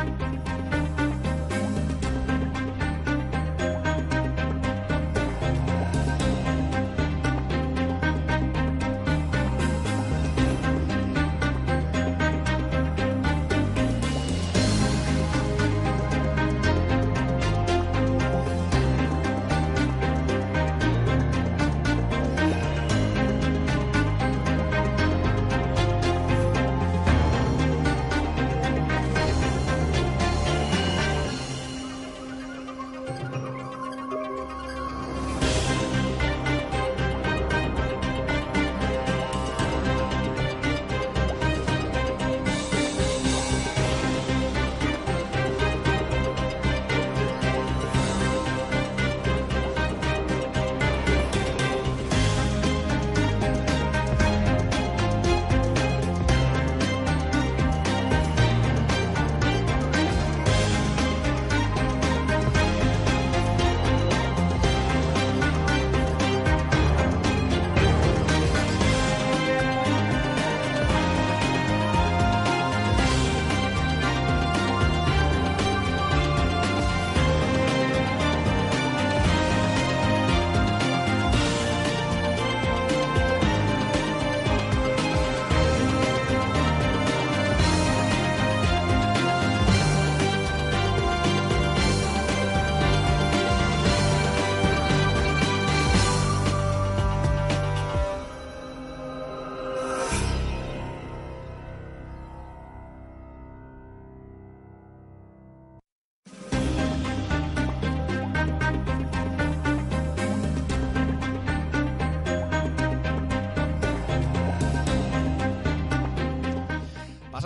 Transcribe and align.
Thank 0.00 0.48
you. 0.48 0.49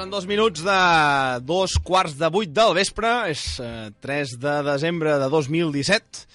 Passen 0.05 0.13
dos 0.13 0.27
minuts 0.29 0.61
de 0.61 0.81
dos 1.49 1.79
quarts 1.81 2.19
de 2.21 2.29
vuit 2.29 2.51
del 2.53 2.75
vespre, 2.77 3.09
és 3.33 3.41
eh, 3.65 3.87
3 4.05 4.35
de 4.37 4.57
desembre 4.67 5.15
de 5.17 5.29
2017, 5.33 6.27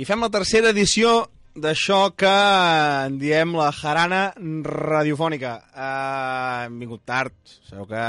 i 0.00 0.06
fem 0.08 0.24
la 0.24 0.30
tercera 0.32 0.70
edició 0.72 1.26
d'això 1.52 2.14
que 2.16 2.32
en 2.32 3.18
diem 3.20 3.52
la 3.52 3.66
jarana 3.76 4.22
radiofònica. 4.64 5.52
Eh, 5.60 6.64
hem 6.64 6.78
vingut 6.80 7.04
tard, 7.04 7.36
sabeu 7.68 7.84
que 7.90 8.06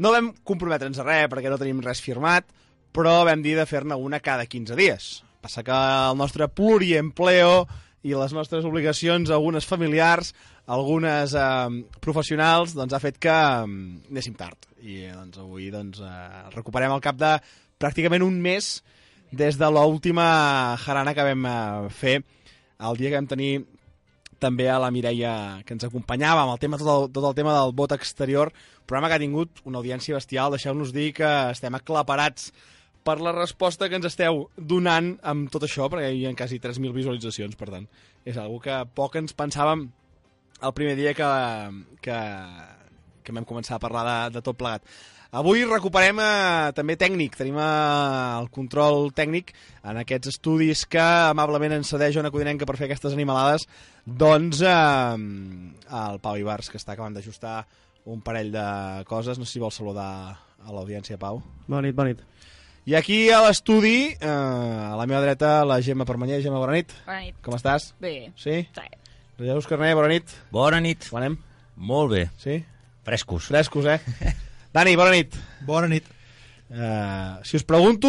no 0.00 0.14
vam 0.16 0.32
comprometre'ns 0.40 1.02
a 1.02 1.06
res 1.10 1.28
perquè 1.28 1.52
no 1.52 1.60
tenim 1.60 1.84
res 1.84 2.00
firmat, 2.00 2.48
però 2.96 3.18
vam 3.28 3.44
dir 3.44 3.58
de 3.60 3.68
fer-ne 3.68 4.00
una 4.00 4.24
cada 4.24 4.48
15 4.48 4.78
dies. 4.80 5.10
Passa 5.44 5.60
que 5.68 5.82
el 6.08 6.16
nostre 6.16 6.48
pluriempleo 6.48 7.66
i 8.08 8.16
les 8.16 8.32
nostres 8.32 8.64
obligacions, 8.64 9.28
algunes 9.28 9.68
familiars, 9.68 10.32
algunes 10.72 11.34
eh, 11.36 11.82
professionals, 12.04 12.76
doncs 12.76 12.94
ha 12.96 13.02
fet 13.02 13.20
que 13.22 13.32
eh, 13.32 13.66
anéssim 14.12 14.36
tard. 14.38 14.70
I 14.82 15.04
eh, 15.08 15.12
doncs, 15.14 15.42
avui 15.42 15.70
doncs, 15.74 16.00
eh, 16.00 16.48
recuperem 16.56 16.94
al 16.94 17.04
cap 17.04 17.18
de 17.20 17.36
pràcticament 17.82 18.24
un 18.24 18.40
mes 18.42 18.74
des 19.32 19.56
de 19.58 19.68
l'última 19.72 20.76
jarana 20.84 21.14
que 21.16 21.28
vam 21.28 21.46
eh, 21.48 21.92
fer 21.92 22.18
el 22.82 22.98
dia 22.98 23.12
que 23.12 23.20
vam 23.20 23.30
tenir 23.30 23.52
també 24.42 24.66
a 24.68 24.80
la 24.82 24.90
Mireia 24.90 25.62
que 25.66 25.76
ens 25.76 25.86
acompanyava 25.86 26.42
amb 26.42 26.56
el 26.56 26.60
tema, 26.62 26.78
tot 26.80 26.90
el, 26.90 27.08
tot 27.14 27.28
el 27.28 27.36
tema 27.38 27.54
del 27.54 27.74
vot 27.78 27.94
exterior, 27.94 28.50
programa 28.90 29.08
que 29.08 29.18
ha 29.18 29.22
tingut 29.22 29.62
una 29.68 29.78
audiència 29.78 30.18
bestial. 30.18 30.50
Deixeu-nos 30.56 30.90
dir 30.94 31.12
que 31.14 31.30
estem 31.52 31.78
aclaparats 31.78 32.50
per 33.06 33.20
la 33.22 33.34
resposta 33.34 33.88
que 33.88 33.98
ens 33.98 34.08
esteu 34.10 34.48
donant 34.56 35.14
amb 35.26 35.50
tot 35.50 35.66
això, 35.66 35.86
perquè 35.90 36.10
hi 36.10 36.26
ha 36.26 36.34
quasi 36.38 36.58
3.000 36.62 36.94
visualitzacions, 36.94 37.54
per 37.58 37.70
tant, 37.70 37.86
és 38.26 38.38
algo 38.38 38.58
que 38.62 38.82
poc 38.98 39.18
ens 39.22 39.34
pensàvem 39.38 39.88
el 40.62 40.74
primer 40.76 40.94
dia 40.98 41.14
que, 41.14 41.30
que, 42.04 42.18
que 43.24 43.34
vam 43.34 43.48
començar 43.48 43.76
a 43.76 43.82
parlar 43.82 44.04
de, 44.06 44.38
de 44.38 44.44
tot 44.44 44.58
plegat. 44.58 44.86
Avui 45.32 45.62
recuperem 45.64 46.18
eh, 46.20 46.72
també 46.76 46.92
tècnic, 47.00 47.38
tenim 47.40 47.56
eh, 47.56 47.68
el 48.36 48.50
control 48.52 49.06
tècnic 49.16 49.54
en 49.88 49.96
aquests 50.02 50.34
estudis 50.34 50.82
que 50.84 51.00
amablement 51.30 51.78
ens 51.78 51.88
cedeix 51.94 52.18
una 52.20 52.30
codinenca 52.34 52.68
per 52.68 52.76
fer 52.76 52.84
aquestes 52.90 53.16
animalades, 53.16 53.64
doncs 54.04 54.60
eh, 54.60 54.74
el 56.02 56.20
Pau 56.20 56.36
Ibars, 56.36 56.68
que 56.68 56.76
està 56.76 56.92
acabant 56.92 57.16
d'ajustar 57.16 57.62
un 58.12 58.20
parell 58.20 58.52
de 58.52 58.66
coses, 59.08 59.40
no 59.40 59.48
sé 59.48 59.56
si 59.56 59.62
vol 59.62 59.72
saludar 59.72 60.10
a 60.36 60.74
l'audiència, 60.74 61.16
Pau. 61.16 61.40
Bona 61.64 61.86
nit, 61.86 61.96
bona 61.96 62.12
nit. 62.12 62.20
I 62.84 62.96
aquí 62.98 63.30
a 63.30 63.40
l'estudi, 63.46 64.10
eh, 64.12 64.28
a 64.28 64.96
la 64.98 65.06
meva 65.06 65.22
dreta, 65.22 65.62
la 65.64 65.80
Gemma 65.80 66.04
Permanyer. 66.04 66.42
Gemma, 66.42 66.58
bona 66.58 66.74
nit. 66.74 66.92
Bona 67.06 67.20
nit. 67.22 67.38
Com 67.46 67.54
estàs? 67.54 67.94
Bé. 68.02 68.32
Sí? 68.36 68.66
Sí. 68.74 69.01
Jesús 69.38 69.66
Carné, 69.66 69.92
bona 69.94 70.08
nit. 70.12 70.28
Bona 70.52 70.80
nit. 70.80 71.08
Com 71.10 71.18
anem? 71.20 71.36
Molt 71.76 72.12
bé. 72.12 72.24
Sí? 72.38 72.58
Frescos. 73.06 73.48
Frescos, 73.50 73.86
eh? 73.86 73.98
Dani, 74.74 74.94
bona 74.98 75.14
nit. 75.16 75.34
Bona 75.66 75.88
nit. 75.90 76.06
Uh, 76.72 77.42
si 77.44 77.58
us 77.58 77.64
pregunto, 77.68 78.08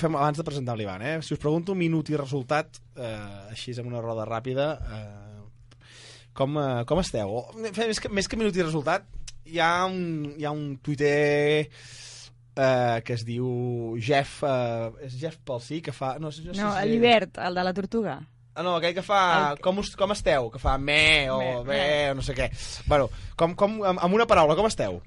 fem 0.00 0.14
abans 0.16 0.38
de 0.40 0.44
presentar 0.46 0.72
l'Ivan, 0.78 1.02
eh? 1.04 1.16
si 1.20 1.34
us 1.36 1.40
pregunto 1.42 1.74
minut 1.76 2.08
i 2.08 2.16
resultat, 2.16 2.78
uh, 2.96 3.50
així 3.52 3.74
amb 3.76 3.90
una 3.90 4.00
roda 4.00 4.24
ràpida, 4.24 4.68
uh, 4.80 5.90
com, 6.32 6.56
uh, 6.56 6.80
com 6.88 7.02
esteu? 7.02 7.28
O, 7.28 7.42
més, 7.60 8.00
que, 8.00 8.08
més 8.08 8.30
que 8.30 8.38
minut 8.40 8.56
i 8.56 8.64
resultat, 8.64 9.04
hi 9.44 9.60
ha 9.60 9.84
un, 9.84 10.30
hi 10.40 10.46
ha 10.48 10.54
un 10.56 10.78
tuiter 10.80 11.66
uh, 11.68 13.02
que 13.04 13.18
es 13.18 13.26
diu 13.28 13.98
Jeff, 14.00 14.38
uh, 14.48 14.88
és 15.04 15.18
Jeff 15.20 15.36
Palsí, 15.44 15.82
que 15.84 15.92
fa... 15.92 16.14
No, 16.16 16.30
no, 16.30 16.32
sé 16.32 16.54
No, 16.56 16.72
si- 16.78 16.88
l'Hivert, 16.88 17.36
el 17.44 17.60
de 17.60 17.66
la 17.68 17.76
tortuga. 17.76 18.16
Ah, 18.54 18.62
no, 18.62 18.76
aquell 18.78 18.94
que 18.94 19.02
fa... 19.02 19.20
El- 19.52 19.58
Com, 19.64 19.80
us, 19.82 19.94
com 19.98 20.12
esteu? 20.14 20.48
Que 20.54 20.60
fa 20.62 20.76
me 20.78 21.28
o 21.30 21.38
Me, 21.40 21.48
bé 21.66 21.78
me. 22.06 22.10
o 22.12 22.14
no 22.20 22.22
sé 22.22 22.36
què. 22.38 22.46
Bueno, 22.86 23.08
com, 23.36 23.54
com, 23.58 23.80
amb, 23.82 24.04
una 24.14 24.26
paraula, 24.30 24.54
com 24.54 24.68
esteu? 24.70 25.00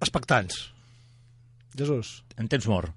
Expectants. 0.00 0.72
Jesús, 1.78 2.22
En 2.36 2.48
temps 2.52 2.66
mort. 2.68 2.92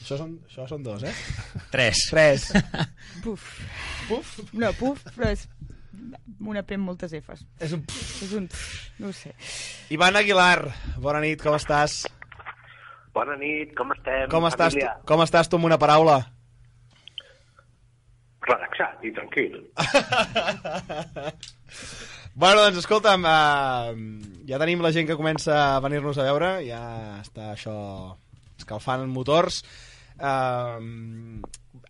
això 0.00 0.16
són, 0.18 0.32
això 0.48 0.64
són 0.68 0.82
dos, 0.82 1.02
eh? 1.06 1.12
Tres. 1.74 2.00
Tres. 2.10 2.48
Puf. 3.24 3.44
Puf. 4.08 4.32
No, 4.52 4.72
puf, 4.78 5.02
però 5.16 5.28
és 5.34 5.44
una 6.40 6.62
P 6.66 6.74
amb 6.78 6.86
moltes 6.88 7.12
Fs. 7.18 7.44
És 7.60 7.72
un... 7.76 7.84
És 8.24 8.32
un... 8.36 8.48
No 8.98 9.10
ho 9.10 9.14
sé. 9.16 9.34
Ivan 9.94 10.16
Aguilar, 10.16 10.70
bona 11.02 11.20
nit, 11.22 11.42
com 11.44 11.54
estàs? 11.58 12.04
Bona 13.14 13.36
nit, 13.40 13.72
com 13.76 13.90
estem? 13.94 14.28
Com 14.32 14.46
estàs, 14.48 14.76
tu, 14.78 14.86
com 15.08 15.22
estàs 15.26 15.50
tu 15.50 15.58
amb 15.60 15.68
una 15.70 15.78
paraula? 15.82 16.20
Relaxat 18.50 19.06
i 19.06 19.14
tranquil. 19.16 19.60
Bueno, 22.40 22.62
doncs 22.62 22.78
escolta'm, 22.84 23.24
uh, 23.26 23.90
ja 24.48 24.58
tenim 24.62 24.80
la 24.80 24.92
gent 24.94 25.08
que 25.08 25.16
comença 25.18 25.56
a 25.74 25.80
venir-nos 25.82 26.16
a 26.16 26.28
veure, 26.28 26.50
ja 26.62 26.78
està 27.18 27.50
això 27.56 27.74
escalfant 28.56 29.08
motors. 29.10 29.58
Uh, 30.14 30.78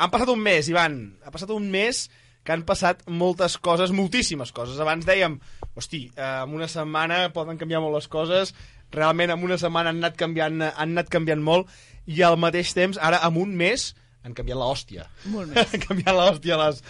han 0.01 0.11
passat 0.11 0.33
un 0.33 0.41
mes, 0.43 0.71
Ivan, 0.73 0.97
ha 1.23 1.31
passat 1.31 1.53
un 1.55 1.69
mes 1.71 2.07
que 2.43 2.55
han 2.57 2.65
passat 2.67 3.05
moltes 3.07 3.59
coses, 3.61 3.93
moltíssimes 3.93 4.51
coses. 4.57 4.81
Abans 4.81 5.05
dèiem, 5.07 5.37
hosti, 5.77 6.07
uh, 6.17 6.47
en 6.49 6.57
una 6.57 6.71
setmana 6.73 7.27
poden 7.37 7.61
canviar 7.61 7.85
molt 7.85 8.01
les 8.01 8.09
coses, 8.11 8.55
realment 8.97 9.37
en 9.37 9.45
una 9.45 9.61
setmana 9.61 9.93
han 9.93 10.01
anat 10.01 10.17
canviant, 10.19 10.57
han 10.67 10.97
anat 10.97 11.13
canviant 11.13 11.45
molt, 11.45 11.69
i 12.09 12.25
al 12.25 12.41
mateix 12.41 12.73
temps, 12.75 12.99
ara 12.99 13.21
en 13.29 13.37
un 13.39 13.53
mes, 13.61 13.91
han 14.27 14.35
canviat 14.37 14.59
l'hòstia. 14.61 15.07
Molt 15.33 15.49
més. 15.55 15.75
han 15.75 15.85
canviat 15.87 16.15
l'hòstia 16.17 16.59
les, 16.61 16.83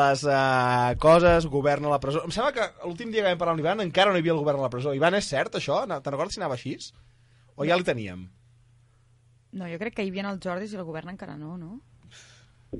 les 0.00 0.24
uh, 0.28 0.90
coses, 1.02 1.46
govern 1.52 1.86
a 1.88 1.94
la 1.94 2.00
presó. 2.02 2.22
Em 2.24 2.32
sembla 2.34 2.52
que 2.56 2.66
l'últim 2.86 3.12
dia 3.12 3.22
que 3.24 3.30
vam 3.32 3.40
parlar 3.42 3.54
amb 3.56 3.62
l'Ivan 3.62 3.84
encara 3.84 4.12
no 4.14 4.18
hi 4.20 4.24
havia 4.24 4.36
el 4.36 4.42
govern 4.42 4.62
a 4.62 4.66
la 4.68 4.72
presó. 4.72 4.94
Ivan, 4.96 5.16
és 5.18 5.28
cert 5.28 5.58
això? 5.60 5.82
Te'n 5.90 6.12
recordes 6.14 6.38
si 6.38 6.42
anava 6.42 6.56
així? 6.58 6.76
O 7.56 7.66
ja 7.68 7.76
li 7.76 7.84
teníem? 7.86 8.26
No, 9.52 9.66
jo 9.66 9.78
crec 9.82 9.96
que 9.98 10.04
hi 10.06 10.12
havia 10.12 10.28
els 10.30 10.40
Jordis 10.44 10.72
i 10.72 10.78
el 10.78 10.86
govern 10.88 11.10
encara 11.12 11.34
no, 11.36 11.56
no? 11.58 11.72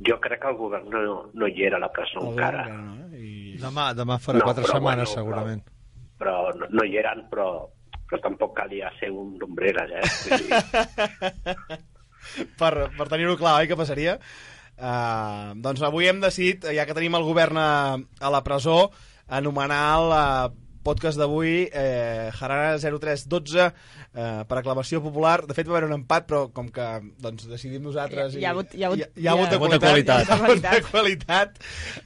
Jo 0.06 0.20
crec 0.22 0.38
que 0.44 0.48
el 0.52 0.56
govern 0.56 0.86
no, 0.92 1.00
no 1.34 1.48
hi 1.50 1.64
era 1.66 1.80
a 1.80 1.82
la 1.82 1.88
presó 1.90 2.20
El 2.22 2.28
encara. 2.36 2.62
encara 2.68 2.84
no, 2.86 3.08
eh? 3.10 3.20
I... 3.20 3.56
Demà, 3.58 3.88
demà 3.98 4.20
farà 4.22 4.38
No, 4.38 4.46
quatre 4.46 4.62
però 4.62 4.76
setmanes, 4.78 5.10
bueno, 5.10 5.18
segurament. 5.18 5.64
Però 6.20 6.34
no, 6.54 6.68
no 6.70 6.84
hi 6.86 6.94
eren, 7.02 7.24
però, 7.32 7.48
però 8.06 8.20
tampoc 8.22 8.54
calia 8.60 8.92
ser 9.00 9.10
un 9.10 9.34
d'ombreres, 9.40 9.90
eh? 9.98 11.80
Per, 12.60 12.72
per 12.96 13.06
tenir-ho 13.10 13.36
clar, 13.40 13.58
oi, 13.60 13.68
què 13.70 13.78
passaria? 13.78 14.18
Uh, 14.80 15.52
doncs 15.60 15.82
avui 15.84 16.08
hem 16.08 16.22
decidit, 16.22 16.64
ja 16.72 16.86
que 16.88 16.96
tenim 16.96 17.16
el 17.18 17.26
govern 17.26 17.58
a, 17.60 17.70
a 18.00 18.32
la 18.32 18.40
presó, 18.46 18.90
anomenar 19.28 19.84
uh, 20.06 20.52
podcast 20.82 21.18
d'avui 21.20 21.66
eh, 21.68 22.30
Jarana 22.36 22.76
0312 22.80 23.64
eh, 23.66 24.44
per 24.48 24.58
aclamació 24.60 25.00
popular. 25.04 25.42
De 25.48 25.54
fet, 25.56 25.68
va 25.68 25.76
haver 25.78 25.88
un 25.90 25.96
empat, 25.98 26.26
però 26.30 26.42
com 26.56 26.68
que 26.72 26.86
doncs, 27.20 27.46
decidim 27.50 27.82
nosaltres... 27.84 28.36
Hi 28.36 28.38
ha- 28.38 28.40
hi 28.40 28.46
ha 28.48 28.52
hagut- 28.54 28.74
hi 28.78 28.84
ha 28.84 28.88
hagut- 28.90 29.00
hi 29.20 29.26
ha, 29.26 29.32
hagut 29.34 29.46
hi 29.46 29.54
ha- 29.54 29.72
de 29.74 29.80
qualitat. 29.86 30.24
Hi 30.28 30.30
ha 30.32 30.38
hagut 30.38 30.62
de 30.64 30.82
qualitat. 30.90 31.58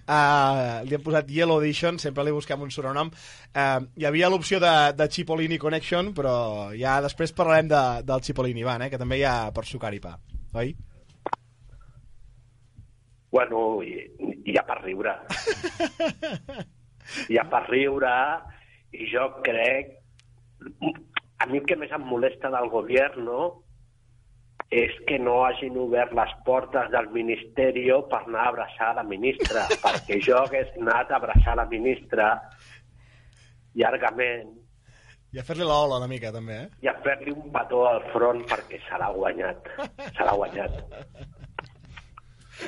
Uh, 0.05 0.81
li 0.89 0.95
hem 0.99 1.05
posat 1.07 1.31
Yellow 1.31 1.61
Edition, 1.63 1.99
sempre 2.03 2.25
li 2.27 2.33
busquem 2.35 2.61
un 2.67 2.71
sobrenom. 2.75 3.13
Uh, 3.55 3.85
hi 3.97 4.09
havia 4.11 4.29
l'opció 4.33 4.59
de, 4.63 4.75
de 4.99 5.09
Cipollini 5.11 5.59
Connection, 5.63 6.11
però 6.17 6.35
ja 6.79 6.99
després 7.05 7.33
parlarem 7.37 7.69
de, 7.71 7.85
del 8.09 8.23
Cipollini 8.27 8.65
Van, 8.67 8.83
eh, 8.83 8.91
que 8.91 8.99
també 9.01 9.21
hi 9.21 9.27
ha 9.29 9.37
per 9.55 9.65
sucar 9.71 9.95
i 9.95 10.01
pa. 10.03 10.17
Oi? 10.59 10.75
bueno, 13.35 13.83
hi, 13.83 13.97
hi 14.47 14.55
ha 14.59 14.63
per 14.63 14.77
riure. 14.85 15.11
hi 17.29 17.39
ha 17.39 17.45
per 17.51 17.63
riure 17.69 18.13
i 18.15 18.64
jo 19.13 19.29
crec... 19.47 20.01
A 21.43 21.47
mi 21.51 21.59
el 21.59 21.67
que 21.69 21.77
més 21.77 21.91
em 21.93 22.05
molesta 22.09 22.49
del 22.49 22.71
govern 22.73 23.27
és 24.73 24.95
que 25.09 25.19
no 25.21 25.43
hagin 25.45 25.77
obert 25.77 26.15
les 26.17 26.33
portes 26.47 26.89
del 26.95 27.11
Ministeri 27.13 27.85
per 28.09 28.23
anar 28.23 28.47
a 28.47 28.53
abraçar 28.53 28.95
la 28.97 29.05
ministra, 29.05 29.67
perquè 29.85 30.21
jo 30.25 30.39
hagués 30.41 30.71
anat 30.81 31.11
a 31.11 31.19
abraçar 31.21 31.57
la 31.61 31.67
ministra 31.71 32.31
llargament 33.75 34.55
I 35.35 35.41
a 35.43 35.43
fer-li 35.43 35.67
l'ola 35.67 35.99
una 35.99 36.07
mica, 36.07 36.31
també, 36.31 36.57
eh? 36.63 36.67
i 36.87 36.89
a 36.89 36.95
fer-li 37.03 37.33
un 37.35 37.51
petó 37.55 37.85
al 37.91 38.05
front 38.13 38.45
perquè 38.47 38.79
se 38.87 39.01
l'ha 39.01 39.09
guanyat. 39.17 39.71
Se 40.15 40.23
l'ha 40.23 40.35
guanyat. 40.39 40.77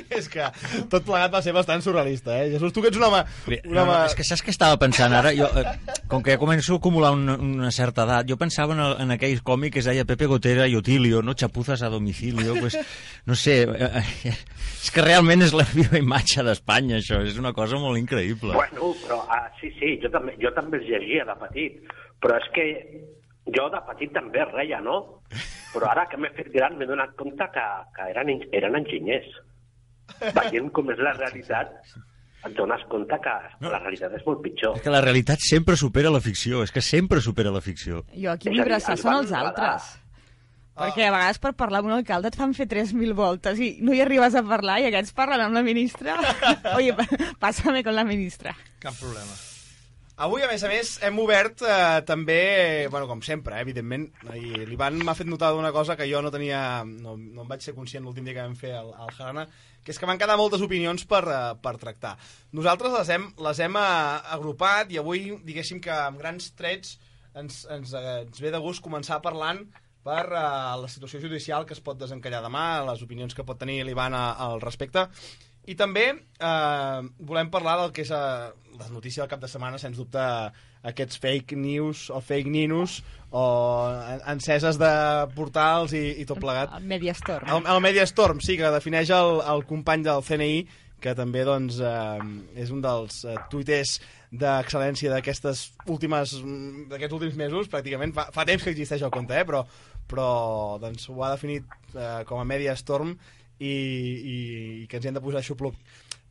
És 0.09 0.27
que 0.31 0.45
tot 0.91 1.05
plegat 1.07 1.33
va 1.33 1.41
ser 1.41 1.53
bastant 1.55 1.81
surrealista, 1.83 2.35
eh? 2.43 2.51
Jesús, 2.53 2.73
tu 2.73 2.81
que 2.83 2.91
ets 2.91 2.97
un 2.99 3.03
home... 3.07 3.23
Un 3.47 3.73
No, 3.73 3.83
home... 3.83 3.91
no, 3.91 3.97
és 4.05 4.15
que 4.17 4.25
saps 4.27 4.43
què 4.45 4.51
estava 4.53 4.77
pensant 4.81 5.13
ara? 5.17 5.31
Jo, 5.35 5.47
eh, 5.59 5.65
com 6.11 6.23
que 6.23 6.35
ja 6.35 6.41
començo 6.41 6.75
a 6.75 6.81
acumular 6.81 7.11
una, 7.15 7.35
una 7.37 7.71
certa 7.71 8.05
edat, 8.07 8.27
jo 8.29 8.37
pensava 8.39 8.73
en, 8.77 8.81
el, 8.85 8.95
en 9.05 9.15
aquell 9.17 9.41
còmic 9.45 9.73
que 9.77 9.83
es 9.83 9.89
deia 9.89 10.05
Pepe 10.07 10.27
Gotera 10.29 10.67
i 10.67 10.75
Otilio, 10.79 11.21
no? 11.25 11.33
Chapuzas 11.37 11.81
a 11.83 11.89
domicilio, 11.93 12.55
pues, 12.61 12.77
no 13.25 13.35
sé, 13.35 13.61
eh, 13.63 13.91
eh, 14.31 14.35
és 14.83 14.91
que 14.93 15.03
realment 15.05 15.41
és 15.45 15.53
la 15.57 15.65
viva 15.73 15.97
imatge 15.99 16.43
d'Espanya, 16.47 17.01
això, 17.01 17.21
és 17.25 17.37
una 17.41 17.53
cosa 17.53 17.79
molt 17.81 17.99
increïble. 17.99 18.53
Bueno, 18.55 18.93
però 19.03 19.21
ah, 19.29 19.45
sí, 19.61 19.71
sí, 19.79 19.95
jo 20.03 20.09
també, 20.13 20.35
jo 20.41 20.51
també 20.55 20.79
els 20.81 20.87
llegia 20.89 21.25
de 21.27 21.35
petit, 21.43 21.79
però 22.23 22.37
és 22.39 22.47
que 22.55 22.65
jo 23.55 23.67
de 23.71 23.79
petit 23.87 24.11
també 24.15 24.43
reia, 24.51 24.79
no? 24.83 24.97
Però 25.73 25.89
ara 25.91 26.05
que 26.09 26.17
m'he 26.19 26.29
fet 26.35 26.47
gran 26.53 26.77
m'he 26.79 26.87
donat 26.87 27.13
compte 27.19 27.45
que, 27.53 27.65
que 27.95 28.09
eren, 28.13 28.29
en- 28.33 28.47
eren 28.55 28.75
enginyers. 28.79 29.27
Veient 30.21 30.71
com 30.73 30.89
és 30.93 30.99
la 31.03 31.13
realitat, 31.17 31.73
et 32.47 32.53
dones 32.55 32.83
compte 32.89 33.17
que 33.23 33.35
No. 33.61 33.71
la 33.73 33.79
realitat 33.79 34.13
és 34.17 34.25
molt 34.25 34.41
pitjor. 34.45 34.77
És 34.77 34.83
que 34.85 34.93
la 34.93 35.01
realitat 35.03 35.39
sempre 35.43 35.75
supera 35.75 36.09
la 36.13 36.21
ficció, 36.21 36.63
és 36.63 36.71
que 36.71 36.81
sempre 36.81 37.21
supera 37.21 37.51
la 37.51 37.61
ficció. 37.61 38.03
Jo 38.15 38.31
aquí 38.31 38.49
vull 38.49 38.61
abraçar 38.65 38.95
els 38.95 39.01
són 39.01 39.21
els 39.23 39.31
altres. 39.35 39.95
Perquè 40.77 41.07
a 41.07 41.11
vegades 41.11 41.39
per 41.41 41.55
parlar 41.57 41.79
amb 41.81 41.89
un 41.89 41.95
alcalde 41.95 42.29
et 42.29 42.35
fan 42.37 42.51
fer 42.53 42.67
3.000 42.69 43.15
voltes 43.17 43.57
i 43.59 43.79
no 43.81 43.95
hi 43.97 44.01
arribes 44.03 44.35
a 44.37 44.43
parlar 44.45 44.75
i 44.83 44.85
aquests 44.91 45.15
parlen 45.17 45.41
amb 45.41 45.57
la 45.57 45.63
ministra. 45.65 46.13
Oye, 46.77 46.93
pásame 47.41 47.83
con 47.83 47.95
la 47.97 48.03
ministra. 48.05 48.53
Cap 48.79 48.93
problema. 48.99 49.33
Avui, 50.17 50.41
a 50.41 50.47
més 50.49 50.63
a 50.65 50.69
més, 50.69 50.91
hem 51.05 51.17
obert 51.21 51.61
eh, 51.61 52.01
també, 52.05 52.87
bueno, 52.89 53.05
com 53.09 53.19
sempre, 53.21 53.53
eh, 53.57 53.61
evidentment, 53.65 54.07
i 54.33 54.63
l'Ivan 54.65 54.95
m'ha 55.05 55.13
fet 55.13 55.27
notar 55.29 55.51
d'una 55.53 55.69
cosa 55.71 55.93
que 55.97 56.07
jo 56.09 56.23
no 56.25 56.31
tenia, 56.33 56.83
no, 56.85 57.13
no 57.17 57.43
em 57.43 57.51
vaig 57.51 57.61
ser 57.61 57.75
conscient 57.77 58.01
l'últim 58.05 58.25
dia 58.25 58.33
que 58.33 58.41
vam 58.47 58.55
fer 58.57 58.71
al, 58.79 58.89
al 58.97 59.11
Jarana, 59.13 59.43
que 59.87 59.95
és 59.95 59.99
que 60.01 60.07
van 60.09 60.19
quedar 60.19 60.35
moltes 60.35 60.59
opinions 60.65 61.05
per, 61.07 61.23
eh, 61.31 61.55
per 61.63 61.77
tractar. 61.79 62.17
Nosaltres 62.51 62.91
les 62.91 63.11
hem, 63.15 63.29
les 63.39 63.59
hem 63.63 63.79
eh, 63.79 64.33
agrupat 64.35 64.91
i 64.91 64.99
avui, 64.99 65.29
diguéssim 65.47 65.79
que 65.79 65.93
amb 65.95 66.19
grans 66.19 66.51
trets 66.59 66.97
ens, 67.39 67.63
ens, 67.71 67.93
eh, 67.95 68.17
ens 68.25 68.43
ve 68.43 68.51
de 68.51 68.59
gust 68.59 68.83
començar 68.83 69.21
parlant 69.23 69.63
per 70.07 70.23
uh, 70.31 70.75
la 70.79 70.87
situació 70.87 71.19
judicial 71.19 71.65
que 71.67 71.75
es 71.75 71.81
pot 71.83 71.97
desencallar 71.99 72.39
demà, 72.45 72.79
les 72.87 73.01
opinions 73.03 73.35
que 73.35 73.43
pot 73.43 73.59
tenir 73.59 73.81
l'Ivan 73.83 74.15
al 74.15 74.61
respecte. 74.63 75.03
I 75.67 75.75
també 75.75 76.05
eh, 76.15 76.99
volem 77.27 77.49
parlar 77.51 77.73
del 77.81 77.89
que 77.91 78.05
és 78.05 78.11
eh, 78.15 78.51
la 78.79 78.87
notícia 78.87 79.19
del 79.19 79.31
cap 79.33 79.41
de 79.41 79.49
setmana, 79.51 79.79
sens 79.81 79.99
dubte, 79.99 80.23
aquests 80.87 81.19
fake 81.23 81.57
news 81.59 82.07
o 82.13 82.21
fake 82.23 82.49
ninos 82.51 83.01
o 83.35 83.43
en- 84.15 84.21
enceses 84.37 84.79
de 84.79 84.91
portals 85.35 85.93
i, 85.97 86.03
i 86.21 86.25
tot 86.29 86.39
plegat. 86.39 86.71
El 86.79 86.87
Mediastorm. 86.87 87.47
El, 87.51 87.65
el 87.75 87.81
Mediastorm, 87.83 88.39
sí, 88.43 88.55
que 88.59 88.69
defineix 88.73 89.11
el, 89.15 89.41
el 89.51 89.65
company 89.67 90.05
del 90.07 90.23
CNI, 90.23 90.61
que 91.03 91.13
també 91.13 91.43
doncs, 91.45 91.77
eh, 91.83 92.61
és 92.63 92.71
un 92.73 92.79
dels 92.81 93.19
eh, 93.29 93.35
tuiters 93.51 93.97
d'excel·lència 94.31 95.11
d'aquestes 95.13 95.67
últimes 95.93 96.33
d'aquests 96.89 97.15
últims 97.19 97.37
mesos, 97.39 97.69
pràcticament. 97.71 98.15
Fa, 98.15 98.25
fa 98.33 98.47
temps 98.49 98.63
que 98.65 98.73
existeix 98.73 99.03
el 99.05 99.13
compte, 99.13 99.35
eh, 99.37 99.45
però, 99.47 99.61
però 100.09 100.29
doncs, 100.81 101.05
ho 101.11 101.21
ha 101.23 101.35
definit 101.35 101.67
eh, 101.93 102.23
com 102.27 102.41
a 102.41 102.47
Mediastorm 102.49 103.13
i, 103.59 103.69
i, 103.69 104.37
i 104.83 104.87
que 104.89 104.97
ens 104.99 105.05
hi 105.05 105.11
hem 105.11 105.19
de 105.19 105.23
posar 105.23 105.43
xupluc. 105.45 105.77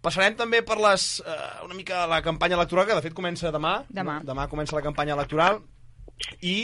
Passarem 0.07 0.37
també 0.39 0.61
per 0.63 0.77
les, 0.79 1.05
eh, 1.27 1.37
una 1.67 1.75
mica 1.75 2.05
la 2.07 2.21
campanya 2.23 2.55
electoral, 2.55 2.87
que 2.87 2.95
de 2.95 3.03
fet 3.03 3.15
comença 3.15 3.51
demà. 3.51 3.81
Demà. 3.91 4.21
No? 4.21 4.29
Demà 4.29 4.47
comença 4.47 4.77
la 4.77 4.85
campanya 4.85 5.17
electoral 5.17 5.59
i 6.47 6.59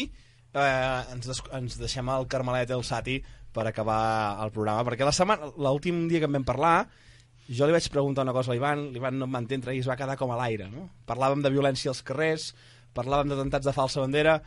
eh, 0.54 1.00
ens, 1.12 1.26
des 1.26 1.40
ens 1.58 1.78
deixem 1.80 2.11
el 2.14 2.28
Carmelet 2.30 2.70
el 2.70 2.84
Sati 2.87 3.18
per 3.52 3.66
acabar 3.66 4.38
el 4.44 4.52
programa, 4.54 4.84
perquè 4.87 5.04
la 5.04 5.14
setmana, 5.16 5.50
l'últim 5.58 6.06
dia 6.08 6.22
que 6.22 6.30
en 6.30 6.38
vam 6.38 6.46
parlar, 6.46 6.76
jo 7.50 7.66
li 7.66 7.75
vaig 7.75 7.88
preguntar 7.92 8.25
una 8.25 8.32
cosa 8.37 8.52
a 8.52 8.54
l'Ivan, 8.54 8.87
l'Ivan 8.94 9.18
no 9.18 9.26
em 9.26 9.34
va 9.34 9.42
entendre 9.42 9.75
i 9.75 9.82
es 9.82 9.90
va 9.90 9.99
quedar 9.99 10.16
com 10.20 10.30
a 10.32 10.38
l'aire, 10.38 10.70
no? 10.70 10.87
Parlàvem 11.08 11.42
de 11.42 11.50
violència 11.52 11.90
als 11.90 12.04
carrers, 12.06 12.52
parlàvem 12.96 13.34
d'atemptats 13.34 13.66
de 13.66 13.75
falsa 13.76 14.00
bandera, 14.04 14.38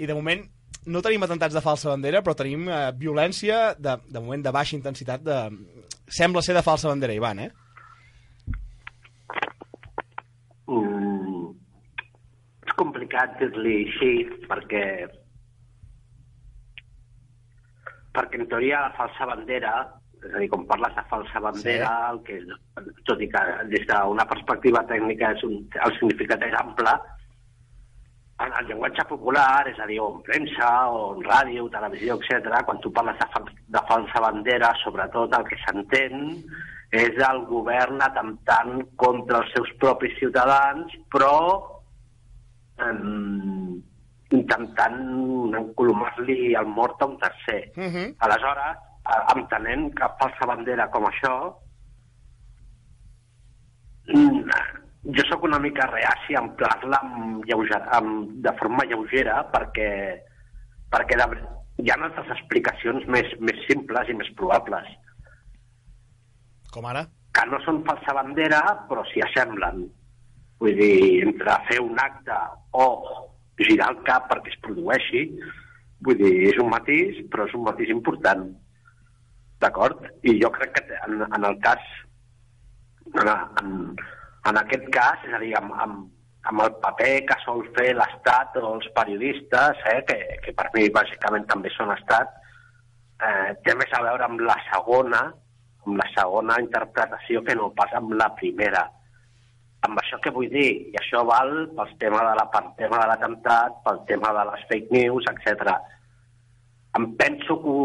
i 0.00 0.08
de 0.08 0.16
moment 0.16 0.46
no 0.88 1.02
tenim 1.04 1.28
atemptats 1.28 1.54
de 1.54 1.62
falsa 1.62 1.92
bandera, 1.92 2.24
però 2.24 2.34
tenim 2.34 2.70
eh, 2.72 2.86
violència 2.96 3.74
de, 3.78 3.98
de 4.08 4.20
moment 4.22 4.48
de 4.48 4.54
baixa 4.56 4.78
intensitat, 4.80 5.22
de... 5.22 5.42
sembla 6.08 6.42
ser 6.42 6.56
de 6.56 6.64
falsa 6.64 6.88
bandera, 6.88 7.14
Ivan, 7.14 7.44
eh? 7.44 7.50
Mm, 10.70 11.50
és 12.64 12.68
complicat 12.80 13.38
dir-li 13.40 13.76
així 13.84 14.12
perquè 14.50 14.84
perquè 18.16 18.40
en 18.40 18.48
teoria 18.50 18.86
la 18.88 18.94
falsa 18.98 19.28
bandera 19.30 19.74
és 20.20 20.34
a 20.34 20.40
dir, 20.42 20.50
quan 20.52 20.66
parles 20.68 20.96
de 20.96 21.04
falsa 21.08 21.40
bandera 21.40 21.92
sí. 21.92 22.10
el 22.10 22.18
que 22.26 22.40
tot 23.08 23.22
i 23.24 23.28
que 23.32 23.44
des 23.72 23.86
d'una 23.88 24.26
perspectiva 24.28 24.82
tècnica 24.90 25.32
és 25.36 25.46
un, 25.48 25.56
el 25.86 25.96
significat 25.96 26.44
és 26.48 26.56
ample 26.60 26.98
en 28.40 28.52
el 28.56 28.68
llenguatge 28.70 29.04
popular, 29.04 29.68
és 29.68 29.78
a 29.80 29.86
dir, 29.88 29.98
o 30.00 30.06
en 30.14 30.20
premsa, 30.24 30.68
o 30.88 31.00
en 31.14 31.24
ràdio, 31.26 31.66
televisió, 31.72 32.16
etc., 32.16 32.62
quan 32.64 32.80
tu 32.80 32.92
parles 32.96 33.18
de, 33.20 33.26
fal 33.34 33.48
de 33.76 33.82
falsa 33.88 34.22
bandera, 34.24 34.70
sobretot 34.80 35.34
el 35.36 35.44
que 35.48 35.58
s'entén 35.60 36.30
és 36.96 37.20
el 37.26 37.42
govern 37.50 38.00
atemptant 38.02 38.80
contra 39.02 39.42
els 39.42 39.52
seus 39.54 39.68
propis 39.82 40.16
ciutadans, 40.18 40.96
però 41.12 41.34
eh, 42.86 44.36
intentant 44.36 45.00
encolomar-li 45.60 46.54
el 46.54 46.66
mort 46.66 47.02
a 47.02 47.06
un 47.06 47.18
tercer. 47.18 47.72
Uh 47.76 47.88
-huh. 47.90 48.14
Aleshores, 48.18 48.76
entenent 49.34 49.94
que 49.94 50.08
falsa 50.20 50.46
bandera 50.46 50.88
com 50.90 51.04
això, 51.04 51.34
mm, 54.06 54.50
jo 55.16 55.24
sóc 55.28 55.42
una 55.42 55.58
mica 55.58 55.86
reaci 55.86 56.34
a 56.36 56.42
emplear-la 56.42 56.98
amb 57.02 57.44
lleuger, 57.44 57.82
amb, 57.96 58.30
de 58.44 58.52
forma 58.58 58.84
lleugera 58.84 59.50
perquè, 59.52 60.20
perquè 60.92 61.16
de, 61.16 61.38
hi 61.78 61.90
ha 61.90 61.96
altres 61.96 62.28
explicacions 62.36 63.06
més, 63.06 63.26
més 63.40 63.56
simples 63.66 64.08
i 64.08 64.14
més 64.14 64.30
probables, 64.36 64.86
Com 66.70 66.86
ara? 66.86 67.06
que 67.34 67.46
no 67.46 67.58
són 67.64 67.84
falsa 67.86 68.14
bandera, 68.14 68.60
però 68.88 69.04
s'hi 69.06 69.22
assemblen. 69.22 69.84
Vull 70.60 70.76
dir, 70.76 71.24
entre 71.24 71.56
fer 71.68 71.80
un 71.80 71.98
acte 72.00 72.36
o 72.76 72.86
girar 73.60 73.90
el 73.94 74.02
cap 74.06 74.28
perquè 74.30 74.52
es 74.52 74.60
produeixi, 74.64 75.24
vull 76.04 76.18
dir, 76.20 76.34
és 76.50 76.60
un 76.60 76.70
matís, 76.72 77.20
però 77.32 77.46
és 77.48 77.56
un 77.56 77.64
matís 77.66 77.92
important. 77.92 78.46
D'acord? 79.60 80.06
I 80.24 80.38
jo 80.40 80.52
crec 80.54 80.78
que 80.78 81.00
en, 81.06 81.20
en 81.26 81.44
el 81.44 81.58
cas, 81.64 81.82
en, 83.12 83.28
en, 83.62 83.74
en 84.48 84.60
aquest 84.62 84.86
cas, 84.94 85.24
és 85.28 85.36
a 85.36 85.42
dir, 85.42 85.52
amb, 85.58 85.74
amb, 85.84 86.06
amb 86.48 86.64
el 86.64 86.76
paper 86.84 87.12
que 87.28 87.36
sol 87.44 87.64
fer 87.76 87.90
l'Estat 87.96 88.56
o 88.60 88.76
els 88.76 88.88
periodistes, 88.96 89.82
eh, 89.92 89.98
que, 90.08 90.16
que 90.44 90.56
per 90.56 90.70
mi 90.76 90.88
bàsicament 90.92 91.44
també 91.50 91.72
són 91.74 91.92
Estat, 91.96 92.32
eh, 93.20 93.50
té 93.64 93.76
més 93.76 93.92
a 93.96 94.02
veure 94.06 94.28
amb 94.28 94.40
la 94.48 94.56
segona, 94.70 95.26
amb 95.84 96.00
la 96.00 96.08
segona 96.14 96.56
interpretació 96.62 97.44
que 97.44 97.56
no 97.56 97.72
pas 97.76 97.92
amb 97.98 98.16
la 98.16 98.30
primera. 98.40 98.86
Amb 99.86 100.00
això 100.02 100.18
que 100.20 100.32
vull 100.34 100.50
dir, 100.52 100.70
i 100.92 100.96
això 101.00 101.22
val 101.24 101.52
pel 101.76 101.92
tema 102.02 102.20
de 102.28 102.34
la, 102.36 102.46
pel 102.52 102.72
tema 102.76 103.00
de 103.00 103.06
l'atemptat, 103.10 103.78
pel 103.86 104.02
tema 104.10 104.32
de 104.36 104.46
les 104.50 104.64
fake 104.68 104.92
news, 104.92 105.28
etc. 105.32 105.72
Em 106.98 107.06
penso 107.16 107.56
que 107.64 107.76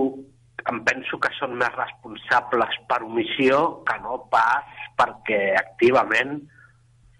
em 0.71 0.79
penso 0.87 1.19
que 1.21 1.29
són 1.37 1.53
més 1.59 1.73
responsables 1.77 2.77
per 2.89 3.01
omissió 3.05 3.57
que 3.85 3.95
no 4.01 4.17
pas 4.33 4.85
perquè 4.97 5.39
activament 5.59 6.39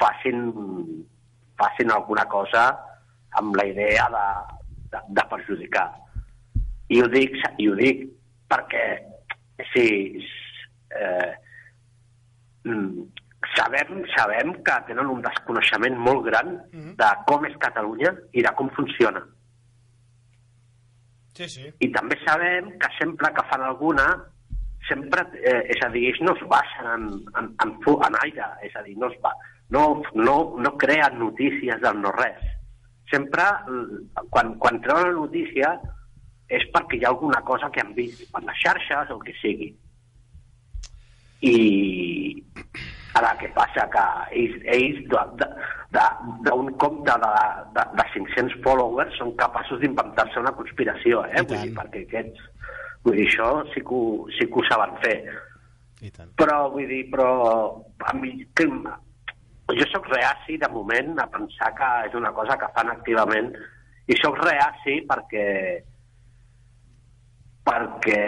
facin, 0.02 0.48
facin 1.60 1.94
alguna 1.94 2.26
cosa 2.32 2.66
amb 3.38 3.58
la 3.60 3.68
idea 3.70 4.08
de, 4.16 4.26
de, 4.94 5.04
de 5.20 5.26
perjudicar. 5.34 5.90
I 6.90 7.02
ho 7.04 7.10
dic, 7.12 7.36
i 7.62 7.70
ho 7.70 7.76
dic 7.78 8.06
perquè 8.50 8.86
si, 9.74 9.86
eh, 10.96 11.32
mm, 12.66 13.06
sabem, 13.56 14.04
sabem 14.16 14.54
que 14.64 14.76
tenen 14.88 15.10
un 15.12 15.22
desconeixement 15.24 15.98
molt 15.98 16.26
gran 16.26 16.48
mm 16.52 16.80
-hmm. 16.80 16.96
de 17.02 17.10
com 17.28 17.46
és 17.46 17.58
Catalunya 17.58 18.12
i 18.32 18.42
de 18.42 18.52
com 18.56 18.70
funciona. 18.70 19.24
Sí, 21.36 21.50
sí. 21.50 21.74
I 21.80 21.92
també 21.92 22.16
sabem 22.26 22.78
que 22.80 22.90
sempre 22.98 23.34
que 23.34 23.44
fan 23.50 23.62
alguna, 23.62 24.06
sempre, 24.88 25.22
eh, 25.44 25.64
és 25.74 25.82
a 25.84 25.90
dir, 25.90 26.08
ells 26.10 26.22
no 26.22 26.34
es 26.36 26.44
basen 26.48 26.86
en, 26.96 27.04
en, 27.40 27.56
en, 27.64 27.72
en 28.08 28.16
aire, 28.24 28.46
és 28.64 28.76
a 28.76 28.84
dir, 28.84 28.96
no, 28.98 29.10
es 29.12 29.20
va, 29.24 29.34
no, 29.70 30.02
no, 30.14 30.56
no 30.58 30.78
creen 30.78 31.20
notícies 31.20 31.82
del 31.82 32.02
no-res. 32.02 32.40
Sempre, 33.12 33.44
quan, 34.30 34.56
quan 34.58 34.82
treuen 34.82 35.12
la 35.12 35.20
notícia, 35.20 35.74
és 36.48 36.64
perquè 36.74 37.00
hi 37.00 37.06
ha 37.06 37.10
alguna 37.10 37.42
cosa 37.42 37.70
que 37.74 37.82
han 37.82 37.94
vist 37.98 38.26
per 38.32 38.44
les 38.46 38.62
xarxes 38.62 39.12
o 39.12 39.18
el 39.18 39.24
que 39.26 39.36
sigui. 39.42 39.72
I, 41.46 41.56
Ara, 43.16 43.32
què 43.40 43.48
passa? 43.56 43.86
Que 43.94 44.04
ells, 44.42 44.58
ells 44.76 44.98
d'un 46.46 46.72
compte 46.82 47.16
de, 47.24 47.32
de, 47.78 47.86
de 48.00 48.06
500 48.14 48.58
followers 48.66 49.16
són 49.22 49.32
capaços 49.40 49.80
d'inventar-se 49.84 50.42
una 50.44 50.54
conspiració, 50.58 51.24
eh? 51.32 51.44
Vull 51.44 51.64
dir, 51.64 51.74
perquè 51.78 52.04
aquests... 52.08 52.52
Vull 53.06 53.20
dir, 53.20 53.28
això 53.30 53.50
sí 53.72 53.84
que, 53.86 53.96
ho, 53.96 54.28
sí 54.36 54.48
que 54.50 54.60
ho 54.60 54.66
saben 54.68 54.96
fer. 55.04 55.18
I 56.04 56.12
tant. 56.12 56.32
Però, 56.42 56.60
vull 56.74 56.90
dir, 56.90 57.04
però... 57.14 57.30
A 58.10 58.16
mi, 58.18 58.34
que, 58.58 58.68
jo 59.74 59.88
sóc 59.90 60.08
reaci, 60.12 60.60
de 60.62 60.70
moment, 60.70 61.16
a 61.22 61.26
pensar 61.32 61.72
que 61.78 61.92
és 62.10 62.18
una 62.18 62.32
cosa 62.38 62.58
que 62.62 62.70
fan 62.76 62.92
activament 62.92 63.50
i 64.06 64.18
sóc 64.20 64.38
reaci 64.44 65.00
perquè 65.10 65.46
perquè 67.66 68.20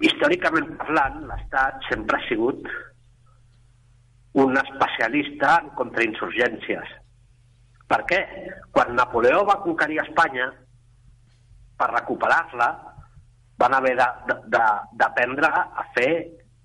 històricament 0.00 0.72
parlant, 0.80 1.20
l'Estat 1.28 1.84
sempre 1.88 2.18
ha 2.18 2.26
sigut 2.28 2.68
un 4.40 4.56
especialista 4.56 5.56
en 5.60 5.70
contrainsurgències. 5.78 6.92
Per 7.90 8.00
què? 8.10 8.20
Quan 8.74 8.94
Napoleó 8.96 9.42
va 9.48 9.60
conquerir 9.64 9.98
Espanya, 10.04 10.46
per 11.80 11.88
recuperar-la, 11.90 12.68
van 13.60 13.74
haver 13.76 13.96
d'aprendre 13.96 15.50
a 15.50 15.84
fer 15.96 16.12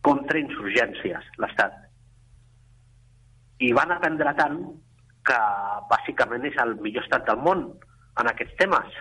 contrainsurgències, 0.06 1.32
l'Estat. 1.42 1.74
I 3.66 3.72
van 3.76 3.92
aprendre 3.96 4.36
tant 4.38 4.60
que 5.26 5.40
bàsicament 5.90 6.46
és 6.48 6.56
el 6.62 6.76
millor 6.84 7.04
estat 7.04 7.26
del 7.28 7.42
món 7.42 7.66
en 8.22 8.30
aquests 8.30 8.56
temes 8.60 9.00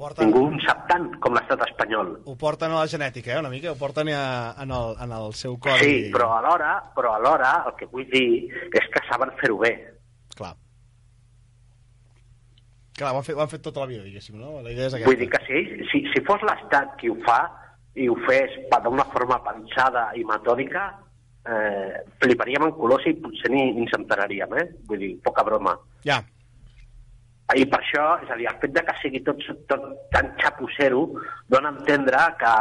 Porten... 0.00 0.30
Ningú 0.30 0.46
en 0.48 0.60
sap 0.64 0.86
tant 0.88 1.10
com 1.20 1.34
l'estat 1.36 1.60
espanyol. 1.66 2.14
Ho 2.24 2.34
porten 2.40 2.72
a 2.72 2.78
la 2.80 2.88
genètica, 2.88 3.34
eh, 3.34 3.40
una 3.42 3.50
mica? 3.52 3.74
Ho 3.74 3.76
porten 3.76 4.08
a, 4.14 4.22
en, 4.62 4.72
el, 4.72 4.94
en 5.04 5.12
el 5.12 5.34
seu 5.36 5.58
codi... 5.60 5.84
Sí, 5.84 5.98
però 6.14 6.30
alhora, 6.38 6.70
però 6.96 7.12
alhora 7.18 7.50
el 7.68 7.76
que 7.76 7.88
vull 7.90 8.06
dir 8.08 8.48
és 8.80 8.88
que 8.94 9.02
saben 9.10 9.34
fer-ho 9.42 9.58
bé. 9.60 9.74
Clar. 10.38 10.54
Clar, 12.96 13.12
ho 13.12 13.20
han, 13.20 13.28
fet, 13.28 13.36
ho 13.36 13.44
han 13.44 13.52
fet 13.52 13.66
tota 13.68 13.84
la 13.84 13.90
vida, 13.92 14.06
diguéssim, 14.08 14.40
no? 14.40 14.62
La 14.64 14.72
idea 14.72 14.88
és 14.88 14.96
aquesta. 14.96 15.10
Vull 15.12 15.20
dir 15.20 15.28
que 15.36 15.42
si, 15.44 15.62
si, 15.92 16.02
si 16.14 16.24
fos 16.24 16.48
l'Estat 16.48 16.96
qui 17.00 17.12
ho 17.12 17.20
fa 17.28 17.42
i 18.00 18.08
ho 18.08 18.16
fes 18.24 18.56
d'una 18.72 19.04
forma 19.12 19.42
pensada 19.44 20.08
i 20.16 20.24
metòdica, 20.24 20.88
eh, 21.44 22.02
fliparíem 22.24 22.70
en 22.70 22.76
colors 22.80 23.04
i 23.04 23.18
potser 23.20 23.52
ni, 23.52 23.68
ni 23.76 23.84
ens 23.84 24.00
enteraríem, 24.00 24.56
eh? 24.64 24.68
Vull 24.88 25.04
dir, 25.04 25.16
poca 25.28 25.44
broma. 25.44 25.76
Ja, 26.08 26.22
i 27.56 27.66
per 27.66 27.80
això, 27.80 28.04
és 28.22 28.30
a 28.30 28.36
dir, 28.38 28.46
el 28.50 28.58
fet 28.62 28.74
de 28.76 28.82
que 28.86 28.94
sigui 29.00 29.22
tot, 29.26 29.40
tot 29.70 29.86
tan 30.14 30.30
xapussero 30.38 31.06
dona 31.50 31.72
a 31.72 31.76
entendre 31.78 32.20
que 32.40 32.52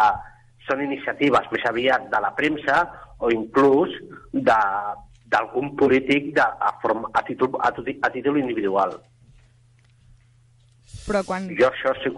són 0.69 0.81
iniciatives 0.85 1.49
més 1.51 1.67
aviat 1.69 2.07
de 2.13 2.21
la 2.23 2.31
premsa 2.37 2.79
o 3.19 3.31
inclús 3.33 3.93
d'algun 4.33 5.75
polític 5.79 6.33
de, 6.37 6.45
a, 6.45 6.73
forma, 6.81 7.11
a, 7.13 7.23
títol, 7.27 7.57
a, 7.59 7.71
a 7.73 8.11
títol 8.13 8.39
individual. 8.41 8.95
Però 11.05 11.21
quan... 11.25 11.49
Jo 11.57 11.69
això 11.69 11.93
sí. 12.01 12.13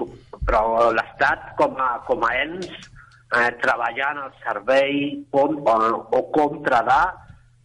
Però 0.48 0.92
l'Estat 0.96 1.54
com 1.60 1.76
a, 1.80 1.92
com 2.08 2.24
a 2.28 2.32
ens 2.44 2.70
eh, 2.70 3.52
treballant 3.64 4.24
al 4.26 4.32
servei 4.44 5.26
com, 5.34 5.60
o, 5.60 5.76
o 6.18 6.24
contra 6.36 6.84
de... 6.88 7.02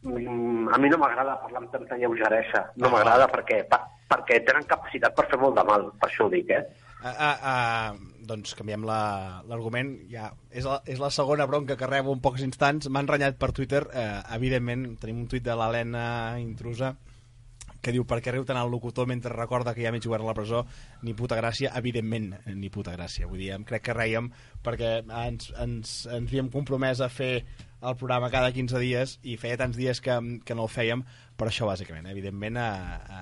Mm, 0.07 0.69
a 0.71 0.79
mi 0.79 0.89
no 0.89 0.99
m'agrada 1.03 1.39
parlar 1.43 1.65
amb 1.65 1.73
tanta 1.73 1.99
lleugeresa. 1.99 2.63
No 2.79 2.89
ah, 2.89 2.93
m'agrada 2.95 3.27
perquè 3.33 3.65
perquè 4.07 4.39
tenen 4.47 4.67
capacitat 4.71 5.17
per 5.17 5.27
fer 5.31 5.39
molt 5.41 5.57
de 5.59 5.65
mal, 5.67 5.89
per 5.99 6.09
això 6.09 6.27
ho 6.27 6.31
dic, 6.31 6.53
eh? 6.55 6.63
Uh, 6.97 7.11
uh, 7.11 7.33
uh, 7.51 8.23
doncs 8.27 8.55
canviem 8.59 8.87
l'argument. 8.87 9.91
La, 10.05 10.13
ja, 10.13 10.29
és, 10.51 10.65
la, 10.67 10.79
és 10.87 11.03
la 11.03 11.11
segona 11.15 11.49
bronca 11.51 11.77
que 11.79 11.91
rebo 11.91 12.15
en 12.15 12.23
pocs 12.23 12.47
instants. 12.47 12.89
M'han 12.89 13.11
renyat 13.11 13.39
per 13.41 13.51
Twitter. 13.57 13.83
Uh, 13.91 14.23
evidentment 14.39 14.93
tenim 15.03 15.25
un 15.25 15.29
tuit 15.31 15.45
de 15.45 15.59
l'Helena 15.59 16.07
Intrusa 16.43 16.95
que 17.87 17.93
diu 17.95 18.03
per 18.09 18.19
què 18.19 18.33
riu 18.35 18.43
tant 18.47 18.59
el 18.59 18.71
locutor 18.73 19.07
mentre 19.07 19.31
recorda 19.31 19.75
que 19.75 19.85
hi 19.85 19.87
ha 19.87 19.93
mig 19.95 20.03
govern 20.03 20.27
a 20.27 20.33
la 20.33 20.35
presó? 20.35 20.65
Ni 21.07 21.15
puta 21.15 21.37
gràcia, 21.39 21.71
evidentment 21.79 22.33
ni 22.59 22.71
puta 22.73 22.97
gràcia. 22.97 23.29
Vull 23.31 23.45
dir, 23.45 23.53
crec 23.69 23.85
que 23.87 23.95
reiem 23.95 24.31
perquè 24.65 24.97
ens, 25.05 25.53
ens, 25.63 25.93
ens 26.11 26.27
havíem 26.27 26.51
compromès 26.51 27.03
a 27.05 27.11
fer 27.13 27.45
el 27.87 27.97
programa 27.97 28.31
cada 28.33 28.53
15 28.53 28.83
dies 28.83 29.17
i 29.23 29.37
feia 29.41 29.59
tants 29.61 29.79
dies 29.79 30.03
que, 30.03 30.17
que 30.45 30.57
no 30.59 30.67
el 30.67 30.73
fèiem 30.73 31.05
per 31.39 31.49
això 31.51 31.69
bàsicament, 31.69 32.09
evidentment 32.11 32.59
a, 32.59 32.71
a 33.07 33.21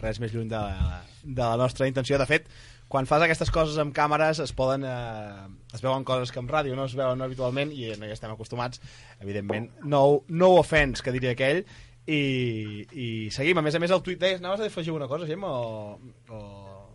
res 0.00 0.20
més 0.20 0.32
lluny 0.34 0.48
de 0.50 0.58
la, 0.58 1.00
de 1.22 1.42
la 1.42 1.56
nostra 1.60 1.86
intenció. 1.86 2.18
De 2.18 2.26
fet, 2.26 2.48
quan 2.90 3.08
fas 3.10 3.24
aquestes 3.24 3.50
coses 3.54 3.78
amb 3.80 3.94
càmeres 3.96 4.40
es 4.42 4.52
poden 4.56 4.84
eh, 4.88 5.46
es 5.74 5.82
veuen 5.84 6.04
coses 6.06 6.32
que 6.34 6.42
en 6.42 6.50
ràdio 6.50 6.76
no 6.76 6.88
es 6.88 6.96
veuen 6.98 7.22
habitualment 7.24 7.72
i 7.74 7.92
no 7.98 8.08
hi 8.08 8.14
estem 8.14 8.34
acostumats. 8.34 8.82
Evidentment, 9.20 9.70
no, 9.84 10.04
no 10.28 10.54
offense 10.60 11.04
que 11.04 11.14
diria 11.14 11.34
aquell 11.34 11.64
i, 12.04 12.84
i 12.92 13.08
seguim, 13.32 13.58
a 13.58 13.64
més 13.64 13.76
a 13.76 13.80
més 13.80 13.94
el 13.94 14.02
tuit 14.04 14.20
deies, 14.20 14.42
anaves 14.42 14.60
a 14.60 14.68
afegir 14.68 14.92
una 14.92 15.08
cosa 15.08 15.28
Gemma 15.28 15.48
o, 15.48 15.98
o 16.28 16.40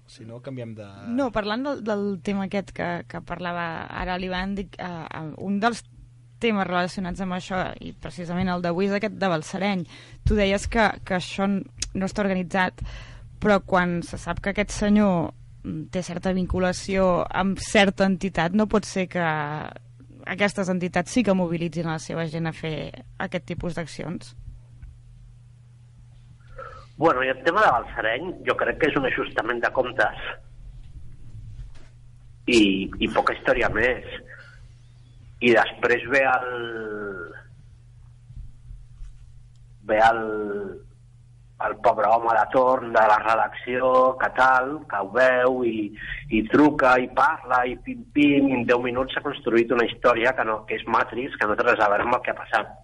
si 0.09 0.25
no 0.25 0.41
canviem 0.45 0.75
de... 0.77 0.85
No, 1.13 1.29
parlant 1.33 1.65
del, 1.65 1.81
del 1.85 2.05
tema 2.25 2.45
aquest 2.45 2.73
que, 2.75 2.89
que 3.09 3.21
parlava 3.25 3.87
ara 4.01 4.17
l'Ivan, 4.21 4.55
dic, 4.57 4.77
uh, 4.81 5.33
un 5.45 5.59
dels 5.61 5.83
temes 6.39 6.67
relacionats 6.67 7.21
amb 7.21 7.35
això 7.37 7.61
i 7.83 7.93
precisament 7.93 8.49
el 8.51 8.63
d'avui 8.63 8.87
és 8.87 8.95
aquest 8.97 9.15
de 9.19 9.29
Balsareny. 9.31 9.85
Tu 10.25 10.37
deies 10.39 10.67
que, 10.71 10.89
que 11.05 11.19
això 11.19 11.47
no 11.49 12.07
està 12.07 12.23
organitzat 12.23 12.83
però 13.39 13.61
quan 13.65 14.01
se 14.03 14.19
sap 14.19 14.41
que 14.43 14.51
aquest 14.51 14.73
senyor 14.75 15.31
té 15.91 16.03
certa 16.03 16.33
vinculació 16.35 17.23
amb 17.41 17.59
certa 17.63 18.07
entitat 18.07 18.55
no 18.55 18.67
pot 18.71 18.87
ser 18.87 19.07
que 19.11 19.23
aquestes 20.29 20.69
entitats 20.71 21.11
sí 21.15 21.23
que 21.23 21.35
mobilitzin 21.35 21.87
la 21.89 21.99
seva 22.03 22.27
gent 22.31 22.49
a 22.49 22.53
fer 22.55 22.75
aquest 23.25 23.47
tipus 23.49 23.75
d'accions? 23.75 24.35
Bueno, 26.99 27.23
i 27.23 27.31
el 27.31 27.39
tema 27.45 27.63
de 27.63 27.71
Balsareny 27.71 28.33
jo 28.47 28.55
crec 28.59 28.79
que 28.81 28.89
és 28.91 28.97
un 28.99 29.07
ajustament 29.07 29.61
de 29.63 29.71
comptes. 29.71 30.25
I, 32.49 32.89
i 32.99 33.07
poca 33.13 33.35
història 33.37 33.69
més 33.71 34.05
i 35.39 35.53
després 35.55 36.03
ve 36.11 36.21
el 36.27 36.49
ve 39.89 39.97
el, 40.05 40.19
el 41.65 41.75
pobre 41.83 42.07
home 42.07 42.35
de 42.37 42.45
torn 42.53 42.91
de 42.93 43.05
la 43.11 43.17
redacció 43.23 44.17
que 44.21 44.29
tal, 44.37 44.75
que 44.91 44.99
ho 44.99 45.09
veu 45.15 45.63
i, 45.65 45.89
i 46.35 46.43
truca 46.51 46.93
i 47.01 47.09
parla 47.15 47.63
i 47.65 47.75
pim-pim 47.85 48.51
i 48.51 48.59
en 48.59 48.67
10 48.69 48.85
minuts 48.85 49.15
s'ha 49.15 49.25
construït 49.25 49.73
una 49.75 49.87
història 49.89 50.35
que, 50.37 50.45
no, 50.45 50.61
que 50.69 50.77
és 50.77 50.85
Matrix, 50.87 51.39
que 51.39 51.49
no 51.49 51.57
té 51.57 51.65
res 51.65 51.81
a 51.81 51.89
veure 51.91 52.05
amb 52.05 52.19
el 52.19 52.23
que 52.25 52.35
ha 52.35 52.39
passat. 52.43 52.77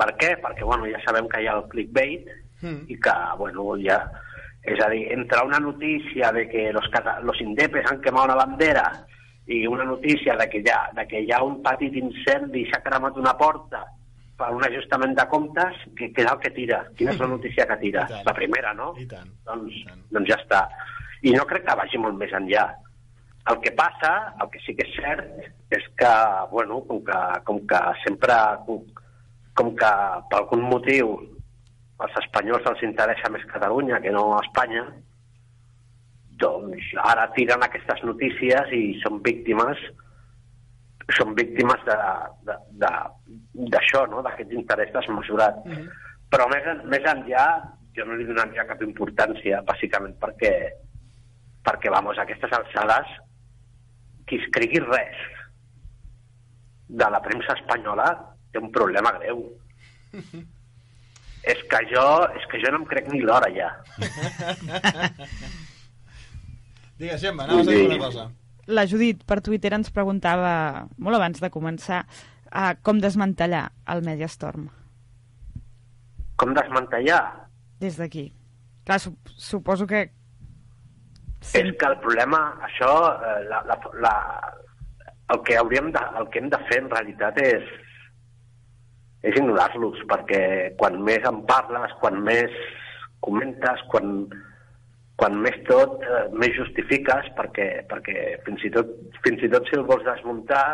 Per 0.00 0.10
què? 0.18 0.34
Perquè 0.42 0.66
bueno, 0.66 0.90
ja 0.90 1.00
sabem 1.04 1.30
que 1.30 1.40
hi 1.40 1.48
ha 1.48 1.58
el 1.60 1.68
clickbait 1.70 2.28
mm. 2.64 2.80
i 2.90 2.98
que 3.00 3.16
bueno, 3.38 3.70
ja, 3.84 4.00
és 4.66 4.80
a 4.82 4.90
dir, 4.90 5.04
entre 5.14 5.44
una 5.46 5.60
notícia 5.62 6.32
de 6.34 6.48
que 6.50 6.72
los, 6.74 6.88
los 7.22 7.40
indepes 7.44 7.86
han 7.90 8.02
quemat 8.02 8.32
una 8.32 8.40
bandera 8.42 8.88
i 9.46 9.66
una 9.68 9.84
notícia 9.84 10.36
de 10.36 10.48
que, 10.48 10.62
ja, 10.64 10.88
de 10.96 11.04
que 11.08 11.20
hi 11.20 11.32
ha 11.32 11.42
un 11.44 11.58
petit 11.62 11.94
incendi 12.00 12.62
i 12.62 12.70
s'ha 12.70 12.80
cremat 12.84 13.18
una 13.20 13.34
porta 13.36 13.82
per 14.38 14.48
un 14.56 14.64
ajustament 14.66 15.12
de 15.14 15.26
comptes, 15.30 15.76
que, 15.98 16.08
que 16.12 16.24
és 16.24 16.30
el 16.30 16.40
que 16.42 16.50
tira? 16.56 16.80
Quina 16.98 17.12
és 17.12 17.20
la 17.20 17.28
notícia 17.30 17.66
que 17.70 17.76
tira? 17.82 18.06
La 18.26 18.34
primera, 18.34 18.72
no? 18.74 18.94
I 18.98 19.06
tant, 19.10 19.28
Doncs, 19.46 19.76
i 19.76 19.84
tant. 19.86 20.00
doncs 20.16 20.32
ja 20.32 20.38
està. 20.40 20.64
I 21.22 21.34
no 21.36 21.44
crec 21.50 21.66
que 21.68 21.76
vagi 21.78 22.00
molt 22.02 22.18
més 22.18 22.32
enllà. 22.34 22.64
El 23.52 23.60
que 23.60 23.74
passa, 23.76 24.10
el 24.40 24.48
que 24.50 24.62
sí 24.64 24.74
que 24.74 24.86
és 24.88 24.96
cert, 24.96 25.28
és 25.76 25.86
que, 26.00 26.12
bueno, 26.50 26.80
com 26.88 27.04
que, 27.04 27.20
com 27.44 27.60
que 27.68 27.80
sempre, 28.02 28.34
com, 28.66 28.80
com 29.54 29.72
que 29.76 29.92
per 30.32 30.40
algun 30.40 30.64
motiu 30.66 31.14
als 32.02 32.16
espanyols 32.24 32.66
els 32.72 32.82
interessa 32.88 33.30
més 33.30 33.44
Catalunya 33.52 34.00
que 34.02 34.10
no 34.10 34.32
Espanya, 34.40 34.86
doncs 36.40 36.90
ara 37.02 37.28
tiren 37.36 37.62
aquestes 37.62 38.02
notícies 38.06 38.72
i 38.74 38.82
són 39.02 39.20
víctimes 39.22 39.78
són 41.12 41.34
víctimes 41.36 41.82
d'això, 42.80 44.06
no? 44.08 44.22
d'aquest 44.24 44.52
interès 44.56 44.92
desmesurat. 44.92 45.58
Mm 45.64 45.72
-hmm. 45.72 45.88
Però 46.32 46.48
més, 46.48 46.64
més 46.84 47.04
enllà, 47.04 47.46
jo 47.96 48.04
no 48.04 48.16
li 48.16 48.24
donaria 48.24 48.66
cap 48.66 48.80
importància, 48.82 49.62
bàsicament 49.62 50.16
perquè, 50.18 50.54
perquè 51.62 51.90
vamos, 51.90 52.18
a 52.18 52.22
aquestes 52.22 52.52
alçades, 52.52 53.06
qui 54.26 54.40
escrigui 54.40 54.80
res 54.80 55.16
de 56.88 57.10
la 57.10 57.20
premsa 57.20 57.52
espanyola 57.52 58.08
té 58.52 58.58
un 58.58 58.70
problema 58.72 59.12
greu. 59.18 59.44
és 61.52 61.60
que 61.68 61.80
jo, 61.92 62.06
és 62.38 62.46
que 62.50 62.60
jo 62.62 62.70
no 62.72 62.78
em 62.78 62.86
crec 62.86 63.12
ni 63.12 63.20
l'hora 63.20 63.50
ja. 63.52 63.70
Digues, 66.98 67.20
Gemma, 67.20 67.44
anaves 67.44 67.68
a 67.68 67.70
dir 67.70 67.86
una 67.88 67.98
cosa. 67.98 68.28
La 68.66 68.86
Judit 68.88 69.24
per 69.28 69.40
Twitter 69.44 69.74
ens 69.76 69.90
preguntava, 69.92 70.86
molt 70.96 71.18
abans 71.18 71.42
de 71.42 71.50
començar, 71.52 72.04
uh, 72.48 72.72
com 72.86 73.02
desmantellar 73.02 73.66
el 73.92 74.04
Mediastorm 74.06 74.70
Com 76.40 76.54
desmantellar? 76.54 77.22
des 77.80 77.98
d'aquí. 77.98 78.28
Clar, 78.86 78.98
sup 79.02 79.16
suposo 79.36 79.86
que... 79.86 80.06
Sí. 81.44 81.60
És 81.60 81.74
que 81.76 81.88
el 81.90 81.98
problema, 82.00 82.38
això, 82.64 82.90
eh, 83.12 83.40
la, 83.50 83.60
la, 83.68 83.76
la, 84.00 84.12
el, 85.34 85.42
que 85.44 85.58
hauríem 85.60 85.90
de, 85.92 86.00
el 86.20 86.30
que 86.32 86.40
hem 86.40 86.48
de 86.52 86.60
fer 86.70 86.78
en 86.80 86.88
realitat 86.92 87.40
és, 87.42 87.66
és 89.28 89.36
ignorar-los, 89.36 90.00
perquè 90.08 90.40
quan 90.80 90.96
més 91.04 91.26
en 91.28 91.42
parles, 91.50 91.92
quan 92.00 92.16
més 92.24 92.56
comentes, 93.24 93.84
quan, 93.92 94.14
quan 95.16 95.36
més 95.40 95.56
tot, 95.68 96.00
eh, 96.02 96.24
més 96.34 96.54
justifiques, 96.56 97.28
perquè, 97.38 97.68
perquè 97.90 98.42
fins, 98.46 98.64
i 98.66 98.70
tot, 98.74 98.90
fins 99.22 99.42
i 99.46 99.50
tot 99.52 99.68
si 99.68 99.76
el 99.78 99.86
vols 99.86 100.04
desmuntar, 100.06 100.64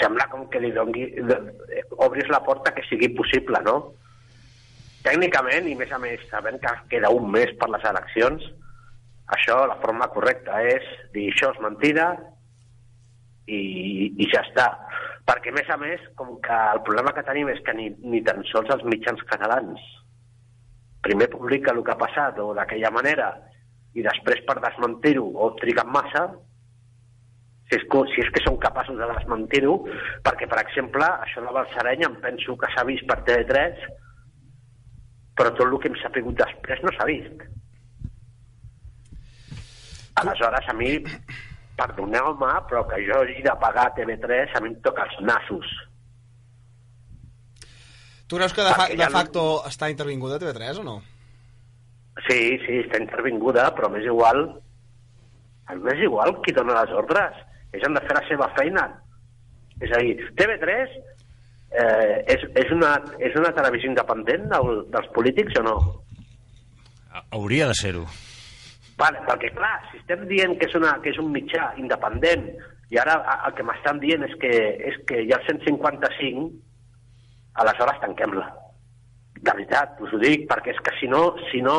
sembla 0.00 0.26
com 0.30 0.48
que 0.50 0.60
li 0.62 0.72
dongui, 0.74 1.06
de- 1.28 1.84
obris 2.06 2.28
la 2.30 2.42
porta 2.44 2.72
que 2.74 2.82
sigui 2.88 3.08
possible, 3.14 3.60
no? 3.64 3.92
Tècnicament, 5.04 5.66
i 5.70 5.76
més 5.78 5.92
a 5.94 5.98
més, 5.98 6.20
sabent 6.30 6.58
que 6.60 6.74
queda 6.90 7.10
un 7.14 7.30
mes 7.30 7.52
per 7.58 7.68
les 7.70 7.84
eleccions, 7.86 8.42
això, 9.28 9.60
la 9.66 9.78
forma 9.82 10.08
correcta 10.08 10.62
és 10.66 10.82
dir 11.14 11.28
això 11.32 11.52
és 11.54 11.60
mentida 11.62 12.10
i, 13.46 14.12
i 14.18 14.28
ja 14.32 14.42
està. 14.42 14.68
Perquè, 15.28 15.52
a 15.52 15.56
més 15.58 15.70
a 15.70 15.76
més, 15.76 16.00
com 16.16 16.38
que 16.40 16.58
el 16.74 16.82
problema 16.82 17.12
que 17.14 17.22
tenim 17.22 17.50
és 17.52 17.60
que 17.64 17.74
ni, 17.76 17.90
ni 18.02 18.22
tan 18.26 18.42
sols 18.50 18.70
els 18.74 18.84
mitjans 18.88 19.22
catalans 19.30 19.80
primer 21.08 21.30
publica 21.32 21.72
el 21.72 21.80
que 21.84 21.94
ha 21.94 22.00
passat 22.00 22.38
o 22.44 22.52
d'aquella 22.56 22.92
manera 22.92 23.32
i 23.96 24.04
després 24.04 24.44
per 24.46 24.58
desmentir-ho 24.60 25.24
o 25.40 25.50
triguen 25.58 25.88
massa, 25.94 26.26
si 27.68 27.76
és, 27.76 27.84
que, 27.92 28.02
si 28.12 28.22
és 28.24 28.30
que 28.34 28.42
són 28.44 28.58
capaços 28.60 28.96
de 29.00 29.08
desmentir-ho, 29.12 29.74
perquè, 30.24 30.48
per 30.48 30.60
exemple, 30.62 31.08
això 31.24 31.44
de 31.44 31.54
Balsareny 31.56 32.04
em 32.06 32.16
penso 32.22 32.56
que 32.60 32.70
s'ha 32.74 32.84
vist 32.88 33.04
per 33.08 33.18
TV3, 33.26 33.82
però 35.38 35.52
tot 35.54 35.66
el 35.66 35.76
que 35.80 35.90
hem 35.90 35.98
sapigut 36.02 36.38
després 36.40 36.84
no 36.84 36.94
s'ha 36.96 37.08
vist. 37.08 37.44
Aleshores, 40.22 40.70
a 40.72 40.74
mi, 40.74 40.94
perdoneu-me, 41.78 42.54
però 42.70 42.82
que 42.90 43.04
jo 43.06 43.20
hagi 43.22 43.44
de 43.44 43.54
pagar 43.62 43.92
TV3, 43.98 44.56
a 44.56 44.64
mi 44.64 44.72
em 44.72 44.80
toca 44.86 45.04
els 45.06 45.20
nassos. 45.28 45.76
Tu 48.28 48.36
creus 48.36 48.52
que 48.52 48.64
de, 48.64 48.72
fa 48.76 48.88
de 48.90 48.96
ja 49.00 49.08
no- 49.08 49.16
facto 49.18 49.44
està 49.68 49.88
intervinguda 49.90 50.38
TV3 50.40 50.82
o 50.82 50.84
no? 50.84 50.96
Sí, 52.26 52.58
sí, 52.66 52.80
està 52.82 52.98
intervinguda, 53.00 53.70
però 53.76 53.88
m'és 53.92 54.04
igual. 54.04 54.42
M'és 55.84 56.00
igual 56.04 56.34
qui 56.44 56.52
dona 56.56 56.80
les 56.82 56.92
ordres. 56.96 57.36
Ells 57.72 57.84
han 57.86 57.94
de 57.96 58.02
fer 58.04 58.16
la 58.16 58.24
seva 58.28 58.48
feina. 58.56 58.84
És 59.80 59.92
a 59.94 60.00
dir, 60.02 60.16
TV3 60.36 60.72
eh, 61.70 62.24
és, 62.34 62.44
és, 62.58 62.72
una, 62.74 62.94
és 63.22 63.36
una 63.38 63.52
televisió 63.54 63.90
independent 63.92 64.48
del, 64.50 64.72
dels 64.92 65.10
polítics 65.14 65.60
o 65.60 65.66
no? 65.68 65.76
Hauria 67.30 67.68
de 67.70 67.76
ser-ho. 67.78 68.04
Vale, 68.98 69.20
perquè 69.28 69.52
clar, 69.54 69.76
si 69.92 70.00
estem 70.00 70.24
dient 70.26 70.56
que 70.58 70.66
és, 70.66 70.74
una, 70.74 70.96
que 71.04 71.12
és 71.12 71.18
un 71.22 71.30
mitjà 71.30 71.70
independent 71.78 72.48
i 72.90 72.98
ara 72.98 73.18
el 73.46 73.54
que 73.54 73.62
m'estan 73.66 74.00
dient 74.02 74.24
és 74.26 74.34
que, 74.42 74.50
és 74.90 74.96
que 75.06 75.20
hi 75.22 75.30
ha 75.30 75.38
el 75.38 75.46
155, 75.46 76.48
aleshores 77.62 78.00
tanquem-la. 78.04 78.46
De 79.38 79.52
veritat, 79.52 79.98
us 80.02 80.14
ho 80.14 80.20
dic, 80.22 80.46
perquè 80.50 80.74
és 80.74 80.80
que 80.84 80.94
si 80.98 81.10
no, 81.10 81.22
si 81.50 81.62
no, 81.62 81.78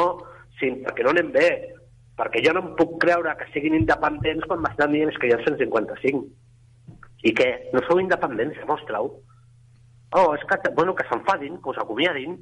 si, 0.59 0.71
perquè 0.85 1.05
no 1.05 1.13
anem 1.13 1.31
bé, 1.35 1.49
perquè 2.19 2.43
jo 2.45 2.53
no 2.55 2.63
em 2.65 2.69
puc 2.79 2.97
creure 3.03 3.35
que 3.39 3.47
siguin 3.53 3.77
independents 3.79 4.47
quan 4.47 4.63
m'estan 4.63 4.95
dient 4.95 5.11
que 5.15 5.27
hi 5.27 5.33
ha 5.35 5.39
el 5.39 5.47
155. 5.47 6.23
I 7.27 7.33
què? 7.35 7.49
No 7.75 7.83
sou 7.87 7.99
independents? 7.99 8.59
Demostra-ho. 8.61 9.11
Oh, 10.17 10.29
és 10.33 10.45
que, 10.49 10.71
bueno, 10.75 10.95
que 10.95 11.05
s'enfadin, 11.09 11.59
que 11.61 11.69
us 11.71 11.81
acomiadin, 11.81 12.37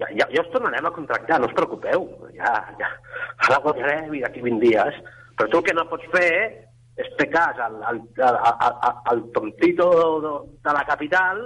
ja, 0.00 0.08
ja, 0.14 0.26
ja 0.32 0.42
us 0.42 0.50
tornarem 0.54 0.86
a 0.86 0.94
contractar, 0.94 1.40
no 1.40 1.50
us 1.50 1.56
preocupeu. 1.56 2.08
Ja, 2.38 2.54
ja. 2.80 2.88
Ara 3.48 3.60
guanyarem 3.64 4.14
i 4.14 4.24
d'aquí 4.24 4.42
20 4.44 4.64
dies. 4.64 4.98
Però 5.38 5.50
tu 5.50 5.60
el 5.60 5.68
que 5.68 5.76
no 5.76 5.86
pots 5.90 6.08
fer 6.14 6.32
és 6.98 7.08
fer 7.18 7.28
cas 7.30 7.60
al, 7.62 7.78
al, 7.86 8.00
al, 8.26 8.38
al, 8.42 9.00
al 9.12 9.24
tontito 9.34 9.88
de 10.64 10.74
la 10.74 10.84
capital 10.86 11.44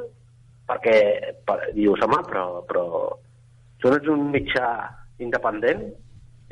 perquè 0.72 1.34
per, 1.46 1.58
dius, 1.76 2.00
home, 2.04 2.22
però, 2.28 2.46
però 2.68 2.86
tu 3.82 3.90
no 3.90 3.98
ets 3.98 4.08
un 4.08 4.30
mitjà 4.32 4.68
independent 5.22 5.84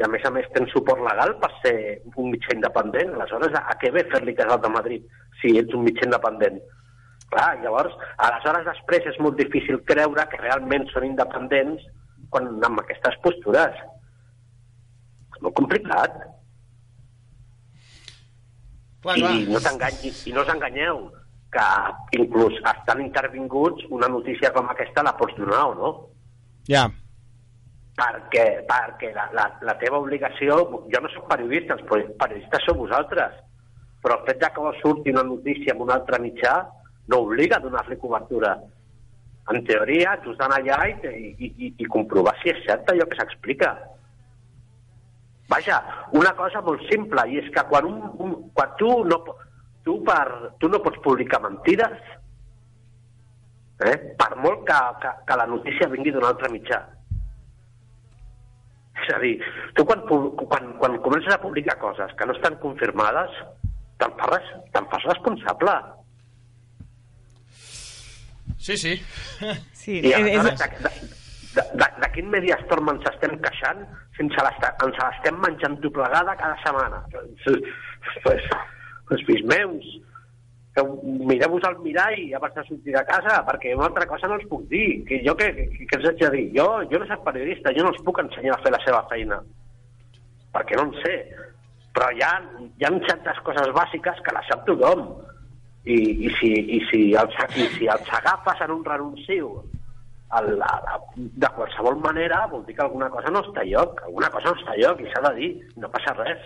i 0.00 0.04
a 0.04 0.09
més 0.09 0.24
a 0.24 0.33
més 0.33 0.48
tens 0.54 0.72
suport 0.74 1.00
legal 1.04 1.35
per 1.40 1.50
ser 1.61 1.74
un 2.14 2.30
mitjà 2.33 2.54
independent. 2.56 3.14
Aleshores, 3.16 3.56
a, 3.56 3.64
a 3.72 3.78
què 3.80 3.92
ve 3.94 4.04
fer-li 4.12 4.37
cas 4.37 4.52
al 4.52 4.62
de 4.64 4.72
Madrid 4.72 5.09
si 5.40 5.56
ets 5.61 5.76
un 5.76 5.85
mitjà 5.87 6.06
independent? 6.09 6.61
Clar, 7.30 7.50
llavors, 7.62 7.94
aleshores 8.26 8.66
després 8.66 9.06
és 9.06 9.18
molt 9.22 9.38
difícil 9.38 9.78
creure 9.87 10.24
que 10.33 10.40
realment 10.40 10.88
són 10.90 11.06
independents 11.06 11.85
quan 12.33 12.48
amb 12.66 12.83
aquestes 12.83 13.18
postures. 13.24 13.76
És 15.30 15.44
molt 15.44 15.56
complicat. 15.61 16.16
Clar, 19.04 19.16
I 19.16 19.22
clar. 19.22 19.37
no 19.54 19.62
t'enganyi, 19.64 20.12
i 20.28 20.35
no 20.37 20.42
us 20.44 20.52
enganyeu, 20.52 21.04
que 21.50 21.66
inclús 22.20 22.54
estan 22.62 23.00
intervinguts 23.02 23.84
una 23.90 24.06
notícia 24.08 24.52
com 24.54 24.68
aquesta 24.70 25.02
la 25.02 25.16
pots 25.18 25.34
donar 25.36 25.64
o 25.70 25.74
no? 25.74 25.90
Ja. 26.68 26.84
perquè, 28.00 28.44
perquè 28.68 29.10
la, 29.12 29.26
la, 29.36 29.44
la 29.66 29.74
teva 29.76 29.98
obligació, 30.00 30.56
jo 30.88 31.00
no 31.02 31.08
sóc 31.12 31.26
periodista, 31.28 31.74
els 31.74 31.82
peri- 31.90 32.06
periodistes 32.20 32.62
sou 32.64 32.76
vosaltres, 32.78 33.34
però 34.00 34.16
el 34.20 34.26
fet 34.28 34.38
de 34.40 34.48
que 34.54 34.62
vos 34.64 34.78
surti 34.80 35.10
una 35.12 35.24
notícia 35.26 35.74
en 35.74 35.82
un 35.84 35.90
altre 35.92 36.20
mitjà 36.22 36.54
no 37.12 37.18
obliga 37.26 37.58
a 37.58 37.64
donar-li 37.66 37.98
cobertura. 38.00 38.54
En 39.52 39.64
teoria, 39.66 40.14
tu 40.22 40.30
has 40.32 40.38
d'anar 40.38 40.60
allà 40.62 40.78
i, 40.88 40.94
i, 41.10 41.50
i, 41.66 41.74
i 41.82 41.88
comprovar 41.92 42.36
si 42.40 42.54
és 42.54 42.62
cert 42.64 42.88
allò 42.88 43.04
que 43.10 43.18
s'explica. 43.18 43.74
Vaja, 45.50 45.80
una 46.14 46.32
cosa 46.38 46.62
molt 46.62 46.84
simple, 46.88 47.24
i 47.28 47.40
és 47.42 47.48
que 47.52 47.64
quan, 47.68 47.84
un, 47.90 48.00
un, 48.22 48.34
quan 48.54 48.70
tu, 48.78 48.90
no, 49.10 49.18
po- 49.26 49.36
tu, 49.84 49.98
per, 50.06 50.54
tu 50.60 50.70
no 50.70 50.80
pots 50.84 51.00
publicar 51.04 51.40
mentides, 51.44 52.00
eh? 53.86 53.96
per 54.20 54.32
molt 54.40 54.64
que, 54.68 54.80
que, 55.02 55.12
que 55.28 55.38
la 55.40 55.46
notícia 55.50 55.88
vingui 55.92 56.12
d'un 56.14 56.26
altre 56.28 56.50
mitjà. 56.52 56.80
És 59.00 59.14
a 59.14 59.20
dir, 59.22 59.36
tu 59.78 59.86
quan, 59.88 60.02
quan, 60.44 60.74
quan 60.80 60.98
comences 61.04 61.32
a 61.32 61.40
publicar 61.40 61.78
coses 61.80 62.12
que 62.18 62.26
no 62.28 62.36
estan 62.36 62.58
confirmades, 62.60 63.32
te'n 64.00 64.12
fas, 64.20 64.52
te'n 64.74 64.90
fas 64.92 65.06
responsable. 65.08 65.76
Sí, 68.60 68.76
sí. 68.76 68.98
Sí, 69.80 69.96
I 70.04 70.12
és, 70.12 70.18
aleshores, 70.18 70.60
és, 70.60 70.82
de, 70.84 70.90
de, 71.56 71.62
de, 71.80 71.86
de 72.02 72.08
quin 72.14 72.28
mediastorm 72.32 72.92
ens 72.92 73.06
estem 73.08 73.38
queixant 73.40 73.80
si 74.16 74.26
ens 74.26 74.36
l'estem 74.44 75.40
menjant 75.40 75.78
doblegada 75.80 76.36
cada 76.36 76.58
setmana? 76.60 77.00
Pues, 78.26 78.44
pues 79.11 79.27
fills 79.27 79.44
meus, 79.51 79.87
que 80.75 80.85
mireu-vos 81.29 81.64
al 81.66 81.79
mirall 81.83 82.35
abans 82.38 82.55
de 82.55 82.64
sortir 82.68 82.94
de 82.94 83.03
casa, 83.09 83.40
perquè 83.46 83.73
una 83.75 83.88
altra 83.88 84.07
cosa 84.07 84.29
no 84.31 84.37
els 84.38 84.46
puc 84.51 84.68
dir. 84.70 85.03
Que 85.09 85.18
jo 85.27 85.35
què, 85.38 85.51
què 85.81 85.99
els 85.99 86.07
haig 86.11 86.20
de 86.23 86.31
dir? 86.37 86.44
Jo, 86.59 86.68
jo 86.92 87.01
no 87.03 87.09
soc 87.11 87.25
periodista, 87.27 87.75
jo 87.77 87.87
no 87.87 87.90
els 87.94 88.05
puc 88.07 88.23
ensenyar 88.23 88.55
a 88.57 88.62
fer 88.62 88.73
la 88.75 88.83
seva 88.85 89.03
feina, 89.11 89.40
perquè 90.55 90.79
no 90.79 90.87
en 90.88 90.94
sé. 91.03 91.16
Però 91.96 92.12
hi 92.14 92.23
ha, 92.23 92.31
hi 92.79 92.87
ha 92.87 92.92
certes 93.09 93.42
coses 93.46 93.75
bàsiques 93.75 94.23
que 94.23 94.37
les 94.37 94.49
sap 94.53 94.62
tothom. 94.68 95.05
I, 95.81 95.96
i, 95.96 96.31
si, 96.37 96.49
i, 96.77 96.79
si 96.90 96.99
els, 97.16 97.37
i 97.57 97.66
si 97.75 97.87
els 97.88 98.09
agafes 98.18 98.59
en 98.66 98.75
un 98.75 98.83
renunciu 98.85 99.55
el, 100.38 100.51
la, 100.61 100.68
la, 100.85 100.99
de 101.16 101.49
qualsevol 101.57 101.96
manera, 102.05 102.42
vol 102.51 102.66
dir 102.66 102.77
que 102.77 102.85
alguna 102.85 103.09
cosa 103.11 103.33
no 103.33 103.40
està 103.46 103.64
a 103.64 103.68
lloc, 103.68 104.03
alguna 104.07 104.29
cosa 104.31 104.53
no 104.53 104.61
està 104.61 104.75
a 104.77 104.81
lloc 104.81 105.01
i 105.01 105.09
s'ha 105.11 105.23
de 105.25 105.33
dir, 105.38 105.51
no 105.81 105.90
passa 105.90 106.14
res. 106.20 106.44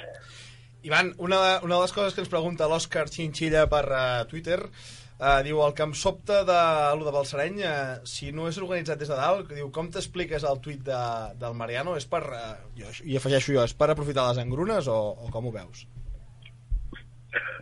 Ivan, 0.85 1.15
una, 1.17 1.61
una 1.63 1.77
de 1.77 1.81
les 1.81 1.93
coses 1.97 2.13
que 2.13 2.21
ens 2.21 2.29
pregunta 2.29 2.69
l'Òscar 2.69 3.07
Xinxilla 3.09 3.65
per 3.73 3.87
uh, 3.89 4.01
Twitter 4.29 4.59
uh, 4.61 5.39
diu, 5.47 5.63
el 5.65 5.73
que 5.73 5.87
em 5.87 5.95
sobta 5.97 6.43
de 6.45 6.57
lo 6.99 7.07
de 7.07 7.13
Balsareny, 7.15 7.63
uh, 7.65 8.03
si 8.05 8.29
no 8.37 8.51
és 8.51 8.59
organitzat 8.61 9.01
des 9.01 9.09
de 9.09 9.17
dalt, 9.17 9.49
diu, 9.57 9.71
com 9.73 9.89
t'expliques 9.89 10.45
el 10.45 10.61
tuit 10.61 10.83
de, 10.85 10.99
del 11.41 11.57
Mariano? 11.57 11.95
És 11.97 12.05
per, 12.11 12.21
uh, 12.29 12.51
jo, 12.77 12.93
i 13.01 13.17
afegeixo 13.17 13.55
jo, 13.57 13.63
és 13.65 13.73
per 13.79 13.89
aprofitar 13.95 14.27
les 14.29 14.43
engrunes 14.43 14.91
o, 14.93 14.99
o 15.25 15.31
com 15.33 15.49
ho 15.49 15.53
veus? 15.55 15.87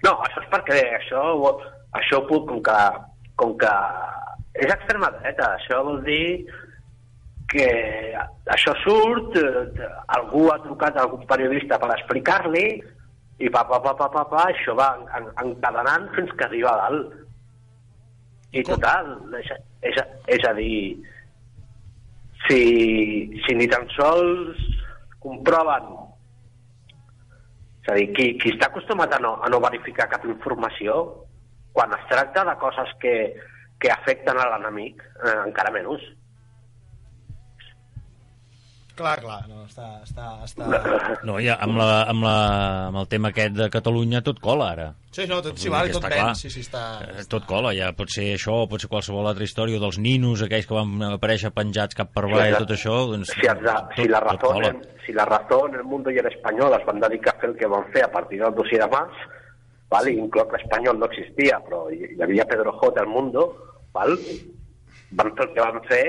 No, 0.02 0.16
això 0.26 0.42
és 0.42 0.48
perquè 0.50 0.80
això, 0.96 1.22
això 2.00 2.24
puc, 2.26 2.48
com 2.48 2.58
que, 2.66 2.80
com 3.38 3.54
que 3.60 3.76
és 4.66 4.74
extrema 4.74 5.12
dreta, 5.20 5.52
això 5.60 5.78
vol 5.86 6.02
dir 6.08 6.42
que 7.52 7.68
això 8.50 8.74
surt, 8.82 9.38
algú 10.16 10.48
ha 10.50 10.58
trucat 10.64 10.98
a 10.98 11.06
algun 11.06 11.22
periodista 11.30 11.78
per 11.78 11.92
explicar-li 11.94 12.66
i 13.42 13.50
pa, 13.50 13.64
pa, 13.66 13.80
pa, 13.82 13.94
pa, 13.98 14.08
pa, 14.12 14.22
pa, 14.30 14.44
això 14.52 14.76
va 14.78 14.92
en, 15.18 15.26
encadenant 15.42 16.08
fins 16.16 16.30
que 16.38 16.46
arriba 16.46 16.74
a 16.74 16.84
dalt. 16.84 17.18
I 18.52 18.62
total, 18.68 19.14
és, 19.40 19.50
és, 19.88 19.98
és 20.36 20.46
a 20.46 20.52
dir, 20.54 20.76
si, 22.46 22.62
si 23.42 23.56
ni 23.56 23.66
tan 23.70 23.88
sols 23.96 24.60
comproven 25.22 25.90
és 27.82 27.90
a 27.90 27.96
dir, 27.98 28.08
qui, 28.14 28.26
qui 28.38 28.52
està 28.54 28.68
acostumat 28.70 29.16
a 29.16 29.18
no, 29.22 29.32
a 29.42 29.48
no 29.50 29.58
verificar 29.62 30.06
cap 30.10 30.22
informació, 30.28 31.00
quan 31.74 31.90
es 31.96 32.04
tracta 32.10 32.44
de 32.46 32.54
coses 32.60 32.92
que, 33.02 33.14
que 33.82 33.90
afecten 33.90 34.38
a 34.38 34.46
l'enemic, 34.52 35.02
eh, 35.18 35.38
encara 35.48 35.72
menys. 35.74 36.04
Clar, 39.02 39.16
clar, 39.18 39.38
no, 39.50 39.64
està... 39.66 39.86
està, 40.06 40.26
està... 40.46 40.66
No, 41.26 41.40
ja, 41.42 41.56
amb, 41.64 41.74
la, 41.80 42.04
amb, 42.12 42.22
la, 42.22 42.34
amb 42.90 43.00
el 43.00 43.08
tema 43.10 43.32
aquest 43.32 43.56
de 43.56 43.66
Catalunya 43.74 44.20
tot 44.22 44.38
cola, 44.42 44.68
ara. 44.76 44.84
Sí, 45.10 45.24
no, 45.26 45.40
tot, 45.42 45.58
sí, 45.58 45.72
vale, 45.72 45.90
tot 45.90 46.04
està 46.06 46.12
ven, 46.12 46.38
sí, 46.38 46.50
sí, 46.54 46.62
està... 46.62 46.82
Eh, 47.02 47.24
Tot 47.32 47.48
cola, 47.50 47.72
ja 47.74 47.90
pot 47.98 48.12
ser 48.14 48.28
això, 48.36 48.60
pot 48.70 48.84
ser 48.84 48.88
qualsevol 48.92 49.26
altra 49.26 49.48
història, 49.48 49.80
dels 49.82 49.98
ninos, 49.98 50.44
aquells 50.46 50.70
que 50.70 50.78
van 50.78 51.02
aparèixer 51.18 51.50
penjats 51.56 51.98
cap 51.98 52.14
per 52.14 52.28
avall, 52.28 52.46
Sí, 52.54 52.62
tot 52.62 52.74
això, 52.78 52.96
doncs... 53.10 53.34
si, 53.34 53.50
els, 53.50 53.68
si, 53.98 54.08
la 54.12 54.22
razón, 54.22 54.56
cola. 54.62 54.70
en, 54.70 54.80
si 55.04 55.18
la 55.18 55.26
razón, 55.26 55.74
el 55.80 55.84
mundo 55.84 56.14
i 56.14 56.22
l'espanyol 56.22 56.78
es 56.78 56.86
van 56.86 57.02
dedicar 57.02 57.34
a 57.34 57.40
fer 57.42 57.50
el 57.50 57.58
que 57.58 57.70
van 57.74 57.90
fer 57.92 58.06
a 58.06 58.12
partir 58.14 58.38
del 58.44 58.54
dossier 58.54 58.80
de 58.84 58.90
Mas, 58.94 59.22
¿vale? 59.90 60.14
incloc 60.14 60.54
l'espanyol 60.54 61.02
no 61.02 61.10
existia, 61.10 61.58
però 61.66 61.88
hi, 61.90 62.04
hi 62.14 62.22
havia 62.22 62.46
Pedro 62.48 62.78
J. 62.78 63.02
al 63.02 63.10
mundo, 63.10 63.48
¿val? 63.92 64.14
van 65.12 65.34
fer 65.36 65.48
el 65.48 65.56
que 65.56 65.66
van 65.66 65.82
fer, 65.90 66.04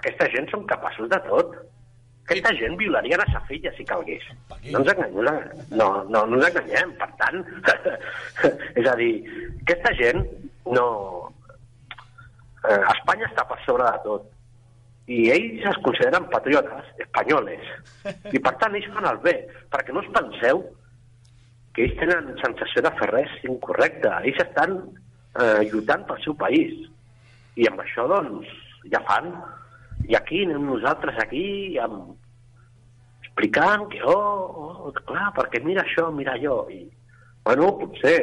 aquesta 0.00 0.28
gent 0.34 0.50
són 0.50 0.66
capaços 0.68 1.08
de 1.08 1.20
tot. 1.30 1.54
Aquesta 2.24 2.54
gent 2.56 2.78
violaria 2.80 3.18
a 3.20 3.26
sa 3.28 3.40
filla 3.44 3.70
si 3.76 3.84
calgués. 3.84 4.24
No 4.72 4.80
ens 4.80 4.90
enganyem, 4.94 5.16
no, 5.76 5.88
no, 6.08 6.22
no 6.24 6.38
ens 6.38 6.46
enganyem. 6.48 6.94
Per 7.00 7.08
tant, 7.20 7.42
és 8.80 8.88
a 8.88 8.94
dir, 9.00 9.10
aquesta 9.60 9.92
gent 9.98 10.22
no... 10.72 10.86
Eh, 12.64 12.80
Espanya 12.94 13.28
està 13.28 13.44
per 13.44 13.58
sobre 13.66 13.84
de 13.90 14.00
tot. 14.06 14.30
I 15.12 15.18
ells 15.34 15.66
es 15.68 15.78
consideren 15.84 16.30
patriotes 16.32 16.88
espanyoles. 17.04 17.66
I 18.32 18.40
per 18.40 18.54
tant, 18.62 18.72
ells 18.72 18.88
fan 18.94 19.10
el 19.10 19.20
bé. 19.26 19.34
Perquè 19.74 19.92
no 19.92 20.00
us 20.00 20.08
penseu 20.16 20.62
que 21.76 21.84
ells 21.84 21.98
tenen 22.00 22.32
sensació 22.40 22.86
de 22.86 22.94
fer 23.02 23.10
res 23.12 23.34
incorrecte. 23.44 24.14
Ells 24.24 24.40
estan 24.46 24.78
eh, 24.80 25.60
lluitant 25.68 26.08
pel 26.08 26.24
seu 26.24 26.38
país. 26.40 26.88
I 27.60 27.68
amb 27.68 27.84
això, 27.84 28.08
doncs, 28.08 28.48
ja 28.88 29.04
fan. 29.10 29.28
I 30.08 30.16
aquí 30.18 30.44
anem 30.44 30.66
nosaltres 30.68 31.18
aquí 31.22 31.78
amb... 31.80 32.14
explicant 33.24 33.88
que, 33.90 34.02
oh, 34.06 34.84
oh, 34.86 34.92
clar, 35.08 35.30
perquè 35.38 35.62
mira 35.64 35.82
això, 35.82 36.10
mira 36.12 36.36
allò. 36.36 36.64
I, 36.70 36.84
bueno, 37.46 37.72
potser... 37.80 38.18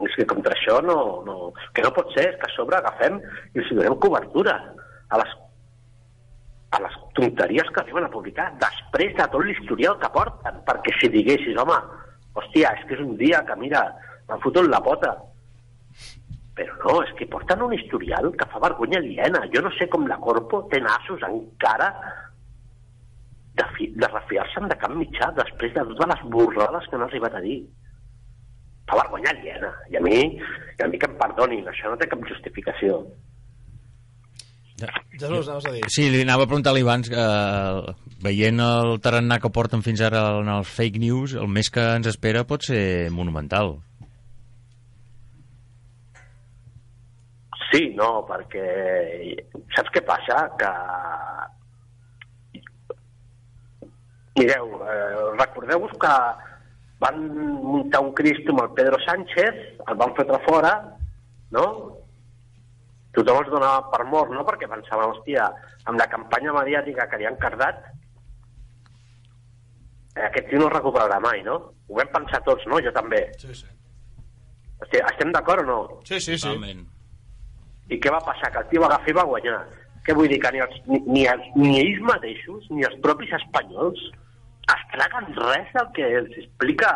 És 0.00 0.14
que 0.16 0.24
contra 0.24 0.56
això 0.56 0.78
no, 0.80 0.96
no... 1.26 1.36
Que 1.76 1.84
no 1.84 1.92
pot 1.96 2.08
ser, 2.16 2.30
és 2.32 2.40
que 2.40 2.48
a 2.48 2.54
sobre 2.54 2.78
agafem 2.78 3.20
i 3.20 3.60
els 3.60 3.72
donem 3.76 3.98
cobertura 4.00 4.56
a 5.10 5.20
les 5.20 5.38
a 6.70 6.78
les 6.78 6.92
tonteries 7.18 7.66
que 7.74 7.80
arriben 7.82 8.04
a 8.06 8.12
publicar 8.12 8.44
després 8.60 9.16
de 9.18 9.24
tot 9.32 9.42
l'historial 9.42 9.96
que 9.98 10.10
porten, 10.14 10.60
perquè 10.68 10.92
si 11.00 11.08
diguessis, 11.10 11.56
home, 11.58 11.78
hòstia, 12.38 12.70
és 12.78 12.84
que 12.86 12.94
és 12.94 13.02
un 13.02 13.16
dia 13.18 13.40
que, 13.48 13.56
mira, 13.58 13.80
m'han 14.28 14.42
fotut 14.44 14.68
la 14.70 14.78
pota, 14.84 15.10
però 16.60 16.94
no, 16.94 17.02
és 17.04 17.12
que 17.16 17.28
porten 17.30 17.62
un 17.64 17.72
historial 17.76 18.30
que 18.36 18.48
fa 18.52 18.60
vergonya 18.62 18.98
aliena. 19.00 19.44
Jo 19.54 19.62
no 19.64 19.72
sé 19.78 19.88
com 19.92 20.06
la 20.08 20.18
Corpo 20.20 20.62
té 20.72 20.80
nassos 20.84 21.22
encara 21.28 21.88
de, 23.56 23.66
fi, 23.76 23.88
de 23.96 24.10
refiar-se'n 24.10 24.68
de 24.68 24.76
cap 24.80 24.92
mitjà 24.96 25.30
després 25.38 25.72
de 25.76 25.86
totes 25.92 26.12
les 26.12 26.26
burrades 26.34 26.86
que 26.88 26.98
han 26.98 27.06
arribat 27.06 27.38
a 27.38 27.42
dir. 27.44 27.58
Fa 28.90 29.00
vergonya 29.00 29.32
aliena. 29.32 29.72
I 29.92 29.98
a 30.00 30.04
mi, 30.04 30.20
i 30.36 30.84
a 30.84 30.88
mi 30.90 31.00
que 31.00 31.08
em 31.08 31.18
perdonin, 31.20 31.66
això 31.70 31.92
no 31.92 31.98
té 32.00 32.08
cap 32.10 32.24
justificació. 32.28 33.02
Jesús, 34.80 35.48
anaves 35.48 35.66
a 35.68 35.74
dir. 35.74 35.84
Sí, 35.92 36.08
li 36.08 36.22
anava 36.24 36.46
a 36.46 36.48
preguntar 36.48 36.72
a 36.72 36.76
l'Ivan, 36.76 37.04
eh, 37.12 37.92
veient 38.24 38.62
el 38.64 38.96
tarannà 39.04 39.36
que 39.40 39.52
porten 39.52 39.84
fins 39.84 40.00
ara 40.04 40.22
en 40.40 40.48
els 40.48 40.72
fake 40.72 41.02
news, 41.02 41.36
el 41.36 41.48
més 41.52 41.68
que 41.72 41.84
ens 41.98 42.08
espera 42.08 42.46
pot 42.48 42.64
ser 42.64 43.10
monumental. 43.12 43.76
Sí, 47.70 47.92
no, 47.94 48.24
perquè 48.26 48.66
saps 49.76 49.92
què 49.94 50.02
passa? 50.06 50.42
Que 50.58 50.70
mireu, 54.40 54.72
eh, 54.86 55.36
recordeu-vos 55.38 55.94
que 56.02 56.14
van 57.00 57.22
muntar 57.62 58.02
un 58.04 58.12
Cristo 58.16 58.52
amb 58.52 58.64
el 58.64 58.74
Pedro 58.76 58.98
Sánchez, 59.04 59.62
el 59.86 59.98
van 60.02 60.14
fotre 60.18 60.40
fora, 60.48 60.74
no? 61.54 61.64
Tothom 63.14 63.40
es 63.42 63.50
donava 63.50 63.88
per 63.90 64.04
mort, 64.06 64.30
no? 64.34 64.44
Perquè 64.46 64.68
pensava, 64.70 65.08
hòstia, 65.10 65.48
amb 65.90 65.98
la 65.98 66.06
campanya 66.10 66.54
mediàtica 66.58 67.08
que 67.10 67.18
li 67.18 67.26
han 67.26 67.38
cardat, 67.42 67.82
eh, 70.14 70.26
aquest 70.28 70.50
tio 70.50 70.58
no 70.60 70.68
es 70.70 70.76
recuperarà 70.76 71.18
mai, 71.22 71.42
no? 71.46 71.58
Ho 71.88 71.98
vam 71.98 72.12
pensar 72.14 72.42
tots, 72.46 72.66
no? 72.66 72.82
Jo 72.84 72.92
també. 72.94 73.28
Sí, 73.38 73.54
sí. 73.54 73.66
Hòstia, 74.80 75.06
estem 75.12 75.32
d'acord 75.32 75.62
o 75.66 75.70
no? 75.70 75.80
Sí, 76.04 76.18
sí, 76.20 76.36
sí. 76.38 76.46
Totalment. 76.46 76.86
I 77.90 77.98
què 77.98 78.12
va 78.14 78.22
passar? 78.24 78.52
Que 78.54 78.62
el 78.64 78.68
tio 78.70 78.84
va 78.84 78.90
agafar 78.92 79.10
i 79.12 79.16
va 79.18 79.26
guanyar. 79.32 79.58
Què 80.06 80.14
vull 80.16 80.30
dir? 80.30 80.38
Que 80.42 80.52
ni, 80.54 80.62
els, 80.64 80.78
ni, 80.88 81.00
ni, 81.06 81.26
els, 81.28 81.48
ni 81.58 81.74
ells 81.82 82.00
mateixos, 82.08 82.66
ni 82.70 82.86
els 82.86 82.96
propis 83.04 83.32
espanyols, 83.40 84.00
es 84.70 84.84
traguen 84.94 85.26
res 85.36 85.72
del 85.74 85.88
que 85.96 86.06
els 86.22 86.36
explica 86.44 86.92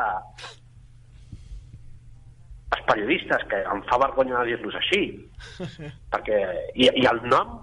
els 2.75 2.83
periodistes, 2.89 3.45
que 3.51 3.61
em 3.75 3.83
fa 3.91 3.99
vergonya 4.03 4.43
dir-los 4.49 4.75
així. 4.81 5.03
Perquè, 6.15 6.41
i, 6.75 6.89
I 7.03 7.07
el 7.11 7.23
nom 7.31 7.61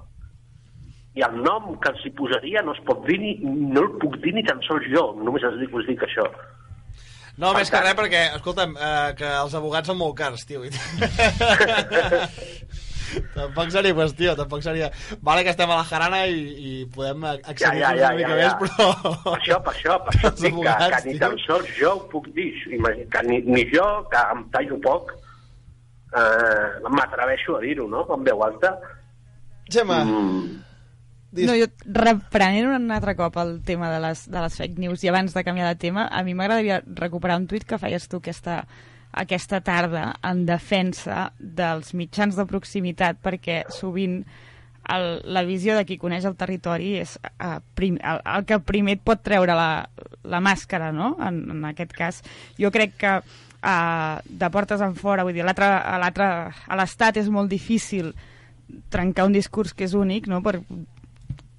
i 1.20 1.26
el 1.28 1.34
nom 1.44 1.74
que 1.84 1.90
els 1.92 2.06
hi 2.08 2.12
posaria 2.16 2.62
no 2.64 2.72
es 2.72 2.80
pot 2.88 3.02
dir 3.04 3.18
ni, 3.20 3.34
no 3.44 3.82
el 3.84 3.90
puc 4.00 4.14
dir 4.24 4.32
ni 4.38 4.46
tan 4.48 4.62
sols 4.64 4.86
jo, 4.94 5.10
només 5.20 5.44
els 5.44 5.58
dic, 5.60 5.74
us 5.76 5.84
dic 5.90 6.06
això. 6.08 6.24
No, 7.36 7.50
Per 7.52 7.58
més 7.58 7.68
que 7.72 7.76
tant- 7.76 7.84
res, 7.90 7.98
perquè, 8.00 8.22
escolta'm, 8.38 8.78
eh, 8.80 9.10
que 9.20 9.28
els 9.42 9.56
abogats 9.60 9.92
són 9.92 10.00
molt 10.00 10.16
cars, 10.20 10.46
tio. 10.48 10.64
tampoc 13.36 13.72
seria 13.74 13.96
qüestió, 13.98 14.36
tampoc 14.40 14.64
seria... 14.66 14.92
Vale 15.22 15.44
que 15.46 15.54
estem 15.54 15.72
a 15.72 15.80
la 15.82 15.88
jarana 15.90 16.22
i, 16.28 16.42
i 16.42 16.72
podem 16.94 17.26
accedir 17.30 17.66
Ja, 17.66 17.74
ja, 17.76 17.92
ja, 17.98 18.12
una 18.12 18.20
mica 18.20 18.30
ja, 18.30 18.38
més, 18.38 18.52
ja. 18.52 18.58
però... 18.62 19.14
Per 19.26 19.36
això, 19.38 19.60
per 19.66 19.74
això, 19.76 19.98
per 20.06 20.14
això 20.16 20.34
dic 20.40 20.58
que, 20.62 20.78
que 20.96 21.02
ni 21.08 21.18
tan 21.22 21.38
sols 21.46 21.76
jo 21.78 21.94
ho 21.98 22.08
puc 22.12 22.32
dir, 22.38 22.50
que 23.12 23.24
ni, 23.28 23.42
ni 23.48 23.68
jo, 23.74 23.88
que 24.12 24.24
em 24.36 24.44
tallo 24.56 24.80
poc, 24.84 25.14
eh, 26.16 26.90
m'atreveixo 26.90 27.58
a 27.58 27.62
dir-ho, 27.64 27.88
no?, 27.92 28.06
en 28.16 28.28
veu 28.28 28.44
alta. 28.48 28.76
Gemma, 29.72 30.04
Mm, 30.04 30.62
dis... 31.32 31.48
No, 31.48 31.56
jo, 31.56 31.68
reprenent 31.86 32.70
un 32.76 32.92
altre 32.92 33.16
cop 33.16 33.38
el 33.42 33.58
tema 33.68 33.92
de 33.94 34.00
les, 34.04 34.26
de 34.30 34.40
les 34.44 34.58
fake 34.60 34.80
news 34.84 35.04
i 35.04 35.12
abans 35.12 35.34
de 35.34 35.44
canviar 35.48 35.70
de 35.72 35.80
tema, 35.80 36.08
a 36.08 36.24
mi 36.28 36.36
m'agradaria 36.36 36.82
recuperar 37.00 37.40
un 37.40 37.48
tuit 37.48 37.66
que 37.68 37.80
feies 37.82 38.10
tu 38.12 38.20
aquesta, 38.20 38.66
aquesta 39.12 39.60
tarda 39.66 40.06
en 40.24 40.46
defensa 40.48 41.32
dels 41.38 41.94
mitjans 41.98 42.38
de 42.38 42.46
proximitat 42.48 43.20
perquè 43.24 43.64
sovint 43.74 44.22
el, 44.92 45.22
la 45.26 45.44
visió 45.46 45.76
de 45.78 45.86
qui 45.86 46.00
coneix 46.02 46.26
el 46.26 46.38
territori 46.40 46.96
és 47.02 47.18
uh, 47.22 47.60
prim, 47.78 48.00
el, 48.02 48.22
el 48.26 48.48
que 48.50 48.60
primer 48.66 48.98
et 48.98 49.04
pot 49.06 49.22
treure 49.24 49.56
la, 49.58 49.70
la 50.24 50.42
màscara, 50.44 50.92
no? 50.96 51.14
En, 51.22 51.44
en 51.54 51.68
aquest 51.70 51.94
cas, 51.96 52.22
jo 52.60 52.72
crec 52.74 52.98
que 53.04 53.14
uh, 53.22 54.16
de 54.26 54.52
portes 54.54 54.82
en 54.82 54.96
fora, 54.98 55.26
vull 55.28 55.38
dir, 55.38 55.46
a 55.46 56.80
l'estat 56.80 57.22
és 57.22 57.30
molt 57.30 57.52
difícil 57.52 58.14
trencar 58.90 59.28
un 59.28 59.36
discurs 59.36 59.76
que 59.76 59.86
és 59.86 59.94
únic, 59.98 60.28
no? 60.32 60.42
Per, 60.42 60.62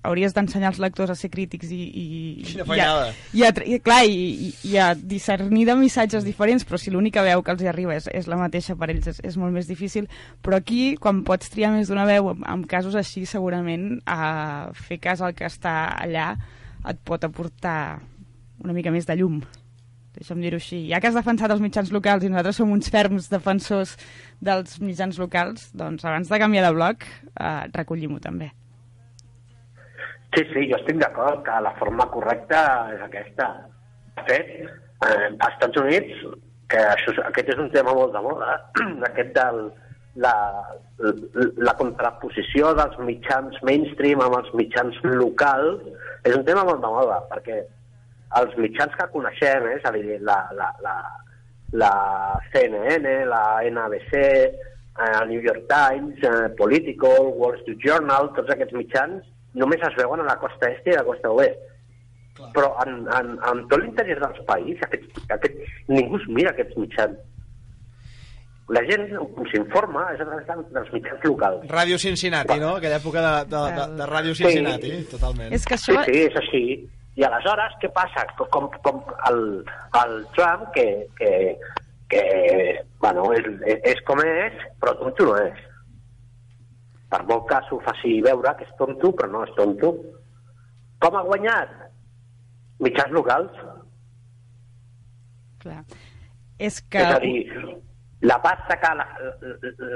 hauries 0.02 0.34
d'ensenyar 0.34 0.72
als 0.72 0.80
lectors 0.82 1.12
a 1.12 1.16
ser 1.18 1.30
crítics 1.30 1.70
i, 1.70 1.78
i, 1.78 2.06
Quina 2.46 2.66
i, 2.66 2.80
a, 2.82 2.88
i, 3.32 3.44
a, 3.46 3.52
i, 3.64 3.78
clar, 3.84 4.00
i, 4.04 4.48
i, 4.48 4.50
i 4.72 4.76
a 4.82 4.92
discernir 4.98 5.64
de 5.68 5.76
missatges 5.78 6.26
diferents, 6.26 6.66
però 6.66 6.80
si 6.80 6.90
l'única 6.90 7.22
veu 7.26 7.44
que 7.46 7.54
els 7.54 7.62
hi 7.62 7.70
arriba 7.70 7.94
és, 7.96 8.08
és 8.10 8.28
la 8.30 8.40
mateixa 8.40 8.76
per 8.78 8.90
ells 8.90 9.08
és, 9.14 9.22
és 9.32 9.38
molt 9.38 9.54
més 9.54 9.70
difícil, 9.70 10.08
però 10.42 10.58
aquí 10.58 10.96
quan 11.00 11.22
pots 11.26 11.52
triar 11.54 11.72
més 11.76 11.90
d'una 11.92 12.06
veu, 12.08 12.32
en, 12.34 12.42
en 12.50 12.66
casos 12.68 12.98
així 12.98 13.24
segurament 13.30 14.00
a 14.06 14.72
fer 14.74 14.98
cas 15.02 15.22
al 15.22 15.36
que 15.38 15.46
està 15.46 15.94
allà 15.94 16.32
et 16.88 17.02
pot 17.06 17.22
aportar 17.22 18.02
una 18.62 18.74
mica 18.74 18.90
més 18.94 19.06
de 19.06 19.18
llum 19.18 19.42
deixa'm 20.12 20.42
dir-ho 20.44 20.58
així. 20.60 20.82
Ja 20.90 21.00
que 21.00 21.08
has 21.08 21.16
defensat 21.16 21.52
els 21.54 21.62
mitjans 21.64 21.92
locals 21.94 22.24
i 22.24 22.28
nosaltres 22.28 22.58
som 22.60 22.72
uns 22.74 22.90
ferms 22.92 23.30
defensors 23.32 23.94
dels 24.44 24.76
mitjans 24.84 25.16
locals, 25.20 25.70
doncs 25.72 26.04
abans 26.04 26.28
de 26.28 26.40
canviar 26.42 26.66
de 26.68 26.74
bloc, 26.76 27.06
eh, 27.32 27.62
recollim-ho 27.72 28.20
també. 28.20 28.50
Sí, 30.34 30.44
sí, 30.48 30.62
jo 30.70 30.78
estic 30.78 30.96
d'acord 30.96 31.42
que 31.44 31.58
la 31.60 31.74
forma 31.76 32.06
correcta 32.08 32.62
és 32.94 33.02
aquesta. 33.04 33.50
De 34.16 34.22
fet, 34.28 34.52
eh, 34.64 35.28
als 35.28 35.48
Estats 35.50 35.80
Units, 35.82 36.22
que 36.72 36.80
això, 36.94 37.12
aquest 37.28 37.50
és 37.52 37.60
un 37.60 37.68
tema 37.74 37.92
molt 37.92 38.14
de 38.16 38.22
moda, 38.24 38.54
aquest 39.10 39.34
del, 39.36 39.58
la, 40.24 40.32
la 41.68 41.74
contraposició 41.76 42.72
dels 42.78 42.96
mitjans 43.04 43.58
mainstream 43.68 44.24
amb 44.24 44.38
els 44.38 44.48
mitjans 44.56 44.96
locals, 45.04 45.84
és 46.24 46.36
un 46.38 46.46
tema 46.48 46.64
molt 46.64 46.80
de 46.80 46.92
moda, 46.94 47.20
perquè 47.28 47.60
els 48.40 48.56
mitjans 48.56 48.96
que 48.96 49.10
coneixem, 49.12 49.68
eh, 49.68 49.76
és 49.76 49.84
a 49.84 49.92
dir, 49.98 50.16
la, 50.24 50.38
la, 50.56 50.70
la, 50.86 50.96
la 51.84 51.92
CNN, 52.54 53.12
la 53.28 53.42
NBC, 53.68 54.16
eh, 54.16 55.12
el 55.12 55.28
New 55.34 55.44
York 55.44 55.68
Times, 55.68 56.24
eh, 56.24 56.48
Politico, 56.56 57.12
Wall 57.36 57.60
Street 57.60 57.84
Journal, 57.84 58.32
tots 58.38 58.56
aquests 58.56 58.80
mitjans 58.80 59.28
només 59.54 59.82
es 59.88 59.94
veuen 59.98 60.20
a 60.20 60.28
la 60.30 60.38
costa 60.40 60.70
est 60.70 60.86
i 60.86 60.94
a 60.94 61.00
la 61.02 61.08
costa 61.10 61.30
oest. 61.30 61.58
Clar. 62.36 62.48
Però 62.56 62.70
en, 62.86 63.02
en, 63.12 63.34
en 63.44 63.58
tot 63.68 63.82
l'interior 63.82 64.22
dels 64.22 64.38
països, 64.48 64.80
aquests, 64.86 65.26
aquests, 65.34 65.74
ningú 65.92 66.16
es 66.16 66.24
mira 66.32 66.50
aquests 66.54 66.78
mitjans. 66.80 67.18
La 68.72 68.80
gent 68.88 69.02
s'informa 69.50 70.06
és 70.14 70.20
a 70.22 70.24
través 70.24 70.46
de- 70.46 70.70
dels 70.72 70.92
mitjans 70.94 71.24
locals. 71.26 71.66
Ràdio 71.68 71.98
Cincinnati, 71.98 72.56
no? 72.62 72.76
Aquella 72.78 72.96
època 73.02 73.20
de, 73.26 73.32
de, 73.52 73.62
de, 73.76 73.86
de 73.98 74.06
Ràdio 74.08 74.34
Sí. 74.34 74.44
Cincinnati, 74.46 74.92
totalment. 75.10 75.52
És 75.52 75.66
que 75.66 75.76
Sí, 75.76 75.92
això... 75.92 76.04
sí, 76.06 76.22
és 76.30 76.36
així. 76.40 76.62
I 77.20 77.24
aleshores, 77.28 77.74
què 77.82 77.90
passa? 77.92 78.22
Com, 78.38 78.48
com, 78.48 78.70
com 78.86 79.02
el, 79.28 79.42
el 80.00 80.14
Trump, 80.32 80.70
que, 80.72 80.86
que, 81.18 81.58
que 82.08 82.22
bueno, 83.02 83.26
és, 83.36 83.44
és 83.92 84.00
com 84.08 84.22
és, 84.24 84.56
però 84.80 84.94
tonto 84.96 85.26
no 85.28 85.36
és. 85.42 85.58
Per 87.12 87.20
molt 87.28 87.44
que 87.50 87.60
s'ho 87.68 87.78
faci 87.84 88.16
veure 88.24 88.54
que 88.56 88.64
és 88.64 88.74
tonto, 88.78 89.12
però 89.18 89.28
no 89.28 89.44
és 89.44 89.52
tonto. 89.58 89.92
Com 91.02 91.18
ha 91.18 91.24
guanyat? 91.26 91.72
Mitjans 92.82 93.12
locals. 93.12 93.58
Clar. 95.62 95.82
És 96.58 96.80
que... 96.88 97.02
És 97.02 97.16
a 97.16 97.20
dir, 97.20 97.74
la 98.22 98.38
pasta 98.42 98.78
que 98.78 98.94
la, 98.96 99.06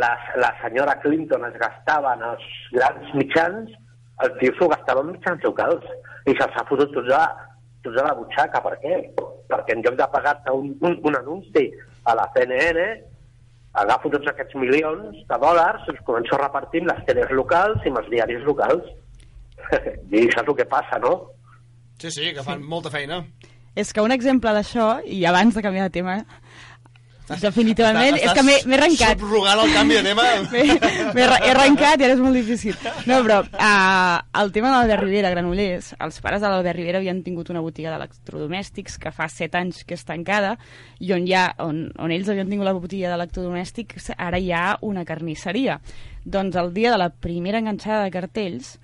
la, 0.03 0.13
la 0.43 0.53
senyora 0.61 0.99
Clinton 1.01 1.47
es 1.49 1.57
gastava 1.63 2.15
en 2.19 2.25
els 2.33 2.47
grans 2.75 3.13
mitjans, 3.15 3.73
el 4.25 4.33
tio 4.41 4.55
s'ho 4.57 4.69
gastava 4.73 5.05
en 5.05 5.13
mitjans 5.15 5.45
locals 5.47 5.85
i 6.27 6.35
se'ls 6.35 6.57
ha 6.59 6.65
fotut 6.69 6.93
tots 6.97 7.13
a, 7.15 7.25
tots 7.87 8.01
a 8.03 8.07
la 8.09 8.15
butxaca. 8.19 8.63
Per 8.65 8.77
què? 8.83 8.97
Perquè 9.53 9.77
en 9.77 9.85
lloc 9.87 9.99
de 10.01 10.09
pagar-te 10.13 10.55
un, 10.59 10.73
un, 10.83 10.99
un 11.07 11.21
anunci 11.21 11.69
a 12.05 12.17
la 12.19 12.27
CNN, 12.35 12.89
agafo 13.83 14.11
tots 14.13 14.31
aquests 14.31 14.57
milions 14.59 15.19
de 15.29 15.39
dòlars 15.43 15.85
i 15.87 15.93
els 15.95 16.05
començo 16.09 16.37
a 16.37 16.43
repartir 16.45 16.83
amb 16.83 16.93
les 16.93 17.03
teles 17.09 17.33
locals 17.41 17.85
i 17.85 17.93
amb 17.93 18.01
els 18.03 18.09
diaris 18.13 18.47
locals. 18.49 18.89
I 20.21 20.27
saps 20.35 20.49
el 20.49 20.57
que 20.59 20.69
passa, 20.71 21.01
no? 21.03 21.15
Sí, 22.01 22.11
sí, 22.11 22.33
que 22.37 22.45
fan 22.47 22.65
molta 22.65 22.93
feina. 22.93 23.23
És 23.77 23.93
que 23.93 24.05
un 24.05 24.13
exemple 24.15 24.53
d'això, 24.57 25.03
i 25.05 25.23
abans 25.29 25.57
de 25.57 25.63
canviar 25.65 25.89
de 25.89 25.95
tema, 25.99 26.17
definitivament, 27.43 28.15
Estàs- 28.17 28.31
és 28.31 28.35
que 28.39 28.43
m'he 28.47 28.77
arrencat. 28.77 29.19
Subrogant 29.19 29.63
el 29.65 29.73
canvi 29.75 29.97
de 29.97 30.03
tema. 30.07 30.27
M'he 30.53 30.63
m'he 31.17 31.25
arre- 31.25 31.41
he 31.43 31.51
arrencat 31.51 32.01
i 32.01 32.07
ara 32.07 32.15
és 32.15 32.21
molt 32.23 32.39
difícil. 32.39 32.77
No, 33.09 33.19
però 33.27 33.41
uh, 33.43 34.41
el 34.43 34.53
tema 34.55 34.71
de 34.71 34.77
l'Albert 34.77 35.03
Rivera, 35.03 35.31
Granollers, 35.35 35.93
els 35.99 36.21
pares 36.23 36.45
de 36.45 36.49
l'Albert 36.53 36.79
Rivera 36.79 37.01
havien 37.03 37.23
tingut 37.27 37.51
una 37.51 37.61
botiga 37.65 37.91
d'electrodomèstics 37.97 38.99
que 39.03 39.11
fa 39.11 39.27
set 39.33 39.55
anys 39.59 39.83
que 39.85 39.99
és 39.99 40.05
tancada 40.07 40.55
i 41.03 41.11
on, 41.17 41.27
ha, 41.35 41.49
on, 41.67 41.87
on 41.99 42.15
ells 42.15 42.31
havien 42.31 42.49
tingut 42.51 42.69
la 42.69 42.77
botiga 42.79 43.11
d'electrodomèstics 43.11 44.13
ara 44.17 44.39
hi 44.39 44.53
ha 44.55 44.77
una 44.87 45.05
carnisseria. 45.05 45.81
Doncs 46.25 46.57
el 46.57 46.73
dia 46.75 46.93
de 46.95 46.99
la 47.03 47.11
primera 47.11 47.59
enganxada 47.59 48.05
de 48.07 48.15
cartells, 48.15 48.77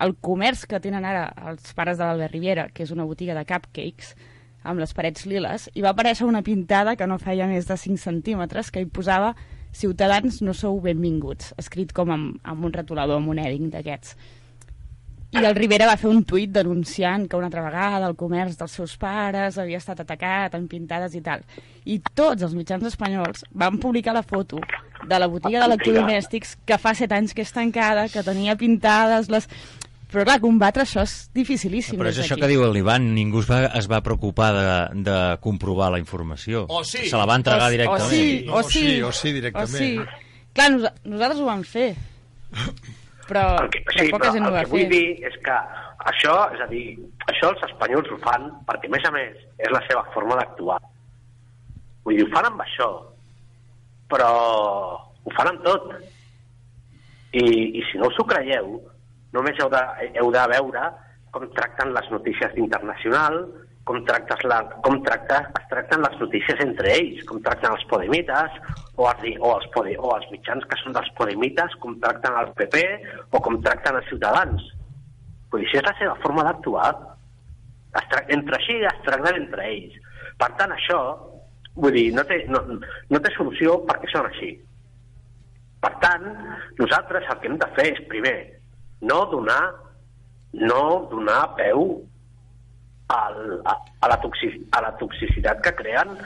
el 0.00 0.14
comerç 0.16 0.64
que 0.64 0.80
tenen 0.80 1.04
ara 1.04 1.26
els 1.50 1.74
pares 1.76 1.98
de 2.00 2.04
l'Albert 2.08 2.32
Rivera, 2.32 2.68
que 2.72 2.84
és 2.86 2.90
una 2.96 3.04
botiga 3.04 3.34
de 3.36 3.44
cupcakes, 3.44 4.14
amb 4.62 4.80
les 4.82 4.92
parets 4.96 5.24
liles, 5.26 5.68
i 5.74 5.84
va 5.84 5.94
aparèixer 5.94 6.26
una 6.28 6.42
pintada 6.42 6.96
que 6.96 7.08
no 7.08 7.18
feia 7.18 7.48
més 7.48 7.68
de 7.68 7.76
5 7.76 8.00
centímetres, 8.00 8.70
que 8.70 8.82
hi 8.82 8.88
posava 8.90 9.34
Ciutadans 9.72 10.40
no 10.42 10.52
sou 10.56 10.80
benvinguts, 10.82 11.54
escrit 11.60 11.92
com 11.94 12.10
amb, 12.10 12.38
amb 12.42 12.66
un 12.66 12.72
retolador, 12.74 13.20
amb 13.20 13.30
un 13.30 13.38
edding 13.38 13.70
d'aquests. 13.70 14.16
I 15.30 15.44
el 15.46 15.54
Rivera 15.54 15.86
va 15.86 15.94
fer 15.94 16.08
un 16.10 16.24
tuit 16.26 16.50
denunciant 16.50 17.28
que 17.30 17.38
una 17.38 17.46
altra 17.46 17.62
vegada 17.62 18.08
el 18.08 18.16
comerç 18.18 18.56
dels 18.58 18.72
seus 18.74 18.96
pares 18.98 19.60
havia 19.62 19.78
estat 19.78 20.00
atacat 20.02 20.56
amb 20.58 20.66
pintades 20.66 21.14
i 21.14 21.20
tal. 21.22 21.44
I 21.86 22.00
tots 22.18 22.42
els 22.42 22.56
mitjans 22.58 22.88
espanyols 22.88 23.44
van 23.54 23.78
publicar 23.78 24.16
la 24.16 24.24
foto 24.26 24.58
de 25.06 25.20
la 25.22 25.28
botiga 25.30 25.62
d'electrodomèstics 25.62 26.56
que 26.66 26.80
fa 26.82 26.96
set 26.98 27.14
anys 27.14 27.36
que 27.36 27.46
és 27.46 27.54
tancada, 27.54 28.08
que 28.10 28.26
tenia 28.26 28.58
pintades 28.58 29.30
les... 29.30 29.46
Però 30.10 30.24
clar, 30.26 30.40
combatre 30.42 30.82
això 30.82 31.04
és 31.06 31.12
dificilíssim. 31.34 31.98
Però 32.00 32.10
és 32.10 32.18
això 32.18 32.34
que 32.40 32.48
diu 32.50 32.64
l'Ivan, 32.72 33.04
ningú 33.14 33.40
es 33.44 33.46
va, 33.50 33.60
es 33.78 33.86
va 33.90 34.00
preocupar 34.02 34.48
de, 34.56 35.02
de 35.06 35.18
comprovar 35.44 35.92
la 35.94 36.00
informació. 36.02 36.64
O 36.68 36.82
sí. 36.84 37.04
Se 37.08 37.16
la 37.16 37.26
va 37.30 37.36
entregar 37.38 37.68
O- 37.68 37.74
directament. 37.76 38.02
O 38.02 38.08
sí, 38.10 38.48
o 38.50 38.62
sí, 38.64 39.02
o 39.02 39.12
sí, 39.12 39.32
directament. 39.36 39.70
O 39.70 39.78
sí. 39.78 40.26
Clar, 40.52 40.70
nos 40.72 40.88
nosaltres 41.04 41.40
ho 41.40 41.46
vam 41.46 41.62
fer. 41.62 41.92
Però, 43.30 43.44
El 43.62 43.70
que, 43.70 43.84
sí, 43.94 44.08
poca 44.10 44.24
però 44.26 44.32
gent 44.34 44.44
ho 44.46 44.50
el 44.50 44.54
va 44.58 44.64
que 44.66 44.72
vull 44.72 44.80
fer. 44.82 44.90
dir 44.90 45.28
és 45.30 45.36
que 45.46 45.58
això, 46.10 46.34
és 46.56 46.64
a 46.64 46.66
dir, 46.72 46.84
això 47.30 47.52
els 47.54 47.62
espanyols 47.68 48.10
ho 48.10 48.18
fan 48.24 48.48
perquè, 48.66 48.90
a 48.90 48.94
més 48.96 49.06
a 49.06 49.12
més, 49.14 49.36
és 49.62 49.70
la 49.70 49.82
seva 49.86 50.02
forma 50.14 50.34
d'actuar. 50.40 50.80
Vull 52.02 52.16
dir, 52.18 52.26
ho 52.26 52.32
fan 52.34 52.48
amb 52.50 52.64
això, 52.66 52.88
però 54.10 54.32
ho 54.98 55.36
fan 55.38 55.52
amb 55.52 55.62
tot. 55.62 55.92
I, 57.30 57.44
i 57.78 57.82
si 57.92 58.00
no 58.02 58.08
us 58.10 58.18
ho 58.18 58.24
creieu, 58.26 58.80
només 59.36 59.58
heu 59.62 59.70
de, 59.72 59.82
heu 60.20 60.30
de 60.34 60.44
veure 60.54 60.90
com 61.34 61.46
tracten 61.54 61.92
les 61.94 62.08
notícies 62.10 62.56
internacional, 62.58 63.44
com, 63.86 64.00
tractes 64.06 64.42
la, 64.50 64.60
com 64.84 64.98
tracta, 65.06 65.40
es 65.58 65.68
tracten 65.70 66.02
les 66.04 66.16
notícies 66.20 66.60
entre 66.62 66.92
ells, 66.94 67.22
com 67.28 67.40
tracten 67.44 67.72
els 67.74 67.86
podemites 67.90 68.58
o 68.96 69.06
els, 69.10 69.24
o, 69.38 69.52
els 69.54 69.68
pode, 69.74 69.96
o 69.98 70.12
els 70.16 70.28
mitjans 70.34 70.66
que 70.70 70.78
són 70.82 70.94
dels 70.96 71.10
podemites, 71.18 71.74
com 71.82 71.96
tracten 72.02 72.36
el 72.42 72.52
PP 72.58 72.84
o 73.32 73.42
com 73.42 73.58
tracten 73.64 73.98
els 74.00 74.10
ciutadans. 74.10 74.66
Vull 75.50 75.64
dir, 75.64 75.70
això 75.70 75.80
és 75.80 75.88
la 75.88 75.96
seva 75.98 76.18
forma 76.22 76.46
d'actuar. 76.46 76.90
Entre 78.30 78.58
així 78.58 78.78
es 78.86 79.02
tracten 79.06 79.40
entre 79.40 79.66
ells. 79.66 79.96
Per 80.38 80.50
tant, 80.58 80.74
això, 80.76 81.00
vull 81.74 81.96
dir, 81.96 82.10
no 82.14 82.22
té, 82.28 82.44
no, 82.50 82.62
no 82.70 83.22
té 83.22 83.32
solució 83.34 83.80
perquè 83.88 84.12
són 84.12 84.28
així. 84.30 84.52
Per 85.80 85.90
tant, 86.02 86.26
nosaltres 86.78 87.26
el 87.32 87.40
que 87.40 87.50
hem 87.50 87.58
de 87.58 87.68
fer 87.78 87.86
és, 87.94 88.02
primer, 88.12 88.36
no 89.00 89.24
donar, 89.32 89.62
no 90.52 91.08
donar 91.10 91.42
peu 91.56 91.84
al, 93.10 93.62
a, 93.64 93.76
a, 94.00 94.08
la 94.08 94.18
toxic, 94.22 94.60
a 94.76 94.82
la 94.84 94.92
toxicitat 95.00 95.62
que 95.64 95.74
creen 95.74 96.16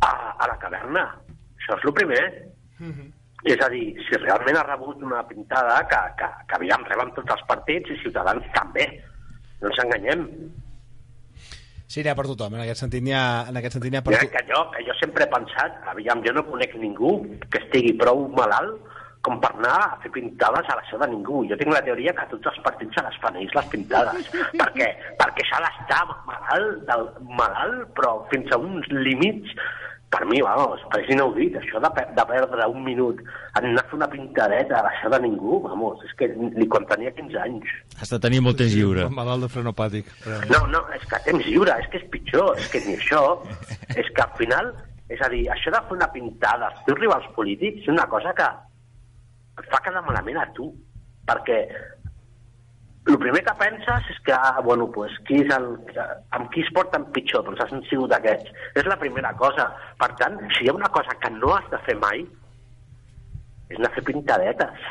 a, 0.00 0.10
a 0.10 0.48
la 0.48 0.58
caverna. 0.62 1.06
Això 1.58 1.76
és 1.78 1.88
el 1.88 1.96
primer. 1.96 2.22
És 3.46 3.60
a 3.62 3.68
dir, 3.70 3.84
si 4.06 4.18
realment 4.18 4.58
ha 4.58 4.66
rebut 4.66 5.02
una 5.06 5.22
pintada 5.28 5.80
que, 5.90 5.98
que, 6.18 6.28
que 6.48 6.56
aviam, 6.56 6.84
reben 6.88 7.12
tots 7.14 7.34
els 7.36 7.44
partits 7.50 7.92
i 7.92 7.98
Ciutadans 8.02 8.46
també. 8.54 8.86
No 9.60 9.70
ens 9.70 9.82
enganyem. 9.84 10.24
Sí, 11.86 12.02
n'hi 12.02 12.10
ha 12.10 12.16
per 12.18 12.26
tothom, 12.26 12.56
en 12.56 12.64
aquest 12.64 12.82
sentit 12.82 13.04
n'hi 13.06 13.14
ha, 13.14 13.46
en 13.50 13.60
aquest 13.60 13.76
sentit 13.76 13.94
ha 13.94 14.02
per 14.02 14.16
tothom. 14.16 14.32
que 14.34 14.42
jo, 14.48 14.62
que 14.74 14.82
jo 14.88 14.96
sempre 14.98 15.24
he 15.24 15.30
pensat, 15.30 15.78
aviam, 15.92 16.24
jo 16.26 16.34
no 16.34 16.42
conec 16.48 16.74
ningú 16.80 17.12
que 17.46 17.60
estigui 17.62 17.94
prou 18.00 18.26
malalt 18.34 18.95
com 19.26 19.40
per 19.42 19.52
anar 19.56 19.76
a 19.84 19.96
fer 20.04 20.12
pintades 20.14 20.68
a 20.70 20.76
la 20.78 20.84
seu 20.90 21.00
de 21.02 21.08
ningú. 21.10 21.42
Jo 21.50 21.58
tinc 21.58 21.74
la 21.74 21.82
teoria 21.86 22.14
que 22.16 22.28
tots 22.30 22.52
els 22.52 22.60
partits 22.66 22.94
se 22.94 23.02
les 23.06 23.18
fan 23.22 23.40
ells, 23.40 23.56
les 23.58 23.72
pintades. 23.72 24.30
per 24.60 24.68
què? 24.78 24.92
Perquè 25.18 25.48
s'ha 25.48 25.64
d'estar 25.64 26.04
malalt, 26.12 26.86
del, 26.90 27.10
malalt, 27.42 27.90
però 27.98 28.20
fins 28.30 28.54
a 28.54 28.60
uns 28.62 28.86
límits 28.94 29.58
per 30.16 30.22
mi, 30.30 30.38
vamos, 30.40 30.80
és 30.96 31.08
inaudit, 31.10 31.56
això 31.58 31.80
de, 31.82 31.88
de 32.14 32.24
perdre 32.28 32.66
un 32.70 32.84
minut 32.86 33.18
en 33.58 33.66
anar 33.72 33.82
a 33.82 33.88
fer 33.90 33.96
una 33.98 34.08
pintadeta 34.08 34.78
a 34.78 34.84
la 34.86 34.92
seu 35.00 35.10
de 35.12 35.18
ningú, 35.24 35.58
vamos, 35.64 36.04
és 36.06 36.12
que 36.20 36.28
ni 36.38 36.68
quan 36.70 36.86
tenia 36.88 37.10
15 37.16 37.40
anys. 37.42 37.72
Has 37.98 38.14
de 38.14 38.20
tenir 38.22 38.38
molt 38.46 38.60
temps 38.60 38.72
lliure. 38.72 39.08
Malalt 39.12 39.44
de 39.44 39.50
frenopàtic. 39.52 40.12
Però... 40.22 40.38
No, 40.52 40.62
no, 40.72 40.84
és 40.96 41.02
que 41.10 41.20
temps 41.26 41.48
lliure, 41.50 41.74
és 41.82 41.90
que 41.90 42.00
és 42.00 42.06
pitjor, 42.14 42.54
és 42.62 42.70
que 42.70 42.84
ni 42.86 42.94
això, 43.00 43.24
és 44.00 44.08
que 44.14 44.24
al 44.24 44.32
final, 44.38 44.70
és 45.10 45.26
a 45.26 45.32
dir, 45.34 45.42
això 45.52 45.74
de 45.74 45.82
fer 45.90 45.98
una 45.98 46.10
pintada 46.14 46.70
als 46.70 46.86
teus 46.86 47.02
rivals 47.02 47.26
polítics 47.34 47.82
és 47.82 47.92
una 47.92 48.06
cosa 48.12 48.32
que 48.38 48.48
et 49.60 49.68
fa 49.72 49.82
quedar 49.84 50.02
malament 50.06 50.40
a 50.40 50.48
tu, 50.56 50.70
perquè 51.28 51.60
el 53.06 53.18
primer 53.22 53.42
que 53.46 53.54
penses 53.60 54.08
és 54.10 54.18
que, 54.26 54.34
ah, 54.34 54.60
bueno, 54.66 54.88
pues, 54.90 55.14
qui 55.28 55.38
és 55.44 55.52
el, 55.54 55.68
amb 56.34 56.48
qui 56.50 56.64
es 56.64 56.70
porten 56.74 57.06
pitjor? 57.14 57.44
Doncs 57.46 57.62
han 57.62 57.84
sigut 57.86 58.12
aquests. 58.16 58.50
És 58.74 58.88
la 58.90 58.98
primera 58.98 59.30
cosa. 59.38 59.68
Per 60.00 60.08
tant, 60.18 60.40
si 60.56 60.66
hi 60.66 60.72
ha 60.72 60.74
una 60.74 60.90
cosa 60.96 61.14
que 61.22 61.30
no 61.36 61.54
has 61.54 61.68
de 61.70 61.78
fer 61.86 61.94
mai, 62.02 62.24
és 63.70 63.78
anar 63.78 63.92
a 63.92 63.94
fer 63.94 64.04
pintadetes. 64.10 64.88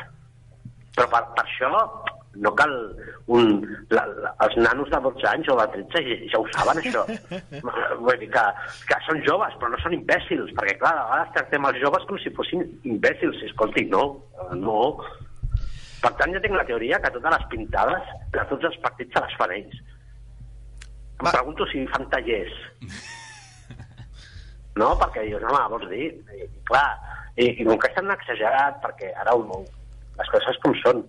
Però 0.96 1.10
per, 1.12 1.22
per 1.36 1.44
això 1.44 1.82
no 2.42 2.52
cal 2.58 2.72
un... 3.32 3.60
La, 3.94 4.04
la, 4.22 4.32
els 4.46 4.56
nanos 4.60 4.90
de 4.92 5.00
12 5.04 5.28
anys 5.30 5.50
o 5.52 5.56
de 5.60 5.66
13 5.74 6.02
ja, 6.06 6.16
ja 6.32 6.40
ho 6.40 6.46
saben, 6.54 6.80
això. 6.82 7.04
Vull 8.04 8.20
dir 8.22 8.30
que, 8.34 8.44
que 8.90 9.00
són 9.08 9.22
joves, 9.26 9.58
però 9.60 9.72
no 9.72 9.80
són 9.82 9.96
imbècils, 9.98 10.54
perquè, 10.58 10.76
clar, 10.82 10.94
a 10.94 11.04
vegades 11.10 11.34
tractem 11.36 11.68
els 11.70 11.82
joves 11.82 12.08
com 12.08 12.20
si 12.22 12.34
fossin 12.38 12.64
imbècils. 12.88 13.42
Escolti, 13.50 13.86
no, 13.92 14.06
no. 14.58 14.80
Per 16.02 16.14
tant, 16.20 16.34
jo 16.34 16.42
tinc 16.44 16.58
la 16.58 16.66
teoria 16.68 17.00
que 17.02 17.12
totes 17.14 17.36
les 17.36 17.46
pintades 17.52 18.16
de 18.34 18.48
tots 18.52 18.70
els 18.70 18.80
partits 18.84 19.16
se 19.16 19.24
les 19.26 19.38
fan 19.40 19.54
ells. 19.58 19.84
Em 21.16 21.24
Va. 21.24 21.32
pregunto 21.32 21.68
si 21.72 21.86
fan 21.92 22.10
tallers. 22.12 22.58
No, 24.76 24.90
perquè 25.00 25.22
dius, 25.24 25.40
home, 25.40 25.60
vols 25.72 25.86
dir? 25.88 26.10
I, 26.36 26.46
clar, 26.68 26.88
i, 27.40 27.46
i 27.48 27.64
com 27.64 27.78
que 27.80 27.88
és 27.88 27.94
tan 27.96 28.12
exagerat, 28.12 28.76
perquè 28.82 29.08
ara 29.22 29.32
un, 29.38 29.64
les 30.18 30.32
coses 30.34 30.58
com 30.60 30.74
són, 30.82 31.00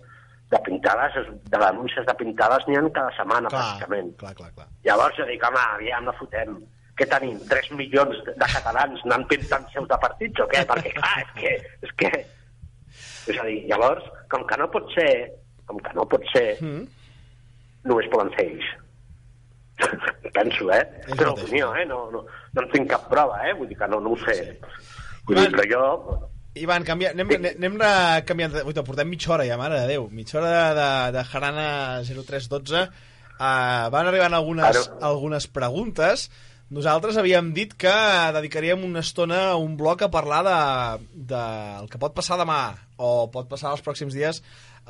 de 0.51 0.59
pintades, 0.63 1.15
de 1.51 1.57
denúncies 1.59 2.05
de 2.07 2.13
pintades 2.15 2.63
n'hi 2.67 2.77
ha 2.79 2.83
cada 2.95 3.11
setmana, 3.17 3.49
Clar, 3.51 3.59
pràcticament. 3.61 4.13
clar, 4.21 4.33
clar, 4.37 4.51
clar. 4.55 4.67
Llavors 4.87 5.17
jo 5.19 5.25
dic, 5.27 5.43
home, 5.43 5.59
aviam, 5.75 6.05
no 6.07 6.13
fotem. 6.19 6.55
Què 6.97 7.05
tenim? 7.11 7.37
3 7.49 7.71
milions 7.77 8.21
de 8.25 8.47
catalans 8.53 9.03
anant 9.05 9.27
pintant 9.29 9.67
seus 9.73 9.87
de 9.91 9.97
partits 10.01 10.39
o 10.41 10.47
què? 10.49 10.63
Perquè, 10.69 10.93
clar, 10.95 11.15
és 11.25 11.33
que... 11.41 11.51
És, 11.83 11.91
que... 11.99 12.11
és 13.33 13.37
a 13.37 13.45
dir, 13.45 13.59
llavors, 13.69 14.07
com 14.31 14.45
que 14.47 14.57
no 14.57 14.69
pot 14.73 14.87
ser, 14.95 15.11
com 15.67 15.77
que 15.83 15.93
no 15.99 16.07
pot 16.09 16.23
ser, 16.33 16.47
Mm. 16.63 16.87
només 17.87 18.07
poden 18.11 18.31
ser 18.37 18.47
ells. 18.47 18.71
Penso, 20.37 20.71
eh? 20.73 20.81
És 21.07 21.19
una 21.19 21.33
opinió, 21.35 21.69
eh? 21.75 21.85
No, 21.85 21.99
no, 22.11 22.23
no 22.53 22.61
en 22.63 22.71
tinc 22.71 22.89
cap 22.89 23.05
prova, 23.11 23.37
eh? 23.47 23.53
Vull 23.59 23.67
dir 23.69 23.77
que 23.77 23.87
no, 23.91 23.99
no 24.01 24.15
ho 24.15 24.17
sé. 24.25 24.39
Vull 25.27 25.37
dir, 25.43 25.51
però 25.53 25.67
jo... 25.69 25.83
Ivan, 26.61 26.83
canvia, 26.87 27.11
anem, 27.15 27.29
anem, 27.37 27.53
anem 27.57 27.77
de, 27.81 27.91
canviant... 28.29 28.57
Ui, 28.65 28.73
te 28.75 28.83
portem 28.85 29.09
mitja 29.11 29.33
hora 29.35 29.45
ja, 29.47 29.57
mare 29.59 29.79
de 29.81 29.87
Déu. 29.93 30.09
Mitja 30.13 30.39
hora 30.39 30.51
de, 30.51 30.75
de, 30.79 30.89
de 31.17 31.23
Jarana 31.31 31.67
0312. 32.07 32.83
Uh, 33.37 33.87
van 33.93 34.07
arribant 34.09 34.33
algunes, 34.33 34.65
Claro. 34.77 34.99
algunes 35.11 35.47
preguntes. 35.47 36.27
Nosaltres 36.73 37.15
havíem 37.21 37.53
dit 37.55 37.71
que 37.79 37.93
dedicaríem 38.35 38.81
una 38.83 38.99
estona 39.05 39.43
a 39.53 39.59
un 39.61 39.77
bloc 39.79 40.01
a 40.03 40.09
parlar 40.11 40.41
de, 40.43 40.57
de 41.29 41.43
el 41.83 41.87
que 41.87 42.01
pot 42.01 42.15
passar 42.17 42.35
demà 42.41 42.57
o 42.99 43.29
pot 43.31 43.47
passar 43.47 43.71
els 43.71 43.83
pròxims 43.85 44.17
dies 44.17 44.41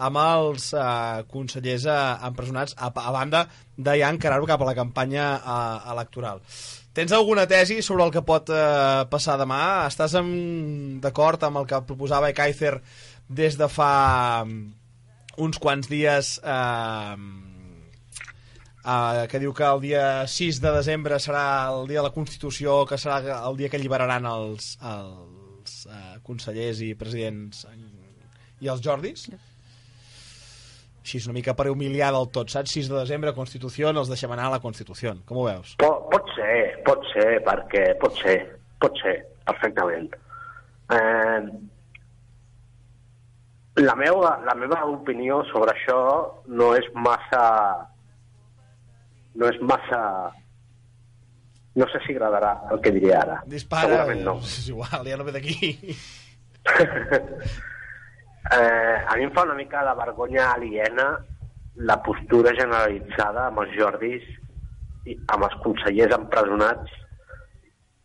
amb 0.08 0.18
els 0.22 0.72
uh, 0.78 1.22
consellers 1.30 1.86
uh, 1.90 2.18
empresonats 2.26 2.74
a, 2.78 2.90
a 2.90 3.14
banda 3.14 3.44
de 3.78 3.94
ja 4.00 4.10
encarar-ho 4.14 4.50
cap 4.50 4.62
a 4.62 4.70
la 4.72 4.76
campanya 4.78 5.28
uh, 5.38 5.92
electoral. 5.94 6.42
Tens 6.98 7.12
alguna 7.14 7.44
tesi 7.46 7.84
sobre 7.86 8.08
el 8.08 8.10
que 8.10 8.24
pot 8.26 8.48
eh, 8.50 9.04
passar 9.12 9.36
demà? 9.38 9.86
Estàs 9.86 10.16
d'acord 11.04 11.44
amb 11.46 11.60
el 11.62 11.68
que 11.70 11.78
proposava 11.86 12.32
Ekaizer 12.34 12.72
des 13.30 13.58
de 13.60 13.68
fa 13.70 14.42
mm, 14.42 14.64
uns 15.46 15.60
quants 15.62 15.92
dies 15.92 16.32
eh, 16.42 17.14
eh, 18.82 19.28
que 19.30 19.44
diu 19.44 19.54
que 19.54 19.68
el 19.68 19.84
dia 19.86 20.08
6 20.26 20.64
de 20.64 20.72
desembre 20.80 21.22
serà 21.22 21.46
el 21.76 21.86
dia 21.86 22.02
de 22.02 22.08
la 22.08 22.16
Constitució, 22.16 22.80
que 22.90 22.98
serà 22.98 23.44
el 23.44 23.62
dia 23.62 23.70
que 23.70 23.78
alliberaran 23.78 24.26
els, 24.32 24.74
els 24.82 25.78
eh, 25.86 26.18
consellers 26.26 26.82
i 26.82 26.96
presidents 26.98 27.68
i 28.58 28.74
els 28.74 28.82
Jordis? 28.82 29.30
Així 31.08 31.22
una 31.24 31.38
mica 31.38 31.54
per 31.56 31.70
humiliar 31.72 32.10
del 32.12 32.26
tot, 32.36 32.50
saps? 32.52 32.74
6 32.76 32.90
de 32.92 32.98
desembre, 32.98 33.32
Constitució, 33.32 33.94
els 33.96 34.10
deixem 34.12 34.32
anar 34.36 34.50
a 34.50 34.58
la 34.58 34.60
Constitució. 34.60 35.14
Com 35.30 35.38
ho 35.40 35.46
veus? 35.46 35.78
Pot, 35.80 36.02
pot 36.12 36.34
ser, 36.36 36.56
pot 36.84 37.06
ser, 37.14 37.28
perquè 37.46 37.84
pot 38.02 38.18
ser, 38.20 38.34
pot 38.84 39.00
ser, 39.00 39.14
perfectament. 39.48 40.10
Eh, 40.98 41.40
la, 43.86 43.96
meva, 44.02 44.34
la 44.50 44.58
meva 44.60 44.82
opinió 44.92 45.40
sobre 45.54 45.72
això 45.78 46.02
no 46.60 46.74
és 46.76 46.92
massa... 47.08 47.46
No 49.40 49.48
és 49.48 49.64
massa... 49.64 50.02
No 51.78 51.88
sé 51.94 52.04
si 52.04 52.18
agradarà 52.18 52.52
el 52.74 52.84
que 52.84 52.92
diré 52.92 53.16
ara. 53.16 53.40
Dispara, 53.48 53.88
Segurament 53.96 54.28
no. 54.28 54.36
és 54.52 54.68
igual, 54.76 55.08
ja 55.08 55.16
no 55.16 55.32
ve 55.32 55.40
d'aquí. 55.40 55.72
Eh, 58.48 58.98
a 59.08 59.16
mi 59.18 59.26
em 59.28 59.32
fa 59.36 59.44
una 59.44 59.58
mica 59.58 59.84
de 59.84 59.94
vergonya 60.00 60.52
aliena 60.54 61.08
la 61.90 61.98
postura 62.02 62.54
generalitzada 62.58 63.48
amb 63.50 63.64
els 63.64 63.74
Jordis, 63.78 64.24
i 65.08 65.16
amb 65.34 65.46
els 65.48 65.58
consellers 65.64 66.16
empresonats 66.18 66.96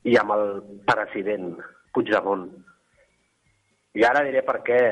i 0.08 0.16
amb 0.18 0.34
el 0.36 0.44
president 0.88 1.54
Puigdemont. 1.94 2.46
I 3.98 4.04
ara 4.08 4.22
diré 4.26 4.42
per 4.46 4.60
què. 4.66 4.82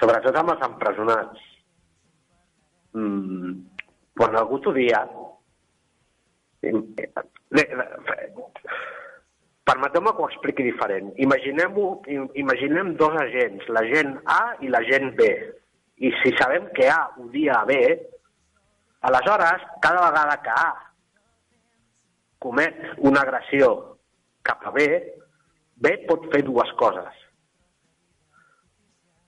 Sobretot 0.00 0.36
amb 0.36 0.52
els 0.54 0.64
empresonats. 0.66 1.46
Mm, 2.96 3.54
quan 4.18 4.36
algú 4.40 4.60
t'odia... 4.64 5.02
Permeteu-me 9.66 10.12
que 10.14 10.22
ho 10.22 10.28
expliqui 10.30 10.62
diferent. 10.62 11.10
Imaginem, 11.18 11.74
imaginem 12.38 12.94
dos 13.00 13.16
agents, 13.18 13.66
l'agent 13.74 14.14
A 14.30 14.54
i 14.62 14.70
l'agent 14.70 15.10
B. 15.18 15.26
I 16.06 16.12
si 16.20 16.32
sabem 16.38 16.68
que 16.76 16.86
A 16.92 17.00
odia 17.18 17.58
a 17.60 17.64
B, 17.66 17.74
aleshores, 19.10 19.66
cada 19.82 20.06
vegada 20.06 20.38
que 20.44 20.54
A 20.54 20.68
comet 22.46 22.78
una 22.98 23.24
agressió 23.26 23.72
cap 24.46 24.62
a 24.70 24.70
B, 24.70 24.86
B 25.82 25.94
pot 26.06 26.30
fer 26.32 26.44
dues 26.46 26.70
coses. 26.78 27.22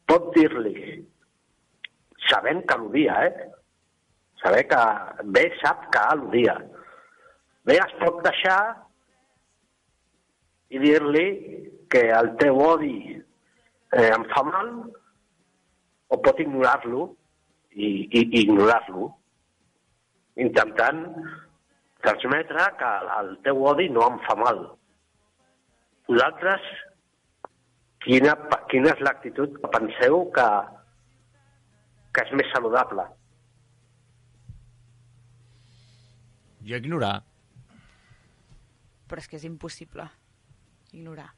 Pot 0.08 0.30
dir-li, 0.36 1.02
sabent 2.30 2.62
que 2.68 2.78
l'odia, 2.78 3.22
eh? 3.26 3.48
Saber 4.38 4.68
que 4.70 4.82
B 5.34 5.48
sap 5.58 5.88
que 5.92 6.04
l'odia. 6.16 6.54
B 7.66 7.74
es 7.74 7.96
pot 8.00 8.22
deixar 8.24 8.60
i 10.68 10.80
dir-li 10.82 11.26
que 11.88 12.02
el 12.12 12.34
teu 12.40 12.58
odi 12.60 12.96
eh, 13.16 14.10
em 14.12 14.24
fa 14.32 14.42
mal 14.44 14.72
o 16.12 16.18
pot 16.24 16.40
ignorar-lo 16.44 17.06
i, 17.72 17.88
i, 17.88 18.20
i 18.20 18.42
ignorar-lo 18.42 19.08
intentant 20.44 21.00
transmetre 22.04 22.66
que 22.80 22.90
el 23.18 23.32
teu 23.46 23.62
odi 23.70 23.88
no 23.90 24.04
em 24.06 24.18
fa 24.26 24.36
mal. 24.38 24.60
Vosaltres, 26.08 26.68
quina, 28.04 28.36
quina 28.70 28.92
és 28.94 29.02
l'actitud 29.04 29.56
que 29.58 29.72
penseu 29.72 30.22
que, 30.36 30.46
que 32.14 32.26
és 32.28 32.36
més 32.38 32.52
saludable? 32.54 33.08
Jo 36.68 36.78
ignorar. 36.78 37.18
Però 39.08 39.24
és 39.24 39.28
que 39.28 39.40
és 39.40 39.48
impossible 39.48 40.06
ignorar. 40.92 41.30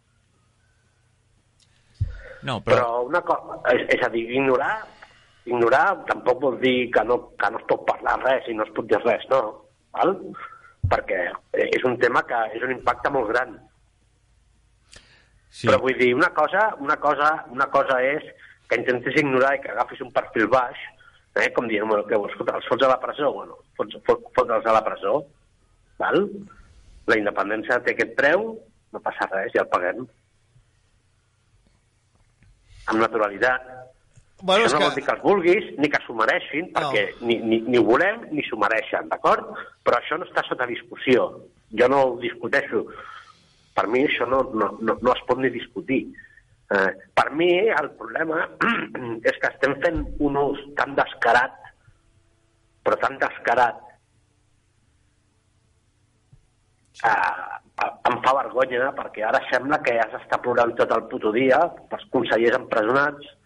No, 2.42 2.60
però... 2.64 2.76
Però 2.76 3.02
una 3.08 3.20
cosa, 3.26 3.60
és, 3.74 3.84
és 3.96 4.04
a 4.06 4.10
dir, 4.12 4.24
ignorar, 4.32 4.76
ignorar 5.48 5.84
tampoc 6.08 6.40
vol 6.42 6.60
dir 6.60 6.90
que 6.94 7.02
no, 7.04 7.18
que 7.40 7.50
no 7.52 7.60
es 7.60 7.66
pot 7.68 7.84
parlar 7.88 8.18
res 8.22 8.48
i 8.48 8.56
no 8.56 8.64
es 8.64 8.72
pot 8.76 8.88
dir 8.88 9.00
res, 9.04 9.26
no. 9.32 9.42
Val? 9.96 10.14
Perquè 10.90 11.18
és 11.66 11.84
un 11.86 11.98
tema 12.00 12.22
que 12.26 12.38
és 12.56 12.62
un 12.64 12.72
impacte 12.74 13.12
molt 13.12 13.28
gran. 13.32 13.58
Sí. 15.50 15.66
Però 15.66 15.80
vull 15.82 15.98
dir, 15.98 16.14
una 16.14 16.30
cosa, 16.34 16.70
una 16.80 16.96
cosa, 17.02 17.34
una 17.50 17.66
cosa 17.74 17.98
és 18.06 18.24
que 18.70 18.78
intentis 18.78 19.18
ignorar 19.20 19.56
i 19.56 19.60
que 19.64 19.72
agafis 19.74 20.00
un 20.04 20.12
perfil 20.14 20.46
baix, 20.50 20.78
eh, 21.36 21.50
com 21.54 21.68
dient, 21.68 21.88
bueno, 21.90 22.06
que 22.06 22.18
vols 22.18 22.36
els 22.38 22.70
fots 22.70 22.86
a 22.86 22.90
la 22.92 23.00
presó? 23.02 23.32
Bueno, 23.34 23.58
fots, 23.76 23.98
fot, 24.06 24.24
fotre'ls 24.36 24.66
a 24.66 24.76
la 24.78 24.84
presó, 24.86 25.18
val? 25.98 26.22
La 27.10 27.18
independència 27.18 27.80
té 27.82 27.96
aquest 27.96 28.14
preu, 28.18 28.52
no 28.92 29.02
passa 29.04 29.28
res, 29.30 29.52
ja 29.54 29.64
el 29.64 29.70
paguem. 29.72 30.02
Amb 32.90 33.02
naturalitat. 33.04 33.68
Bueno, 34.42 34.64
Això 34.64 34.78
no 34.78 34.80
que... 34.80 34.88
vol 34.88 34.96
dir 34.96 35.04
que 35.04 35.14
els 35.14 35.24
vulguis 35.24 35.66
ni 35.78 35.90
que 35.92 36.00
s'ho 36.04 36.16
mereixin, 36.16 36.70
perquè 36.74 37.04
ni, 37.20 37.36
ni, 37.44 37.60
ni 37.66 37.78
ho 37.78 37.84
volem 37.84 38.24
ni 38.32 38.44
s'ho 38.46 38.58
mereixen, 38.60 39.10
d'acord? 39.12 39.52
Però 39.84 39.98
això 39.98 40.16
no 40.18 40.28
està 40.28 40.44
sota 40.48 40.68
discussió. 40.70 41.28
Jo 41.76 41.88
no 41.92 42.00
ho 42.06 42.16
discuteixo. 42.22 42.86
Per 43.76 43.86
mi 43.92 44.06
això 44.08 44.26
no, 44.26 44.42
no, 44.56 44.72
no, 44.80 44.96
no 44.96 45.12
es 45.14 45.22
pot 45.28 45.38
ni 45.38 45.52
discutir. 45.52 46.02
Eh, 46.70 46.90
per 47.14 47.28
mi 47.34 47.50
el 47.68 47.92
problema 47.98 48.44
és 49.30 49.38
que 49.42 49.52
estem 49.52 49.76
fent 49.84 50.02
un 50.22 50.40
ús 50.40 50.64
tan 50.78 50.96
descarat, 50.98 51.56
però 52.86 52.96
tan 53.02 53.18
descarat, 53.20 53.80
eh, 57.04 57.60
em 57.80 58.16
fa 58.24 58.32
vergonya 58.36 58.90
perquè 58.96 59.24
ara 59.24 59.40
sembla 59.50 59.80
que 59.84 59.94
ja 59.96 60.08
s'està 60.12 60.40
plorant 60.42 60.74
tot 60.78 60.90
el 60.96 61.06
puto 61.12 61.32
dia 61.32 61.60
pels 61.90 62.08
consellers 62.14 62.58
empresonats 62.58 63.36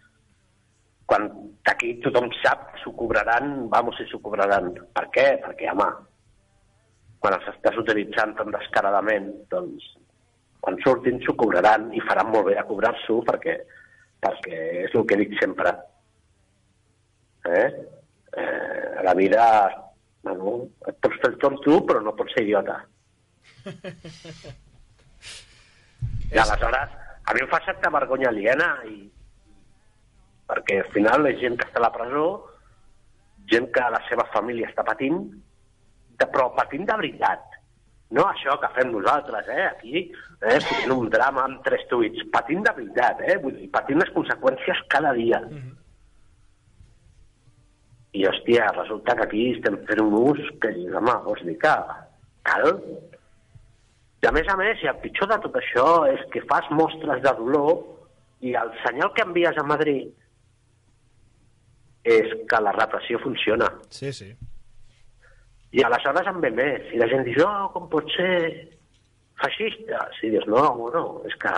quan 1.05 1.29
d'aquí 1.65 1.95
tothom 2.03 2.31
sap 2.41 2.71
que 2.71 2.81
s'ho 2.81 2.91
cobraran, 2.97 3.69
vamos, 3.69 3.97
si 3.97 4.07
s'ho 4.09 4.19
cobraran. 4.25 4.71
Per 4.93 5.05
què? 5.13 5.25
Perquè, 5.43 5.69
home, 5.71 5.87
quan 7.21 7.37
els 7.37 7.49
estàs 7.53 7.77
utilitzant 7.81 8.35
tan 8.39 8.51
descaradament, 8.53 9.29
doncs, 9.53 9.85
quan 10.65 10.79
surtin 10.81 11.21
s'ho 11.21 11.35
cobraran 11.37 11.91
i 11.93 12.01
faran 12.07 12.31
molt 12.33 12.49
bé 12.49 12.57
a 12.57 12.65
cobrar-s'ho 12.65 13.19
perquè, 13.27 13.59
perquè 14.25 14.61
és 14.87 14.97
el 14.97 15.05
que 15.09 15.19
dic 15.21 15.37
sempre. 15.41 15.75
Eh? 17.45 17.67
eh 18.41 19.03
la 19.05 19.13
vida, 19.13 19.45
bueno, 20.25 20.57
et 20.89 20.97
pots 20.97 21.21
fer 21.21 21.29
el 21.35 21.37
tonto, 21.37 21.77
però 21.85 22.01
no 22.01 22.15
pots 22.17 22.33
ser 22.33 22.47
idiota. 22.47 22.79
I 26.33 26.37
aleshores, 26.41 26.89
a 27.25 27.33
mi 27.33 27.41
em 27.41 27.49
fa 27.49 27.59
certa 27.65 27.89
vergonya 27.93 28.29
aliena 28.29 28.69
i, 28.89 28.97
perquè 30.49 30.81
al 30.83 30.91
final 30.93 31.25
és 31.31 31.39
gent 31.41 31.57
que 31.57 31.67
està 31.67 31.81
a 31.81 31.85
la 31.87 31.93
presó, 31.93 32.27
gent 33.51 33.67
que 33.73 33.83
la 33.93 34.01
seva 34.09 34.25
família 34.33 34.69
està 34.69 34.85
patint, 34.85 35.19
de, 36.19 36.25
però 36.31 36.49
patint 36.57 36.85
de 36.87 36.97
veritat. 37.01 37.43
No 38.15 38.27
això 38.29 38.53
que 38.61 38.69
fem 38.75 38.91
nosaltres, 38.93 39.47
eh, 39.49 39.65
aquí, 39.65 40.03
eh, 40.41 40.59
fent 40.67 40.93
un 40.93 41.09
drama 41.13 41.47
amb 41.47 41.63
tres 41.65 41.87
tuits, 41.89 42.27
patint 42.33 42.61
de 42.65 42.73
veritat, 42.77 43.23
eh, 43.25 43.37
vull 43.41 43.57
dir, 43.57 43.71
patint 43.73 43.99
les 44.01 44.13
conseqüències 44.17 44.85
cada 44.93 45.13
dia. 45.13 45.39
Mm 45.39 45.57
-hmm. 45.57 45.73
I, 48.15 48.25
hòstia, 48.27 48.71
resulta 48.71 49.15
que 49.15 49.23
aquí 49.23 49.51
estem 49.51 49.75
fent 49.87 50.01
un 50.01 50.13
ús 50.13 50.39
que, 50.61 50.69
home, 50.95 51.15
vols 51.25 51.43
dir 51.43 51.57
que 51.59 51.75
cal? 52.43 52.79
I 54.25 54.27
a 54.27 54.31
més 54.33 54.47
a 54.49 54.55
més, 54.57 54.79
i 54.81 54.87
el 54.89 54.97
pitjor 55.03 55.29
de 55.29 55.35
tot 55.43 55.57
això 55.59 55.89
és 56.09 56.21
que 56.33 56.41
fas 56.49 56.65
mostres 56.73 57.19
de 57.21 57.33
dolor 57.37 57.75
i 58.41 58.55
el 58.57 58.71
senyal 58.81 59.11
que 59.13 59.21
envies 59.21 59.59
a 59.61 59.65
Madrid 59.69 60.07
és 62.09 62.33
que 62.49 62.61
la 62.65 62.73
repressió 62.73 63.19
funciona. 63.21 63.67
Sí, 63.93 64.09
sí. 64.17 64.31
I 65.77 65.85
aleshores 65.85 66.25
en 66.31 66.41
ve 66.41 66.49
més. 66.57 66.89
I 66.89 67.03
la 67.03 67.09
gent 67.13 67.21
diu, 67.29 67.45
oh, 67.45 67.69
com 67.75 67.85
pot 67.93 68.09
ser 68.17 68.33
feixista? 69.43 70.01
Si 70.17 70.33
dius, 70.33 70.49
no, 70.49 70.65
no, 70.97 71.05
és 71.29 71.37
que 71.45 71.53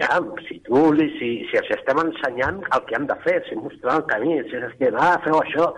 ja, 0.00 0.10
si 0.48 0.62
tu, 0.64 0.82
si, 1.20 1.32
si 1.52 1.60
els 1.60 1.72
estem 1.76 2.00
ensenyant 2.00 2.64
el 2.64 2.88
que 2.88 2.96
han 2.96 3.12
de 3.12 3.20
fer, 3.28 3.42
si 3.44 3.60
mostrar 3.60 4.00
el 4.00 4.08
camí, 4.08 4.40
si 4.48 4.56
és 4.56 4.76
que, 4.80 4.94
ah, 4.96 5.18
feu 5.28 5.36
això, 5.44 5.68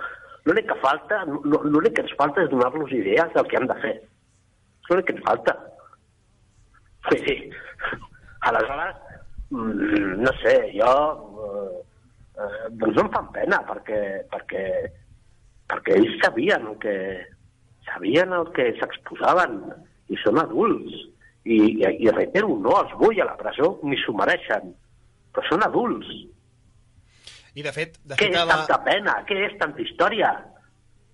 l'únic 0.46 0.70
que 0.70 0.82
falta, 0.86 1.24
l'únic 1.26 1.98
que 1.98 2.06
ens 2.06 2.14
falta 2.22 2.46
és 2.46 2.54
donar-los 2.54 2.94
idees 2.94 3.34
del 3.34 3.50
que 3.50 3.58
han 3.58 3.72
de 3.74 3.82
fer. 3.82 3.96
És 4.04 4.92
l'únic 4.92 5.10
que 5.10 5.18
ens 5.18 5.26
falta. 5.26 5.62
Sí, 7.10 7.18
sí. 7.26 7.50
Aleshores, 8.40 8.96
mm, 9.50 10.22
no 10.22 10.32
sé, 10.42 10.54
jo 10.74 10.92
eh, 11.46 11.82
eh, 12.42 12.68
doncs 12.70 12.96
no 12.96 13.06
em 13.06 13.10
fan 13.14 13.28
pena, 13.34 13.60
perquè, 13.68 14.00
perquè, 14.32 14.62
perquè 15.70 15.98
ells 15.98 16.16
sabien 16.22 16.66
el 16.72 16.78
que, 16.82 16.96
sabien 17.88 18.34
el 18.36 18.48
que 18.56 18.72
s'exposaven 18.80 19.60
i 20.12 20.18
són 20.22 20.40
adults. 20.42 21.04
I, 21.46 21.58
i, 21.78 21.90
I 22.02 22.10
reitero, 22.10 22.56
no 22.58 22.72
els 22.80 22.94
vull 22.98 23.20
a 23.22 23.28
la 23.28 23.36
presó, 23.38 23.76
ni 23.86 23.98
s'ho 24.02 24.14
mereixen, 24.18 24.72
però 25.34 25.46
són 25.46 25.62
adults. 25.62 26.08
I 27.56 27.62
de 27.64 27.72
fet... 27.72 28.00
De 28.02 28.18
Què 28.18 28.26
fet 28.26 28.34
és 28.34 28.42
la... 28.42 28.56
tanta 28.58 28.80
pena? 28.88 29.14
Què 29.28 29.38
és 29.46 29.54
tanta 29.60 29.80
història? 29.84 30.32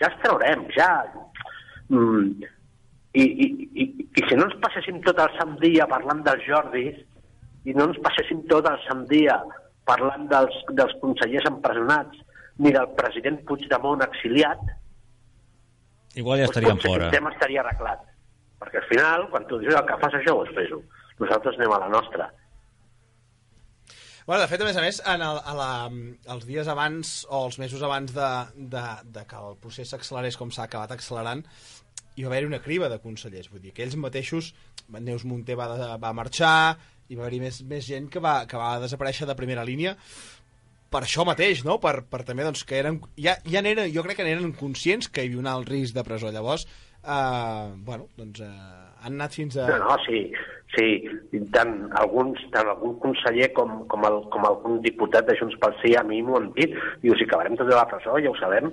Ja 0.01 0.09
els 0.09 0.17
traurem, 0.25 0.65
ja. 0.75 0.89
Mm. 1.93 2.49
I, 3.13 3.23
i, 3.25 3.47
i, 3.85 3.89
I 4.17 4.27
si 4.29 4.37
no 4.39 4.47
ens 4.49 4.59
passéssim 4.63 5.03
tot 5.05 5.19
el 5.21 5.33
sant 5.39 5.57
dia 5.61 5.89
parlant 5.91 6.23
dels 6.27 6.45
Jordis, 6.49 7.01
i 7.69 7.75
no 7.77 7.91
ens 7.91 7.99
passéssim 8.05 8.45
tot 8.51 8.67
el 8.71 8.79
sant 8.87 9.05
dia 9.11 9.37
parlant 9.89 10.29
dels, 10.31 10.55
dels 10.79 10.95
consellers 11.03 11.49
empresonats 11.51 12.23
ni 12.63 12.73
del 12.73 12.89
president 12.97 13.41
Puigdemont 13.49 14.05
exiliat, 14.07 14.63
Igual 16.15 16.43
ja 16.43 16.49
estaríem 16.51 16.77
doncs, 16.77 16.87
fora. 16.87 17.09
El 17.09 17.15
tema 17.15 17.33
estaria 17.33 17.63
arreglat. 17.63 18.05
Perquè 18.63 18.83
al 18.83 18.89
final, 18.91 19.27
quan 19.33 19.47
tu 19.49 19.59
dius 19.63 19.75
el 19.75 19.87
que 19.89 19.99
fas 20.03 20.17
això, 20.19 20.37
ho 20.39 20.47
fes-ho. 20.53 20.79
Nosaltres 21.23 21.59
anem 21.59 21.73
a 21.73 21.81
la 21.83 21.91
nostra. 21.93 22.29
Bueno, 24.27 24.43
de 24.45 24.49
fet, 24.53 24.63
a 24.63 24.67
més 24.69 24.77
a 24.79 24.83
més, 24.85 25.01
en 25.09 25.25
el, 25.27 25.39
a 25.51 25.55
la, 25.59 25.71
els 26.35 26.45
dies 26.47 26.69
abans 26.71 27.15
o 27.29 27.47
els 27.49 27.59
mesos 27.59 27.83
abans 27.83 28.13
de, 28.15 28.29
de, 28.75 28.83
de 29.17 29.25
que 29.27 29.41
el 29.41 29.57
procés 29.65 29.91
s'accelerés 29.91 30.39
com 30.39 30.53
s'ha 30.55 30.69
acabat 30.69 30.95
accelerant, 30.95 31.43
hi 32.17 32.27
va 32.27 32.35
haver 32.35 32.47
una 32.47 32.63
criba 32.65 32.91
de 32.93 33.01
consellers. 33.03 33.51
Vull 33.53 33.65
dir 33.65 33.73
que 33.77 33.87
ells 33.87 33.97
mateixos, 33.97 34.53
Neus 34.99 35.25
Munté 35.25 35.57
va, 35.59 35.71
de, 35.77 35.89
va 36.03 36.13
marxar, 36.17 36.77
hi 37.09 37.19
va 37.19 37.27
haver 37.27 37.41
més, 37.43 37.63
més 37.69 37.89
gent 37.89 38.09
que 38.13 38.23
va, 38.23 38.43
que 38.49 38.61
va 38.61 38.79
desaparèixer 38.83 39.29
de 39.29 39.39
primera 39.39 39.65
línia 39.65 39.97
per 40.93 41.03
això 41.07 41.25
mateix, 41.25 41.65
no? 41.65 41.79
Per, 41.81 41.95
per 42.13 42.23
també, 42.29 42.45
doncs, 42.47 42.67
que 42.69 42.77
eren... 42.77 43.01
Ja, 43.17 43.39
ja 43.49 43.63
eren, 43.65 43.87
jo 43.95 44.05
crec 44.05 44.21
que 44.21 44.29
eren 44.29 44.53
conscients 44.59 45.09
que 45.09 45.25
hi 45.25 45.31
havia 45.31 45.41
un 45.41 45.49
alt 45.49 45.71
risc 45.73 45.97
de 45.97 46.05
presó. 46.05 46.31
Llavors, 46.35 46.67
eh, 47.01 47.69
bueno, 47.87 48.11
doncs, 48.19 48.43
eh, 48.45 48.83
han 49.03 49.17
anat 49.17 49.39
fins 49.39 49.57
a... 49.57 49.71
No, 49.71 49.79
no, 49.87 49.97
sí, 50.05 50.23
sí. 50.77 50.89
Tant, 51.55 51.75
alguns, 52.03 52.43
tant 52.55 52.69
algun 52.75 52.99
conseller 53.03 53.49
com, 53.57 53.81
com, 53.93 54.05
el, 54.09 54.21
com 54.35 54.49
algun 54.49 54.81
diputat 54.85 55.29
de 55.29 55.39
Junts 55.41 55.57
pel 55.63 55.79
Sí 55.81 55.97
a 55.97 56.05
mi 56.07 56.21
m'ho 56.23 56.39
han 56.39 56.53
dit. 56.59 56.77
Diu, 57.05 57.17
si 57.17 57.29
acabarem 57.29 57.57
tots 57.57 57.73
a 57.73 57.81
la 57.81 57.89
presó, 57.89 58.19
ja 58.21 58.33
ho 58.33 58.37
sabem. 58.41 58.71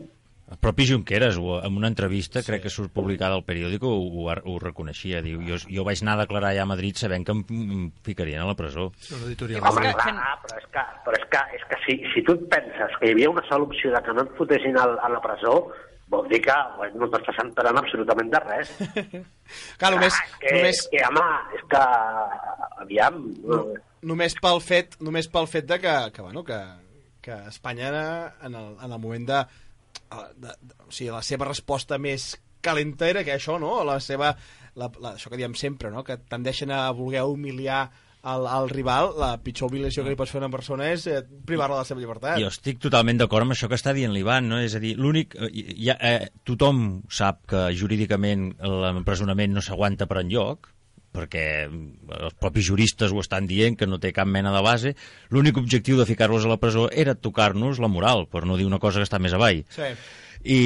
El 0.50 0.58
propi 0.58 0.88
Junqueras, 0.90 1.38
ho- 1.38 1.60
en 1.64 1.76
una 1.78 1.88
entrevista, 1.88 2.42
sí. 2.42 2.48
crec 2.50 2.64
que 2.64 2.70
surt 2.74 2.92
publicada 2.92 3.36
al 3.38 3.44
periòdic, 3.46 3.84
ho, 3.86 3.92
ho, 3.94 4.24
ho 4.34 4.56
reconeixia. 4.60 5.22
Diu, 5.22 5.44
jo, 5.46 5.60
jo 5.70 5.84
vaig 5.86 6.02
anar 6.02 6.16
a 6.18 6.24
declarar 6.24 6.50
allà 6.56 6.64
a 6.64 6.70
Madrid 6.72 6.98
sabent 6.98 7.26
que 7.28 7.36
em, 7.36 7.44
em 7.50 7.84
ficarien 8.04 8.42
a 8.42 8.48
la 8.50 8.56
presó. 8.58 8.88
Editorial. 9.28 9.62
Home, 9.62 9.84
que- 9.86 9.94
clar, 9.94 10.08
que- 10.08 10.48
però 10.48 10.58
és 10.58 10.66
que, 10.74 10.86
però 11.06 11.20
és 11.20 11.28
que, 11.30 11.44
és 11.60 11.68
que 11.70 11.78
si, 11.86 11.98
si 12.16 12.24
tu 12.26 12.34
et 12.34 12.48
penses 12.50 12.98
que 13.00 13.08
hi 13.08 13.14
havia 13.14 13.30
una 13.30 13.46
sola 13.48 13.68
opció 13.70 13.94
de 13.94 14.02
que 14.02 14.14
no 14.18 14.26
et 14.26 14.34
fotessin 14.42 14.78
al, 14.82 14.98
a 14.98 15.10
la 15.14 15.22
presó, 15.22 15.54
vol 16.10 16.26
dir 16.28 16.42
que 16.42 16.56
bueno, 16.78 17.04
no 17.06 17.12
t'estàs 17.14 17.38
enterant 17.46 17.78
absolutament 17.78 18.32
de 18.34 18.40
res. 18.48 18.72
Clar, 19.78 19.92
només, 19.94 20.18
Ah, 20.18 20.26
és 20.26 20.36
que, 20.42 20.56
només, 20.58 20.80
és 20.82 20.88
que, 20.90 21.06
home, 21.06 21.28
és 21.60 21.64
que, 21.70 21.84
aviam, 22.82 23.22
no, 23.46 23.60
només 24.10 24.34
pel 24.42 24.62
fet 24.66 24.98
només 25.06 25.28
pel 25.30 25.46
fet 25.52 25.68
de 25.70 25.78
que, 25.84 25.96
que, 26.16 26.22
bueno, 26.26 26.44
que, 26.48 26.58
que 27.22 27.38
Espanya 27.52 27.88
era 27.90 28.06
en 28.48 28.56
el, 28.56 28.72
en 28.82 28.92
el 28.92 29.00
moment 29.00 29.28
de, 29.30 29.42
de, 30.36 30.54
de, 30.62 30.76
o 30.88 30.92
sigui, 30.92 31.12
la 31.14 31.24
seva 31.26 31.48
resposta 31.50 32.00
més 32.02 32.34
calenta 32.62 33.08
era 33.08 33.24
que 33.24 33.36
això, 33.36 33.58
no? 33.62 33.80
La 33.88 34.00
seva, 34.04 34.34
la, 34.76 34.92
la, 35.00 35.16
això 35.16 35.32
que 35.32 35.40
diem 35.40 35.56
sempre, 35.56 35.92
no? 35.94 36.04
Que 36.04 36.20
tendeixen 36.20 36.72
a 36.76 36.90
voler 36.96 37.24
humiliar 37.24 37.88
el, 38.28 38.48
el 38.52 38.70
rival, 38.70 39.14
la 39.20 39.30
pitjor 39.44 39.70
humiliació 39.70 40.04
que 40.04 40.12
li 40.12 40.18
pots 40.20 40.34
fer 40.34 40.42
a 40.42 40.44
una 40.44 40.52
persona 40.52 40.90
és 40.92 41.06
eh, 41.08 41.22
privar-la 41.48 41.78
de 41.78 41.84
la 41.86 41.88
seva 41.88 42.02
llibertat. 42.04 42.40
Jo 42.42 42.50
estic 42.52 42.82
totalment 42.84 43.22
d'acord 43.22 43.48
amb 43.48 43.56
això 43.56 43.70
que 43.72 43.80
està 43.80 43.94
dient 43.96 44.12
l'Ivan, 44.12 44.50
no? 44.52 44.60
És 44.60 44.76
a 44.76 44.84
dir, 44.84 44.98
l'únic... 45.00 45.38
eh, 45.40 45.52
Ja, 45.80 45.96
eh, 45.96 46.28
tothom 46.48 47.06
sap 47.08 47.46
que 47.50 47.70
jurídicament 47.80 48.52
l'empresonament 48.60 49.56
no 49.56 49.64
s'aguanta 49.64 50.10
per 50.10 50.20
enlloc, 50.26 50.68
perquè 51.16 51.44
els 51.66 52.38
propis 52.40 52.68
juristes 52.70 53.12
ho 53.12 53.22
estan 53.24 53.48
dient, 53.50 53.78
que 53.78 53.88
no 53.90 54.00
té 54.02 54.14
cap 54.16 54.30
mena 54.30 54.54
de 54.54 54.64
base. 54.66 54.96
L'únic 55.34 55.58
objectiu 55.58 55.98
de 56.00 56.08
ficar-los 56.10 56.46
a 56.46 56.54
la 56.54 56.60
presó 56.62 56.90
era 56.92 57.16
tocar-nos 57.16 57.82
la 57.82 57.90
moral, 57.92 58.28
per 58.30 58.46
no 58.46 58.58
dir 58.58 58.68
una 58.70 58.82
cosa 58.82 59.02
que 59.02 59.08
està 59.08 59.20
més 59.22 59.34
avall. 59.34 59.64
Sí. 59.74 59.94
I, 60.40 60.60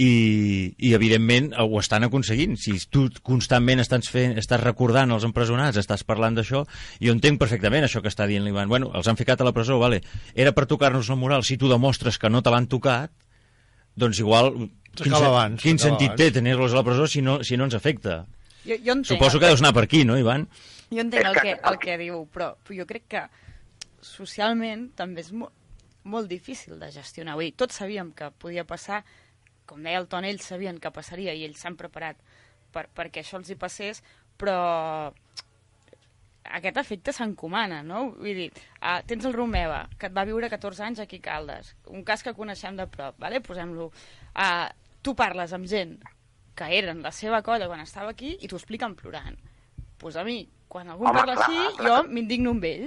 i, 0.00 0.10
i 0.88 0.92
evidentment 0.96 1.50
ho 1.60 1.80
estan 1.82 2.06
aconseguint 2.06 2.54
si 2.56 2.78
tu 2.88 3.02
constantment 3.20 3.82
estàs, 3.82 4.08
fent, 4.08 4.38
estàs 4.40 4.62
recordant 4.62 5.12
els 5.12 5.26
empresonats, 5.28 5.76
estàs 5.76 6.00
parlant 6.08 6.38
d'això 6.38 6.62
jo 7.02 7.12
entenc 7.12 7.36
perfectament 7.42 7.84
això 7.84 8.00
que 8.00 8.08
està 8.08 8.24
dient 8.24 8.46
l'Ivan 8.46 8.72
bueno, 8.72 8.88
els 8.96 9.10
han 9.12 9.20
ficat 9.20 9.44
a 9.44 9.48
la 9.50 9.52
presó, 9.52 9.76
vale. 9.76 10.00
era 10.32 10.54
per 10.56 10.64
tocar-nos 10.64 11.10
la 11.12 11.18
moral, 11.20 11.44
si 11.44 11.58
tu 11.60 11.68
demostres 11.68 12.16
que 12.16 12.30
no 12.32 12.40
te 12.40 12.54
l'han 12.54 12.70
tocat 12.72 13.12
doncs 14.00 14.22
igual 14.24 14.54
quin, 14.96 15.12
abans, 15.12 15.60
quin 15.60 15.76
sentit 15.76 16.14
abans. 16.14 16.22
té 16.22 16.30
tenir-los 16.40 16.72
a 16.72 16.80
la 16.80 16.86
presó 16.88 17.04
si 17.04 17.20
no, 17.20 17.42
si 17.44 17.60
no 17.60 17.68
ens 17.68 17.76
afecta 17.76 18.22
Jo, 18.66 18.74
jo 18.82 18.92
entenc, 18.96 19.06
suposo 19.14 19.38
que 19.40 19.46
deus 19.46 19.60
anar 19.62 19.72
per 19.74 19.84
aquí, 19.86 20.04
no 20.04 20.18
Ivan? 20.18 20.48
jo 20.90 21.00
entenc 21.00 21.24
el 21.26 21.36
que- 21.40 21.58
el 21.70 21.78
que 21.78 21.98
diu, 21.98 22.24
però 22.32 22.56
jo 22.68 22.86
crec 22.86 23.06
que 23.08 23.22
socialment 24.02 24.90
també 24.96 25.20
és 25.24 25.32
mo 25.32 25.50
molt 26.06 26.28
difícil 26.30 26.78
de 26.78 26.90
gestionar. 26.94 27.34
Vull 27.34 27.48
dir, 27.48 27.54
tots 27.58 27.74
sabíem 27.80 28.12
que 28.14 28.28
podia 28.38 28.62
passar, 28.64 29.00
com 29.66 29.82
deia 29.82 29.98
el 29.98 30.06
Ton, 30.06 30.24
ells 30.24 30.44
sabien 30.46 30.78
que 30.78 30.92
passaria 30.94 31.32
i 31.34 31.42
ells 31.44 31.58
s'han 31.58 31.74
preparat 31.74 32.16
per, 32.70 32.84
perquè 32.94 33.24
això 33.24 33.40
els 33.40 33.50
hi 33.50 33.56
passés, 33.58 34.02
però 34.38 35.12
aquest 36.46 36.76
efecte 36.78 37.12
s'encomana, 37.12 37.80
no? 37.82 38.12
Vull 38.20 38.38
dir, 38.38 38.52
uh, 38.78 39.00
tens 39.06 39.24
el 39.26 39.34
Romeva, 39.34 39.88
que 39.98 40.06
et 40.06 40.14
va 40.14 40.24
viure 40.28 40.48
14 40.52 40.84
anys 40.86 41.00
aquí 41.02 41.18
a 41.18 41.24
Caldes, 41.26 41.72
un 41.90 42.04
cas 42.06 42.22
que 42.22 42.34
coneixem 42.38 42.76
de 42.78 42.86
prop, 42.86 43.18
vale? 43.18 43.40
posem-lo. 43.40 43.90
Uh, 44.30 44.68
tu 45.02 45.14
parles 45.18 45.52
amb 45.52 45.66
gent 45.66 45.98
que 46.56 46.70
eren 46.78 47.02
la 47.04 47.12
seva 47.12 47.42
colla 47.44 47.66
quan 47.68 47.80
estava 47.84 48.10
aquí 48.14 48.36
i 48.40 48.48
t'ho 48.48 48.56
expliquen 48.56 48.94
plorant. 48.96 49.36
Doncs 49.36 49.98
pues 49.98 50.16
a 50.16 50.24
mi, 50.24 50.40
quan 50.68 50.88
algú 50.90 51.04
Home, 51.06 51.18
parla 51.20 51.34
clar, 51.36 51.46
així, 51.50 51.76
clar. 51.78 51.86
jo 52.04 52.08
m'indigno 52.12 52.50
amb 52.56 52.64
ell 52.64 52.86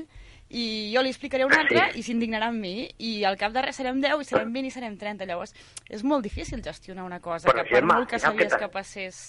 i 0.49 0.63
jo 0.93 1.01
li 1.05 1.09
explicaré 1.13 1.45
un 1.45 1.53
altre 1.53 1.83
i 1.97 2.01
s'indignarà 2.05 2.47
amb 2.49 2.59
mi 2.61 2.87
i 3.05 3.23
al 3.25 3.37
cap 3.37 3.53
de 3.53 3.61
res 3.61 3.77
serem 3.77 3.99
10 4.01 4.21
i 4.21 4.25
serem 4.25 4.51
20 4.53 4.67
i 4.67 4.71
serem 4.73 4.95
30 4.97 5.25
llavors 5.29 5.53
és 5.89 6.03
molt 6.03 6.23
difícil 6.25 6.61
gestionar 6.65 7.03
una 7.05 7.19
cosa 7.21 7.47
Però, 7.49 7.61
que 7.61 7.69
per 7.69 7.77
Gemma, 7.79 7.93
molt 7.99 8.09
que 8.09 8.15
el 8.17 8.21
que 8.21 8.25
sabies 8.27 8.51
t'ha- 8.53 8.59
que 8.59 8.69
passés 8.73 9.19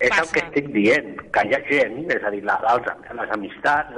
És 0.00 0.10
el 0.10 0.16
passa. 0.16 0.32
que 0.32 0.40
estic 0.46 0.70
dient, 0.74 1.14
que 1.30 1.46
hi 1.46 1.54
ha 1.54 1.60
gent, 1.68 1.98
és 2.10 2.24
a 2.24 2.30
dir, 2.34 2.42
la, 2.42 2.56
les, 2.66 3.14
les 3.20 3.30
amistats 3.36 3.94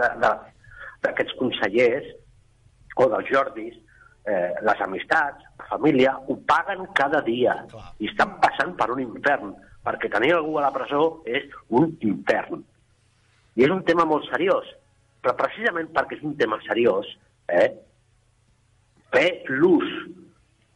d'aquests 1.03 1.35
consellers 1.39 2.09
o 2.97 3.09
dels 3.09 3.29
Jordis, 3.33 3.77
eh, 4.27 4.53
les 4.63 4.83
amistats, 4.87 5.45
la 5.59 5.69
família, 5.71 6.17
ho 6.29 6.37
paguen 6.49 6.87
cada 6.99 7.23
dia 7.27 7.57
Clar. 7.71 7.93
i 7.99 8.11
estan 8.11 8.37
passant 8.43 8.75
per 8.79 8.91
un 8.95 9.03
infern, 9.03 9.55
perquè 9.83 10.11
tenir 10.13 10.35
algú 10.37 10.59
a 10.59 10.67
la 10.67 10.73
presó 10.75 11.23
és 11.27 11.49
un 11.69 11.91
infern. 12.01 12.63
I 13.57 13.67
és 13.67 13.73
un 13.75 13.83
tema 13.85 14.07
molt 14.09 14.29
seriós, 14.31 14.67
però 15.23 15.35
precisament 15.39 15.91
perquè 15.95 16.19
és 16.19 16.27
un 16.27 16.37
tema 16.39 16.61
seriós, 16.67 17.09
eh, 17.49 17.71
fer 19.13 19.31
l'ús 19.49 19.89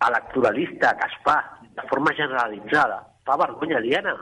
electoralista 0.06 0.92
que 0.98 1.06
es 1.08 1.20
fa 1.24 1.38
de 1.76 1.84
forma 1.88 2.12
generalitzada 2.14 3.04
fa 3.26 3.36
vergonya 3.40 3.80
aliena. 3.80 4.14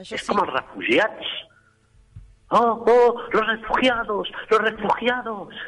Això 0.00 0.16
és 0.16 0.22
sí, 0.22 0.28
com 0.30 0.40
els 0.42 0.52
refugiats. 0.54 1.34
Oh, 2.56 2.82
oh, 2.90 3.20
los 3.34 3.46
refugiados, 3.46 4.32
los 4.50 4.62
refugiados. 4.64 5.60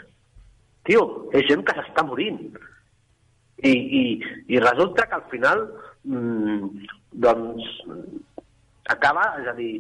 Tio, 0.89 1.03
és 1.37 1.47
gent 1.49 1.64
que 1.66 1.74
s'està 1.76 2.05
morint. 2.07 2.41
I, 3.62 3.72
i, 3.72 4.03
I 4.51 4.62
resulta 4.62 5.07
que 5.07 5.18
al 5.18 5.26
final, 5.30 5.66
mm, 6.05 6.89
doncs, 7.24 7.68
acaba, 8.91 9.28
és 9.43 9.51
a 9.53 9.55
dir, 9.59 9.74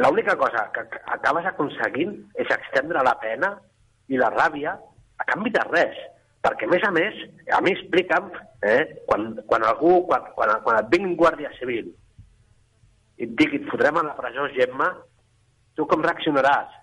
l'única 0.00 0.34
cosa 0.36 0.66
que 0.74 0.82
acabes 1.14 1.46
aconseguint 1.48 2.16
és 2.42 2.50
extendre 2.50 3.04
la 3.06 3.14
pena 3.22 3.54
i 4.10 4.18
la 4.20 4.32
ràbia 4.34 4.74
a 5.20 5.28
canvi 5.30 5.54
de 5.54 5.62
res. 5.70 6.02
Perquè, 6.40 6.66
a 6.66 6.72
més 6.72 6.84
a 6.88 6.90
més, 6.96 7.16
a 7.52 7.60
mi 7.62 7.74
explica'm, 7.76 8.30
eh, 8.64 8.82
quan, 9.06 9.30
quan 9.46 9.64
algú, 9.68 10.00
quan, 10.08 10.26
quan, 10.34 10.56
quan 10.64 10.80
et 10.80 10.92
vingui 10.92 11.12
un 11.12 11.18
guàrdia 11.20 11.52
civil 11.58 11.90
i 13.20 13.26
et 13.28 13.32
digui, 13.36 13.60
et 13.60 13.68
fotrem 13.68 13.98
a 14.00 14.04
la 14.06 14.16
presó, 14.16 14.46
Gemma, 14.56 14.88
tu 15.76 15.84
com 15.88 16.00
reaccionaràs? 16.04 16.79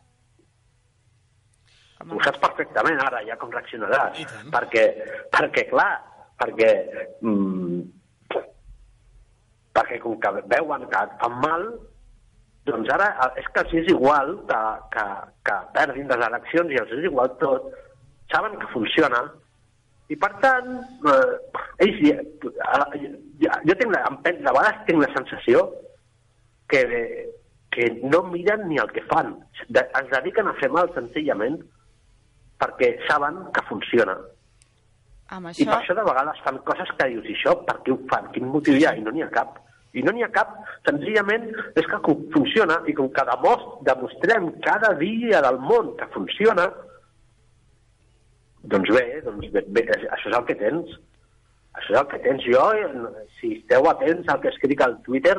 Home. 1.99 2.13
Ho 2.15 2.23
saps 2.25 2.41
perfectament 2.43 2.99
ara, 3.03 3.23
ja 3.27 3.37
com 3.41 3.51
reaccionaràs. 3.53 4.21
Perquè, 4.53 4.85
perquè 5.33 5.65
clar, 5.71 5.91
perquè, 6.41 6.71
mm, 7.21 7.81
perquè 9.77 9.99
com 10.03 10.17
que 10.21 10.33
veuen 10.53 10.85
que 10.91 11.03
et 11.03 11.17
fan 11.21 11.39
mal, 11.43 11.65
doncs 12.67 12.89
ara 12.91 13.09
és 13.39 13.47
que 13.53 13.63
els 13.63 13.73
és 13.81 13.89
igual 13.93 14.35
que, 14.49 14.61
que, 14.93 15.03
que 15.47 15.57
perdin 15.75 16.09
les 16.11 16.23
eleccions 16.29 16.73
i 16.73 16.79
els 16.81 16.95
és 16.99 17.09
igual 17.09 17.33
tot. 17.41 17.69
Saben 18.33 18.57
que 18.59 18.73
funciona 18.73 19.23
i 20.11 20.15
per 20.15 20.29
tant, 20.43 20.67
eh, 21.11 21.63
ells, 21.83 21.97
ja, 22.03 22.83
ja, 23.43 23.57
jo 23.67 23.75
tinc 23.79 23.91
la, 23.91 24.03
de 24.23 24.35
vegades 24.39 24.83
tinc 24.87 25.01
la 25.03 25.09
sensació 25.15 25.65
que, 26.71 26.83
que 27.75 27.89
no 28.03 28.21
miren 28.29 28.67
ni 28.69 28.79
el 28.83 28.91
que 28.95 29.03
fan. 29.11 29.33
De, 29.67 29.83
es 29.83 30.13
dediquen 30.13 30.47
a 30.47 30.55
fer 30.61 30.71
mal 30.71 30.91
senzillament 30.95 31.59
perquè 32.61 32.91
saben 33.07 33.39
que 33.53 33.63
funciona. 33.69 34.17
amb 35.35 35.49
I 35.51 35.65
per 35.65 35.73
això... 35.73 35.79
això 35.79 35.95
de 35.97 36.05
vegades 36.07 36.43
fan 36.45 36.59
coses 36.67 36.91
que 36.97 37.09
dius, 37.13 37.25
i 37.27 37.35
això 37.37 37.55
per 37.67 37.79
què 37.85 37.93
ho 37.93 37.97
fan? 38.11 38.29
Quin 38.35 38.47
motiu 38.51 38.77
hi 38.77 38.85
ha? 38.87 38.95
I 38.95 39.03
no 39.05 39.13
n'hi 39.13 39.25
ha 39.25 39.31
cap. 39.33 39.59
I 39.97 40.03
no 40.05 40.13
n'hi 40.13 40.23
ha 40.25 40.31
cap, 40.33 40.53
senzillament 40.85 41.47
és 41.79 41.87
que 41.89 41.99
funciona 42.33 42.79
i 42.87 42.93
com 42.97 43.09
que 43.13 43.25
demost, 43.31 43.67
demostrem 43.87 44.51
cada 44.65 44.93
dia 44.99 45.41
del 45.45 45.59
món 45.63 45.93
que 45.99 46.09
funciona, 46.13 46.67
doncs 48.71 48.91
bé, 48.93 49.05
doncs 49.25 49.51
bé, 49.53 49.63
bé, 49.73 49.85
això 49.95 50.31
és 50.31 50.39
el 50.39 50.47
que 50.49 50.57
tens. 50.59 50.97
Això 51.77 51.93
és 51.93 52.01
el 52.01 52.09
que 52.11 52.19
tens. 52.25 52.43
Jo, 52.45 52.65
eh, 52.73 53.27
si 53.39 53.53
esteu 53.59 53.87
atents 53.89 54.27
al 54.33 54.41
que 54.43 54.51
escric 54.53 54.81
al 54.83 54.97
Twitter, 55.05 55.37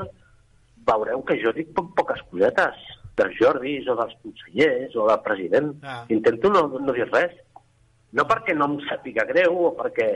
veureu 0.88 1.22
que 1.28 1.36
jo 1.42 1.52
dic 1.56 1.74
po 1.76 1.84
poques 1.98 2.22
cosetes 2.30 2.78
dels 3.18 3.36
Jordis 3.40 3.88
o 3.90 3.96
dels 3.98 4.14
consellers 4.22 4.94
o 4.96 5.06
del 5.10 5.20
president. 5.26 5.74
Ah. 5.82 6.04
Intento 6.14 6.50
no, 6.54 6.66
no 6.78 6.94
dir 6.96 7.06
res. 7.10 7.34
No 8.16 8.24
perquè 8.24 8.54
no 8.56 8.70
em 8.70 8.78
sàpiga 8.88 9.26
greu 9.28 9.58
o 9.68 9.72
perquè 9.76 10.08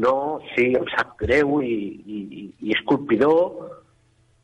no, 0.00 0.38
sí, 0.54 0.70
em 0.78 0.86
sap 0.96 1.16
greu 1.20 1.60
i, 1.62 1.74
i, 2.06 2.18
i- 2.40 2.72
és 2.74 2.80
colpidor, 2.86 3.70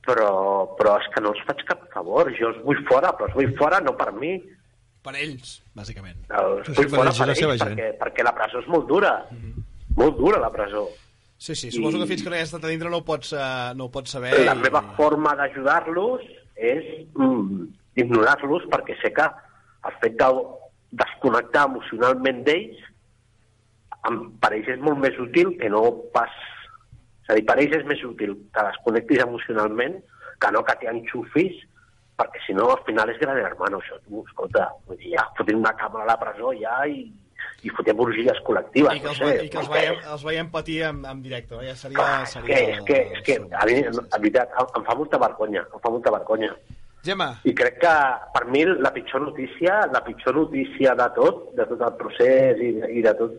però, 0.07 0.31
però 0.79 0.97
és 1.01 1.09
que 1.15 1.23
no 1.25 1.33
els 1.35 1.43
faig 1.49 1.65
cap 1.69 1.87
favor. 1.95 2.31
Jo 2.39 2.53
els 2.53 2.61
vull 2.67 2.81
fora, 2.89 3.11
però 3.17 3.29
els 3.31 3.35
vull 3.39 3.53
fora 3.59 3.81
no 3.83 3.97
per 3.99 4.13
mi, 4.15 4.37
Per 5.07 5.15
ells, 5.23 5.61
bàsicament. 5.79 6.17
els 6.35 6.67
vull 6.75 6.89
fora 6.91 7.13
per 7.15 7.27
la 7.31 7.35
ells, 7.39 7.63
perquè, 7.63 7.91
perquè 7.99 8.25
la 8.27 8.33
presó 8.35 8.59
és 8.63 8.67
molt 8.71 8.89
dura. 8.91 9.13
Molt 9.97 10.17
dura, 10.19 10.39
la 10.43 10.51
presó. 10.53 10.89
Sí, 11.39 11.55
sí, 11.55 11.71
suposo 11.71 11.99
I- 11.99 12.01
que 12.01 12.07
fins 12.11 12.23
que 12.25 12.31
no 12.31 12.37
hi 12.37 12.41
has 12.43 12.49
estat 12.51 12.65
a 12.65 12.69
dintre 12.73 12.91
no 12.91 12.99
ho 13.03 13.05
pots, 13.05 13.31
uh, 13.37 13.71
no 13.77 13.85
ho 13.87 13.91
pots 13.93 14.11
saber. 14.11 14.33
La 14.45 14.55
i- 14.55 14.59
meva 14.59 14.83
forma 14.97 15.35
d'ajudar-los 15.37 16.23
és 16.57 16.85
mm, 17.15 17.67
ignorar-los 18.03 18.67
perquè 18.73 18.97
sé 19.01 19.13
que 19.17 19.27
el 19.87 19.97
fet 20.03 20.17
de 20.21 20.29
desconnectar 20.97 21.67
emocionalment 21.71 22.43
d'ells 22.47 22.83
per 24.41 24.53
ells 24.55 24.69
és 24.71 24.83
molt 24.83 25.01
més 25.03 25.17
útil 25.19 25.57
que 25.61 25.71
no 25.73 25.83
pas... 26.15 26.33
És 27.27 27.33
a 27.33 27.39
dir, 27.39 27.47
per 27.49 27.57
ells 27.59 27.75
és 27.81 27.87
més 27.89 28.03
útil 28.07 28.37
que 28.55 28.67
desconnectis 28.69 29.25
emocionalment 29.25 29.97
que 30.43 30.51
no 30.55 30.63
que 30.67 30.77
t'hi 30.79 30.91
enxufis 30.93 31.57
perquè 32.17 32.41
si 32.47 32.55
no 32.57 32.71
al 32.73 32.83
final 32.87 33.11
és 33.13 33.19
gran 33.21 33.39
hermano 33.41 33.81
això, 33.83 33.99
tu, 34.07 34.23
escolta, 34.25 34.69
ja 35.03 35.27
fotem 35.37 35.59
una 35.61 35.75
càmera 35.77 36.07
a 36.07 36.11
la 36.13 36.21
presó 36.21 36.53
ja 36.57 36.79
i, 36.89 37.03
i 37.67 37.73
fotem 37.77 38.01
orgies 38.07 38.39
col·lectives, 38.47 38.95
I 38.97 39.03
que 39.03 39.09
no 39.11 39.13
els, 39.15 39.19
sé. 39.21 39.27
ve- 39.29 39.45
i 39.45 39.51
que 39.53 39.61
els, 39.63 39.69
veiem, 39.75 40.01
els 40.15 40.25
veiem 40.31 40.51
patir 40.55 40.79
en, 40.89 41.03
en 41.11 41.23
directe, 41.25 41.57
no? 41.59 41.63
ja 41.67 41.75
seria... 41.77 41.99
Clar, 41.99 42.23
és 42.23 42.35
seria 42.39 42.57
que, 42.57 42.63
és 42.73 42.81
que, 42.89 42.99
és 43.19 43.27
que 43.27 43.39
a 43.61 43.67
mi, 43.69 43.77
en 43.85 44.01
veritat, 44.17 44.55
em, 44.63 44.73
em 44.81 44.89
fa 44.89 44.97
molta 45.03 45.21
vergonya, 45.27 45.67
em 45.67 45.83
fa 45.85 45.93
molta 45.95 46.15
vergonya. 46.15 46.53
Gemma, 47.07 47.29
I 47.47 47.53
crec 47.55 47.77
que 47.85 47.95
per 48.35 48.45
mi 48.51 48.65
la 48.67 48.91
pitjor 48.95 49.23
notícia, 49.29 49.83
la 49.93 50.01
pitjor 50.03 50.35
notícia 50.41 50.95
de 50.99 51.05
tot, 51.15 51.45
de 51.55 51.67
tot 51.71 51.85
el 51.87 51.93
procés 52.01 52.59
i, 52.59 52.71
i 52.99 53.05
de 53.05 53.13
tot 53.19 53.37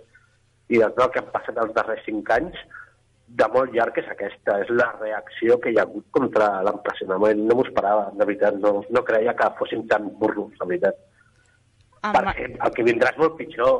i 0.71 0.79
de 0.79 0.87
tot 0.91 1.03
el 1.05 1.11
que 1.11 1.19
han 1.23 1.31
passat 1.33 1.57
els 1.63 1.73
darrers 1.75 2.03
cinc 2.05 2.29
anys, 2.35 2.55
de 3.39 3.47
molt 3.51 3.73
llarg 3.75 3.97
és 3.99 4.07
aquesta, 4.11 4.55
és 4.63 4.69
la 4.71 4.87
reacció 5.01 5.57
que 5.63 5.71
hi 5.73 5.77
ha 5.79 5.83
hagut 5.83 6.05
contra 6.15 6.47
l'empresonament. 6.63 7.43
No 7.47 7.57
m'ho 7.59 7.65
esperava, 7.67 8.05
de 8.15 8.23
veritat, 8.27 8.55
no, 8.63 8.71
no 8.87 9.03
creia 9.07 9.33
que 9.35 9.49
fossin 9.59 9.83
tan 9.91 10.07
burros, 10.19 10.53
de 10.59 10.67
veritat. 10.67 10.99
Amb... 12.07 12.17
Perquè 12.17 12.47
el 12.53 12.73
que 12.75 12.85
vindrà 12.87 13.11
és 13.13 13.21
molt 13.21 13.37
pitjor. 13.39 13.77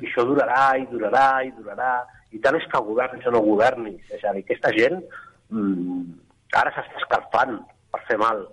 I 0.00 0.06
això 0.06 0.24
durarà 0.28 0.64
i 0.80 0.86
durarà 0.90 1.26
i 1.46 1.52
durarà. 1.56 1.92
I 2.32 2.40
tant 2.44 2.56
és 2.58 2.66
que 2.72 2.84
governis 2.86 3.26
o 3.28 3.34
no 3.34 3.42
governis. 3.44 4.02
És 4.10 4.24
a 4.24 4.34
dir, 4.36 4.44
aquesta 4.46 4.72
gent 4.76 5.00
mm, 5.50 6.04
ara 6.60 6.72
s'està 6.74 7.02
escalfant 7.02 7.58
per 7.92 8.00
fer 8.08 8.18
mal, 8.20 8.46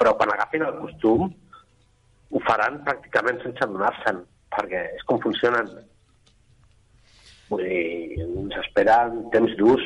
però 0.00 0.14
quan 0.16 0.32
agafin 0.32 0.64
el 0.66 0.78
costum 0.80 1.28
ho 2.30 2.40
faran 2.46 2.80
pràcticament 2.86 3.42
sense 3.42 3.62
adonar-se'n, 3.64 4.22
perquè 4.56 4.82
és 4.96 5.04
com 5.08 5.20
funcionen. 5.22 5.70
Vull 7.50 7.62
dir, 7.62 8.24
ens 8.24 8.56
esperen 8.64 9.20
temps 9.34 9.52
durs 9.60 9.84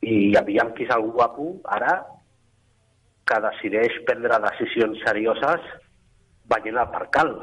i 0.00 0.32
aviam 0.40 0.72
qui 0.76 0.86
és 0.86 0.94
el 0.94 1.10
guapo 1.12 1.52
ara 1.76 1.98
que 3.28 3.40
decideix 3.44 3.98
prendre 4.08 4.40
decisions 4.46 5.02
serioses 5.04 5.66
veient 6.50 6.80
el 6.82 6.88
percal. 6.94 7.34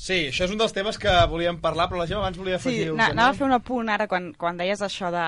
Sí, 0.00 0.16
això 0.30 0.46
és 0.46 0.52
un 0.54 0.60
dels 0.60 0.72
temes 0.76 0.96
que 1.00 1.12
volíem 1.28 1.58
parlar, 1.60 1.88
però 1.90 2.00
la 2.00 2.06
Gemma 2.08 2.22
abans 2.24 2.38
volia 2.40 2.58
Sí, 2.58 2.68
afegir... 2.70 2.94
na- 2.96 3.10
anava 3.12 3.34
a 3.34 3.36
fer 3.36 3.46
un 3.48 3.52
apunt 3.58 3.90
ara 3.92 4.06
quan, 4.08 4.30
quan 4.40 4.56
deies 4.56 4.80
això 4.86 5.10
de, 5.12 5.26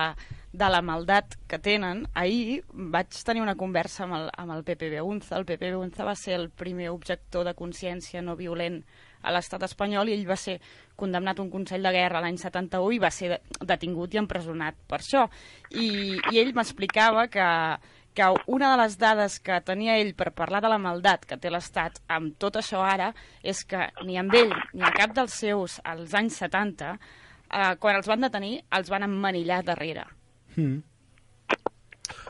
de 0.53 0.69
la 0.73 0.81
maldat 0.81 1.37
que 1.47 1.59
tenen. 1.61 2.07
Ahir 2.17 2.63
vaig 2.73 3.13
tenir 3.25 3.43
una 3.45 3.55
conversa 3.59 4.07
amb 4.07 4.17
el, 4.17 4.29
amb 4.33 4.55
el 4.57 4.63
Pepe 4.65 4.89
Beunza. 4.89 5.37
El 5.37 5.45
Pepe 5.45 5.69
Beunza 5.75 6.03
va 6.07 6.15
ser 6.17 6.39
el 6.39 6.49
primer 6.49 6.89
objector 6.89 7.45
de 7.45 7.53
consciència 7.53 8.21
no 8.25 8.35
violent 8.39 8.81
a 9.23 9.31
l'estat 9.31 9.61
espanyol 9.63 10.09
i 10.11 10.17
ell 10.17 10.25
va 10.27 10.35
ser 10.35 10.57
condemnat 10.99 11.37
a 11.39 11.43
un 11.45 11.49
Consell 11.53 11.85
de 11.85 11.91
Guerra 11.95 12.19
l'any 12.19 12.35
71 12.41 12.91
i 12.91 12.99
va 12.99 13.11
ser 13.13 13.29
de- 13.31 13.41
detingut 13.69 14.13
i 14.13 14.19
empresonat 14.19 14.75
per 14.89 14.99
això. 14.99 15.27
I, 15.71 16.17
i 16.33 16.41
ell 16.41 16.51
m'explicava 16.57 17.29
que, 17.31 17.45
que 18.13 18.27
una 18.47 18.71
de 18.71 18.77
les 18.83 18.97
dades 19.01 19.39
que 19.39 19.59
tenia 19.65 19.97
ell 19.97 20.13
per 20.15 20.31
parlar 20.33 20.61
de 20.61 20.69
la 20.69 20.77
maldat 20.77 21.25
que 21.25 21.37
té 21.37 21.49
l'Estat 21.51 21.99
amb 22.07 22.37
tot 22.37 22.55
això 22.61 22.81
ara 22.85 23.11
és 23.43 23.63
que 23.65 23.89
ni 24.05 24.17
amb 24.17 24.33
ell 24.37 24.53
ni 24.73 24.83
a 24.85 24.91
cap 24.93 25.13
dels 25.17 25.33
seus 25.33 25.79
als 25.83 26.13
anys 26.13 26.37
70 26.41 26.93
eh, 26.93 27.75
quan 27.79 27.95
els 27.97 28.07
van 28.07 28.21
detenir 28.21 28.63
els 28.71 28.89
van 28.89 29.03
emmanillar 29.09 29.63
darrere 29.63 30.05
Mm. 30.55 30.83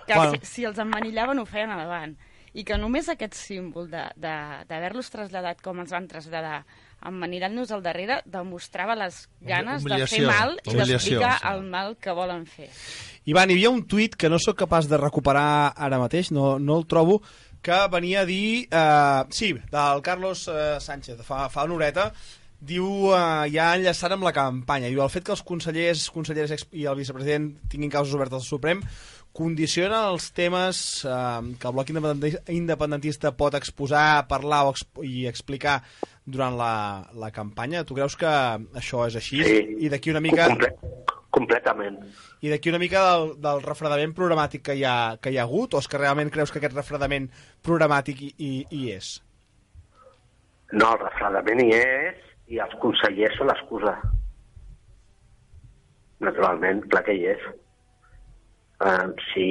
que 0.08 0.16
Bueno. 0.16 0.32
si, 0.42 0.46
si 0.46 0.64
els 0.66 0.78
emmanillaven 0.80 1.40
ho 1.40 1.46
feien 1.46 1.72
a 1.72 1.78
davant 1.78 2.14
i 2.54 2.64
que 2.64 2.78
només 2.78 3.10
aquest 3.10 3.34
símbol 3.36 3.90
d'haver-los 3.90 5.10
traslladat 5.12 5.62
com 5.62 5.80
els 5.82 5.92
van 5.92 6.08
traslladar 6.08 6.64
emmanillant-nos 7.08 7.72
al 7.76 7.84
darrere 7.86 8.22
demostrava 8.26 8.96
les 9.00 9.24
ganes 9.42 9.84
de 9.84 10.08
fer 10.08 10.24
mal 10.28 10.58
i 10.64 10.76
d'explicar 10.78 11.38
sí. 11.40 11.48
el 11.54 11.66
mal 11.70 11.98
que 12.00 12.16
volen 12.16 12.46
fer 12.50 12.70
Ivan, 13.30 13.50
hi 13.50 13.56
havia 13.56 13.72
un 13.72 13.86
tuit 13.88 14.18
que 14.20 14.28
no 14.28 14.40
sóc 14.42 14.58
capaç 14.60 14.90
de 14.92 15.00
recuperar 15.00 15.72
ara 15.80 16.00
mateix, 16.02 16.34
no, 16.36 16.58
no 16.60 16.76
el 16.82 16.88
trobo, 16.92 17.22
que 17.64 17.78
venia 17.92 18.22
a 18.22 18.28
dir... 18.28 18.68
Eh, 18.68 19.24
sí, 19.32 19.54
del 19.72 20.02
Carlos 20.04 20.50
eh, 20.52 20.76
Sánchez, 20.84 21.22
fa, 21.24 21.46
fa 21.48 21.64
una 21.64 21.78
horeta, 21.78 22.10
diu, 22.60 23.14
eh, 23.16 23.48
ja 23.56 23.72
enllaçat 23.78 24.18
amb 24.18 24.28
la 24.28 24.36
campanya, 24.36 24.92
diu 24.92 25.00
el 25.06 25.12
fet 25.14 25.24
que 25.24 25.32
els 25.38 25.44
consellers, 25.48 26.10
conselleres 26.12 26.68
i 26.76 26.84
el 26.84 27.00
vicepresident 27.00 27.54
tinguin 27.72 27.96
causes 27.96 28.16
obertes 28.20 28.42
al 28.42 28.48
Suprem 28.50 28.84
condiciona 29.34 30.04
els 30.12 30.30
temes 30.38 30.78
eh, 31.10 31.56
que 31.60 31.70
el 31.70 31.76
bloc 31.76 31.90
independentista 32.54 33.34
pot 33.36 33.58
exposar, 33.58 34.28
parlar 34.30 34.66
o 34.68 34.74
exp 34.76 35.02
i 35.08 35.26
explicar 35.32 35.80
durant 36.26 36.56
la, 36.58 37.04
la 37.20 37.32
campanya. 37.32 37.84
Tu 37.84 37.96
creus 37.98 38.16
que 38.20 38.30
això 38.80 39.08
és 39.08 39.18
així? 39.20 39.42
Sí. 39.44 39.60
I 39.86 39.92
d'aquí 39.92 40.14
una 40.14 40.22
mica, 40.24 40.48
Comple 40.52 40.72
completament. 41.34 41.98
i 42.46 42.52
d'aquí 42.52 42.70
una 42.70 42.80
mica 42.82 43.02
del, 43.10 43.34
del 43.42 43.62
refredament 43.66 44.14
programàtic 44.16 44.64
que 44.70 44.78
hi, 44.78 44.84
ha, 44.88 45.18
que 45.22 45.34
hi 45.34 45.40
ha 45.40 45.48
hagut, 45.48 45.74
o 45.74 45.82
és 45.82 45.90
que 45.90 46.00
realment 46.00 46.32
creus 46.34 46.54
que 46.54 46.62
aquest 46.62 46.78
refredament 46.78 47.30
programàtic 47.66 48.22
hi, 48.22 48.34
hi, 48.38 48.52
hi 48.70 48.84
és? 48.94 49.16
No, 50.74 50.94
el 50.94 51.02
refredament 51.02 51.64
hi 51.64 51.72
és 51.80 52.22
i 52.54 52.62
els 52.62 52.78
consellers 52.82 53.36
són 53.40 53.50
l'excusa. 53.50 53.98
Naturalment, 56.24 56.82
clar 56.92 57.04
que 57.08 57.18
hi 57.18 57.28
és. 57.34 57.44
Uh, 58.84 59.12
si, 59.32 59.46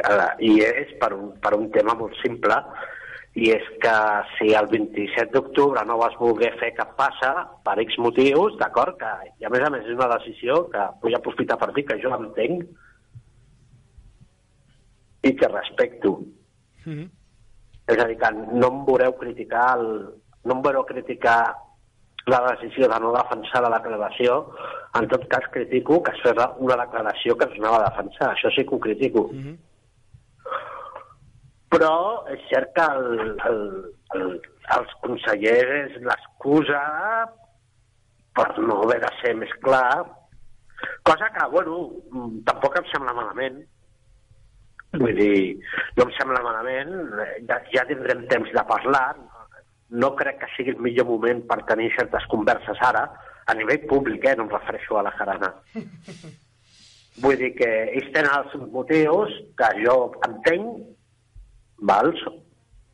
uh, 0.00 0.30
hi 0.40 0.58
és 0.64 0.94
per 1.00 1.10
un, 1.16 1.32
per 1.42 1.52
un 1.56 1.66
tema 1.74 1.94
molt 1.98 2.14
simple 2.22 2.56
i 3.34 3.50
és 3.54 3.66
que 3.82 3.94
si 4.36 4.54
el 4.56 4.66
27 4.70 5.30
d'octubre 5.34 5.84
no 5.86 5.98
vas 6.00 6.16
voler 6.18 6.50
fer 6.58 6.72
cap 6.74 6.94
passa 6.98 7.32
per 7.64 7.76
X 7.84 7.98
motius, 8.02 8.56
d'acord, 8.58 8.96
que 8.98 9.12
i 9.38 9.46
a 9.46 9.52
més 9.52 9.62
a 9.62 9.70
més 9.70 9.86
és 9.86 9.94
una 9.94 10.10
decisió 10.16 10.64
que 10.72 10.88
vull 11.02 11.18
aprofitar 11.18 11.58
per 11.60 11.70
dir 11.76 11.84
que 11.86 12.00
jo 12.02 12.14
entenc 12.16 12.64
i 15.22 15.34
que 15.36 15.48
respecto. 15.48 16.18
Mm 16.84 16.92
-hmm. 16.94 17.08
És 17.88 17.98
a 17.98 18.06
dir, 18.08 18.18
que 18.18 18.30
no 18.32 18.68
em 18.68 18.84
veureu 18.84 19.12
criticar 19.16 19.78
el, 19.78 19.86
no 20.44 20.54
em 20.54 20.62
veureu 20.62 20.84
criticar 20.84 21.54
la 22.26 22.40
decisió 22.50 22.88
de 22.88 23.00
no 23.00 23.12
defensar 23.12 23.62
la 23.62 23.78
declaració, 23.78 24.52
en 24.98 25.08
tot 25.08 25.26
cas 25.28 25.46
critico 25.50 26.02
que 26.02 26.12
es 26.12 26.20
fes 26.22 26.36
una 26.58 26.76
declaració 26.76 27.36
que 27.36 27.44
es 27.44 27.58
anava 27.58 27.78
a 27.78 27.90
defensar, 27.90 28.34
això 28.34 28.50
sí 28.54 28.64
que 28.66 28.74
ho 28.74 28.80
critico. 28.80 29.28
Mm 29.32 29.42
-hmm. 29.42 29.56
Però 31.72 31.94
és 32.32 32.44
cert 32.48 32.70
que 32.76 32.84
el, 32.96 33.34
el, 33.48 33.64
el, 34.16 34.28
els 34.76 34.94
consellers 35.04 35.98
l'excusa 36.04 36.84
per 38.38 38.48
no 38.62 38.82
haver 38.84 39.00
de 39.02 39.10
ser 39.18 39.34
més 39.36 39.52
clar, 39.64 40.04
cosa 41.04 41.28
que, 41.34 41.48
bueno, 41.52 41.80
tampoc 42.46 42.78
em 42.78 42.86
sembla 42.92 43.16
malament, 43.16 43.58
Vull 44.96 45.18
dir, 45.18 45.58
no 45.98 46.06
em 46.06 46.12
sembla 46.16 46.40
malament, 46.40 46.92
ja, 47.48 47.58
ja 47.74 47.84
tindrem 47.90 48.22
temps 48.30 48.48
de 48.54 48.62
parlar, 48.70 49.18
no 50.02 50.14
crec 50.16 50.38
que 50.40 50.48
sigui 50.54 50.72
el 50.72 50.80
millor 50.84 51.04
moment 51.10 51.42
per 51.50 51.58
tenir 51.68 51.90
certes 51.96 52.24
converses 52.32 52.80
ara, 52.88 53.04
a 53.48 53.56
nivell 53.56 53.84
públic, 53.90 54.24
eh, 54.24 54.34
no 54.36 54.46
em 54.46 54.52
refereixo 54.54 54.96
a 54.96 55.04
la 55.04 55.12
jarana. 55.18 55.52
Vull 57.22 57.36
dir 57.40 57.52
que 57.58 57.68
ells 57.98 58.08
tenen 58.14 58.32
els 58.32 58.56
motius, 58.72 59.34
que 59.60 59.68
jo 59.82 59.96
entenc, 60.28 60.88
val? 61.78 62.12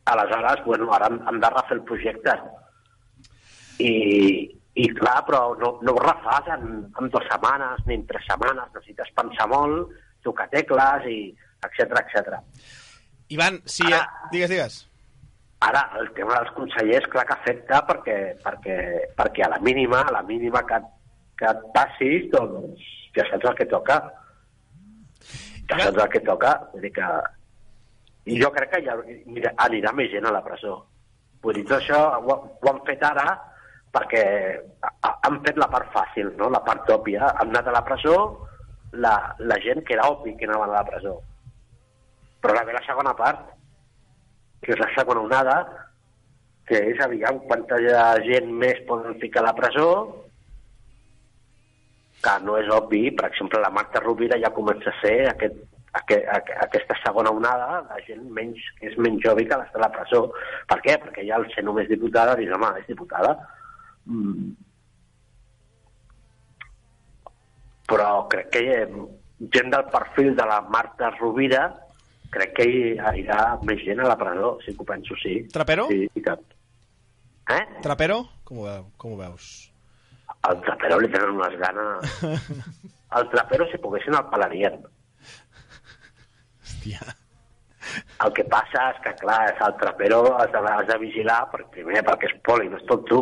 aleshores, 0.05 0.59
bueno, 0.65 0.91
ara 0.93 1.07
hem, 1.09 1.15
hem 1.27 1.39
de 1.41 1.49
refer 1.49 1.77
el 1.79 1.83
projecte. 1.89 2.33
I, 3.81 3.91
i 4.77 4.87
clar, 4.95 5.21
però 5.27 5.39
no, 5.59 5.71
no 5.81 5.95
ho 5.95 6.01
refàs 6.03 6.49
en, 6.53 6.65
en 7.01 7.09
dues 7.11 7.25
setmanes 7.31 7.81
ni 7.87 7.97
en 7.97 8.05
tres 8.07 8.25
setmanes, 8.29 8.69
necessites 8.75 9.09
pensar 9.17 9.47
molt, 9.51 9.89
tocar 10.23 10.45
tecles 10.53 11.07
i 11.09 11.17
etc 11.65 11.97
etc. 12.03 12.37
Ivan, 13.33 13.57
si... 13.65 13.87
Ara- 13.89 14.29
Digues, 14.31 14.51
digues. 14.53 14.77
Ara, 15.65 15.81
el 15.97 16.11
tema 16.13 16.35
dels 16.37 16.53
consellers, 16.53 17.07
clar 17.09 17.23
que 17.25 17.33
afecta 17.39 17.79
perquè, 17.87 18.17
perquè, 18.43 18.75
perquè 19.17 19.45
a 19.47 19.49
la 19.55 19.59
mínima, 19.65 20.03
a 20.05 20.13
la 20.13 20.21
mínima 20.27 20.61
que, 20.69 20.77
que 21.39 21.49
et 21.49 21.63
passis, 21.73 22.27
doncs 22.35 22.85
ja 23.15 23.25
saps 23.31 23.49
el 23.49 23.57
que 23.57 23.65
toca. 23.71 23.97
Ja 25.71 25.79
saps 25.81 26.03
el 26.03 26.11
que 26.13 26.21
toca. 26.27 26.53
Vull 26.75 26.85
dir 26.85 26.93
que... 26.99 27.09
I 28.25 28.39
jo 28.41 28.49
crec 28.51 28.71
que 28.73 28.81
ja 28.85 28.95
mira, 29.29 29.51
anirà 29.67 29.91
més 29.93 30.09
gent 30.11 30.25
a 30.25 30.31
la 30.33 30.41
presó. 30.45 30.79
Vull 31.43 31.53
dir, 31.59 31.65
tot 31.69 31.77
això 31.81 31.99
ho, 32.17 32.37
ho 32.61 32.69
han 32.71 32.79
fet 32.87 33.03
ara 33.05 33.27
perquè 33.95 34.23
ha- 34.81 35.13
han 35.27 35.37
fet 35.45 35.57
la 35.61 35.67
part 35.71 35.91
fàcil, 35.93 36.31
no? 36.39 36.49
la 36.49 36.63
part 36.65 36.89
òbvia. 36.89 37.29
Han 37.39 37.53
anat 37.53 37.67
a 37.69 37.75
la 37.77 37.83
presó 37.85 38.15
la, 38.91 39.13
la 39.39 39.59
gent 39.63 39.83
que 39.85 39.93
era 39.93 40.09
obvi 40.09 40.35
que 40.35 40.45
anaven 40.49 40.69
a 40.73 40.79
la 40.79 40.85
presó. 40.89 41.19
Però 42.41 42.53
ara 42.55 42.65
ve 42.65 42.73
la 42.73 42.83
segona 42.85 43.13
part, 43.15 43.45
que 44.61 44.73
és 44.73 44.79
la 44.81 44.89
segona 44.97 45.21
onada, 45.21 45.55
que 46.65 46.79
és, 46.91 46.99
aviam, 47.05 47.39
quanta 47.45 47.77
gent 48.25 48.49
més 48.51 48.81
poden 48.89 49.19
ficar 49.21 49.43
a 49.43 49.47
la 49.51 49.55
presó, 49.57 49.87
que 52.25 52.35
no 52.43 52.55
és 52.57 52.69
obvi, 52.73 53.11
per 53.13 53.27
exemple, 53.29 53.59
la 53.61 53.69
Marta 53.73 54.01
Rovira 54.01 54.37
ja 54.41 54.49
comença 54.53 54.89
a 54.89 54.99
ser 55.01 55.27
aquest, 55.29 55.57
aquest, 55.99 56.25
aqu- 56.37 56.57
aquesta 56.65 56.97
segona 57.03 57.31
onada 57.31 57.81
de 57.91 58.01
gent 58.07 58.25
menys, 58.35 58.61
és 58.81 58.97
menys 58.97 59.25
obvi 59.31 59.45
que 59.47 59.57
l'està 59.61 59.79
a 59.79 59.85
la 59.85 59.91
presó. 59.95 60.21
Per 60.69 60.79
què? 60.85 60.97
Perquè 61.03 61.25
ja 61.27 61.35
al 61.39 61.47
ser 61.53 61.63
només 61.63 61.87
diputada, 61.91 62.35
dius, 62.39 62.53
home, 62.55 62.71
és 62.81 62.87
diputada. 62.91 63.35
Mm. 64.05 64.51
Però 67.85 68.09
crec 68.31 68.49
que 68.53 68.63
gent 69.53 69.69
del 69.73 69.85
perfil 69.93 70.33
de 70.35 70.45
la 70.49 70.61
Marta 70.73 71.11
Rovira 71.19 71.67
crec 72.33 72.55
que 72.57 72.65
hi 72.67 72.79
anirà 72.97 73.39
més 73.63 73.83
gent 73.85 74.01
a 74.01 74.07
la 74.09 74.17
presó, 74.19 74.55
si 74.65 74.73
ho 74.75 74.83
penso, 74.87 75.15
sí. 75.21 75.37
Trapero? 75.53 75.85
Sí, 75.91 76.07
i 76.17 76.23
tant. 76.25 76.41
Eh? 77.53 77.61
Trapero? 77.85 78.23
Com 78.43 78.59
ho, 78.63 78.65
veu, 78.67 78.87
com 78.97 79.13
ho 79.13 79.19
veus? 79.21 79.51
Al 80.49 80.59
trapero 80.65 80.97
li 80.99 81.09
tenen 81.13 81.37
unes 81.37 81.55
ganes... 81.61 82.17
Al 83.15 83.29
trapero, 83.31 83.67
si 83.71 83.77
poguessin, 83.79 84.17
el 84.17 84.25
pelarien. 84.33 84.81
Hòstia. 86.85 87.15
El 88.25 88.33
que 88.33 88.43
passa 88.49 88.87
és 88.93 89.01
que, 89.03 89.11
clar, 89.19 89.41
és 89.51 89.61
el 89.61 89.75
trapero 89.81 90.21
has 90.39 90.49
de, 90.53 90.61
has 90.71 90.87
de 90.89 90.97
vigilar, 91.01 91.43
per, 91.51 91.65
primer 91.73 92.01
perquè 92.05 92.31
és 92.31 92.39
poli, 92.45 92.69
no 92.69 92.79
és 92.79 92.87
tot 92.89 93.03
tu, 93.09 93.19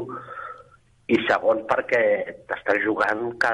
i 1.11 1.17
segon 1.27 1.65
perquè 1.67 1.99
t'estàs 2.47 2.79
jugant 2.85 3.25
que, 3.43 3.51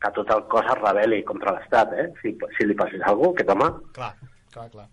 que 0.00 0.12
tot 0.16 0.32
el 0.32 0.46
cos 0.52 0.70
es 0.72 0.80
rebel·li 0.80 1.20
contra 1.28 1.52
l'Estat, 1.56 1.92
eh? 1.92 2.06
Si, 2.22 2.32
si 2.56 2.68
li 2.68 2.78
passés 2.78 3.04
alguna 3.04 3.34
cosa, 3.34 3.36
aquest 3.36 3.52
home... 3.52 3.68
Clar, 3.98 4.12
clar, 4.54 4.66
clar. 4.72 4.86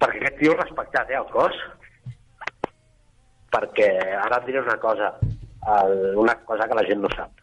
Perquè 0.00 0.22
aquest 0.22 0.40
tio 0.40 0.56
respectat, 0.56 1.12
eh, 1.12 1.20
el 1.20 1.28
cos. 1.34 1.60
Perquè 3.52 3.90
ara 4.22 4.40
et 4.40 4.48
diré 4.48 4.64
una 4.64 4.78
cosa, 4.80 5.12
el, 5.76 5.94
una 6.24 6.38
cosa 6.48 6.68
que 6.70 6.80
la 6.80 6.86
gent 6.88 7.04
no 7.04 7.12
sap. 7.12 7.36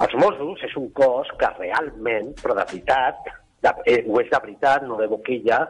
Els 0.00 0.14
Mossos 0.16 0.62
és 0.64 0.78
un 0.80 0.86
cos 0.96 1.28
que 1.40 1.50
realment, 1.58 2.30
però 2.38 2.54
de 2.56 2.64
veritat, 2.70 3.34
de, 3.62 3.72
eh, 3.86 4.00
ho 4.06 4.20
és 4.20 4.30
de 4.30 4.40
veritat, 4.42 4.84
no 4.88 4.98
de 5.00 5.08
boquilla, 5.10 5.60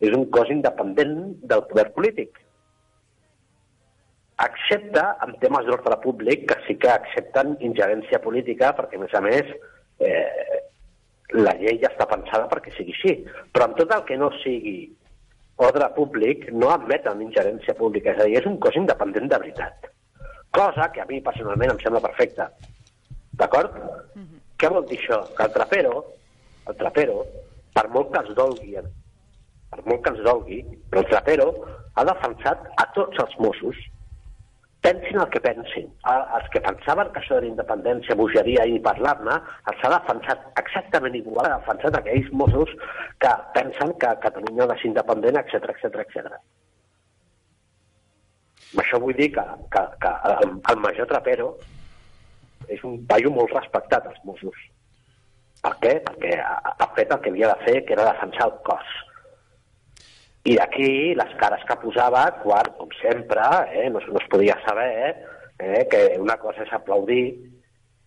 és 0.00 0.12
un 0.16 0.26
cos 0.30 0.50
independent 0.52 1.16
del 1.42 1.64
poder 1.70 1.90
polític. 1.96 2.42
Excepte 4.44 5.02
en 5.24 5.32
temes 5.40 5.64
d'ordre 5.64 5.96
públic, 6.02 6.44
que 6.50 6.58
sí 6.66 6.76
que 6.80 6.92
accepten 6.92 7.56
ingerència 7.64 8.20
política, 8.20 8.74
perquè, 8.76 9.00
a 9.00 9.04
més 9.04 9.14
a 9.14 9.22
més, 9.24 9.54
eh, 10.00 10.60
la 11.32 11.56
llei 11.58 11.80
ja 11.80 11.88
està 11.88 12.06
pensada 12.10 12.48
perquè 12.50 12.74
sigui 12.76 12.92
així. 12.92 13.16
Però 13.52 13.70
en 13.70 13.76
tot 13.80 13.92
el 13.96 14.04
que 14.08 14.18
no 14.20 14.30
sigui 14.42 14.76
ordre 15.56 15.88
públic, 15.96 16.50
no 16.52 16.70
admeten 16.70 17.22
ingerència 17.24 17.74
pública. 17.74 18.12
És 18.12 18.20
a 18.20 18.28
dir, 18.28 18.38
és 18.40 18.48
un 18.48 18.58
cos 18.60 18.76
independent 18.76 19.30
de 19.32 19.38
veritat. 19.38 19.88
Cosa 20.52 20.90
que 20.92 21.00
a 21.00 21.08
mi 21.08 21.22
personalment 21.24 21.72
em 21.72 21.80
sembla 21.80 22.04
perfecta. 22.04 22.50
D'acord? 23.40 23.72
Què 24.56 24.68
vol 24.72 24.86
dir 24.88 25.00
això? 25.00 25.22
Que 25.36 25.48
el 25.48 25.52
trapero, 25.56 26.04
el 26.66 26.78
trapero, 26.82 27.24
per 27.76 27.86
molt 27.94 28.12
que 28.14 28.22
es 28.24 28.38
dolgui, 28.38 28.78
per 29.72 29.82
molt 29.88 30.04
que 30.04 30.14
ens 30.14 30.24
dolgui, 30.26 30.62
però 30.90 31.04
el 31.04 31.10
trapero 31.12 31.50
ha 31.96 32.06
defensat 32.08 32.64
a 32.82 32.88
tots 32.96 33.22
els 33.24 33.36
Mossos 33.42 33.84
pensin 34.86 35.18
el 35.18 35.30
que 35.34 35.40
pensin. 35.42 35.88
Els 36.06 36.50
que 36.54 36.62
pensaven 36.62 37.10
que 37.12 37.22
això 37.22 37.38
era 37.40 37.48
independència, 37.48 38.16
bogeria 38.18 38.66
i 38.70 38.78
parlar-ne, 38.84 39.38
els 39.72 39.82
ha 39.84 39.92
defensat 39.96 40.44
exactament 40.62 41.16
igual, 41.18 41.48
ha 41.48 41.58
defensat 41.58 41.98
aquells 41.98 42.30
Mossos 42.42 42.74
que 43.24 43.32
pensen 43.56 43.94
que 44.02 44.12
Catalunya 44.26 44.66
ha 44.66 44.70
de 44.72 44.78
ser 44.82 44.92
independent, 44.92 45.40
etc 45.42 45.72
etc 45.74 46.04
etc. 46.04 46.38
Això 48.82 49.00
vull 49.02 49.16
dir 49.18 49.32
que, 49.34 49.44
que, 49.74 49.82
que 50.02 50.14
el, 50.30 50.56
el 50.70 50.80
major 50.84 51.10
Trapero 51.10 51.52
és 52.70 52.82
un 52.86 52.98
paio 53.10 53.30
molt 53.34 53.54
respectat 53.54 54.06
als 54.10 54.22
Mossos. 54.28 54.58
Per 55.66 55.74
què? 55.82 55.96
Perquè 56.06 56.36
ha, 56.38 56.54
ha 56.78 56.86
fet 56.94 57.10
el 57.10 57.22
que 57.24 57.32
havia 57.32 57.50
de 57.50 57.66
fer, 57.66 57.80
que 57.86 57.96
era 57.96 58.06
defensar 58.12 58.46
el 58.46 58.54
cos. 58.68 58.92
I 60.46 60.54
d'aquí 60.60 60.90
les 61.18 61.32
cares 61.40 61.64
que 61.66 61.78
posava, 61.82 62.22
quan, 62.44 62.68
com 62.78 62.92
sempre, 63.00 63.42
eh, 63.74 63.88
no, 63.90 64.02
no 64.12 64.20
es 64.22 64.28
podia 64.30 64.54
saber 64.62 64.92
eh, 65.58 65.82
que 65.90 66.04
una 66.22 66.36
cosa 66.38 66.62
és 66.62 66.70
aplaudir 66.76 67.24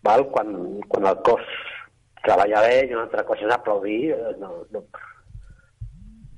val? 0.07 0.23
Quan, 0.31 0.55
quan 0.87 1.09
el 1.11 1.19
cos 1.27 1.43
treballa 2.23 2.63
bé 2.63 2.85
i 2.85 2.95
una 2.95 3.03
altra 3.09 3.25
cosa 3.27 3.43
és 3.43 3.53
aplaudir 3.57 3.99
eh, 4.15 4.33
no, 4.39 4.53
no. 4.71 4.85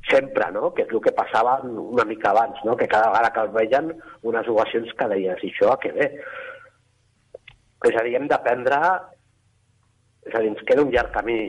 sempre, 0.10 0.50
no? 0.58 0.74
que 0.74 0.88
és 0.88 0.98
el 0.98 1.06
que 1.06 1.14
passava 1.22 1.60
una 1.70 2.08
mica 2.10 2.32
abans, 2.34 2.66
no? 2.66 2.74
que 2.80 2.90
cada 2.90 3.14
vegada 3.14 3.34
que 3.36 3.46
el 3.46 3.56
veien 3.60 3.94
unes 4.26 4.50
ovacions 4.50 4.90
que 4.98 5.14
deies, 5.14 5.46
i 5.46 5.54
això 5.54 5.76
a 5.76 5.80
què 5.86 5.94
ve? 6.02 6.14
És 7.92 7.98
a 7.98 8.10
dir, 8.10 8.18
hem 8.18 8.26
d'aprendre 8.30 8.82
és 10.28 10.34
a 10.36 10.40
dir, 10.42 10.54
ens 10.54 10.64
queda 10.68 10.86
un 10.86 10.94
llarg 10.94 11.14
camí 11.16 11.42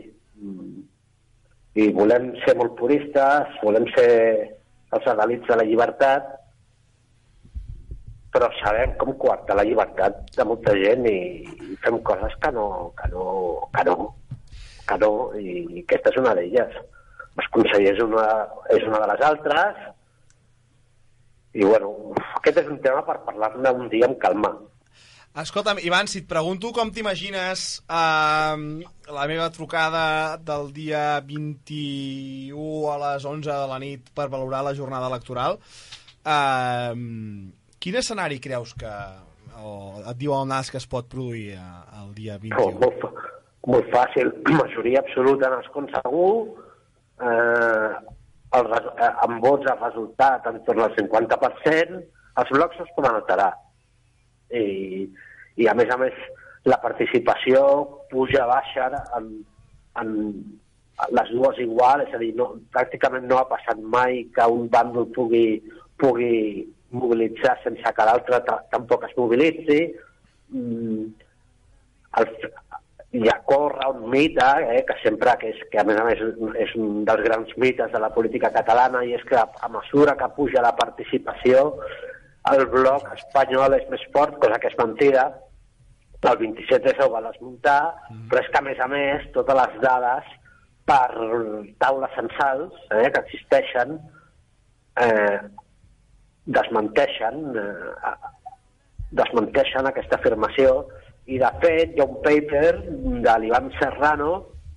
Mm. 0.43 0.83
i 1.79 1.89
volem 1.97 2.33
ser 2.45 2.55
molt 2.59 2.75
puristes, 2.79 3.59
volem 3.63 3.87
ser 3.95 4.09
els 4.97 5.07
adalits 5.13 5.47
de 5.49 5.57
la 5.57 5.67
llibertat, 5.69 6.27
però 8.33 8.49
sabem 8.59 8.97
com 9.01 9.15
coartar 9.21 9.57
la 9.57 9.65
llibertat 9.69 10.19
de 10.37 10.47
molta 10.49 10.75
gent 10.77 11.07
i, 11.09 11.19
i 11.69 11.79
fem 11.85 11.99
coses 12.09 12.35
que 12.43 12.51
no, 12.57 12.67
que 12.99 13.09
no, 13.13 13.25
que 13.77 13.87
no, 13.89 13.97
que 14.89 14.99
no, 15.05 15.13
i, 15.39 15.63
i 15.63 15.85
aquesta 15.85 16.13
és 16.13 16.21
una 16.25 16.35
d'elles. 16.37 16.77
Els 17.33 17.49
consellers 17.55 17.97
és 17.97 18.05
una, 18.05 18.27
és 18.77 18.85
una 18.89 19.01
de 19.05 19.11
les 19.13 19.25
altres, 19.31 19.83
i 21.57 21.65
bueno, 21.65 21.93
aquest 22.41 22.63
és 22.65 22.69
un 22.73 22.81
tema 22.85 23.05
per 23.07 23.21
parlar-ne 23.29 23.73
un 23.79 23.89
dia 23.93 24.09
amb 24.09 24.21
calma. 24.21 24.53
Escolta'm, 25.33 25.79
Ivan, 25.81 26.07
si 26.13 26.19
et 26.21 26.27
pregunto 26.29 26.75
com 26.77 26.91
t'imagines 26.93 27.63
eh, 27.89 28.57
la 29.17 29.25
meva 29.31 29.47
trucada 29.51 30.37
del 30.37 30.69
dia 30.77 31.23
21 31.25 32.91
a 32.93 32.99
les 33.01 33.25
11 33.25 33.49
de 33.49 33.69
la 33.71 33.79
nit 33.81 34.11
per 34.13 34.27
valorar 34.29 34.61
la 34.67 34.75
jornada 34.77 35.09
electoral, 35.09 35.57
eh, 36.29 36.93
quin 37.81 37.97
escenari 38.03 38.41
creus 38.45 38.75
que 38.77 38.93
o 39.63 40.03
et 40.05 40.17
diu 40.21 40.35
el 40.37 40.45
NAS 40.51 40.69
que 40.73 40.77
es 40.83 40.87
pot 40.91 41.09
produir 41.09 41.55
eh, 41.57 41.65
el 42.03 42.13
dia 42.19 42.37
Oh, 42.37 42.69
21? 42.69 42.77
molt, 42.85 43.01
fa- 43.01 43.33
molt 43.73 43.89
fàcil, 43.95 44.35
majoria 44.61 45.01
absoluta 45.01 45.49
en 45.49 45.59
escons 45.65 45.97
segur, 45.97 46.59
eh, 47.25 47.91
el, 48.61 48.69
eh, 49.01 49.13
amb 49.25 49.41
vots 49.49 49.65
el 49.65 49.81
resultat 49.81 50.45
entorn 50.53 50.85
al 50.85 50.93
50%, 51.01 52.03
els 52.43 52.51
blocs 52.53 52.85
es 52.85 52.93
poden 52.97 53.17
alterar. 53.17 53.55
I, 54.53 55.09
I 55.57 55.69
a 55.69 55.75
més 55.79 55.91
a 55.93 55.99
més 56.01 56.17
la 56.69 56.79
participació 56.83 57.63
puja, 58.11 58.45
baixa 58.47 58.91
en, 59.19 59.31
en 60.01 60.13
les 61.17 61.33
dues 61.35 61.59
igual, 61.65 62.05
és 62.07 62.15
a 62.15 62.21
dir, 62.21 62.33
no, 62.39 62.53
pràcticament 62.75 63.27
no 63.27 63.41
ha 63.41 63.49
passat 63.51 63.81
mai 63.81 64.23
que 64.35 64.47
un 64.47 64.69
bàndol 64.71 65.09
pugui, 65.17 65.59
pugui 65.99 66.69
mobilitzar 66.93 67.57
sense 67.65 67.95
que 67.97 68.07
l'altre 68.07 68.43
ta- 68.47 68.61
tampoc 68.71 69.09
es 69.09 69.17
mobilitzi. 69.17 69.81
Mm, 70.53 71.07
el, 72.21 72.29
hi 73.13 73.29
ha 73.29 73.39
corre 73.49 73.89
un 73.93 74.07
mite, 74.13 74.45
eh, 74.77 74.85
que 74.89 74.95
sempre, 75.03 75.35
que, 75.41 75.51
és, 75.53 75.65
que 75.73 75.81
a 75.81 75.85
més 75.89 75.99
a 76.01 76.05
més 76.07 76.21
és 76.65 76.77
un 76.81 77.03
dels 77.09 77.25
grans 77.27 77.51
mites 77.61 77.91
de 77.93 78.01
la 78.01 78.13
política 78.15 78.53
catalana, 78.55 79.03
i 79.05 79.17
és 79.17 79.25
que 79.29 79.37
a 79.41 79.69
mesura 79.73 80.15
que 80.21 80.31
puja 80.37 80.63
la 80.65 80.75
participació, 80.77 81.73
el 82.51 82.67
bloc 82.67 83.07
espanyol 83.15 83.77
és 83.79 83.89
més 83.91 84.03
fort, 84.15 84.39
cosa 84.43 84.59
que 84.59 84.71
és 84.73 84.79
mentida, 84.81 85.29
el 86.31 86.39
27 86.39 86.95
ho 87.03 87.09
va 87.11 87.23
desmuntar, 87.25 87.81
però 88.31 88.43
és 88.43 88.51
que 88.51 88.61
a 88.61 88.65
més 88.67 88.81
a 88.83 88.87
més 88.91 89.25
totes 89.35 89.59
les 89.59 89.79
dades 89.83 90.29
per 90.87 91.09
taules 91.83 92.15
censals 92.19 92.77
eh, 92.91 93.09
que 93.11 93.23
existeixen 93.23 93.97
eh, 95.03 95.39
desmenteixen 96.59 97.43
eh, 97.59 98.15
desmenteixen 99.19 99.87
aquesta 99.87 100.19
afirmació. 100.19 100.87
I 101.31 101.39
de 101.43 101.51
fet 101.63 101.95
hi 101.95 102.03
ha 102.03 102.09
un 102.09 102.19
paper 102.25 102.73
de 103.27 103.37
l'Ivan 103.43 103.71
Serrano 103.79 104.33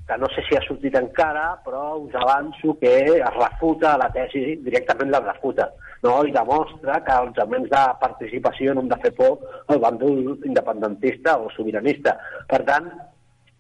que 0.08 0.18
no 0.22 0.30
sé 0.34 0.44
si 0.46 0.58
ha 0.58 0.62
sortit 0.66 0.98
encara, 1.00 1.46
però 1.66 1.96
us 1.98 2.14
avanço 2.20 2.76
que 2.82 2.92
es 3.16 3.38
refuta 3.38 3.96
la 3.98 4.12
tesi, 4.14 4.44
directament 4.66 5.10
la 5.10 5.24
refuta, 5.24 5.72
no? 6.06 6.16
i 6.30 6.32
demostra 6.36 7.00
que 7.06 7.18
els 7.26 7.42
augments 7.44 7.70
de 7.74 7.82
participació 8.02 8.74
no 8.78 8.86
han 8.86 8.92
de 8.94 9.00
fer 9.04 9.12
por 9.18 9.40
al 9.74 9.82
bàndol 9.84 10.22
independentista 10.46 11.36
o 11.42 11.50
sobiranista. 11.58 12.16
Per 12.48 12.62
tant, 12.70 12.88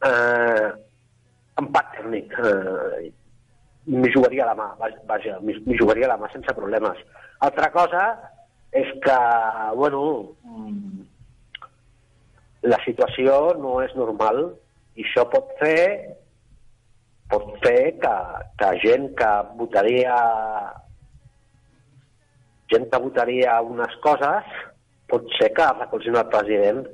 eh, 0.10 0.70
empat 1.62 1.92
tècnic. 1.98 2.34
Eh, 2.40 3.12
m'hi 3.86 4.10
jugaria 4.14 4.48
la 4.48 4.56
mà, 4.58 4.72
vaj- 4.80 5.02
vaja, 5.10 5.40
m'hi 5.46 5.78
jugaria 5.78 6.08
la 6.10 6.18
mà 6.22 6.32
sense 6.34 6.54
problemes. 6.58 6.98
Altra 7.46 7.68
cosa 7.74 8.06
és 8.76 8.88
que, 9.04 9.18
bueno, 9.78 10.02
la 12.66 12.80
situació 12.86 13.54
no 13.62 13.78
és 13.86 13.94
normal 13.96 14.40
i 14.98 15.04
això 15.06 15.26
pot 15.30 15.52
fer 15.60 16.16
pot 17.30 17.46
fer 17.64 17.96
que, 18.02 18.16
que 18.60 18.72
gent 18.84 19.08
que 19.18 19.30
votaria 19.60 20.16
gent 22.76 22.90
que 22.92 23.02
votaria 23.08 23.58
unes 23.64 23.96
coses 24.04 24.54
pot 25.10 25.26
ser 25.40 25.52
que 25.56 25.72
recolzin 25.80 26.16
el 26.20 26.28
president 26.34 26.86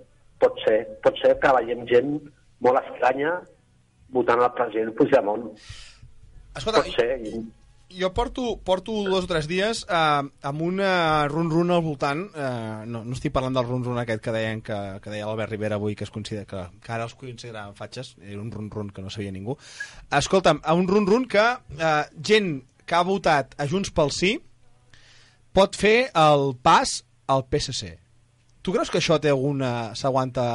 pot 0.42 0.58
ser, 0.66 0.84
pot 1.04 1.18
ser 1.22 1.36
que 1.42 1.52
veiem 1.60 1.84
gent 1.90 2.16
molt 2.62 2.80
estranya 2.86 3.40
votant 4.12 4.42
el 4.44 4.52
president 4.58 4.94
Puigdemont. 4.98 5.50
Escolta, 6.58 6.82
pot 6.84 6.96
ser 6.98 7.18
i- 7.24 7.42
jo 7.92 8.08
porto, 8.16 8.58
porto 8.64 8.94
dos 9.08 9.26
o 9.26 9.28
tres 9.28 9.48
dies 9.52 9.82
eh, 9.90 10.24
amb 10.48 10.62
un 10.64 10.78
run-run 11.32 11.72
al 11.76 11.82
voltant. 11.84 12.22
Eh, 12.36 12.84
no, 12.88 13.02
no 13.04 13.16
estic 13.18 13.34
parlant 13.36 13.56
del 13.58 13.68
run-run 13.68 14.00
aquest 14.00 14.22
que 14.24 14.32
deien 14.36 14.62
que, 14.64 14.78
que 15.04 15.12
deia 15.12 15.26
l'Albert 15.28 15.52
Rivera 15.52 15.76
avui 15.80 15.96
que, 15.96 16.06
es 16.08 16.12
considera, 16.12 16.46
que, 16.48 16.62
que 16.84 16.92
ara 16.96 17.04
els 17.08 17.16
consideraven 17.20 17.76
fatxes. 17.76 18.14
Era 18.24 18.40
un 18.42 18.52
run-run 18.52 18.90
que 18.96 19.04
no 19.04 19.10
sabia 19.12 19.32
ningú. 19.36 19.58
Escolta'm, 20.20 20.62
un 20.76 20.88
run-run 20.88 21.28
que 21.28 21.44
eh, 21.80 22.06
gent 22.24 22.62
que 22.86 22.96
ha 22.96 23.04
votat 23.08 23.56
a 23.60 23.68
Junts 23.68 23.92
pel 23.96 24.12
Sí 24.16 24.38
pot 25.56 25.76
fer 25.76 26.12
el 26.18 26.52
pas 26.64 27.02
al 27.32 27.45
PSC 27.49 28.02
tu 28.62 28.74
creus 28.74 28.91
que 28.91 29.02
això 29.02 29.20
té 29.22 29.32
alguna... 29.34 29.91
s'aguanta? 29.97 30.45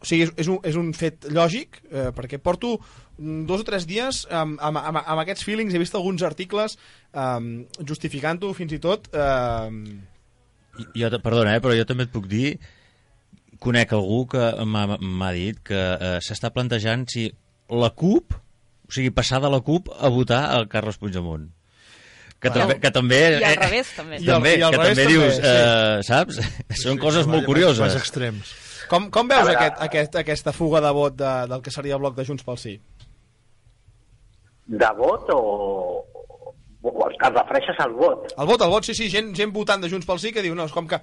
O 0.00 0.06
sigui, 0.08 0.24
és, 0.24 0.32
és, 0.40 0.48
un, 0.48 0.60
és 0.64 0.76
un 0.80 0.92
fet 0.96 1.26
lògic, 1.34 1.82
eh, 1.90 2.08
perquè 2.16 2.38
porto 2.40 2.78
dos 3.20 3.60
o 3.60 3.66
tres 3.68 3.84
dies 3.84 4.22
amb, 4.32 4.56
amb, 4.64 4.80
amb, 4.80 5.00
amb 5.02 5.22
aquests 5.26 5.44
feelings, 5.44 5.74
he 5.76 5.82
vist 5.82 5.96
alguns 5.98 6.22
articles 6.24 6.78
um, 7.12 7.66
justificant-ho 7.84 8.54
fins 8.56 8.72
i 8.76 8.80
tot... 8.80 9.10
Eh, 9.12 9.98
Jo, 10.96 11.10
perdona, 11.20 11.58
eh, 11.58 11.60
però 11.60 11.74
jo 11.76 11.84
també 11.84 12.06
et 12.06 12.12
puc 12.14 12.30
dir 12.30 12.54
conec 13.60 13.90
algú 13.92 14.22
que 14.32 14.40
m'ha 14.64 15.32
dit 15.36 15.58
que 15.66 15.76
eh, 15.76 16.14
s'està 16.24 16.48
plantejant 16.54 17.04
si 17.10 17.26
la 17.68 17.90
CUP, 17.92 18.32
o 18.88 18.94
sigui, 18.94 19.10
passar 19.12 19.42
de 19.44 19.50
la 19.52 19.60
CUP 19.66 19.90
a 19.92 20.08
votar 20.08 20.46
al 20.54 20.70
Carles 20.72 20.96
Puigdemont. 20.96 21.50
Que, 22.40 22.48
Bueno. 22.48 22.60
també, 22.68 22.80
que 22.80 22.90
també... 22.90 23.16
I 23.38 23.44
al 23.44 23.52
eh, 23.52 23.56
revés, 23.60 23.88
també. 23.96 24.16
I 24.16 24.24
al- 24.24 24.34
també, 24.34 24.52
i 24.56 24.62
al 24.64 24.70
que 24.72 24.78
revés 24.80 24.96
també 24.96 25.04
també, 25.04 25.12
dius, 25.12 25.34
sí. 25.34 25.42
eh, 25.44 25.98
saps? 26.08 26.38
Són 26.82 26.96
coses 27.02 27.26
molt 27.28 27.42
Més 27.42 27.46
curioses. 27.50 27.96
extrems. 28.00 28.54
com, 28.88 29.10
com 29.12 29.28
A 29.30 29.34
veus 29.36 29.46
veure. 29.50 29.58
aquest, 29.60 29.82
aquest, 29.86 30.16
aquesta 30.22 30.52
fuga 30.56 30.80
de 30.80 30.90
vot 30.96 31.14
de, 31.20 31.34
del 31.52 31.60
que 31.62 31.70
seria 31.70 31.94
el 31.94 32.00
bloc 32.00 32.16
de 32.16 32.24
Junts 32.24 32.42
pel 32.46 32.56
Sí? 32.58 32.80
de 34.70 34.88
vot 34.96 35.28
o, 35.34 35.40
o 36.86 37.08
et 37.10 37.22
refereixes 37.34 37.78
al 37.82 37.92
vot 37.98 38.30
El 38.38 38.46
vot, 38.46 38.62
el 38.62 38.70
vot, 38.70 38.86
sí, 38.86 38.94
sí, 38.94 39.08
gent, 39.10 39.32
gent 39.36 39.52
votant 39.52 39.82
de 39.82 39.90
Junts 39.90 40.06
pel 40.08 40.20
Sí 40.22 40.30
que 40.32 40.42
diu, 40.44 40.54
no, 40.54 40.64
és 40.68 40.72
com 40.74 40.86
que 40.88 41.00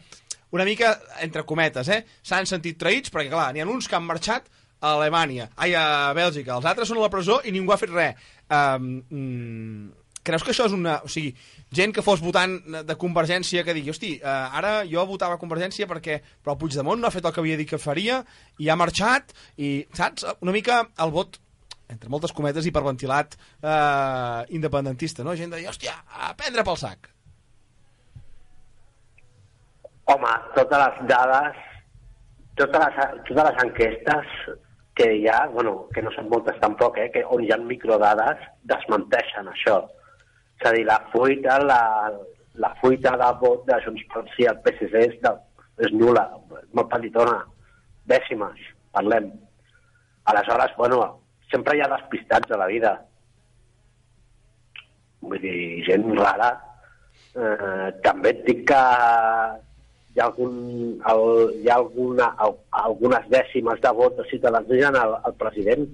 una 0.55 0.63
mica, 0.63 0.93
entre 1.21 1.43
cometes, 1.43 1.89
eh, 1.91 2.05
s'han 2.23 2.47
sentit 2.47 2.77
traïts, 2.79 3.11
perquè 3.11 3.29
clar, 3.29 3.49
n'hi 3.53 3.59
ha 3.61 3.67
uns 3.67 3.89
que 3.91 3.97
han 3.97 4.05
marxat 4.07 4.45
a 4.79 4.93
Alemanya, 4.95 5.49
ai, 5.59 5.73
a 5.75 6.13
Bèlgica, 6.15 6.55
els 6.55 6.65
altres 6.69 6.87
són 6.87 7.01
a 7.01 7.03
la 7.03 7.09
presó 7.11 7.41
i 7.43 7.51
ningú 7.51 7.73
ha 7.73 7.77
fet 7.81 7.91
res. 7.91 8.15
Um, 8.47 8.85
mm, 9.11 9.89
creus 10.27 10.45
que 10.45 10.53
això 10.53 10.67
és 10.67 10.75
una... 10.75 10.99
O 11.07 11.11
sigui, 11.11 11.31
gent 11.73 11.95
que 11.95 12.03
fos 12.05 12.21
votant 12.23 12.59
de 12.87 12.99
Convergència 12.99 13.63
que 13.65 13.75
digui, 13.75 13.91
hosti, 13.95 14.13
uh, 14.19 14.59
ara 14.59 14.77
jo 14.87 15.03
votava 15.09 15.39
Convergència 15.41 15.87
perquè 15.89 16.19
però 16.43 16.57
Puigdemont 16.59 17.01
no 17.01 17.09
ha 17.09 17.15
fet 17.15 17.25
el 17.25 17.35
que 17.35 17.43
havia 17.43 17.57
dit 17.59 17.69
que 17.69 17.81
faria 17.81 18.21
i 18.61 18.69
ha 18.69 18.79
marxat 18.79 19.35
i, 19.57 19.87
saps, 19.97 20.27
una 20.43 20.55
mica 20.55 20.83
el 21.03 21.13
vot 21.15 21.39
entre 21.89 22.11
moltes 22.11 22.33
cometes, 22.35 22.67
hiperventilat 22.67 23.37
eh, 23.63 24.41
independentista, 24.55 25.23
no? 25.23 25.35
Gent 25.39 25.53
de 25.53 25.61
dir, 25.61 25.69
hòstia, 25.71 25.95
a 26.11 26.33
prendre 26.39 26.65
pel 26.67 26.79
sac. 26.79 27.09
Home, 30.11 30.33
totes 30.55 30.83
les 30.83 31.01
dades, 31.11 31.59
totes 32.59 32.83
les, 32.83 33.19
totes 33.29 33.49
les 33.49 33.61
enquestes 33.65 34.37
que 34.97 35.09
hi 35.13 35.27
ha, 35.29 35.45
bueno, 35.53 35.75
que 35.93 36.01
no 36.03 36.11
són 36.15 36.29
moltes 36.31 36.57
tampoc, 36.63 36.97
eh, 36.97 37.09
que 37.13 37.23
on 37.23 37.43
hi 37.43 37.51
ha 37.53 37.59
microdades, 37.61 38.43
desmenteixen 38.71 39.51
això. 39.51 39.81
És 40.57 40.65
a 40.65 40.73
dir, 40.73 40.85
la 40.87 40.97
fuita, 41.11 41.59
la, 41.63 41.81
la 42.57 42.71
fuita 42.81 43.13
de 43.21 43.27
vot 43.41 43.65
de 43.67 43.77
Junts 43.85 44.05
pel 44.13 44.25
Sí 44.33 44.47
al 44.49 44.57
PSC 44.65 45.03
és, 45.03 45.17
de, 45.21 45.33
és 45.85 45.93
nula, 45.93 46.25
molt 46.73 46.89
petitona, 46.93 47.37
dècimes, 48.09 48.63
parlem. 48.95 49.29
Aleshores, 50.31 50.73
bueno, 50.79 51.01
sempre 51.51 51.77
hi 51.77 51.83
ha 51.83 51.91
despistats 51.93 52.51
a 52.51 52.59
la 52.59 52.67
vida. 52.71 52.95
Vull 55.21 55.39
dir, 55.43 55.59
gent 55.87 56.09
rara. 56.17 56.49
Eh, 57.37 57.87
també 58.01 58.33
et 58.33 58.43
dic 58.47 58.65
que 58.71 58.81
hi 58.81 60.19
ha, 60.19 60.25
algun, 60.25 60.57
el, 61.11 61.23
hi 61.61 61.69
ha 61.69 61.77
alguna, 61.77 62.31
al, 62.41 62.57
algunes 62.81 63.29
dècimes 63.29 63.81
de 63.83 63.93
vot 64.01 64.17
de 64.17 64.25
ciutadans 64.31 64.73
el, 64.73 65.15
el 65.29 65.35
president 65.37 65.85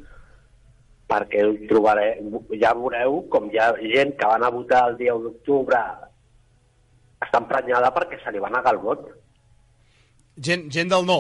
perquè 1.13 1.43
el 1.45 1.53
trobaré, 1.69 2.07
ja 2.61 2.73
veureu 2.77 3.21
com 3.33 3.51
hi 3.51 3.61
ha 3.61 3.69
gent 3.83 4.15
que 4.17 4.29
van 4.31 4.43
a 4.43 4.49
votar 4.53 4.87
el 4.89 4.97
dia 4.97 5.13
1 5.13 5.27
d'octubre 5.27 5.83
està 7.23 7.39
emprenyada 7.39 7.93
perquè 7.95 8.19
se 8.23 8.33
li 8.33 8.41
va 8.43 8.51
negar 8.53 8.73
el 8.75 8.81
vot. 8.83 9.05
Gent, 10.47 10.67
gent 10.73 10.91
del 10.91 11.05
no. 11.07 11.19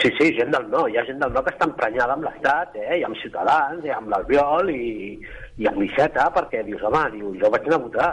Sí, 0.00 0.10
sí, 0.18 0.30
gent 0.36 0.52
del 0.54 0.66
no. 0.72 0.86
Hi 0.88 0.98
ha 0.98 1.04
gent 1.08 1.20
del 1.22 1.32
no 1.34 1.42
que 1.44 1.52
està 1.54 1.68
emprenyada 1.68 2.16
amb 2.16 2.26
l'Estat, 2.26 2.76
eh? 2.80 2.98
i 2.98 3.06
amb 3.06 3.18
Ciutadans, 3.20 3.84
i 3.86 3.92
amb 3.94 4.12
l'Albiol, 4.12 4.72
i, 4.72 5.18
i 5.62 5.68
amb 5.70 5.82
l'Iceta, 5.82 6.28
perquè 6.34 6.64
dius, 6.66 6.82
home, 6.88 7.02
diu, 7.16 7.34
jo 7.40 7.52
vaig 7.52 7.68
anar 7.68 7.80
a 7.80 7.84
votar. 7.86 8.10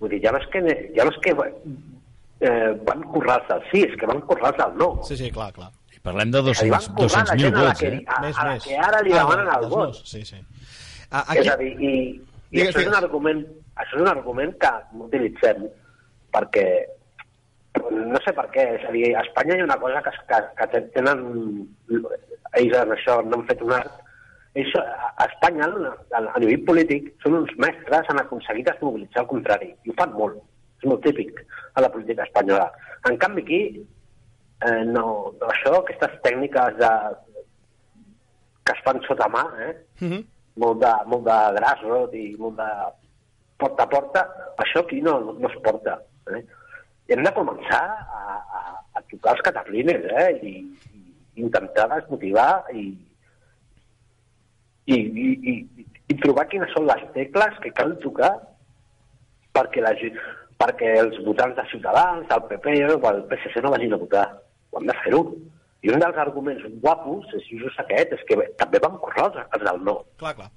Vull 0.00 0.14
dir, 0.14 0.22
ja 0.24 0.32
no 0.32 0.40
és 0.40 0.48
que, 0.52 0.64
ja 0.96 1.06
no 1.06 1.12
és 1.12 1.20
que 1.24 1.36
eh, 1.36 2.70
van 2.88 3.04
currar-se 3.12 3.58
el 3.58 3.68
sí, 3.68 3.84
és 3.84 3.98
que 4.00 4.08
van 4.08 4.24
currar-se 4.28 4.64
el 4.66 4.80
no. 4.80 4.94
Sí, 5.06 5.18
sí, 5.20 5.28
clar, 5.34 5.52
clar. 5.56 5.70
I 6.00 6.04
parlem 6.08 6.30
de 6.32 6.40
És 6.50 6.60
a 6.60 6.64
dir, 6.64 6.72
van 6.72 6.86
200 6.96 6.96
currar 6.96 7.24
la 7.28 7.34
200.000 7.36 7.42
gent 7.44 7.54
a 7.54 7.60
la 7.60 7.66
vots, 7.68 7.80
que, 7.80 7.88
eh? 7.88 8.04
a, 8.06 8.20
més, 8.24 8.38
a 8.38 8.44
la 8.46 8.54
més. 8.54 8.64
que 8.64 8.78
ara 8.88 9.02
li 9.04 9.12
Ah, 9.12 9.18
demanen 9.20 9.50
dels 9.50 9.64
el 9.66 9.70
vot. 9.74 10.00
Sí, 10.08 10.22
sí. 10.24 10.40
Ah, 11.10 11.24
Aquí... 11.28 11.38
aquí... 11.38 11.48
És 11.48 11.52
a 11.52 11.56
dir, 11.60 11.72
i, 11.76 11.90
i 11.90 12.56
Digues, 12.56 12.70
això, 12.74 12.80
és 12.80 12.88
un 12.88 12.96
argument, 13.00 13.42
això 13.76 13.96
és 13.98 14.02
un 14.06 14.08
argument 14.14 14.54
que 14.64 14.72
utilitzem 15.06 15.66
perquè 16.32 16.66
no 17.90 18.18
sé 18.24 18.32
per 18.34 18.46
què, 18.54 18.64
és 18.78 18.86
a 18.88 18.92
dir, 18.94 19.04
a 19.14 19.22
Espanya 19.26 19.56
hi 19.56 19.60
ha 19.62 19.66
una 19.68 19.78
cosa 19.78 20.00
que, 20.06 20.12
que, 20.30 20.40
que 20.58 20.80
tenen 20.96 21.20
ells 22.58 22.78
en 22.80 22.94
això 22.96 23.20
no 23.26 23.38
han 23.38 23.44
fet 23.50 23.60
un 23.62 23.76
art 23.76 24.00
ells, 24.58 24.72
a 24.80 25.12
a 25.20 25.26
Espanya, 25.28 25.68
a, 26.16 26.20
a 26.34 26.40
nivell 26.42 26.64
polític, 26.66 27.12
són 27.22 27.36
uns 27.42 27.52
mestres 27.62 28.08
han 28.10 28.18
aconseguit 28.22 28.66
desmobilitzar 28.66 29.22
el 29.22 29.28
contrari, 29.30 29.68
i 29.84 29.92
ho 29.92 29.96
fan 29.98 30.14
molt, 30.16 30.40
és 30.80 30.88
molt 30.90 31.04
típic 31.04 31.42
a 31.76 31.84
la 31.84 31.90
política 31.92 32.24
espanyola. 32.26 32.66
En 33.08 33.18
canvi 33.20 33.44
aquí, 33.44 33.60
eh, 34.66 34.84
no, 34.86 35.04
no, 35.40 35.48
això, 35.48 35.74
aquestes 35.80 36.16
tècniques 36.24 36.78
de, 36.80 36.92
que 38.64 38.76
es 38.76 38.82
fan 38.84 39.00
sota 39.06 39.28
mà, 39.32 39.44
eh? 39.66 39.72
Mhm. 40.04 40.22
molt 40.60 40.80
de, 40.82 40.90
molt 41.08 41.22
de 41.24 41.36
grassroot 41.56 42.14
i 42.18 42.24
molt 42.36 42.56
de 42.58 42.70
porta 43.60 43.84
a 43.84 43.88
porta, 43.88 44.22
això 44.60 44.82
aquí 44.84 45.00
no, 45.00 45.18
no 45.38 45.48
es 45.48 45.56
porta. 45.64 45.98
Eh? 46.34 46.40
I 47.08 47.14
hem 47.14 47.22
de 47.24 47.32
començar 47.36 47.80
a, 47.80 48.36
a, 48.58 48.60
a 48.98 49.02
tocar 49.12 49.36
els 49.36 49.44
cataplines 49.46 50.04
eh? 50.10 50.26
I, 50.42 50.52
i 50.96 51.44
intentar 51.44 51.88
desmotivar 51.94 52.50
i, 52.74 52.84
i, 54.90 54.96
i, 54.96 55.30
i, 55.52 55.86
i 56.12 56.18
trobar 56.22 56.48
quines 56.50 56.72
són 56.76 56.88
les 56.90 57.02
tecles 57.16 57.58
que 57.64 57.72
cal 57.76 57.96
tocar 58.04 58.32
perquè, 59.56 59.82
la, 59.84 59.94
perquè 60.60 60.94
els 61.02 61.18
votants 61.26 61.56
de 61.56 61.66
Ciutadans, 61.72 62.28
del 62.30 62.46
PP 62.52 62.76
o 62.90 63.00
del 63.06 63.24
PSC 63.30 63.64
no 63.64 63.74
vagin 63.74 63.96
a 63.96 64.00
votar. 64.04 64.28
Ho 64.72 64.80
hem 64.80 64.86
de 64.90 64.96
fer-ho. 65.04 65.24
I 65.82 65.90
un 65.94 66.00
dels 66.02 66.16
arguments 66.20 66.64
guapos 66.82 67.30
és 67.38 67.46
just 67.60 67.78
aquest, 67.80 68.12
és 68.12 68.24
que 68.28 68.36
també 68.60 68.78
van 68.84 68.98
currar 69.00 69.30
els, 69.30 69.38
els 69.56 69.62
del 69.64 69.78
no. 69.86 69.94
Clar, 70.20 70.34
clar. 70.36 70.50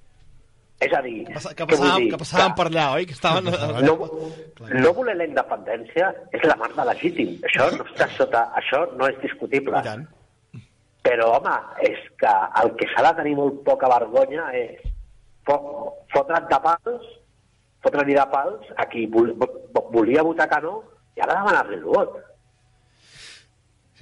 És 0.84 0.92
a 0.98 1.00
dir, 1.06 1.24
Passa- 1.32 1.54
Que 1.56 1.64
què 1.64 1.68
vull 1.70 1.78
passàvem, 1.80 2.02
dir? 2.04 2.10
que 2.12 2.18
passàvem 2.20 2.56
per 2.58 2.66
allà, 2.68 2.86
oi? 2.98 3.06
Que 3.08 3.14
estaven... 3.16 3.46
no, 3.86 3.94
no 4.84 4.94
voler 4.98 5.16
la 5.16 5.28
independència 5.30 6.10
és 6.36 6.44
la 6.50 6.58
mar 6.60 6.68
de 6.76 6.86
legítim. 6.90 7.38
Això 7.48 7.70
no 7.78 7.86
està 7.88 8.10
sota... 8.18 8.42
Això 8.60 8.82
no 8.98 9.08
és 9.08 9.22
discutible. 9.24 9.80
I 9.80 9.88
tant. 9.88 10.04
Però, 11.04 11.30
home, 11.38 11.54
és 11.88 12.00
que 12.20 12.34
el 12.64 12.74
que 12.80 12.88
s'ha 12.92 13.06
de 13.10 13.14
tenir 13.22 13.36
molt 13.40 13.62
poca 13.68 13.88
vergonya 13.92 14.50
és 14.60 14.84
fo 15.48 15.56
fotre't 16.14 16.46
de 16.52 16.60
pals, 16.64 17.08
fotre-li 17.84 18.16
de 18.16 18.24
pals 18.32 18.70
a 18.80 18.86
qui 18.92 19.06
vol 19.12 19.34
vo- 19.40 19.88
volia 19.92 20.24
votar 20.24 20.48
que 20.52 20.60
no 20.64 20.78
i 21.16 21.24
ara 21.26 21.36
demanar-li 21.40 21.80
el 21.80 21.84
vot. 21.88 22.14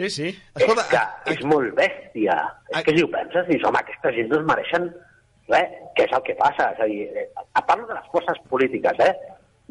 Sí, 0.01 0.09
sí. 0.09 0.31
Escolta, 0.57 0.83
és 0.83 0.91
que 0.91 1.35
és 1.35 1.43
molt 1.45 1.75
bèstia. 1.77 2.37
És 2.71 2.85
que 2.87 2.95
si 2.95 3.03
ho 3.05 3.09
penses, 3.11 3.45
dius, 3.49 3.65
home, 3.67 3.81
aquesta 3.83 4.13
gent 4.15 4.31
no 4.31 4.39
es 4.39 4.47
mereixen 4.47 4.87
res. 5.51 5.77
Què 5.97 6.07
és 6.07 6.15
el 6.17 6.23
que 6.25 6.35
passa? 6.39 6.71
És 6.73 6.81
a 6.81 6.87
dir, 6.89 7.03
eh, 7.21 7.27
a 7.37 7.61
parlo 7.67 7.85
de 7.89 7.97
les 7.97 8.09
forces 8.13 8.41
polítiques, 8.49 9.03
eh? 9.05 9.11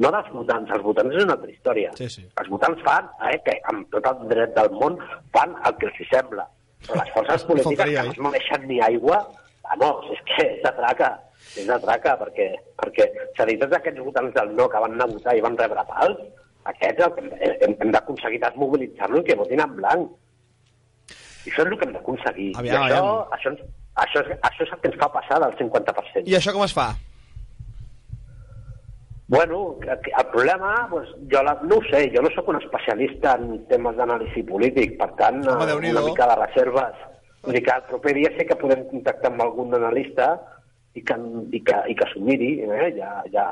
No 0.00 0.12
dels 0.14 0.30
votants. 0.34 0.70
Els 0.76 0.84
votants 0.84 1.16
és 1.16 1.24
una 1.24 1.36
altra 1.36 1.50
història. 1.50 1.90
Sí, 1.98 2.08
sí. 2.12 2.26
Els 2.42 2.50
votants 2.52 2.82
fan, 2.86 3.10
eh, 3.28 3.38
que 3.46 3.56
amb 3.72 3.88
tot 3.94 4.06
el 4.12 4.22
dret 4.30 4.54
del 4.56 4.70
món, 4.76 4.98
fan 5.34 5.56
el 5.66 5.76
que 5.80 5.90
els 5.90 6.00
hi 6.00 6.08
sembla. 6.12 6.46
Però 6.86 7.00
les 7.00 7.10
forces 7.16 7.44
polítiques 7.48 7.90
que 7.90 7.96
no 7.96 8.04
eh? 8.04 8.14
es 8.14 8.22
mereixen 8.28 8.68
ni 8.68 8.78
aigua, 8.84 9.18
vamos, 9.66 10.06
és 10.14 10.22
que 10.30 10.46
és 10.46 10.62
de 10.62 10.72
traca. 10.78 11.10
És 11.56 11.66
de 11.66 11.78
traca, 11.82 12.14
perquè, 12.20 12.52
perquè 12.78 13.08
a 13.40 13.48
dir, 13.48 13.56
tots 13.60 13.76
aquests 13.80 14.04
votants 14.04 14.36
del 14.36 14.54
no 14.56 14.68
que 14.68 14.80
van 14.84 14.94
anar 14.96 15.08
a 15.08 15.12
votar 15.12 15.34
i 15.36 15.42
van 15.44 15.58
rebre 15.58 15.84
pals, 15.88 16.20
aquests 16.64 17.04
el 17.06 17.12
que 17.14 17.24
hem, 17.66 17.76
hem, 17.80 17.90
d'aconseguir 17.92 18.40
desmobilitzar-los 18.42 19.20
i 19.24 19.28
que 19.28 19.36
votin 19.36 19.60
en 19.64 19.76
blanc. 19.76 20.10
I 21.46 21.50
això 21.50 21.62
és 21.64 21.70
el 21.72 21.78
que 21.78 21.86
hem 21.88 21.92
d'aconseguir. 21.96 22.50
I 22.52 22.54
això, 22.60 22.80
aviam. 22.84 23.06
això, 23.36 23.52
ens- 23.54 23.68
això, 24.04 24.24
és, 24.26 24.38
això 24.50 24.64
és 24.66 24.72
el 24.72 24.80
que 24.80 24.88
ens 24.92 24.98
fa 25.00 25.08
passar 25.12 25.40
del 25.40 25.56
50%. 25.58 26.26
I 26.28 26.36
això 26.36 26.52
com 26.52 26.64
es 26.64 26.74
fa? 26.76 26.90
Bueno, 29.30 29.76
el 29.86 30.26
problema, 30.32 30.88
pues, 30.90 31.08
jo 31.30 31.42
la, 31.46 31.54
no 31.62 31.76
ho 31.76 31.82
sé, 31.88 32.10
jo 32.12 32.20
no 32.20 32.30
sóc 32.34 32.48
un 32.50 32.56
especialista 32.58 33.36
en 33.38 33.60
temes 33.70 33.94
d'anàlisi 33.96 34.42
polític, 34.48 34.96
per 34.98 35.12
tant, 35.20 35.38
Home, 35.46 35.68
una 35.92 36.02
mica 36.08 36.26
de 36.26 36.34
reserves. 36.40 36.96
Vull 37.44 37.54
dir 37.54 37.62
que 37.62 37.76
el 37.76 37.84
proper 37.92 38.14
dia 38.16 38.32
sé 38.36 38.44
que 38.48 38.56
podem 38.58 38.82
contactar 38.90 39.30
amb 39.30 39.44
algun 39.46 39.72
analista 39.78 40.32
i 40.98 41.04
que, 41.06 41.14
i 41.54 41.60
que, 41.62 41.76
i 41.88 41.94
que 41.94 42.08
s'ho 42.10 42.20
miri, 42.26 42.50
eh? 42.66 42.90
ja, 42.98 43.22
ja, 43.32 43.46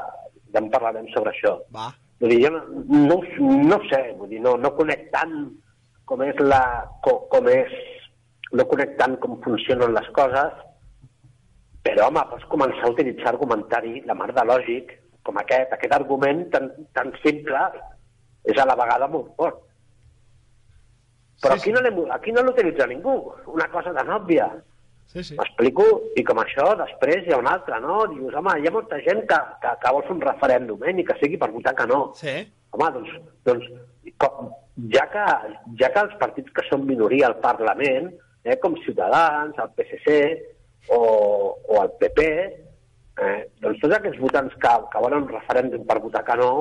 ja 0.50 0.58
en 0.60 0.68
parlarem 0.74 1.06
sobre 1.14 1.30
això. 1.30 1.54
Va. 1.72 1.86
Vull 2.20 2.34
dir, 2.34 2.40
jo 2.44 2.50
no, 2.54 2.62
no, 3.10 3.18
no 3.70 3.78
sé, 3.86 4.00
vull 4.18 4.32
dir, 4.32 4.40
no, 4.42 4.56
no 4.58 4.72
conec 4.78 5.08
tant 5.14 5.34
com 6.08 6.24
és 6.26 6.40
la... 6.42 6.62
Com, 7.04 7.20
com 7.32 7.50
és, 7.52 7.74
no 8.58 8.66
conec 8.70 8.96
tant 8.98 9.14
com 9.22 9.36
funcionen 9.44 9.94
les 9.94 10.08
coses, 10.16 10.64
però, 11.84 12.08
home, 12.08 12.24
pots 12.32 12.48
començar 12.52 12.86
a 12.86 12.90
utilitzar 12.92 13.30
argumentari, 13.32 14.02
la 14.08 14.16
mar 14.18 14.32
de 14.34 14.44
lògic, 14.50 14.92
com 15.24 15.38
aquest, 15.40 15.72
aquest 15.76 15.94
argument 15.94 16.46
tan, 16.52 16.70
tan 16.96 17.12
simple 17.22 17.62
és 18.48 18.58
a 18.58 18.66
la 18.68 18.76
vegada 18.80 19.08
molt 19.12 19.34
fort. 19.36 19.62
Però 21.42 21.54
Sí, 21.54 21.70
aquí 21.70 21.72
no 21.72 22.06
aquí 22.12 22.32
no 22.32 22.42
l'utilitza 22.42 22.86
ningú, 22.90 23.14
una 23.46 23.68
cosa 23.70 23.92
tan 23.94 24.10
òbvia. 24.10 24.48
Sí, 25.08 25.22
sí. 25.24 25.36
M'explico? 25.38 25.84
I 26.20 26.22
com 26.28 26.40
això, 26.42 26.66
després 26.76 27.24
hi 27.24 27.32
ha 27.32 27.40
una 27.40 27.54
altra, 27.56 27.78
no? 27.80 28.02
Dius, 28.12 28.34
home, 28.36 28.58
hi 28.60 28.68
ha 28.68 28.74
molta 28.74 28.98
gent 29.06 29.22
que, 29.30 29.38
que, 29.62 29.74
que 29.82 29.92
vol 29.96 30.04
fer 30.04 30.14
un 30.18 30.24
referèndum, 30.26 30.84
eh? 30.84 30.92
ni 30.92 31.04
que 31.08 31.16
sigui 31.20 31.40
per 31.40 31.48
votar 31.54 31.72
que 31.78 31.86
no. 31.88 32.00
Sí. 32.18 32.34
Home, 32.76 32.90
doncs, 32.98 33.14
doncs 33.48 33.70
com, 34.20 34.50
ja, 34.92 35.06
que, 35.14 35.24
ja 35.80 35.90
que 35.94 36.04
els 36.04 36.16
partits 36.20 36.52
que 36.52 36.66
són 36.68 36.84
minoria 36.88 37.30
al 37.30 37.38
Parlament, 37.40 38.10
eh, 38.44 38.58
com 38.60 38.76
Ciutadans, 38.84 39.56
el 39.64 39.72
PSC 39.78 40.18
o, 40.92 41.00
o 41.56 41.80
el 41.80 41.94
PP, 42.02 42.28
eh, 43.24 43.40
doncs 43.64 43.80
tots 43.80 43.96
aquests 43.96 44.20
votants 44.20 44.60
que, 44.60 44.74
que 44.92 45.02
volen 45.06 45.24
un 45.24 45.32
referèndum 45.32 45.88
per 45.88 45.98
votar 46.04 46.24
que 46.28 46.36
no, 46.42 46.52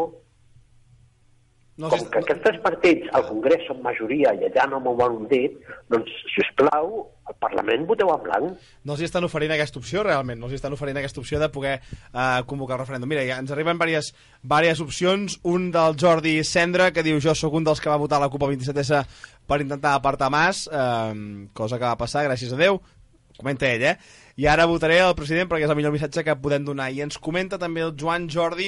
No, 1.77 1.91
com 1.93 1.99
si, 2.01 2.07
que 2.09 2.23
aquests 2.23 2.41
tres 2.41 2.57
partits 2.63 3.09
al 3.13 3.27
Congrés 3.27 3.61
són 3.67 3.83
majoria 3.85 4.31
i 4.33 4.47
allà 4.47 4.65
no 4.71 4.79
m'ho 4.81 4.95
volen 4.97 5.27
dir, 5.29 5.43
doncs, 5.93 6.09
si 6.33 6.41
us 6.41 6.49
plau, 6.57 7.03
al 7.29 7.35
Parlament 7.43 7.85
voteu 7.85 8.09
en 8.09 8.23
blanc. 8.23 8.65
no 8.87 8.95
els 8.95 9.03
estan 9.05 9.27
oferint 9.27 9.53
aquesta 9.53 9.77
opció, 9.77 10.01
realment. 10.07 10.39
No 10.39 10.47
els 10.47 10.57
estan 10.57 10.73
oferint 10.73 10.97
aquesta 10.97 11.21
opció 11.21 11.39
de 11.39 11.51
poder 11.53 11.75
eh, 11.77 12.41
convocar 12.49 12.77
el 12.77 12.81
referèndum. 12.81 13.11
Mira, 13.11 13.25
ja 13.29 13.37
ens 13.43 13.53
arriben 13.53 13.77
diverses, 13.77 14.15
diverses 14.41 14.81
opcions. 14.81 15.39
Un 15.43 15.69
del 15.75 15.97
Jordi 16.01 16.39
Cendra, 16.47 16.89
que 16.95 17.05
diu 17.05 17.21
jo 17.21 17.35
sóc 17.37 17.53
un 17.59 17.67
dels 17.67 17.83
que 17.83 17.93
va 17.93 18.01
votar 18.01 18.21
la 18.23 18.31
Copa 18.33 18.49
27S 18.49 19.03
per 19.45 19.61
intentar 19.61 19.93
apartar 19.99 20.31
Mas, 20.33 20.65
eh, 20.71 21.47
cosa 21.53 21.77
que 21.77 21.85
va 21.85 21.97
passar, 21.99 22.25
gràcies 22.25 22.53
a 22.53 22.57
Déu. 22.57 22.81
Comenta 23.37 23.69
ell, 23.69 23.83
eh? 23.91 23.97
I 24.37 24.45
ara 24.45 24.67
votaré 24.69 24.99
el 25.01 25.15
president 25.17 25.49
perquè 25.49 25.65
és 25.65 25.71
el 25.73 25.77
millor 25.79 25.93
missatge 25.95 26.21
que 26.25 26.35
podem 26.37 26.65
donar. 26.65 26.91
I 26.93 27.01
ens 27.05 27.17
comenta 27.17 27.57
també 27.57 27.81
el 27.81 27.95
Joan 27.97 28.27
Jordi 28.29 28.67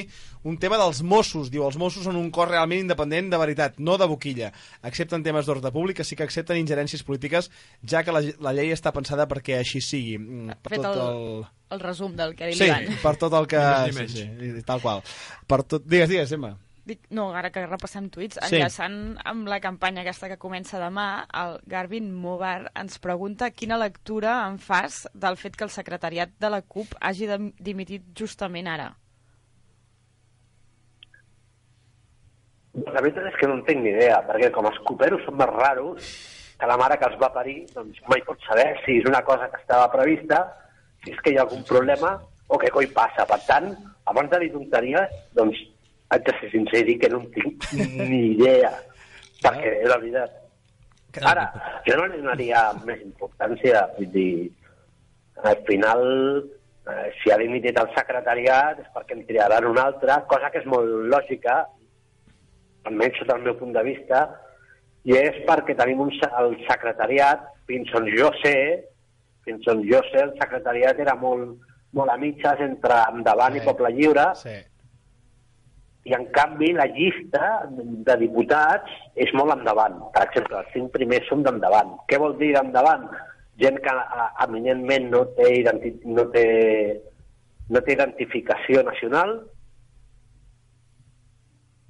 un 0.50 0.58
tema 0.58 0.80
dels 0.82 1.04
Mossos. 1.06 1.52
Diu, 1.54 1.62
els 1.68 1.78
Mossos 1.78 2.08
són 2.08 2.18
un 2.18 2.32
cos 2.34 2.50
realment 2.50 2.82
independent 2.82 3.30
de 3.30 3.38
veritat, 3.38 3.78
no 3.78 3.98
de 4.02 4.08
boquilla. 4.10 4.50
Accepten 4.90 5.22
temes 5.26 5.46
d'ordre 5.46 5.70
públic, 5.76 6.00
que 6.00 6.08
sí 6.08 6.18
que 6.18 6.26
accepten 6.26 6.58
ingerències 6.58 7.06
polítiques, 7.06 7.52
ja 7.86 8.02
que 8.04 8.16
la, 8.16 8.24
la 8.42 8.56
llei 8.58 8.74
està 8.74 8.94
pensada 8.96 9.28
perquè 9.30 9.60
així 9.60 9.84
sigui. 9.86 10.18
Mm, 10.18 10.58
Ha 10.58 10.74
fet 10.74 10.90
el, 10.90 11.46
el 11.76 11.84
resum 11.86 12.18
del 12.18 12.34
que 12.34 12.48
ha 12.48 12.50
dit 12.50 12.58
Sí, 12.58 12.98
per 13.04 13.14
tot 13.22 13.38
el 13.38 13.46
que... 13.52 13.62
Ni 13.90 13.94
més 14.00 14.18
ni 14.18 14.26
Sí, 14.26 14.56
sí, 14.58 14.66
tal 14.66 14.82
qual. 14.82 15.06
Per 15.46 15.62
tot... 15.70 15.86
Digues, 15.86 16.10
digues, 16.10 16.34
Emma. 16.34 16.56
Dic, 16.90 17.04
no, 17.14 17.28
ara 17.38 17.52
que 17.54 17.62
repassem 17.68 18.08
tuits, 18.10 18.40
Sí. 18.50 18.56
enllaçant 18.58 18.96
amb 19.30 19.48
la 19.52 19.60
campanya 19.62 20.02
aquesta 20.02 20.28
que 20.32 20.38
comença 20.42 20.80
demà, 20.82 21.28
el 21.42 21.60
Garvin 21.70 22.08
Movar 22.16 22.72
ens 22.74 22.98
pregunta 23.04 23.52
quina 23.52 23.78
lectura 23.78 24.40
en 24.48 24.58
fas 24.58 25.04
del 25.14 25.38
fet 25.38 25.56
que 25.56 25.64
el 25.68 25.70
secretariat 25.70 26.32
de 26.40 26.50
la 26.50 26.62
CUP 26.64 26.96
hagi 27.00 27.28
dem- 27.30 27.52
dimitit 27.60 28.08
justament 28.18 28.68
ara. 28.68 28.96
La 32.86 33.02
veritat 33.02 33.26
és 33.30 33.38
que 33.40 33.48
no 33.50 33.56
en 33.60 33.64
tinc 33.68 33.82
ni 33.84 33.90
idea, 33.92 34.20
perquè 34.28 34.50
com 34.56 34.66
els 34.70 34.78
coperos 34.88 35.24
són 35.26 35.38
més 35.40 35.50
raros 35.50 36.10
que 36.60 36.68
la 36.70 36.78
mare 36.78 36.98
que 37.00 37.06
els 37.10 37.18
va 37.22 37.32
parir, 37.34 37.66
doncs 37.74 37.98
mai 38.12 38.22
pot 38.28 38.40
saber 38.48 38.68
si 38.86 38.98
és 39.00 39.06
una 39.10 39.22
cosa 39.26 39.50
que 39.52 39.62
estava 39.62 39.92
prevista, 39.92 40.42
si 41.04 41.12
és 41.14 41.20
que 41.24 41.32
hi 41.34 41.38
ha 41.38 41.46
algun 41.48 41.64
problema 41.70 42.16
o 42.48 42.58
què 42.62 42.70
coi 42.74 42.88
passa. 42.88 43.26
Per 43.30 43.40
tant, 43.48 43.72
abans 44.06 44.30
de 44.32 44.40
dir 44.44 44.52
tonteries, 44.54 45.10
doncs 45.38 45.58
haig 46.10 46.24
de 46.26 46.34
ser 46.39 46.51
sincer 46.51 46.84
i 46.89 46.97
que 46.99 47.10
no 47.10 47.20
en 47.24 47.32
tinc 47.36 47.66
ni 48.10 48.22
idea, 48.34 48.72
perquè 49.43 49.74
és 49.84 49.89
la 49.89 49.97
veritat. 50.01 50.38
Ara, 51.26 51.47
jo 51.88 51.95
no 51.97 52.05
li 52.05 52.20
donaria 52.22 52.64
més 52.86 53.01
importància, 53.01 53.88
vull 53.97 54.12
dir, 54.14 54.51
al 55.43 55.57
final, 55.68 56.03
eh, 56.89 57.07
si 57.22 57.32
ha 57.32 57.38
dimitit 57.41 57.78
el 57.82 57.89
secretariat 57.95 58.82
és 58.84 58.89
perquè 58.93 59.18
en 59.18 59.26
triaran 59.26 59.66
un 59.72 59.80
altre, 59.82 60.20
cosa 60.30 60.51
que 60.53 60.62
és 60.62 60.68
molt 60.70 60.89
lògica, 61.14 61.64
almenys 62.89 63.18
sota 63.22 63.36
el 63.38 63.43
meu 63.47 63.57
punt 63.57 63.74
de 63.76 63.84
vista, 63.88 64.22
i 65.07 65.16
és 65.18 65.39
perquè 65.47 65.76
tenim 65.80 66.01
un, 66.05 66.12
el 66.41 66.55
secretariat, 66.68 67.47
fins 67.70 67.89
on 67.97 68.05
jo 68.14 68.30
sé, 68.43 68.55
fins 69.45 69.66
on 69.72 69.82
jo 69.88 70.01
sé, 70.12 70.24
el 70.28 70.34
secretariat 70.38 70.99
era 70.99 71.16
molt, 71.16 71.57
molt 71.97 72.12
a 72.14 72.18
mitges 72.22 72.60
entre 72.62 72.97
Endavant 73.14 73.55
Sí. 73.55 73.62
i 73.62 73.66
Poble 73.66 73.93
Lliure, 73.95 74.28
Sí. 74.36 74.57
I, 76.08 76.14
en 76.16 76.26
canvi, 76.36 76.72
la 76.74 76.88
llista 76.93 77.68
de 78.08 78.16
diputats 78.22 78.93
és 79.20 79.34
molt 79.36 79.54
endavant. 79.58 80.00
Per 80.16 80.24
exemple, 80.26 80.62
els 80.62 80.72
cinc 80.76 80.93
primers 80.95 81.28
són 81.30 81.43
d'endavant. 81.45 81.97
Què 82.08 82.20
vol 82.22 82.38
dir 82.39 82.54
d'endavant? 82.56 83.06
Gent 83.60 83.82
que 83.84 83.93
eminentment 84.45 85.10
no 85.12 85.26
té, 85.36 85.52
no 86.08 86.26
té, 86.34 86.45
no 87.70 87.82
té 87.84 87.95
identificació 87.97 88.86
nacional, 88.88 89.36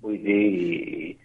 vull 0.02 0.18
dir 0.24 1.18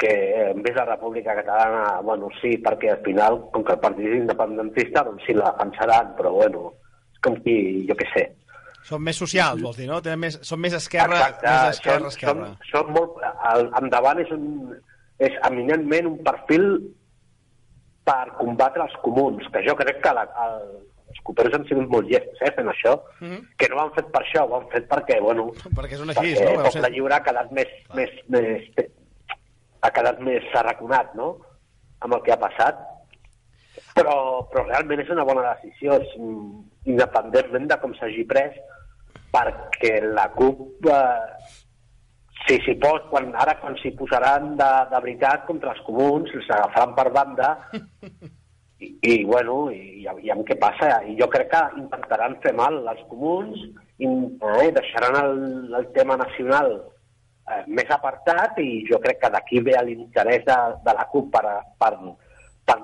que 0.00 0.12
en 0.50 0.62
vez 0.62 0.74
de 0.74 0.80
la 0.80 0.96
República 0.96 1.34
Catalana, 1.36 2.00
bueno, 2.00 2.30
sí, 2.40 2.56
perquè 2.64 2.88
al 2.90 3.02
final, 3.04 3.36
com 3.52 3.64
que 3.64 3.74
el 3.76 3.82
partit 3.84 4.14
independentista, 4.16 5.04
doncs 5.04 5.26
sí 5.28 5.36
la 5.36 5.52
defensaran, 5.52 6.14
però 6.16 6.32
bueno, 6.38 6.70
és 7.12 7.20
com 7.26 7.36
qui, 7.44 7.56
jo 7.88 7.96
què 8.00 8.08
sé. 8.14 8.24
Són 8.88 9.02
més 9.04 9.16
socials, 9.20 9.60
vols 9.62 9.76
dir, 9.76 9.86
no? 9.90 10.00
Tenen 10.02 10.18
més, 10.22 10.38
són 10.46 10.60
més 10.60 10.72
esquerra, 10.74 11.18
Exacte, 11.18 11.46
més 11.50 11.76
esquerra, 11.76 11.98
són, 11.98 12.06
esquerra. 12.08 12.46
Són, 12.70 12.70
són 12.70 12.92
molt, 12.96 13.18
el, 13.52 13.66
endavant 13.82 14.20
és, 14.22 14.30
un, 14.32 14.46
és 15.20 15.36
eminentment 15.50 16.08
un 16.10 16.16
perfil 16.24 16.64
per 18.08 18.22
combatre 18.38 18.82
els 18.86 18.94
comuns, 19.04 19.44
que 19.52 19.62
jo 19.66 19.74
crec 19.78 20.00
que 20.02 20.14
la, 20.16 20.24
el, 20.46 20.64
els 21.12 21.20
cooperos 21.26 21.54
han 21.58 21.66
sigut 21.68 21.90
molt 21.92 22.08
llestos 22.08 22.40
eh, 22.46 22.52
fent 22.56 22.70
això, 22.72 22.96
Mhm. 23.20 23.42
que 23.60 23.68
no 23.68 23.76
ho 23.76 23.82
han 23.84 23.92
fet 23.98 24.08
per 24.14 24.22
això, 24.24 24.46
ho 24.48 24.56
han 24.56 24.68
fet 24.72 24.88
perquè, 24.88 25.20
bueno, 25.20 25.50
Perquè 25.76 25.94
és 25.98 26.00
un 26.00 26.10
així, 26.14 26.32
perquè 26.34 26.56
no? 26.56 26.64
Poble 26.70 26.90
Lliure 26.94 27.14
ha 27.18 27.22
quedat 27.22 27.52
més, 27.52 27.68
més, 27.94 28.10
més, 28.28 28.70
ha 29.82 29.90
quedat 29.90 30.18
més 30.24 30.42
arraconat, 30.54 31.14
no?, 31.14 31.36
amb 32.00 32.14
el 32.16 32.22
que 32.24 32.32
ha 32.32 32.40
passat. 32.40 32.78
Però, 33.94 34.14
però 34.50 34.64
realment 34.66 35.00
és 35.02 35.10
una 35.12 35.24
bona 35.24 35.42
decisió, 35.54 35.96
és, 36.00 36.10
mm, 36.16 36.62
independentment 36.94 37.66
de 37.68 37.76
com 37.82 37.92
s'hagi 37.94 38.24
pres, 38.28 38.56
perquè 39.30 40.00
la 40.04 40.28
CUP, 40.34 40.86
eh, 40.90 41.58
si 42.46 42.58
s'hi 42.64 42.74
pot, 42.82 43.08
quan, 43.12 43.30
ara 43.36 43.56
quan 43.60 43.76
s'hi 43.78 43.92
posaran 43.98 44.54
de, 44.58 44.70
de 44.90 45.00
veritat 45.06 45.46
contra 45.48 45.74
els 45.74 45.82
comuns, 45.86 46.32
els 46.34 46.50
agafaran 46.50 46.94
per 46.96 47.08
banda, 47.14 47.50
i, 48.84 48.88
i 49.12 49.14
bueno, 49.28 49.62
i, 49.74 50.02
i 50.02 50.08
aviam 50.10 50.42
què 50.48 50.56
passa. 50.60 51.00
I 51.06 51.16
jo 51.20 51.28
crec 51.32 51.50
que 51.52 51.62
intentaran 51.82 52.38
fer 52.44 52.54
mal 52.56 52.80
als 52.88 53.04
comuns, 53.12 53.60
i 54.00 54.08
eh, 54.08 54.70
deixaran 54.76 55.20
el, 55.20 55.38
el 55.76 55.86
tema 55.96 56.16
nacional 56.20 56.72
eh, 56.78 57.62
més 57.68 57.90
apartat 57.92 58.58
i 58.62 58.82
jo 58.88 58.98
crec 59.04 59.20
que 59.22 59.32
d'aquí 59.34 59.60
ve 59.66 59.76
l'interès 59.84 60.44
de, 60.48 60.58
de 60.86 60.96
la 60.96 61.06
CUP 61.12 61.30
per, 61.34 61.44
per, 61.80 61.92
per, 62.64 62.78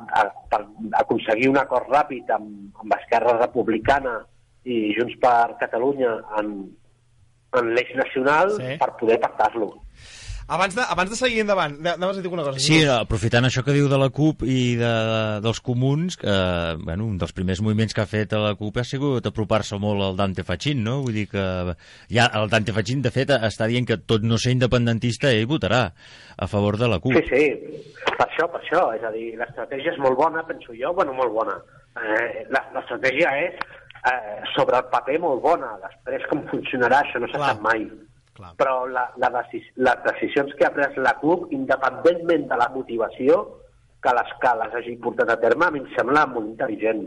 per 0.53 0.62
aconseguir 1.01 1.51
un 1.53 1.61
acord 1.62 1.88
ràpid 1.92 2.32
amb, 2.36 2.76
amb 2.82 2.97
Esquerra 3.01 3.38
Republicana 3.40 4.18
i 4.67 4.93
Junts 4.99 5.14
per 5.23 5.57
Catalunya 5.62 6.17
en, 6.43 6.53
en 7.57 7.75
l'eix 7.75 7.95
nacional 7.97 8.51
Sí. 8.59 8.77
per 8.83 8.93
poder 9.01 9.21
pactar-lo. 9.23 9.73
Abans 10.49 10.77
de, 10.77 10.83
abans 10.87 11.11
de 11.11 11.17
seguir 11.19 11.41
endavant, 11.43 11.73
anaves 11.91 12.19
a 12.19 12.23
dir 12.23 12.31
una 12.31 12.45
cosa. 12.47 12.61
Sí, 12.62 12.77
aprofitant 12.87 13.49
això 13.49 13.64
que 13.67 13.73
diu 13.75 13.89
de 13.91 13.97
la 13.99 14.07
CUP 14.14 14.45
i 14.47 14.77
de, 14.79 14.91
dels 15.43 15.59
comuns, 15.59 16.14
que, 16.21 16.31
bueno, 16.85 17.09
un 17.11 17.17
dels 17.19 17.33
primers 17.35 17.59
moviments 17.67 17.91
que 17.97 18.05
ha 18.05 18.07
fet 18.07 18.31
la 18.39 18.53
CUP 18.55 18.79
ha 18.79 18.85
sigut 18.87 19.27
apropar-se 19.27 19.75
molt 19.83 20.05
al 20.07 20.14
Dante 20.21 20.45
Fachin, 20.47 20.85
no? 20.87 21.01
Vull 21.03 21.19
dir 21.19 21.25
que 21.33 21.43
ja 22.14 22.29
el 22.39 22.47
Dante 22.53 22.71
Fachin, 22.77 23.03
de 23.03 23.11
fet, 23.11 23.33
està 23.35 23.67
dient 23.67 23.89
que 23.91 23.99
tot 23.99 24.23
no 24.23 24.39
ser 24.39 24.55
independentista 24.55 25.33
ell 25.35 25.49
votarà 25.51 25.89
a 26.39 26.47
favor 26.47 26.79
de 26.79 26.93
la 26.95 27.01
CUP. 27.03 27.19
Sí, 27.27 27.27
sí, 27.27 28.07
per 28.07 28.29
això, 28.29 28.47
per 28.47 28.62
això. 28.62 28.85
És 28.95 29.03
a 29.03 29.11
dir, 29.19 29.33
l'estratègia 29.43 29.97
és 29.97 29.99
molt 29.99 30.14
bona, 30.23 30.47
penso 30.47 30.71
jo, 30.79 30.95
bueno, 30.95 31.11
molt 31.25 31.35
bona. 31.35 31.59
Eh, 31.99 32.47
la- 32.55 32.69
l'estratègia 32.77 33.35
és 33.49 33.59
eh, 34.11 34.41
sobre 34.55 34.79
el 34.79 34.91
paper 34.93 35.19
molt 35.23 35.43
bona. 35.45 35.75
Després 35.85 36.27
com 36.31 36.45
funcionarà, 36.51 37.03
això 37.03 37.23
no 37.23 37.31
se 37.33 37.43
sap 37.43 37.63
mai. 37.65 37.87
Clar. 38.37 38.53
Però 38.61 38.81
la, 38.93 39.07
la 39.23 39.31
decis 39.39 39.69
les 39.81 40.03
decisions 40.05 40.53
que 40.59 40.67
ha 40.67 40.73
pres 40.75 40.97
la 41.01 41.15
CUP, 41.23 41.49
independentment 41.57 42.51
de 42.51 42.59
la 42.61 42.69
motivació 42.75 43.45
que 44.05 44.13
les, 44.19 44.35
que 44.43 44.57
les 44.61 44.75
hagi 44.81 44.97
portat 45.03 45.33
a 45.33 45.39
terme, 45.41 45.67
a 45.67 45.73
mi 45.73 45.81
em 45.83 45.87
sembla 45.95 46.27
molt 46.31 46.51
intel·ligent. 46.53 47.07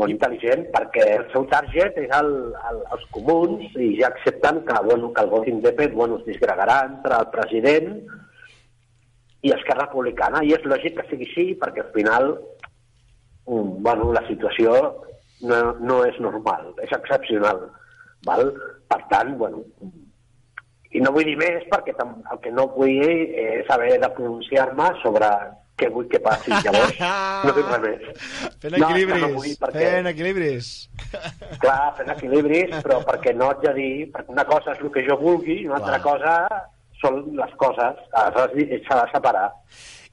Molt 0.00 0.14
intel·ligent 0.14 0.62
perquè 0.72 1.08
el 1.18 1.26
seu 1.34 1.44
target 1.50 1.98
és 2.00 2.12
el, 2.16 2.30
el, 2.70 2.78
els 2.96 3.02
comuns 3.12 3.74
i 3.74 3.90
ja 3.98 4.08
accepten 4.08 4.62
que, 4.68 4.76
bueno, 4.86 5.10
que 5.12 5.24
el 5.26 5.32
vot 5.34 5.50
independent 5.50 5.98
bueno, 5.98 6.20
es 6.22 6.30
disgregarà 6.30 6.78
entre 6.86 7.18
el 7.18 7.28
president 7.34 7.90
i 9.44 9.52
Esquerra 9.52 9.88
Republicana. 9.90 10.40
I 10.46 10.54
és 10.56 10.64
lògic 10.64 10.96
que 11.00 11.08
sigui 11.10 11.28
així 11.28 11.48
perquè 11.60 11.82
al 11.82 11.92
final 11.98 12.30
mm, 13.50 13.82
bueno, 13.84 14.14
la 14.16 14.24
situació 14.30 14.78
no, 15.42 15.60
no 15.80 16.00
és 16.06 16.16
normal, 16.22 16.72
és 16.84 16.92
excepcional. 16.96 17.66
Val? 18.26 18.50
Per 18.86 19.00
tant, 19.10 19.34
bueno, 19.38 19.64
i 20.94 21.00
no 21.02 21.12
vull 21.12 21.26
dir 21.28 21.36
més 21.38 21.64
perquè 21.70 21.92
el 22.00 22.40
que 22.42 22.52
no 22.54 22.68
vull 22.74 23.02
és 23.04 23.70
haver 23.74 23.96
de 24.02 24.10
pronunciar-me 24.16 24.90
sobre 25.02 25.28
què 25.76 25.90
vull 25.92 26.06
que 26.08 26.20
passi. 26.24 26.52
Llavors, 26.64 27.00
no 27.44 27.52
dic 27.56 27.66
res 27.72 27.82
més. 27.82 28.22
Fent 28.62 28.76
equilibris, 28.78 29.20
no, 29.20 29.26
no 29.26 29.34
vull 29.34 29.50
perquè- 29.60 29.90
fent 29.96 30.08
equilibris. 30.12 30.70
Clar, 31.60 31.82
fent 31.98 32.14
equilibris, 32.14 32.72
però 32.86 33.02
perquè 33.04 33.34
no 33.36 33.50
haig 33.50 33.60
de 33.66 33.74
dir... 33.76 33.90
Perquè 34.14 34.32
una 34.32 34.46
cosa 34.48 34.72
és 34.72 34.80
el 34.80 34.94
que 34.94 35.04
jo 35.08 35.18
vulgui 35.20 35.58
i 35.64 35.68
una 35.68 35.82
altra 35.82 36.00
cosa 36.06 36.38
són 37.02 37.20
les 37.36 37.52
coses. 37.60 38.00
Aleshores 38.22 38.86
s'ha 38.86 39.02
de 39.02 39.12
separar. 39.12 39.50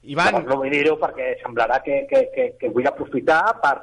Ivan, 0.04 0.34
Llavors 0.34 0.50
no 0.50 0.58
vull 0.60 0.74
dir-ho 0.74 0.98
perquè 1.00 1.30
semblarà 1.40 1.80
que, 1.86 2.02
que, 2.10 2.26
que, 2.34 2.50
que 2.60 2.72
vull 2.74 2.90
aprofitar 2.90 3.40
per, 3.62 3.78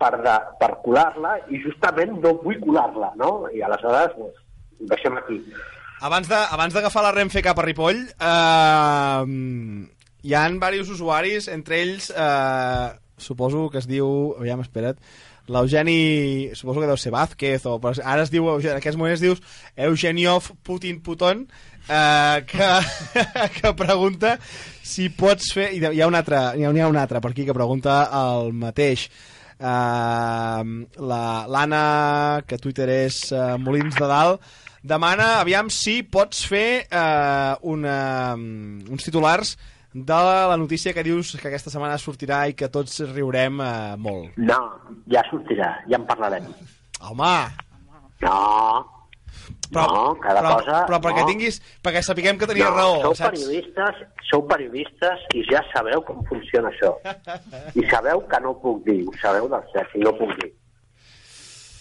per, 0.00 0.12
de, 0.24 0.34
per 0.60 0.70
colar-la 0.84 1.36
i 1.50 1.60
justament 1.62 2.16
no 2.20 2.36
vull 2.42 2.60
colar-la, 2.62 3.12
no? 3.20 3.32
I 3.54 3.62
aleshores, 3.66 4.16
doncs, 4.18 4.40
ho 4.80 4.90
deixem 4.92 5.18
aquí. 5.20 5.40
abans 6.04 6.74
d'agafar 6.74 7.04
la 7.06 7.12
Renfe 7.16 7.42
cap 7.42 7.58
a 7.58 7.64
Ripoll, 7.64 8.02
eh, 8.04 9.24
hi 10.24 10.34
han 10.34 10.58
diversos 10.58 10.96
usuaris, 10.96 11.48
entre 11.52 11.80
ells, 11.82 12.10
eh, 12.10 12.88
suposo 13.18 13.68
que 13.70 13.78
es 13.78 13.88
diu... 13.88 14.34
Aviam, 14.38 14.64
espera't. 14.64 14.98
L'Eugeni, 15.52 16.54
suposo 16.56 16.80
que 16.80 16.88
deu 16.88 16.96
ser 16.96 17.12
Vázquez, 17.12 17.66
o, 17.68 17.76
ara 18.00 18.22
es 18.22 18.32
diu, 18.32 18.48
en 18.56 18.78
aquests 18.78 18.96
moments 18.96 19.20
dius 19.20 19.42
Eugeniov 19.76 20.48
Putin 20.64 21.02
Puton, 21.04 21.44
eh, 21.88 22.44
que, 22.48 22.70
que 23.58 23.74
pregunta 23.76 24.38
si 24.80 25.10
pots 25.12 25.52
fer... 25.52 25.68
I 25.76 25.82
hi 25.84 26.00
ha 26.00 26.08
un 26.08 26.16
altre, 26.16 26.40
hi 26.56 26.64
ha, 26.64 26.72
hi 26.72 26.80
ha 26.80 26.88
un 26.88 26.96
altre 26.96 27.20
per 27.20 27.34
aquí 27.34 27.44
que 27.44 27.56
pregunta 27.56 28.06
el 28.22 28.54
mateix. 28.56 29.10
Uh, 29.58 30.84
L'Anna, 30.98 31.84
que 32.46 32.58
a 32.58 32.62
Twitter 32.62 32.88
és 33.06 33.20
uh, 33.32 33.54
Molins 33.60 33.94
de 33.96 34.08
Dalt, 34.10 34.48
demana, 34.84 35.38
aviam, 35.40 35.70
si 35.72 36.02
pots 36.02 36.44
fer 36.50 36.84
uh, 36.90 37.54
una, 37.62 37.98
uns 38.36 39.06
titulars 39.06 39.54
de 39.94 40.22
la 40.50 40.56
notícia 40.58 40.92
que 40.92 41.04
dius 41.06 41.36
que 41.38 41.46
aquesta 41.48 41.70
setmana 41.70 42.00
sortirà 42.02 42.44
i 42.50 42.56
que 42.58 42.68
tots 42.72 42.98
riurem 43.14 43.62
uh, 43.62 43.94
molt. 44.00 44.34
No, 44.36 44.58
ja 45.10 45.22
sortirà, 45.30 45.76
ja 45.86 46.00
en 46.00 46.08
parlarem. 46.08 46.50
Home, 47.04 47.36
No, 48.24 48.86
però, 49.72 49.86
no, 49.92 50.16
cada 50.20 50.40
però, 50.42 50.54
cosa... 50.58 50.80
però 50.88 50.98
perquè 51.04 51.22
no. 51.24 51.28
tinguis, 51.30 51.60
perquè 51.84 52.02
sapiguem 52.04 52.38
que 52.40 52.48
tenies 52.50 52.68
no, 52.68 52.74
raó, 52.76 52.98
sou 53.02 53.14
saps? 53.18 53.30
periodistes, 53.38 54.02
sou 54.30 54.44
periodistes 54.50 55.24
i 55.34 55.44
ja 55.50 55.62
sabeu 55.72 56.02
com 56.06 56.20
funciona 56.28 56.70
això. 56.72 56.92
I 57.74 57.86
sabeu 57.90 58.24
que 58.28 58.40
no 58.44 58.54
puc 58.62 58.84
dir, 58.86 59.00
ho 59.08 59.14
sabeu 59.22 59.48
del 59.52 59.66
cert, 59.72 59.96
i 59.96 60.04
no 60.04 60.14
puc 60.18 60.36
dir. 60.42 60.52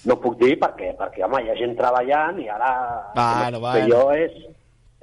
No 0.10 0.18
puc 0.20 0.36
dir 0.42 0.58
perquè, 0.60 0.92
perquè 1.00 1.24
home, 1.24 1.44
hi 1.46 1.54
ha 1.54 1.60
gent 1.60 1.78
treballant 1.80 2.42
i 2.44 2.50
ara 2.52 2.74
Bueno, 3.16 3.46
el 3.48 3.54
que 3.54 3.60
bueno. 3.64 3.88
jo 3.94 4.02
és, 4.18 4.34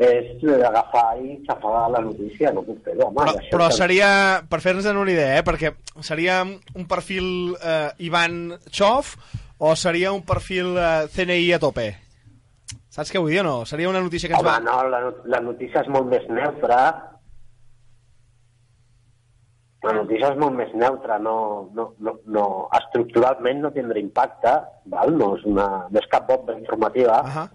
és 0.01 0.45
agafar 0.67 1.07
i 1.21 1.39
xafar 1.47 1.87
la 1.95 2.03
notícia, 2.05 2.53
no 2.53 2.65
puc 2.67 2.83
fer-ho, 2.85 3.07
home. 3.09 3.25
Però, 3.25 3.37
però 3.55 3.71
que- 3.71 3.79
seria, 3.79 4.11
per 4.49 4.61
fer-nos 4.61 4.89
una 4.93 5.07
idea, 5.11 5.39
eh, 5.39 5.45
perquè 5.47 5.73
seria 6.05 6.43
un 6.45 6.87
perfil 6.89 7.57
eh, 7.63 7.89
Ivan 8.05 8.59
Chof 8.69 9.17
o 9.61 9.75
seria 9.77 10.13
un 10.13 10.23
perfil 10.25 10.77
eh, 10.77 11.09
CNI 11.13 11.53
a 11.53 11.59
tope? 11.61 11.89
Saps 12.91 13.13
què 13.15 13.21
vull 13.23 13.31
dir 13.31 13.41
o 13.45 13.47
no? 13.47 13.55
Seria 13.71 13.89
una 13.91 14.03
notícia 14.03 14.29
que 14.29 14.35
ens 14.35 14.43
Home, 14.43 14.51
va... 14.51 14.59
no, 14.67 14.77
la, 14.91 15.01
la 15.31 15.41
notícia 15.45 15.85
és 15.85 15.91
molt 15.95 16.11
més 16.11 16.27
neutra. 16.29 16.81
La 19.87 19.95
notícia 19.97 20.33
és 20.35 20.41
molt 20.43 20.59
més 20.59 20.73
neutra, 20.77 21.17
no, 21.23 21.35
no, 21.73 21.87
no, 22.05 22.17
no, 22.37 22.45
estructuralment 22.77 23.63
no 23.65 23.71
tindrà 23.73 24.03
impacte, 24.03 24.53
val? 24.93 25.15
No, 25.17 25.31
és 25.39 25.47
una, 25.49 25.69
no 25.89 26.03
és 26.03 26.09
cap 26.13 26.27
bomba 26.29 26.53
informativa, 26.59 27.23
Ahà. 27.25 27.47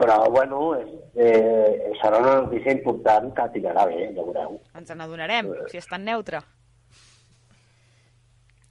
però 0.00 0.16
bueno, 0.32 0.62
és, 0.78 0.94
eh, 1.26 1.92
serà 2.00 2.22
una 2.22 2.38
notícia 2.46 2.72
important 2.72 3.34
que 3.36 3.50
tirarà 3.58 3.84
bé, 3.90 4.06
ja 4.16 4.22
veureu. 4.22 4.56
Ens 4.80 4.94
n'adonarem, 4.96 5.52
si 5.68 5.82
és 5.82 5.90
tan 5.90 6.06
neutre. 6.08 6.40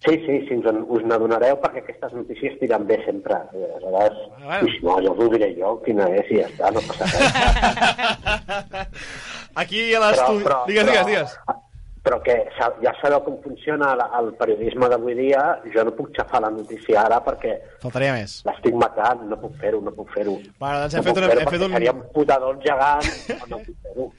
Sí, 0.05 0.17
sí, 0.25 0.33
sí, 0.49 0.55
us, 0.59 0.65
us 0.91 1.03
n'adonareu 1.07 1.55
perquè 1.63 1.79
aquestes 1.79 2.11
notícies 2.17 2.57
tiren 2.59 2.83
bé 2.87 2.97
sempre. 3.05 3.37
Eh, 3.55 3.69
Aleshores, 3.77 4.17
Ah, 4.43 4.45
bueno. 4.45 4.67
ui, 4.67 4.79
no, 4.83 4.97
jo 5.05 5.11
us 5.13 5.19
ho 5.23 5.29
diré 5.31 5.53
jo, 5.55 5.69
quina 5.85 6.09
és, 6.11 6.27
i 6.31 6.41
ja 6.41 6.47
està, 6.49 6.71
no 6.75 6.81
passa 6.89 7.07
res. 7.07 8.87
Aquí 9.55 9.93
a 9.95 9.99
l'estudi... 10.03 10.43
Digues, 10.67 10.85
digues, 10.89 11.05
digues. 11.07 11.37
però 12.03 12.17
que 12.19 12.33
sa- 12.59 12.73
ja 12.83 12.91
sabeu 12.99 13.21
com 13.23 13.37
funciona 13.39 13.93
la- 13.95 14.09
el 14.19 14.33
periodisme 14.35 14.89
d'avui 14.91 15.13
dia, 15.15 15.39
jo 15.73 15.85
no 15.87 15.93
puc 15.95 16.09
xafar 16.17 16.41
la 16.43 16.49
notícia 16.51 16.99
ara 17.05 17.21
perquè 17.23 17.53
Faltaria 17.79 18.11
més. 18.17 18.41
l'estic 18.43 18.75
matant, 18.75 19.21
no 19.29 19.37
puc 19.39 19.55
fer-ho, 19.61 19.79
no 19.79 19.93
puc 19.95 20.09
fer-ho. 20.11 20.33
Bueno, 20.59 20.81
doncs 20.81 20.95
hem 20.99 20.99
no 21.05 21.07
fet 21.13 21.21
una- 21.23 21.31
hem 21.31 21.47
fet 21.53 21.61
un- 21.63 21.71
Seria 21.77 21.93
un 21.95 22.03
putador 22.11 22.59
gegant, 22.59 23.07
no 23.47 23.57
puc 23.63 23.77
fer-ho. 23.87 24.09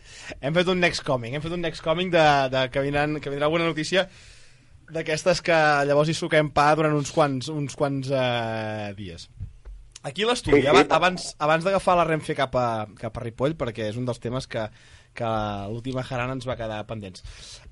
Hem 0.40 0.54
fet 0.54 0.68
un 0.72 0.80
next 0.80 1.04
coming, 1.04 1.34
hem 1.36 1.42
fet 1.44 1.52
un 1.52 1.60
next 1.60 1.84
coming 1.84 2.08
de, 2.10 2.24
de 2.56 2.70
que, 2.70 2.80
vindran, 2.80 3.20
que 3.20 3.28
vindrà 3.28 3.44
alguna 3.52 3.66
notícia 3.68 4.08
d'aquestes 4.92 5.40
que 5.44 5.56
llavors 5.88 6.08
hi 6.10 6.14
suquem 6.18 6.50
pa 6.54 6.68
durant 6.76 6.94
uns 6.96 7.12
quants, 7.14 7.48
uns 7.52 7.76
quants 7.78 8.10
eh, 8.12 8.92
dies. 8.98 9.28
Aquí 10.04 10.26
l'estudi, 10.28 10.58
Sí, 10.60 10.66
sí. 10.66 10.68
aba- 10.68 10.84
abans, 10.98 11.30
abans 11.40 11.64
d'agafar 11.64 11.96
la 11.96 12.04
Renfe 12.04 12.34
cap 12.36 12.52
a, 12.60 12.66
cap 13.00 13.16
a 13.16 13.22
Ripoll, 13.24 13.54
perquè 13.56 13.86
és 13.88 13.96
un 13.96 14.04
dels 14.04 14.20
temes 14.20 14.44
que, 14.46 14.66
que 15.16 15.30
l'última 15.72 16.02
jarana 16.04 16.34
ens 16.36 16.44
va 16.44 16.58
quedar 16.60 16.82
pendents. 16.84 17.22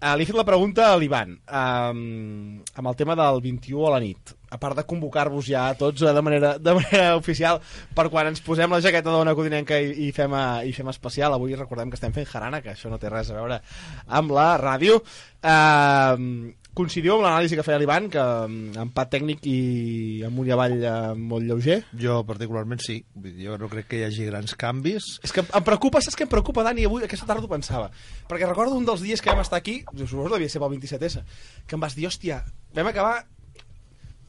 Uh, 0.01 0.15
li 0.17 0.25
he 0.25 0.29
fet 0.31 0.39
la 0.39 0.47
pregunta 0.49 0.87
a 0.89 0.97
l'Ivan, 0.97 1.35
um, 1.45 2.63
amb 2.73 2.89
el 2.89 2.97
tema 2.97 3.13
del 3.21 3.43
21 3.45 3.85
a 3.85 3.91
la 3.93 4.01
nit. 4.01 4.33
A 4.53 4.57
part 4.61 4.77
de 4.81 4.87
convocar-vos 4.89 5.45
ja 5.49 5.67
a 5.71 5.77
tots 5.77 6.01
eh, 6.05 6.13
de 6.13 6.23
manera, 6.25 6.55
de 6.61 6.75
manera 6.77 7.17
oficial 7.21 7.61
per 7.97 8.09
quan 8.13 8.29
ens 8.33 8.41
posem 8.45 8.73
la 8.73 8.81
jaqueta 8.85 9.13
d'Ona 9.13 9.33
Codinenca 9.37 9.77
i, 9.81 9.93
i, 10.07 10.11
fem, 10.17 10.33
a, 10.33 10.63
i 10.65 10.73
fem 10.77 10.89
especial. 10.93 11.37
Avui 11.37 11.53
recordem 11.57 11.93
que 11.93 12.01
estem 12.01 12.13
fent 12.17 12.29
jarana, 12.33 12.61
que 12.65 12.73
això 12.73 12.89
no 12.93 12.97
té 13.01 13.13
res 13.13 13.29
a 13.33 13.37
veure 13.37 13.61
amb 14.09 14.33
la 14.37 14.49
ràdio. 14.61 15.03
Uh, 15.45 16.53
coincidiu 16.77 17.15
amb 17.15 17.27
l'anàlisi 17.27 17.57
que 17.59 17.65
feia 17.67 17.79
l'Ivan, 17.81 18.09
que 18.13 18.23
mm, 18.23 18.79
empat 18.87 19.11
tècnic 19.15 19.45
i 19.51 19.57
amunt 20.27 20.49
i 20.49 20.55
avall 20.55 20.77
eh, 20.79 20.95
molt 21.19 21.47
lleuger? 21.49 21.83
Jo 22.01 22.21
particularment 22.29 22.81
sí. 22.85 22.99
Jo 23.41 23.59
no 23.61 23.69
crec 23.73 23.91
que 23.91 24.01
hi 24.01 24.07
hagi 24.07 24.29
grans 24.31 24.57
canvis. 24.59 25.13
És 25.27 25.35
que 25.37 25.45
em 25.45 25.67
preocupa, 25.67 26.01
saps 26.05 26.17
què 26.19 26.27
em 26.27 26.33
preocupa, 26.33 26.65
Dani, 26.67 26.87
avui, 26.89 27.05
aquesta 27.05 27.29
tarda 27.29 27.45
ho 27.47 27.53
pensava. 27.53 27.91
Perquè 28.31 28.49
recordo 28.49 28.79
un 28.79 28.89
dels 28.89 29.05
dies 29.05 29.21
que 29.21 29.31
vam 29.33 29.45
estar 29.45 29.61
aquí, 29.61 29.83
jo 29.93 30.09
suposo 30.09 30.33
que 30.33 30.41
devia 30.41 30.53
ser 30.53 30.63
pel 30.65 30.75
27S, 30.79 31.23
que 31.69 31.79
em 31.79 31.85
vas 31.85 31.97
dir, 31.99 32.09
hòstia, 32.09 32.43
vam 32.77 32.91
acabar 32.91 33.21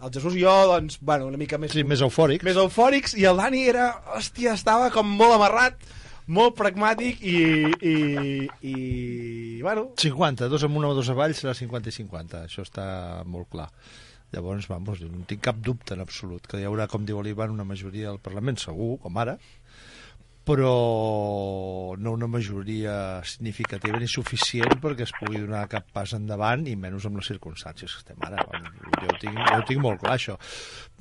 el 0.03 0.11
Jesús 0.11 0.35
i 0.35 0.43
jo, 0.43 0.53
doncs, 0.67 0.99
bueno, 0.99 1.29
una 1.31 1.39
mica 1.39 1.57
més... 1.57 1.71
Sí, 1.71 1.85
més 1.87 2.03
eufòric. 2.03 2.43
més 2.43 2.59
eufòrics, 2.59 3.15
i 3.15 3.27
el 3.29 3.39
Dani 3.39 3.63
era, 3.71 3.89
hòstia, 4.17 4.57
estava 4.59 4.91
com 4.91 5.07
molt 5.07 5.37
amarrat, 5.37 5.79
molt 6.27 6.55
pragmàtic 6.55 7.23
i, 7.27 7.37
i, 7.83 7.95
i 8.69 8.75
bueno, 9.61 9.89
50, 9.99 10.47
dos 10.51 10.63
amunt 10.67 10.87
o 10.87 10.93
dos 10.95 11.11
avall 11.11 11.35
serà 11.37 11.55
50 11.57 11.91
i 11.91 11.97
50, 11.99 12.45
això 12.47 12.65
està 12.65 12.85
molt 13.25 13.51
clar. 13.51 13.69
Llavors, 14.33 14.65
vamos, 14.65 15.01
no 15.05 15.25
tinc 15.29 15.43
cap 15.45 15.59
dubte 15.61 15.93
en 15.93 16.01
absolut 16.01 16.47
que 16.49 16.57
hi 16.57 16.65
haurà, 16.65 16.87
com 16.89 17.03
diu 17.05 17.21
l'Ivan, 17.21 17.53
una 17.53 17.67
majoria 17.67 18.09
al 18.09 18.21
Parlament, 18.23 18.57
segur, 18.57 18.95
com 19.03 19.19
ara, 19.21 19.35
però 20.43 21.95
no 21.95 22.11
una 22.11 22.27
majoria 22.27 23.21
significativa 23.23 23.99
ni 23.99 24.09
suficient 24.11 24.75
perquè 24.83 25.05
es 25.07 25.13
pugui 25.15 25.39
donar 25.39 25.63
cap 25.71 25.87
pas 25.95 26.11
endavant 26.17 26.65
i 26.67 26.75
menys 26.75 27.07
amb 27.07 27.21
les 27.21 27.29
circumstàncies 27.31 27.93
que 27.93 28.01
estem 28.01 28.25
ara. 28.27 28.43
Jo 28.99 29.07
ho 29.07 29.19
tinc, 29.21 29.37
jo 29.39 29.59
ho 29.61 29.67
tinc 29.69 29.83
molt 29.85 30.01
clar, 30.03 30.17
això. 30.17 30.35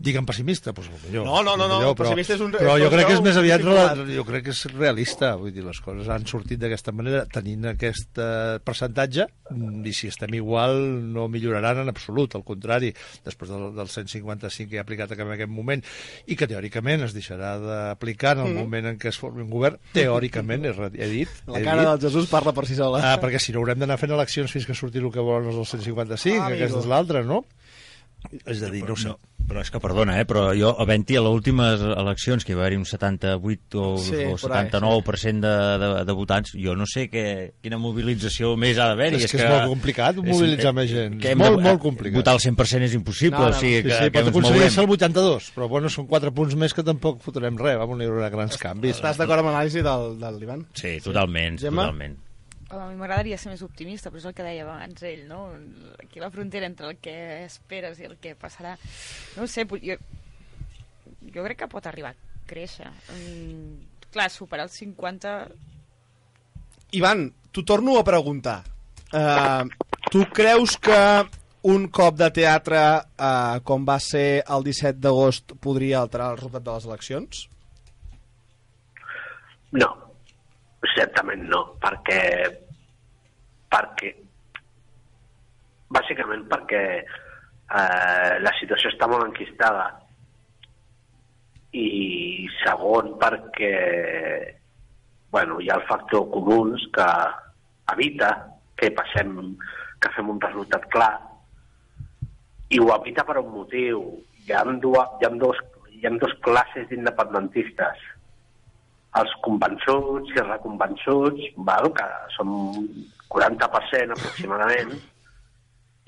Digue'm 0.02 0.26
pessimista, 0.26 0.72
doncs 0.74 0.88
millor. 1.06 1.24
No, 1.28 1.42
no, 1.46 1.52
no, 1.56 1.68
no, 1.70 1.76
millor, 1.78 1.94
però, 1.94 2.08
pessimista 2.10 2.34
és 2.34 2.40
un- 2.42 2.52
Però 2.56 2.72
jo 2.80 2.88
crec 2.90 3.06
que 3.06 3.14
és 3.14 3.20
més 3.22 3.36
aviat 3.38 3.60
rela- 3.62 4.06
jo 4.16 4.24
crec 4.26 4.44
que 4.44 4.50
és 4.50 4.64
realista, 4.74 5.34
vull 5.38 5.52
dir, 5.54 5.62
les 5.64 5.78
coses 5.80 6.08
han 6.10 6.26
sortit 6.26 6.58
d'aquesta 6.58 6.90
manera, 6.92 7.24
tenint 7.30 7.66
aquest 7.70 8.18
eh, 8.18 8.58
percentatge, 8.64 9.28
mm, 9.50 9.86
i 9.86 9.92
si 9.94 10.08
estem 10.10 10.34
igual 10.34 10.74
no 11.12 11.28
milloraran 11.28 11.78
en 11.84 11.88
absolut, 11.92 12.34
al 12.34 12.42
contrari, 12.42 12.90
després 13.24 13.50
del, 13.50 13.68
del 13.76 13.88
155 13.88 14.70
que 14.70 14.78
ha 14.78 14.82
aplicat 14.82 15.12
en 15.14 15.30
aquest 15.36 15.50
moment, 15.50 15.84
i 16.26 16.34
que 16.36 16.48
teòricament 16.50 17.04
es 17.06 17.14
deixarà 17.14 17.54
d'aplicar 17.62 18.36
en 18.38 18.46
el 18.48 18.54
moment 18.58 18.86
en 18.90 18.98
què 18.98 19.08
es 19.12 19.18
formi 19.22 19.42
un 19.46 19.50
govern, 19.50 19.78
teòricament, 19.92 20.66
he, 20.66 20.74
he 20.98 21.08
dit, 21.08 21.28
la 21.46 21.60
he 21.60 21.64
cara 21.64 21.82
dit, 21.86 21.90
del 21.94 22.10
Jesús 22.10 22.28
parla 22.28 22.52
per 22.52 22.66
si 22.66 22.74
sola. 22.74 22.98
Ah, 23.12 23.20
perquè 23.22 23.38
si 23.38 23.52
no 23.54 23.60
haurem 23.62 23.78
d'anar 23.78 23.98
fent 24.02 24.10
eleccions 24.10 24.50
fins 24.50 24.66
que 24.66 24.74
surti 24.74 24.98
el 24.98 25.12
que 25.12 25.20
volen 25.22 25.46
els 25.52 25.56
del 25.62 25.66
155, 25.66 26.40
Ah, 26.42 26.48
ah, 26.48 26.54
aquesta 26.56 26.80
és 26.80 26.86
l'altra, 26.90 27.22
no? 27.22 27.44
És 28.46 28.62
a 28.62 28.68
dir, 28.70 28.84
no 28.86 28.94
sé. 28.94 29.08
No, 29.10 29.18
però 29.52 29.60
és 29.60 29.70
que, 29.70 29.80
perdona, 29.84 30.14
eh, 30.18 30.24
però 30.24 30.46
jo, 30.56 30.70
havent-hi 30.80 31.18
a 31.20 31.22
les 31.26 31.34
últimes 31.36 31.82
eleccions, 31.84 32.44
que 32.44 32.54
hi 32.54 32.56
va 32.56 32.64
haver 32.64 32.78
un 32.80 32.86
78 32.88 33.82
o, 33.82 33.98
Sí, 34.00 34.16
o 34.24 34.36
por 34.40 34.54
ahí, 34.56 34.70
79% 34.72 35.44
de, 35.44 35.52
de, 35.82 35.90
de 36.08 36.12
votants, 36.16 36.54
jo 36.56 36.72
no 36.78 36.86
sé 36.88 37.06
que, 37.12 37.52
quina 37.60 37.76
mobilització 37.78 38.54
més 38.56 38.80
ha 38.80 38.88
d'haver-hi. 38.90 39.20
És 39.26 39.30
que 39.36 39.42
és 39.44 39.50
molt 39.52 39.68
complicat 39.74 40.16
mobilitzar 40.22 40.72
més 40.76 40.88
gent. 40.90 41.20
que 41.20 41.34
És 41.34 41.38
molt, 41.38 41.58
de- 41.60 41.68
molt 41.68 41.82
complicat. 41.84 42.16
Votar 42.22 42.34
el 42.38 42.42
100% 42.48 42.88
és 42.88 42.96
impossible, 42.96 43.36
No, 43.38 43.50
no, 43.50 43.56
o 43.56 43.60
sigui 43.60 43.76
Sí, 43.76 43.82
que, 43.88 43.94
sí, 44.00 44.10
que 44.10 44.18
pot 44.18 44.32
aconseguir-se 44.32 44.80
el 44.80 44.90
82, 44.96 45.52
però 45.54 45.68
bueno, 45.68 45.92
són 45.92 46.06
4 46.08 46.32
punts 46.32 46.56
més 46.56 46.72
que 46.72 46.82
tampoc 46.82 47.20
fotrem 47.20 47.60
res, 47.60 47.76
vamos, 47.78 47.98
no 47.98 48.04
hi 48.04 48.08
haurà 48.08 48.30
grans 48.32 48.56
canvis. 48.56 48.96
Estàs 48.96 49.20
d'acord 49.20 49.44
amb 49.44 49.52
l'anàlisi 49.52 49.84
del, 49.84 50.16
del 50.20 50.40
l'Ivan? 50.40 50.66
Sí, 50.72 50.96
totalment, 51.04 51.58
Gemma? 51.60 51.90
totalment. 51.92 52.16
A 52.72 52.86
mi 52.88 52.96
m'agradaria 52.96 53.36
ser 53.36 53.50
més 53.52 53.62
optimista, 53.64 54.08
però 54.08 54.22
és 54.22 54.26
el 54.30 54.34
que 54.36 54.44
deia 54.46 54.64
abans 54.64 55.02
ell, 55.04 55.26
no? 55.28 55.42
Aquí 56.00 56.22
la 56.22 56.30
frontera 56.32 56.68
entre 56.70 56.88
el 56.88 56.96
que 57.04 57.14
esperes 57.44 58.00
i 58.00 58.08
el 58.08 58.16
que 58.22 58.32
passarà... 58.38 58.78
No 59.36 59.44
ho 59.44 59.50
sé, 59.50 59.66
jo, 59.68 59.98
jo 61.34 61.44
crec 61.44 61.60
que 61.60 61.68
pot 61.68 61.88
arribar 61.90 62.14
a 62.14 62.46
créixer. 62.48 62.88
Mm, 63.12 64.08
clar, 64.14 64.30
superar 64.32 64.64
els 64.70 64.78
50... 64.80 65.34
Ivan, 66.96 67.26
t'ho 67.52 67.64
torno 67.68 67.98
a 68.00 68.04
preguntar. 68.08 68.62
Uh, 69.12 69.68
tu 70.08 70.24
creus 70.32 70.78
que 70.80 70.98
un 71.68 71.86
cop 71.92 72.16
de 72.16 72.30
teatre 72.40 72.80
uh, 72.96 73.60
com 73.68 73.84
va 73.84 73.98
ser 74.00 74.42
el 74.48 74.64
17 74.64 74.96
d'agost 75.04 75.52
podria 75.60 76.00
alterar 76.00 76.32
el 76.32 76.40
resultat 76.40 76.64
de 76.64 76.76
les 76.78 76.88
eleccions? 76.88 77.44
No, 79.76 79.88
certament 80.96 81.44
no, 81.48 81.62
perquè 81.80 82.22
perquè 83.72 84.12
bàsicament 85.92 86.46
perquè 86.48 86.82
eh, 87.02 88.32
la 88.40 88.54
situació 88.60 88.92
està 88.92 89.08
molt 89.10 89.26
enquistada. 89.28 89.90
I 91.72 92.48
segon 92.60 93.14
perquè 93.20 93.76
bueno, 95.32 95.60
hi 95.60 95.70
ha 95.70 95.78
el 95.80 95.86
factor 95.88 96.26
comuns 96.32 96.84
que 96.92 97.08
evita 97.94 98.34
que 98.76 98.90
passem 98.92 99.56
que 100.02 100.10
fem 100.16 100.28
un 100.28 100.40
resultat 100.42 100.84
clar. 100.92 101.14
I 102.72 102.80
ho 102.80 102.90
evita 102.96 103.24
per 103.24 103.38
un 103.40 103.52
motiu. 103.54 104.02
Hi 104.42 104.52
ha, 104.52 104.64
dues, 104.82 105.16
hi 105.20 105.28
ha, 105.28 105.30
dos, 105.40 105.60
hi 105.94 106.04
ha 106.06 106.12
dos 106.20 106.34
classes 106.44 106.88
d'independentistes. 106.90 108.04
Els 109.20 109.32
convençuts 109.44 110.32
i 110.34 110.44
reconvençuts, 110.44 111.48
val, 111.68 111.88
que 111.96 112.06
són 112.36 112.52
40% 113.32 114.16
aproximadament, 114.16 114.94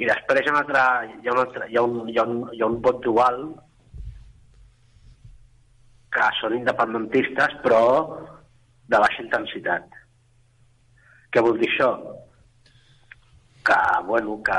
i 0.02 0.08
després 0.08 0.42
hi 0.42 0.50
ha, 0.50 0.54
un 0.54 0.60
altre, 0.60 0.84
hi 1.22 1.28
ha, 1.28 1.34
un 1.34 1.40
altre, 1.44 1.68
hi 1.70 1.78
ha, 1.78 1.84
un, 1.86 2.08
hi 2.10 2.18
ha, 2.18 2.24
un, 2.26 2.40
hi 2.52 2.62
ha 2.62 2.70
un 2.70 2.80
vot 2.82 2.98
dual 3.04 3.44
que 6.14 6.30
són 6.40 6.56
independentistes 6.58 7.54
però 7.62 7.84
de 8.90 9.00
baixa 9.04 9.22
intensitat. 9.22 9.86
Què 11.34 11.42
vol 11.42 11.58
dir 11.58 11.70
això? 11.70 11.90
Que, 13.66 13.78
bueno, 14.06 14.36
que, 14.46 14.58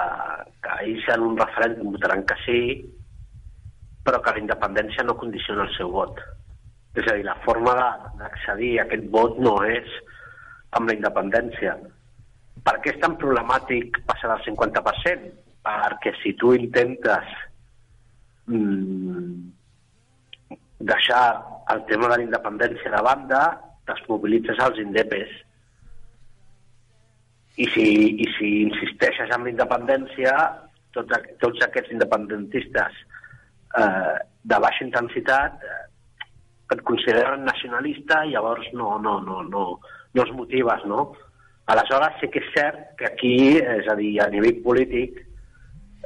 que 0.65 0.77
ells 0.87 1.09
en 1.13 1.27
un 1.27 1.37
referèndum 1.39 1.93
votaran 1.93 2.25
que 2.27 2.39
sí, 2.43 2.61
però 4.05 4.21
que 4.23 4.33
la 4.35 4.41
independència 4.43 5.05
no 5.05 5.17
condiciona 5.19 5.67
el 5.67 5.75
seu 5.75 5.91
vot. 5.93 6.19
És 6.95 7.07
a 7.11 7.15
dir, 7.17 7.25
la 7.27 7.37
forma 7.43 7.75
d'accedir 8.19 8.77
a 8.79 8.85
aquest 8.85 9.07
vot 9.13 9.39
no 9.43 9.57
és 9.67 9.99
amb 10.79 10.89
la 10.89 10.95
independència. 10.97 11.75
Per 12.65 12.75
què 12.81 12.93
és 12.95 13.01
tan 13.01 13.17
problemàtic 13.21 13.99
passar 14.09 14.31
del 14.33 14.45
50%? 14.47 15.33
Perquè 15.65 16.13
si 16.21 16.33
tu 16.37 16.53
intentes 16.57 17.35
mm, 18.49 19.33
deixar 20.91 21.23
el 21.73 21.83
tema 21.89 22.09
de 22.09 22.17
la 22.17 22.25
independència 22.25 22.91
de 22.93 23.01
banda, 23.05 23.41
desmobilitzes 23.89 24.61
els 24.65 24.81
indepes. 24.81 25.33
I 27.61 27.67
si, 27.71 27.87
i 28.19 28.27
si 28.35 28.51
insisteixes 28.65 29.31
en 29.31 29.45
la 29.45 29.51
independència, 29.53 30.33
tots, 30.95 31.27
tots 31.41 31.61
aquests 31.65 31.93
independentistes 31.95 32.97
eh, 33.79 34.15
de 34.43 34.59
baixa 34.65 34.83
intensitat 34.85 35.63
eh, 35.63 35.83
et 36.73 36.81
consideren 36.89 37.45
nacionalista 37.47 38.23
i 38.25 38.33
llavors 38.33 38.67
no, 38.73 38.95
no, 38.99 39.19
no, 39.23 39.41
no, 39.47 39.65
no 40.15 40.25
els 40.25 40.33
motives, 40.35 40.83
no? 40.89 41.13
Aleshores 41.73 42.19
sí 42.21 42.29
que 42.29 42.41
és 42.43 42.51
cert 42.53 42.81
que 42.99 43.07
aquí, 43.07 43.35
és 43.57 43.87
a 43.89 43.95
dir, 43.97 44.11
a 44.21 44.29
nivell 44.29 44.61
polític, 44.65 45.17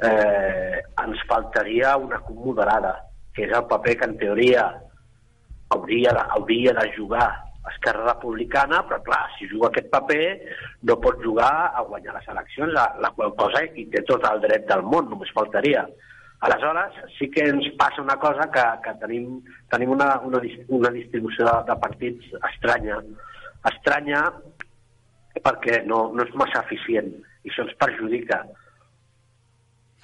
eh, 0.08 0.80
ens 1.02 1.24
faltaria 1.28 1.96
una 2.00 2.20
moderada, 2.30 2.94
que 3.34 3.44
és 3.44 3.52
el 3.52 3.66
paper 3.68 3.96
que 4.00 4.08
en 4.08 4.16
teoria 4.22 4.64
hauria 5.70 6.12
de, 6.16 6.24
hauria 6.36 6.72
de 6.80 6.86
jugar 6.96 7.28
Esquerra 7.70 8.14
Republicana, 8.14 8.80
però 8.88 9.02
clar, 9.04 9.26
si 9.36 9.46
juga 9.50 9.68
aquest 9.68 9.90
paper 9.92 10.22
no 10.88 10.96
pot 11.04 11.20
jugar 11.22 11.52
a 11.76 11.82
guanyar 11.84 12.14
les 12.16 12.28
eleccions, 12.32 12.72
la, 12.72 12.86
la 13.04 13.10
qual 13.16 13.34
cosa 13.36 13.60
i 13.76 13.84
té 13.92 14.00
tot 14.08 14.24
el 14.30 14.40
dret 14.46 14.64
del 14.70 14.82
món, 14.82 15.10
només 15.10 15.32
faltaria. 15.36 15.84
Aleshores, 16.40 16.96
sí 17.18 17.28
que 17.28 17.44
ens 17.52 17.68
passa 17.76 18.00
una 18.00 18.16
cosa 18.16 18.48
que, 18.54 18.64
que 18.86 18.94
tenim, 19.02 19.42
tenim 19.68 19.92
una, 19.92 20.14
una, 20.24 20.40
una 20.68 20.90
distribució 20.96 21.44
de, 21.44 21.56
de 21.68 21.76
partits 21.84 22.32
estranya. 22.48 22.96
Estranya 23.68 24.24
perquè 25.38 25.82
no, 25.86 26.08
no 26.14 26.26
és 26.26 26.34
massa 26.34 26.64
eficient. 26.64 27.12
i 27.44 27.48
això 27.48 27.64
ens 27.64 27.76
perjudica. 27.80 28.42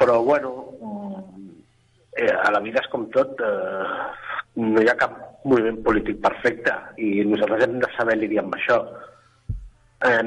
Però, 0.00 0.22
bueno, 0.24 0.52
eh, 2.16 2.32
a 2.32 2.50
la 2.50 2.60
vida 2.64 2.80
és 2.80 2.88
com 2.88 3.10
tot, 3.12 3.40
eh, 3.44 3.96
no 4.56 4.80
hi 4.80 4.88
ha 4.88 4.96
cap 4.96 5.18
moviment 5.44 5.82
polític 5.84 6.22
perfecte 6.24 6.72
i 6.96 7.24
nosaltres 7.28 7.66
hem 7.66 7.78
de 7.82 7.90
saber 7.96 8.16
lidiar 8.16 8.44
amb 8.44 8.56
això. 8.56 8.78
Eh, 10.08 10.22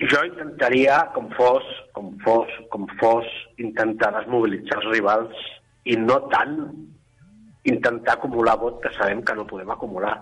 jo 0.00 0.20
intentaria, 0.24 1.00
com 1.14 1.28
fos, 1.36 1.64
com 1.96 2.12
fos, 2.24 2.52
com 2.72 2.86
fos, 3.00 3.26
intentar 3.60 4.12
desmobilitzar 4.16 4.78
els 4.80 4.92
rivals 4.94 5.48
i 5.84 5.96
no 5.96 6.16
tant 6.32 6.56
intentar 7.68 8.14
acumular 8.16 8.56
vot 8.60 8.80
que 8.80 8.92
sabem 8.96 9.20
que 9.22 9.34
no 9.36 9.46
podem 9.48 9.70
acumular. 9.70 10.16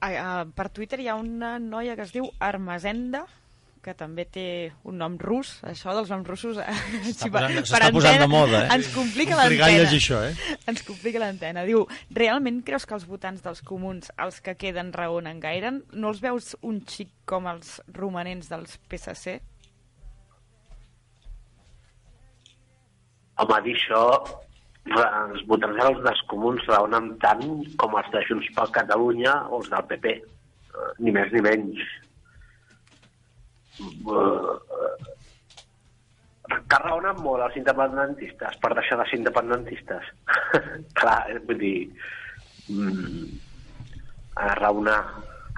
Ah, 0.00 0.46
per 0.56 0.70
Twitter 0.72 1.00
hi 1.02 1.08
ha 1.12 1.14
una 1.20 1.58
noia 1.60 1.94
que 1.96 2.06
es 2.06 2.12
diu 2.14 2.24
Armazenda, 2.40 3.26
que 3.84 3.92
també 3.96 4.26
té 4.28 4.44
un 4.84 4.98
nom 5.00 5.14
rus, 5.20 5.54
això 5.64 5.92
dels 5.96 6.10
noms 6.12 6.26
russos 6.28 6.58
eh, 6.60 6.64
S'està 7.06 7.30
posant- 7.32 7.70
per 7.72 7.90
posant 7.92 8.18
de 8.20 8.26
moda, 8.28 8.58
eh? 8.66 8.74
ens 8.76 8.88
complica 8.92 9.36
l'antena. 9.38 9.86
això, 9.88 10.18
eh? 10.28 10.56
Ens 10.68 10.82
complica 10.84 11.18
l'antena. 11.22 11.64
Diu, 11.68 11.86
realment 12.12 12.62
creus 12.64 12.84
que 12.88 12.92
els 12.96 13.06
votants 13.08 13.40
dels 13.44 13.62
comuns, 13.64 14.10
els 14.20 14.40
que 14.44 14.54
queden, 14.60 14.92
raonen 14.92 15.40
gaire? 15.40 15.70
No 15.92 16.12
els 16.12 16.20
veus 16.20 16.54
un 16.60 16.82
xic 16.86 17.08
com 17.24 17.48
els 17.48 17.78
romanents 17.96 18.48
dels 18.52 18.76
PSC? 18.88 19.38
Home, 23.40 23.60
dir 23.64 23.72
això, 23.78 24.02
els 24.88 25.42
votants 25.46 25.76
dels, 25.76 26.02
dels 26.04 26.22
comuns 26.30 26.66
raonen 26.68 27.12
tant 27.22 27.44
com 27.80 27.96
els 28.00 28.10
de 28.14 28.22
Junts 28.28 28.48
per 28.56 28.70
Catalunya 28.74 29.34
o 29.50 29.60
els 29.60 29.70
del 29.70 29.86
PP, 29.90 30.14
eh, 30.16 30.90
ni 30.98 31.12
més 31.14 31.32
ni 31.32 31.42
menys. 31.44 31.82
Eh, 33.80 34.56
que 36.50 36.78
raonen 36.82 37.20
molt 37.22 37.44
els 37.46 37.56
independentistes 37.60 38.56
per 38.62 38.74
deixar 38.74 38.98
de 38.98 39.08
ser 39.10 39.20
independentistes. 39.20 40.10
Clar, 40.98 41.20
eh, 41.30 41.38
vull 41.46 41.60
dir, 41.60 41.90
mm, 42.72 43.26
a 44.36 44.54
raonar. 44.58 45.02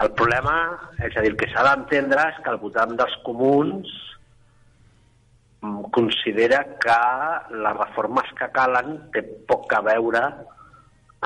El 0.02 0.10
problema, 0.18 0.56
és 0.98 1.16
a 1.16 1.22
dir, 1.22 1.30
el 1.32 1.38
que 1.38 1.48
s'ha 1.52 1.62
d'entendre 1.68 2.24
és 2.32 2.40
que 2.42 2.50
el 2.50 2.58
votant 2.60 2.96
dels 2.98 3.16
comuns 3.26 3.92
considera 5.92 6.64
que 6.82 6.98
les 7.54 7.76
reformes 7.78 8.30
que 8.38 8.48
calen 8.54 8.96
té 9.14 9.22
poc 9.46 9.72
a 9.76 9.82
veure 9.86 10.22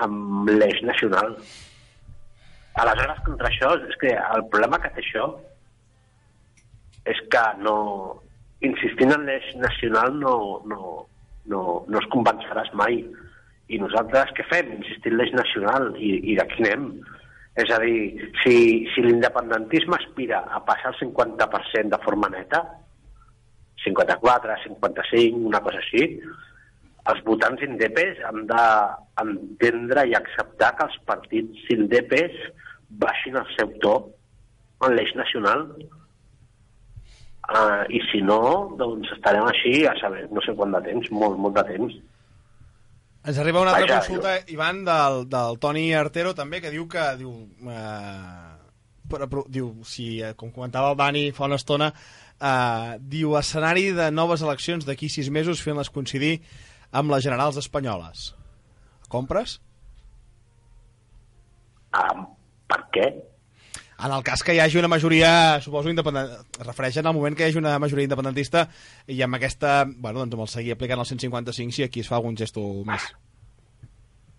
amb 0.04 0.50
l'eix 0.50 0.82
nacional. 0.84 1.36
Aleshores, 2.76 3.22
contra 3.24 3.48
això, 3.48 3.72
és 3.88 3.96
que 4.02 4.12
el 4.12 4.44
problema 4.52 4.80
que 4.82 4.92
té 4.92 5.00
això 5.00 5.30
és 7.06 7.20
que 7.32 7.44
no, 7.62 7.76
insistint 8.66 9.14
en 9.14 9.24
l'eix 9.28 9.46
nacional 9.62 10.18
no, 10.20 10.36
no, 10.68 11.06
no, 11.52 11.62
no 11.88 12.02
es 12.02 12.08
convenceràs 12.12 12.72
mai. 12.76 13.00
I 13.72 13.78
nosaltres 13.82 14.32
què 14.36 14.44
fem? 14.50 14.74
Insistir 14.78 15.14
en 15.14 15.20
l'eix 15.20 15.32
nacional 15.34 15.94
i, 15.96 16.16
i 16.32 16.36
d'aquí 16.38 16.60
anem. 16.64 16.90
És 17.56 17.70
a 17.72 17.78
dir, 17.80 18.28
si, 18.42 18.56
si 18.92 19.04
l'independentisme 19.06 19.96
aspira 19.96 20.42
a 20.52 20.60
passar 20.66 20.92
el 20.92 20.98
50% 21.06 21.94
de 21.94 22.02
forma 22.04 22.28
neta, 22.34 22.60
54, 23.86 24.58
55, 24.66 25.40
una 25.48 25.62
cosa 25.64 25.80
així, 25.82 26.04
els 27.06 27.22
votants 27.26 27.62
indepes 27.62 28.18
han 28.26 28.46
d'entendre 28.50 30.06
i 30.10 30.16
acceptar 30.18 30.72
que 30.78 30.88
els 30.88 30.96
partits 31.08 31.68
indepes 31.74 32.34
baixin 33.02 33.38
el 33.38 33.46
seu 33.54 33.70
to 33.84 33.94
en 34.86 34.96
l'eix 34.96 35.12
nacional. 35.18 35.68
Uh, 37.46 37.86
I 37.94 38.00
si 38.10 38.18
no, 38.26 38.40
doncs 38.78 39.12
estarem 39.14 39.46
així, 39.46 39.84
a 39.86 39.94
saber, 40.00 40.24
no 40.34 40.42
sé 40.42 40.54
quant 40.58 40.74
de 40.74 40.82
temps, 40.88 41.10
molt, 41.14 41.38
molt 41.38 41.54
de 41.60 41.64
temps. 41.68 41.94
Ens 43.26 43.38
arriba 43.42 43.62
una 43.62 43.74
altra 43.74 43.86
Vaja, 43.86 44.00
consulta, 44.02 44.34
Ivan, 44.54 44.82
del, 44.86 45.24
del 45.30 45.58
Toni 45.62 45.86
Artero, 45.94 46.34
també, 46.34 46.60
que 46.62 46.74
diu 46.74 46.88
que, 46.90 47.06
diu, 47.22 47.32
eh, 47.70 48.50
però, 49.10 49.30
però, 49.30 49.46
diu, 49.50 49.70
si, 49.86 50.16
eh, 50.22 50.34
com 50.38 50.50
comentava 50.54 50.90
el 50.90 50.98
Dani 50.98 51.24
fa 51.34 51.46
una 51.46 51.58
estona, 51.62 51.92
eh, 52.40 52.96
diu, 53.00 53.36
escenari 53.38 53.90
de 53.96 54.10
noves 54.14 54.42
eleccions 54.44 54.86
d'aquí 54.86 55.08
sis 55.12 55.30
mesos 55.30 55.62
fent-les 55.64 55.92
coincidir 55.92 56.40
amb 56.92 57.12
les 57.12 57.24
generals 57.24 57.58
espanyoles. 57.60 58.32
Compres? 59.12 59.60
Uh, 61.96 62.26
per 62.68 62.82
què? 62.94 63.08
En 63.96 64.12
el 64.12 64.22
cas 64.22 64.42
que 64.44 64.52
hi 64.52 64.58
hagi 64.60 64.76
una 64.78 64.90
majoria, 64.92 65.58
suposo, 65.64 65.88
independent... 65.88 66.34
es 66.60 66.66
refereixen 66.66 67.06
al 67.06 67.14
moment 67.16 67.36
que 67.36 67.46
hi 67.46 67.48
hagi 67.48 67.60
una 67.60 67.78
majoria 67.80 68.04
independentista 68.04 68.66
i 69.08 69.22
amb 69.24 69.38
aquesta, 69.38 69.86
bueno, 69.88 70.20
doncs 70.20 70.36
amb 70.36 70.44
el 70.44 70.50
seguir 70.52 70.74
aplicant 70.74 71.00
el 71.00 71.08
155 71.08 71.78
si 71.78 71.86
aquí 71.86 72.04
es 72.04 72.10
fa 72.10 72.18
algun 72.18 72.36
gesto 72.36 72.64
més. 72.84 73.06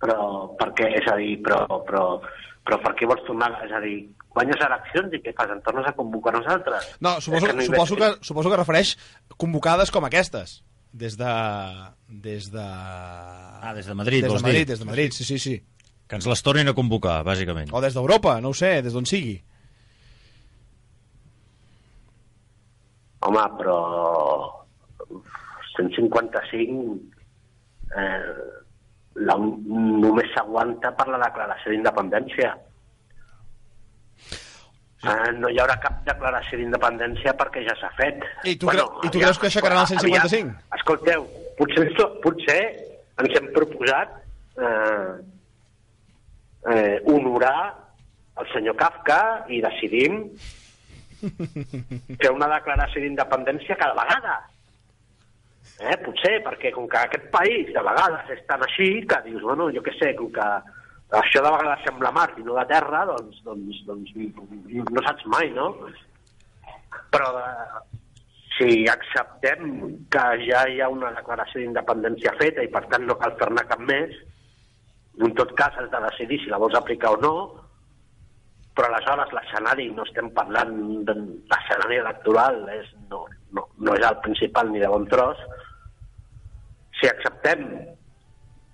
Però 0.04 0.20
per 0.60 0.70
què? 0.78 0.92
És 1.00 1.10
a 1.10 1.16
dir, 1.18 1.40
però, 1.42 1.64
però, 1.88 2.04
però 2.68 2.80
per 2.84 2.94
què 3.00 3.08
vols 3.08 3.24
tornar? 3.28 3.50
És 3.64 3.72
a 3.72 3.80
dir, 3.84 3.96
guanyes 4.36 4.64
eleccions 4.68 5.14
i 5.16 5.22
què 5.24 5.34
fas? 5.38 5.54
En 5.56 5.62
tornes 5.64 5.88
a 5.88 5.94
convocar 5.96 6.34
nosaltres? 6.36 6.90
No, 7.04 7.16
suposo, 7.24 7.48
És 7.48 7.56
no 7.56 7.64
hi 7.64 7.70
suposo, 7.70 7.96
que, 8.02 8.10
suposo 8.28 8.52
que 8.52 8.60
refereix 8.60 8.96
convocades 9.40 9.94
com 9.96 10.08
aquestes. 10.08 10.60
Des 10.92 11.16
de... 11.20 11.32
Des 12.28 12.52
de... 12.52 12.64
Ah, 12.64 13.74
des 13.76 13.88
de 13.88 13.96
Madrid, 13.96 14.28
des 14.28 14.34
de 14.34 14.44
Madrid, 14.44 14.66
dir? 14.66 14.72
des 14.74 14.84
de 14.84 14.90
Madrid, 14.90 15.16
sí, 15.16 15.24
sí, 15.28 15.40
sí. 15.40 15.56
Que 16.08 16.20
ens 16.20 16.28
les 16.28 16.44
tornin 16.44 16.68
a 16.72 16.76
convocar, 16.76 17.22
bàsicament. 17.28 17.72
O 17.76 17.84
des 17.84 17.96
d'Europa, 17.96 18.38
no 18.44 18.52
ho 18.52 18.58
sé, 18.58 18.82
des 18.84 18.96
d'on 18.96 19.08
sigui. 19.08 19.38
Home, 23.28 23.44
però 23.60 23.80
155 25.78 27.00
eh, 27.96 28.57
la, 29.26 29.36
només 29.38 30.30
s'aguanta 30.36 30.92
per 30.98 31.08
la 31.10 31.20
declaració 31.26 31.72
d'independència. 31.74 32.52
Eh, 35.08 35.32
no 35.38 35.50
hi 35.54 35.60
haurà 35.62 35.76
cap 35.82 36.00
declaració 36.08 36.58
d'independència 36.58 37.34
perquè 37.38 37.62
ja 37.68 37.76
s'ha 37.80 37.92
fet. 38.00 38.24
I 38.50 38.56
tu 38.60 38.68
cre- 38.70 38.86
i 39.06 39.12
tu 39.14 39.20
creus 39.22 39.38
que 39.40 39.48
aixecaran 39.50 39.84
el 39.84 39.90
155? 39.92 40.50
aviam, 40.50 40.54
escolteu, 40.80 41.28
potser, 41.60 41.86
potser 42.24 42.62
ens 43.22 43.36
hem 43.38 43.52
proposat 43.54 44.16
eh, 44.58 45.12
eh, 46.74 46.98
honorar 47.14 47.60
el 48.42 48.50
senyor 48.54 48.76
Kafka 48.78 49.20
i 49.54 49.62
decidim 49.64 50.24
fer 52.22 52.32
una 52.34 52.50
declaració 52.52 53.02
d'independència 53.06 53.78
cada 53.80 53.96
vegada. 54.02 54.36
Eh, 55.78 55.98
potser, 56.02 56.40
perquè 56.42 56.72
com 56.74 56.88
que 56.90 56.98
aquest 56.98 57.28
país 57.34 57.68
de 57.70 57.82
vegades 57.86 58.32
és 58.34 58.40
tan 58.50 58.64
així 58.66 58.90
que 59.10 59.20
dius, 59.28 59.44
bueno, 59.46 59.68
jo 59.76 59.84
què 59.86 59.94
sé, 60.00 60.16
com 60.18 60.32
que 60.34 60.48
això 61.20 61.44
de 61.44 61.52
vegades 61.54 61.84
sembla 61.86 62.10
mar 62.16 62.32
i 62.34 62.46
no 62.48 62.56
de 62.58 62.64
terra, 62.72 63.04
doncs, 63.12 63.44
doncs, 63.46 63.84
doncs 63.86 64.16
no 64.90 65.04
saps 65.06 65.28
mai, 65.30 65.52
no? 65.54 65.68
Però 67.14 67.30
eh, 67.44 67.84
si 68.58 68.88
acceptem 68.90 69.70
que 70.10 70.26
ja 70.48 70.64
hi 70.66 70.82
ha 70.82 70.90
una 70.90 71.14
declaració 71.20 71.62
d'independència 71.62 72.34
feta 72.42 72.66
i 72.66 72.74
per 72.74 72.84
tant 72.90 73.06
no 73.06 73.20
cal 73.22 73.38
fer-ne 73.38 73.68
cap 73.70 73.86
més, 73.86 74.18
en 75.22 75.38
tot 75.38 75.54
cas 75.62 75.78
has 75.78 75.94
de 75.94 76.02
decidir 76.10 76.42
si 76.42 76.50
la 76.50 76.60
vols 76.62 76.78
aplicar 76.78 77.14
o 77.14 77.22
no, 77.22 77.36
però 78.78 78.90
aleshores 78.90 79.32
l'escenari, 79.34 79.88
no 79.94 80.06
estem 80.06 80.34
parlant 80.34 80.74
de 81.06 81.16
l'escenari 81.22 82.02
electoral, 82.02 82.60
és, 82.74 82.92
no, 83.14 83.24
no, 83.54 83.70
no 83.78 83.96
és 83.98 84.06
el 84.10 84.20
principal 84.26 84.70
ni 84.74 84.82
de 84.82 84.90
bon 84.92 85.08
tros, 85.10 85.40
si 87.00 87.10
acceptem 87.10 87.64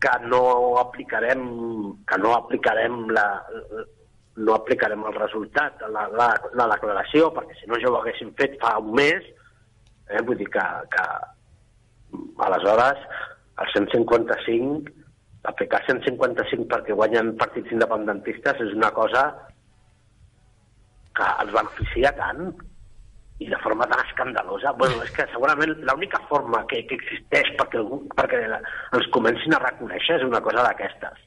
que 0.03 0.13
no 0.27 0.43
aplicarem 0.81 1.43
que 2.09 2.17
no 2.19 2.33
aplicarem 2.35 3.05
la, 3.15 3.27
no 4.35 4.55
aplicarem 4.55 5.05
el 5.07 5.15
resultat, 5.15 5.83
la, 5.93 6.07
la, 6.11 6.29
la 6.59 6.67
declaració, 6.73 7.29
perquè 7.35 7.55
si 7.59 7.69
no 7.69 7.79
ja 7.79 7.91
ho 7.91 7.99
haguéssim 7.99 8.33
fet 8.39 8.57
fa 8.61 8.75
un 8.81 8.91
mes, 8.97 9.29
eh, 10.09 10.21
vull 10.25 10.39
dir 10.39 10.49
que, 10.51 10.65
que 10.95 11.05
aleshores 12.47 12.99
el 13.61 13.71
155 13.75 14.91
aplicar 15.43 15.81
155 15.85 16.67
perquè 16.71 16.95
guanyen 16.95 17.33
partits 17.39 17.71
independentistes 17.75 18.61
és 18.63 18.75
una 18.77 18.89
cosa 18.95 19.25
que 21.17 21.27
els 21.43 21.51
beneficia 21.53 22.13
tant 22.17 22.47
i 23.39 23.47
de 23.49 23.57
forma 23.64 23.88
tan 23.89 23.99
escandalosa. 24.05 24.72
Bueno, 24.77 25.01
és 25.03 25.11
que 25.11 25.26
segurament 25.34 25.73
l'única 25.89 26.19
forma 26.30 26.65
que, 26.69 26.84
que 26.88 26.95
existeix 26.95 27.49
perquè, 27.60 27.80
algú, 27.81 28.03
perquè 28.15 28.39
ens 28.45 29.07
comencin 29.11 29.55
a 29.57 29.60
reconèixer 29.64 30.19
és 30.19 30.27
una 30.27 30.39
cosa 30.45 30.64
d'aquestes. 30.68 31.23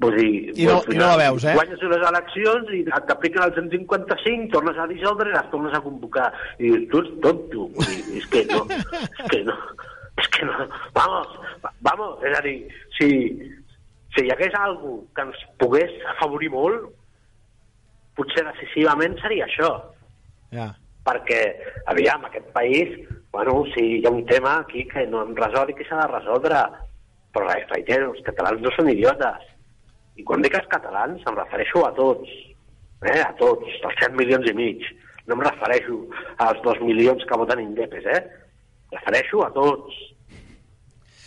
Vull 0.00 0.16
dir, 0.16 0.52
I 0.58 0.66
no- 0.66 0.78
al 0.80 0.92
i 0.94 0.96
no 0.98 1.06
la 1.12 1.16
veus, 1.20 1.44
eh? 1.44 1.52
Guanyes 1.54 1.82
unes 1.86 2.02
eleccions 2.08 2.70
i 2.74 2.80
t'apliquen 2.88 3.42
el 3.44 3.52
155, 3.54 4.48
tornes 4.54 4.78
a 4.80 4.86
dissoldre 4.90 5.28
i 5.30 5.34
les 5.34 5.50
tornes 5.52 5.74
a 5.76 5.80
convocar. 5.84 6.32
I 6.58 6.70
dius, 6.70 6.86
tu 6.90 7.02
ets 7.04 7.20
tonto. 7.22 7.68
És 8.16 8.26
que 8.32 8.44
no, 8.50 8.64
és 8.70 9.28
que 9.30 9.42
no, 9.44 9.56
és 10.18 10.28
que 10.34 10.48
no. 10.48 10.56
Vamos, 10.96 11.28
va- 11.62 11.74
vamos, 11.86 12.24
és 12.24 12.38
a 12.38 12.42
dir, 12.42 12.56
si, 12.98 13.10
si 14.16 14.24
hi 14.26 14.32
hagués 14.34 14.56
algú 14.58 14.96
que 15.14 15.22
ens 15.28 15.44
pogués 15.60 15.92
afavorir 16.16 16.50
molt, 16.50 16.88
potser 18.16 18.44
decisivament 18.48 19.14
seria 19.20 19.46
això. 19.46 19.70
Ja. 20.54 20.70
Perquè, 21.06 21.40
aviam, 21.90 22.24
aquest 22.26 22.50
país, 22.54 22.92
bueno, 23.32 23.62
si 23.74 23.84
hi 23.98 24.04
ha 24.04 24.12
un 24.12 24.24
tema 24.26 24.58
aquí 24.60 24.84
que 24.90 25.06
no 25.08 25.22
em 25.24 25.34
resol 25.38 25.70
i 25.70 25.76
que 25.78 25.86
s'ha 25.88 26.02
de 26.02 26.10
resoldre, 26.10 26.60
però 27.34 27.48
reitero, 27.48 28.10
els 28.12 28.22
catalans 28.26 28.62
no 28.64 28.72
són 28.74 28.90
idiotes. 28.92 29.46
I 30.18 30.26
quan 30.26 30.42
dic 30.44 30.56
els 30.58 30.68
catalans 30.72 31.22
em 31.26 31.38
refereixo 31.38 31.84
a 31.86 31.92
tots, 31.96 32.30
eh? 33.06 33.20
a 33.22 33.32
tots, 33.38 33.70
els 33.80 33.98
7 34.02 34.18
milions 34.18 34.48
i 34.50 34.54
mig. 34.56 34.84
No 35.26 35.38
em 35.38 35.44
refereixo 35.46 36.02
als 36.42 36.62
2 36.66 36.82
milions 36.84 37.24
que 37.24 37.38
voten 37.38 37.62
indepes, 37.62 38.06
eh? 38.06 38.20
Refereixo 38.92 39.44
a 39.46 39.50
tots. 39.54 39.98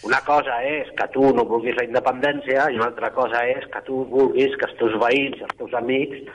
Una 0.03 0.19
cosa 0.27 0.57
és 0.67 0.89
que 0.97 1.07
tu 1.13 1.29
no 1.31 1.45
vulguis 1.47 1.77
la 1.79 1.85
independència 1.87 2.67
i 2.69 2.75
una 2.75 2.89
altra 2.91 3.13
cosa 3.15 3.45
és 3.47 3.63
que 3.71 3.81
tu 3.87 4.01
vulguis 4.11 4.57
que 4.59 4.67
els 4.67 4.75
teus 4.81 4.97
veïns 4.99 5.39
els 5.45 5.53
teus 5.61 5.75
amics 5.79 6.25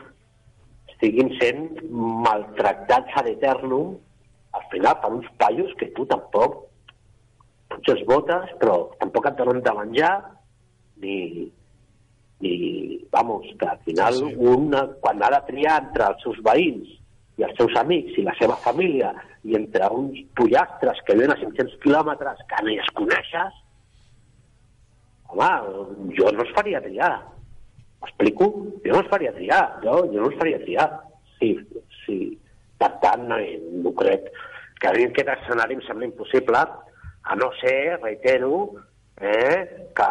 estiguin 0.98 1.30
sent 1.38 1.78
maltractats 2.24 3.14
ad 3.20 3.28
eternum 3.30 3.94
al 4.58 4.64
final 4.72 4.96
per 4.98 5.12
uns 5.14 5.28
paios 5.38 5.70
que 5.78 5.86
tu 5.94 6.06
tampoc 6.10 6.64
potser 7.70 7.94
els 7.98 8.06
votes, 8.08 8.50
però 8.58 8.88
tampoc 8.98 9.28
et 9.28 9.36
donen 9.38 9.62
de 9.62 9.74
menjar 9.76 10.12
ni, 10.98 11.46
ni 12.40 12.52
vamos, 13.12 13.46
que 13.60 13.68
al 13.68 13.78
final 13.86 14.14
Sí, 14.14 14.32
sí. 14.32 14.34
un, 14.40 14.74
quan 15.00 15.22
ha 15.22 15.30
de 15.36 15.42
triar 15.46 15.78
entre 15.84 16.08
els 16.10 16.22
seus 16.24 16.40
veïns 16.42 16.90
i 17.38 17.46
els 17.46 17.54
seus 17.60 17.76
amics 17.78 18.18
i 18.18 18.26
la 18.26 18.34
seva 18.40 18.56
família 18.64 19.12
i 19.44 19.54
entre 19.54 19.86
uns 19.94 20.18
pollastres 20.34 20.98
que 21.06 21.14
viuen 21.14 21.30
a 21.30 21.38
500 21.38 21.78
quilòmetres 21.84 22.42
que 22.50 22.64
ni 22.66 22.78
es 22.82 22.90
coneixes, 22.98 23.62
home, 25.28 25.50
jo 26.18 26.32
no 26.32 26.42
els 26.42 26.54
faria 26.56 26.82
triar. 26.82 27.12
M'explico? 28.02 28.50
Jo 28.84 28.94
no 28.94 29.00
els 29.02 29.10
faria 29.12 29.32
triar. 29.36 29.62
Jo, 29.84 30.02
jo 30.12 30.20
no 30.20 30.28
els 30.30 30.38
faria 30.40 30.60
triar. 30.62 30.88
Sí, 31.38 31.54
sí. 32.04 32.18
Per 32.78 32.90
tant, 33.02 33.26
no, 33.30 33.38
no 33.84 33.94
crec 33.98 34.30
que 34.78 34.90
en 34.94 35.08
aquest 35.08 35.32
escenari 35.34 35.74
em 35.74 35.82
sembla 35.86 36.06
impossible, 36.06 36.62
a 37.28 37.36
no 37.36 37.50
ser, 37.60 37.98
reitero, 38.00 38.60
eh, 39.20 39.90
que, 39.98 40.10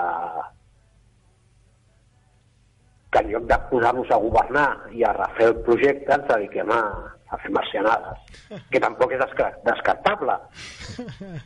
que 3.12 3.22
en 3.24 3.32
lloc 3.32 3.48
de 3.50 3.60
posar-nos 3.72 4.12
a 4.12 4.20
governar 4.26 4.68
i 4.94 5.06
a 5.08 5.14
refer 5.16 5.48
el 5.54 5.62
projecte 5.68 6.18
ens 6.18 6.28
dediquem 6.34 6.74
a, 6.76 6.82
a 7.30 7.38
fer 7.42 7.52
marcianades, 7.52 8.20
que 8.72 8.80
tampoc 8.80 9.12
és 9.16 9.20
desca- 9.20 9.52
descartable, 9.66 10.38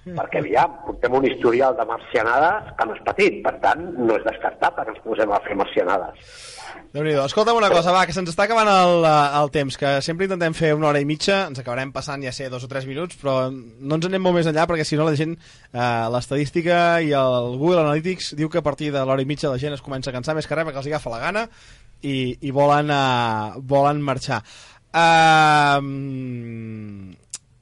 perquè 0.05 0.41
aviam, 0.41 0.75
portem 0.85 1.15
un 1.17 1.25
historial 1.25 1.75
de 1.77 1.85
marcianades 1.89 2.71
que 2.77 2.87
no 2.87 2.95
és 2.97 3.03
petit, 3.07 3.39
per 3.45 3.55
tant, 3.63 3.81
no 3.97 4.17
és 4.17 4.25
descartable 4.27 4.85
que 4.85 4.95
ens 4.95 5.03
posem 5.05 5.33
a 5.33 5.41
fer 5.47 5.57
marcianades. 5.57 6.35
déu 6.91 7.05
nhi 7.05 7.13
Escolta'm 7.15 7.55
una 7.55 7.69
cosa, 7.71 7.93
va, 7.95 8.05
que 8.05 8.13
se'ns 8.13 8.29
està 8.33 8.45
acabant 8.47 8.67
el, 8.67 9.05
eh, 9.07 9.41
el 9.41 9.51
temps, 9.51 9.77
que 9.79 9.93
sempre 10.03 10.27
intentem 10.27 10.53
fer 10.57 10.73
una 10.75 10.89
hora 10.89 10.99
i 10.99 11.07
mitja, 11.07 11.45
ens 11.47 11.61
acabarem 11.61 11.93
passant 11.95 12.23
ja 12.23 12.33
sé 12.35 12.49
dos 12.51 12.65
o 12.67 12.69
tres 12.71 12.85
minuts, 12.89 13.15
però 13.21 13.49
no 13.51 13.95
ens 13.95 14.07
anem 14.09 14.21
molt 14.21 14.35
més 14.37 14.49
enllà 14.51 14.67
perquè 14.67 14.85
si 14.87 14.99
no 14.99 15.07
la 15.07 15.15
gent, 15.15 15.37
eh, 15.71 16.07
l'estadística 16.11 16.99
i 17.01 17.13
el 17.15 17.55
Google 17.57 17.85
Analytics 17.85 18.35
diu 18.35 18.49
que 18.49 18.59
a 18.59 18.65
partir 18.65 18.91
de 18.91 19.05
l'hora 19.05 19.23
i 19.23 19.29
mitja 19.29 19.49
la 19.49 19.61
gent 19.61 19.73
es 19.73 19.81
comença 19.85 20.11
a 20.11 20.13
cansar 20.13 20.35
més 20.35 20.47
que 20.47 20.55
res 20.57 20.67
perquè 20.67 20.83
els 20.83 20.91
agafa 20.91 21.15
la 21.15 21.23
gana 21.23 21.47
i, 22.01 22.37
i 22.41 22.51
volen, 22.51 22.89
uh, 22.89 23.59
volen 23.61 24.01
marxar. 24.01 24.41
Uh, 24.91 25.79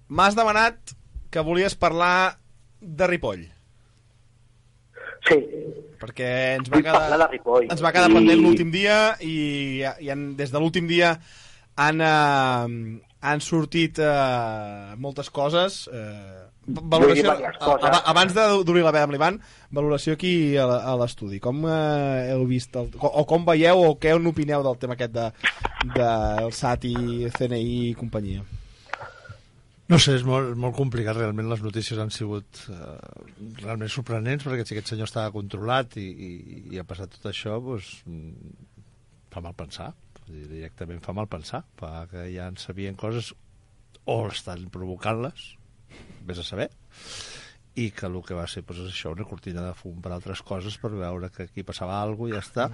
M'has 0.10 0.34
demanat 0.38 0.95
que 1.30 1.43
volies 1.45 1.76
parlar 1.77 2.39
de 2.81 3.07
Ripoll, 3.11 3.43
Sí, 5.27 5.35
perquè 5.99 6.30
ens 6.57 6.69
va 6.72 6.80
quedar, 6.81 7.27
Ripoll. 7.30 7.68
ens 7.69 7.81
va 7.84 7.91
quedar 7.93 8.10
I- 8.10 8.15
pendent 8.15 8.39
l'últim 8.41 8.72
dia 8.73 8.95
i, 9.22 9.84
i 9.99 10.10
han, 10.10 10.31
des 10.39 10.49
de 10.49 10.57
l'últim 10.64 10.88
dia 10.89 11.11
han, 11.77 12.01
eh, 12.01 12.97
han 13.22 13.43
sortit 13.43 13.99
eh, 14.01 14.95
moltes 14.97 15.30
coses 15.30 15.84
eh, 15.93 16.48
valoració, 16.68 17.31
a- 17.31 17.90
a- 17.90 18.03
abans 18.11 18.34
de- 18.36 18.64
d'obrir 18.64 18.84
la 18.84 18.91
veda 18.91 19.03
amb 19.07 19.14
l'Ivan 19.15 19.40
valoració 19.72 20.14
aquí 20.14 20.56
a, 20.57 20.65
l'estudi 20.99 21.40
com 21.40 21.64
eh, 21.65 22.31
heu 22.34 22.45
vist 22.49 22.76
el, 22.76 22.91
o, 22.99 23.23
com 23.26 23.45
veieu 23.48 23.80
o 23.88 23.95
què 23.98 24.14
n'opineu 24.19 24.61
del 24.64 24.77
tema 24.77 24.94
aquest 24.98 25.14
de, 25.15 25.27
del 25.95 26.52
SAT 26.53 26.86
i 26.91 27.30
CNI 27.34 27.61
i 27.90 27.94
companyia 27.98 28.44
No 29.90 29.98
sé, 29.98 30.14
és 30.19 30.22
molt, 30.22 30.52
molt 30.53 30.76
complicat. 30.77 31.18
Realment 31.18 31.48
les 31.49 31.64
notícies 31.65 31.98
han 31.98 32.11
sigut 32.14 32.60
eh, 32.69 32.76
realment 33.64 33.90
sorprenents 33.90 34.45
perquè 34.45 34.61
si 34.61 34.76
aquest 34.76 34.91
senyor 34.91 35.07
estava 35.10 35.31
controlat 35.34 35.95
i, 35.98 36.03
i, 36.06 36.60
i 36.76 36.77
ha 36.77 36.84
passat 36.86 37.15
tot 37.15 37.26
això, 37.31 37.56
doncs, 37.57 38.03
mm, 38.06 38.52
fa 39.34 39.41
mal 39.41 39.56
pensar. 39.57 39.88
Directament 40.30 41.02
fa 41.02 41.15
mal 41.18 41.26
pensar. 41.26 41.64
Fa 41.81 42.03
que 42.11 42.27
ja 42.36 42.45
en 42.52 42.60
sabien 42.61 42.94
coses 43.02 43.31
o 44.06 44.19
estan 44.30 44.68
provocant-les, 44.69 45.56
vés 46.27 46.41
a 46.41 46.45
saber, 46.47 46.69
i 47.79 47.89
que 47.95 48.07
el 48.09 48.17
que 48.25 48.35
va 48.35 48.45
ser 48.49 48.63
doncs, 48.65 48.81
és 48.83 48.93
això, 48.93 49.11
una 49.13 49.27
cortina 49.27 49.63
de 49.63 49.73
fum 49.77 49.99
per 50.03 50.11
altres 50.11 50.41
coses 50.45 50.75
per 50.81 50.91
veure 50.91 51.29
que 51.33 51.45
aquí 51.47 51.63
passava 51.63 51.99
alguna 52.01 52.33
i 52.33 52.35
ja 52.35 52.41
està. 52.43 52.67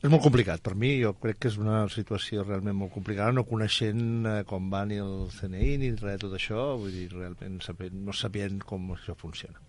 És 0.00 0.08
molt 0.10 0.24
complicat. 0.24 0.62
Per 0.64 0.74
mi 0.74 0.94
jo 1.02 1.12
crec 1.20 1.42
que 1.44 1.50
és 1.52 1.58
una 1.60 1.84
situació 1.92 2.44
realment 2.46 2.78
molt 2.80 2.94
complicada, 2.94 3.34
no 3.36 3.46
coneixent 3.48 4.26
eh, 4.26 4.36
com 4.48 4.70
va 4.72 4.84
ni 4.88 5.00
el 5.02 5.28
CNI 5.36 5.74
ni 5.82 5.92
res 5.94 6.18
de 6.18 6.22
tot 6.24 6.38
això, 6.38 6.70
vull 6.80 6.94
dir, 6.94 7.10
realment 7.14 7.60
sabent, 7.64 8.00
no 8.06 8.16
sabent 8.16 8.62
com 8.66 8.94
això 8.96 9.16
funciona. 9.18 9.60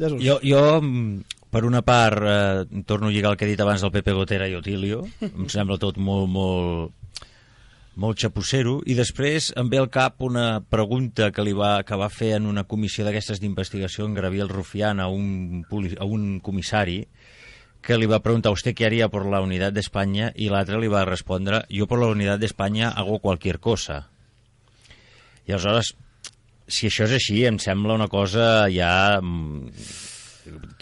Jesús. 0.00 0.22
Jo, 0.24 0.38
jo, 0.40 0.80
mm, 0.80 1.36
per 1.52 1.66
una 1.68 1.82
part, 1.84 2.22
eh, 2.24 2.82
torno 2.88 3.10
a 3.10 3.12
lligar 3.12 3.34
el 3.34 3.36
que 3.36 3.44
he 3.44 3.52
dit 3.52 3.60
abans 3.60 3.82
del 3.84 3.92
Pepe 3.92 4.14
Gotera 4.16 4.48
i 4.48 4.56
Otilio. 4.56 5.02
em 5.20 5.48
sembla 5.52 5.76
tot 5.82 5.98
molt, 5.98 6.30
molt, 6.30 6.94
molt 8.00 8.20
xapussero. 8.22 8.78
I 8.88 8.96
després 8.96 9.50
em 9.60 9.68
ve 9.70 9.80
al 9.80 9.90
cap 9.92 10.22
una 10.24 10.62
pregunta 10.64 11.30
que, 11.34 11.44
li 11.44 11.52
va, 11.56 11.80
que 11.84 11.98
va 12.00 12.08
fer 12.12 12.34
en 12.38 12.48
una 12.48 12.64
comissió 12.64 13.04
d'aquestes 13.04 13.42
d'investigació 13.42 14.08
en 14.08 14.16
Gabriel 14.16 14.48
Rufián 14.48 15.00
a 15.00 15.08
un, 15.12 15.64
a 15.68 16.08
un 16.08 16.40
comissari 16.40 17.02
que 17.80 17.96
li 17.96 18.08
va 18.08 18.20
preguntar 18.20 18.52
usted 18.52 18.74
qué 18.76 18.86
haría 18.86 19.08
por 19.08 19.24
la 19.26 19.40
unidad 19.40 19.72
de 19.72 19.80
España 19.80 20.32
y 20.36 20.50
l'altre 20.52 20.80
li 20.80 20.88
va 20.88 21.06
respondre 21.08 21.62
yo 21.70 21.86
por 21.86 22.00
la 22.00 22.08
unidad 22.12 22.38
de 22.38 22.46
España 22.46 22.90
hago 22.90 23.20
cualquier 23.20 23.58
cosa. 23.58 24.10
I 25.48 25.56
aleshores, 25.56 25.94
si 26.68 26.88
això 26.88 27.06
és 27.08 27.16
així, 27.16 27.42
em 27.48 27.58
sembla 27.58 27.96
una 27.96 28.08
cosa 28.08 28.68
ja 28.70 29.18
mm, 29.20 29.72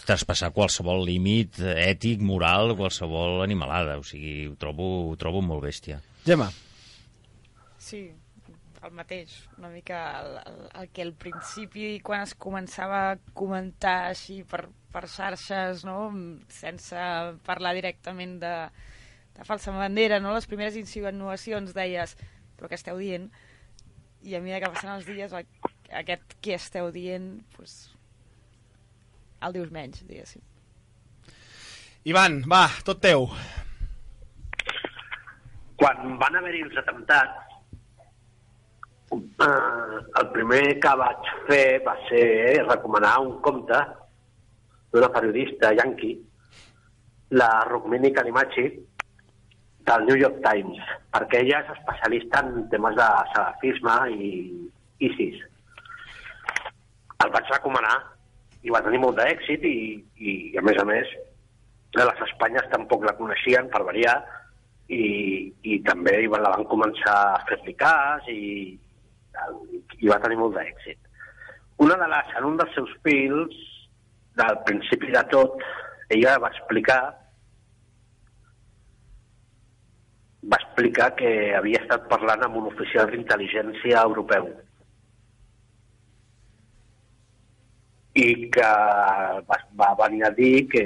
traspassar 0.05 0.51
qualsevol 0.55 1.05
límit 1.07 1.59
ètic, 1.63 2.21
moral, 2.21 2.75
qualsevol 2.77 3.43
animalada. 3.45 3.97
O 3.99 4.03
sigui, 4.03 4.49
ho 4.51 4.55
trobo, 4.59 4.89
ho 5.09 5.15
trobo 5.19 5.41
molt 5.41 5.63
bèstia. 5.65 6.01
Gemma, 6.27 6.51
Sí, 7.89 8.01
el 8.85 8.91
mateix. 8.93 9.35
Una 9.57 9.69
mica 9.73 9.99
el, 10.21 10.35
el, 10.45 10.59
el 10.81 10.89
que 10.93 11.01
al 11.01 11.13
principi, 11.17 11.87
quan 12.05 12.21
es 12.27 12.35
començava 12.37 12.99
a 13.11 13.19
comentar 13.33 14.11
així 14.11 14.43
per, 14.47 14.67
per 14.93 15.07
xarxes, 15.09 15.85
no? 15.87 16.11
sense 16.53 17.05
parlar 17.47 17.73
directament 17.77 18.37
de, 18.43 18.53
de 19.37 19.47
falsa 19.47 19.73
bandera, 19.73 20.19
no? 20.21 20.35
les 20.37 20.47
primeres 20.49 20.77
insinuacions 20.79 21.73
deies 21.73 22.15
però 22.59 22.67
què 22.67 22.75
esteu 22.75 22.99
dient? 22.99 23.29
I 24.27 24.35
a 24.35 24.43
mesura 24.43 24.59
que 24.65 24.73
passen 24.75 24.91
els 24.91 25.07
dies, 25.07 25.33
aquest 26.01 26.35
què 26.43 26.57
esteu 26.57 26.89
dient, 26.91 27.31
pues, 27.55 27.77
el 29.47 29.55
dius 29.55 29.71
menys, 29.71 30.03
diguéssim. 30.09 30.43
Ivan, 32.11 32.41
va, 32.51 32.65
tot 32.83 32.99
teu. 33.03 33.29
quan 35.79 36.17
van 36.19 36.35
haver-hi 36.35 36.59
els 36.65 36.75
atemptats, 36.81 37.48
eh, 39.11 39.99
el 40.21 40.29
primer 40.33 40.63
que 40.83 40.93
vaig 41.01 41.31
fer 41.47 41.81
va 41.85 41.95
ser 42.09 42.25
recomanar 42.67 43.19
un 43.25 43.39
conte 43.45 43.79
d'una 44.93 45.09
periodista 45.13 45.71
yanqui, 45.77 46.15
la 47.39 47.49
Rukmini 47.69 48.11
Kalimachi, 48.13 48.67
del 49.89 50.05
New 50.05 50.17
York 50.17 50.41
Times, 50.45 50.81
perquè 51.13 51.43
ella 51.43 51.61
és 51.63 51.71
especialista 51.75 52.41
en 52.45 52.65
temes 52.73 52.97
de 52.97 53.07
salafisme 53.33 53.95
i 54.13 54.29
ISIS. 55.07 55.39
El 57.23 57.33
vaig 57.33 57.49
recomanar 57.53 57.95
i 58.65 58.73
va 58.73 58.83
tenir 58.85 58.99
molt 59.01 59.17
d'èxit 59.19 59.63
i, 59.65 59.77
i, 60.19 60.33
a 60.59 60.63
més 60.65 60.77
a 60.81 60.85
més, 60.87 61.09
a 61.97 62.05
les 62.05 62.21
Espanyes 62.27 62.69
tampoc 62.73 63.05
la 63.07 63.15
coneixien, 63.17 63.69
per 63.71 63.81
variar, 63.87 64.17
i, 64.89 65.49
i 65.63 65.79
també 65.85 66.21
la 66.27 66.53
van 66.53 66.65
començar 66.69 67.17
a 67.33 67.41
fer-li 67.49 67.75
cas 67.77 68.25
i, 68.33 68.77
i 69.99 70.09
va 70.11 70.19
tenir 70.23 70.39
molt 70.39 70.55
d'èxit. 70.57 70.99
Una 71.83 71.95
de 71.99 72.07
les, 72.11 72.31
en 72.39 72.47
un 72.49 72.57
dels 72.59 72.73
seus 72.75 72.91
pils, 73.05 73.55
del 74.39 74.59
principi 74.67 75.11
de 75.15 75.23
tot, 75.33 75.63
ella 76.15 76.37
va 76.43 76.51
explicar 76.53 77.01
va 80.49 80.57
explicar 80.61 81.09
que 81.19 81.29
havia 81.57 81.81
estat 81.83 82.07
parlant 82.11 82.45
amb 82.45 82.59
un 82.61 82.69
oficial 82.69 83.09
d'intel·ligència 83.11 84.03
europeu 84.07 84.47
i 88.19 88.27
que 88.55 88.69
va, 89.49 89.57
va 89.81 89.89
venir 89.99 90.23
a 90.25 90.31
dir 90.37 90.53
que, 90.71 90.85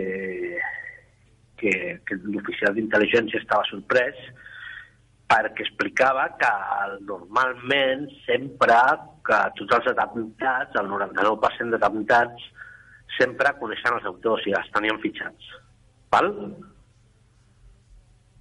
que, 1.61 1.73
que 2.07 2.17
l'oficial 2.23 2.73
d'intel·ligència 2.75 3.41
estava 3.43 3.69
sorprès 3.69 4.17
perquè 5.34 5.65
explicava 5.65 6.27
que 6.38 6.49
el, 6.84 6.99
normalment 7.10 8.05
sempre 8.27 8.77
que 9.26 9.39
tots 9.57 9.80
els 9.80 9.89
atemptats, 9.93 10.76
el 10.77 10.91
99% 10.91 11.73
d'atemptats, 11.73 12.45
sempre 13.18 13.55
coneixen 13.57 13.97
els 13.97 14.05
autors 14.11 14.45
i 14.49 14.53
els 14.57 14.69
tenien 14.76 14.99
fitxats. 15.01 15.49
Val? 16.14 16.30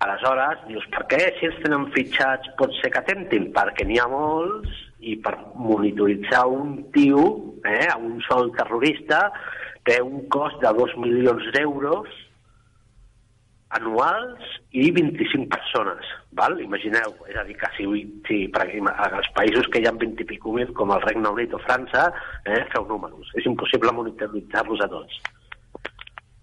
Aleshores, 0.05 0.65
dius, 0.67 0.85
per 0.93 1.07
què 1.13 1.21
si 1.39 1.49
els 1.49 1.61
tenen 1.63 1.87
fitxats 1.95 2.51
pot 2.59 2.75
ser 2.81 2.91
que 2.93 3.01
atemptin? 3.01 3.49
Perquè 3.55 3.87
n'hi 3.87 4.01
ha 4.03 4.09
molts 4.11 4.81
i 5.01 5.15
per 5.23 5.37
monitoritzar 5.55 6.43
un 6.51 6.75
tio, 6.95 7.25
eh, 7.69 7.89
un 7.97 8.19
sol 8.27 8.51
terrorista, 8.59 9.29
té 9.87 10.01
un 10.03 10.27
cost 10.35 10.61
de 10.63 10.75
2 10.77 10.99
milions 11.01 11.49
d'euros 11.55 12.11
anuals 13.79 14.55
i 14.73 14.91
25 14.93 15.49
persones, 15.53 16.09
val? 16.39 16.59
imagineu, 16.61 17.15
és 17.29 17.37
a 17.41 17.45
dir, 17.49 17.57
que 17.61 17.69
si, 17.77 17.87
si 18.29 18.39
per 18.53 18.67
exemple, 18.67 18.95
als 19.19 19.29
països 19.37 19.69
que 19.73 19.83
hi 19.83 19.89
ha 19.89 19.95
20 19.97 20.25
i 20.25 20.29
pico 20.29 20.55
mil, 20.57 20.73
com 20.77 20.93
el 20.95 21.05
Regne 21.07 21.33
Unit 21.33 21.55
o 21.57 21.61
França, 21.67 22.09
eh, 22.45 22.63
feu 22.75 22.87
números, 22.89 23.33
és 23.41 23.49
impossible 23.49 23.95
monitoritzar-los 23.97 24.85
a 24.85 24.91
tots. 24.93 25.21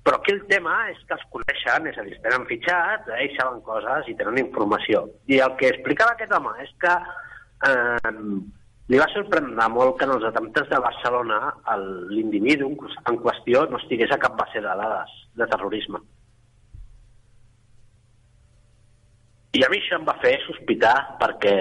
Però 0.06 0.18
aquí 0.18 0.34
el 0.34 0.46
tema 0.50 0.76
és 0.90 1.02
que 1.06 1.14
els 1.18 1.26
coneixen, 1.34 1.90
és 1.92 1.98
a 2.02 2.06
dir, 2.08 2.16
tenen 2.24 2.48
fitxats, 2.50 3.10
eh, 3.14 3.26
i 3.28 3.36
saben 3.38 3.60
coses 3.66 4.08
i 4.10 4.16
tenen 4.18 4.40
informació. 4.42 5.06
I 5.30 5.42
el 5.46 5.58
que 5.60 5.70
explicava 5.70 6.16
aquest 6.18 6.34
home 6.34 6.56
és 6.64 6.72
que 6.82 6.96
eh, 7.70 8.14
li 8.90 8.98
va 8.98 9.10
sorprendre 9.14 9.68
molt 9.70 10.00
que 10.00 10.08
en 10.08 10.16
els 10.16 10.26
atemptats 10.32 10.72
de 10.72 10.80
Barcelona 10.82 11.38
l'individu 12.10 12.72
en 13.06 13.20
qüestió 13.22 13.68
no 13.70 13.78
estigués 13.78 14.10
a 14.16 14.18
cap 14.24 14.34
base 14.40 14.64
de 14.66 14.80
dades 14.82 15.14
de 15.38 15.48
terrorisme. 15.52 16.02
I 19.58 19.64
a 19.66 19.70
mi 19.72 19.80
això 19.82 19.98
em 19.98 20.06
va 20.06 20.18
fer 20.22 20.36
sospitar 20.46 20.96
perquè, 21.22 21.56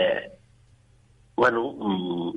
bueno, 1.36 1.62
mm, 1.72 2.32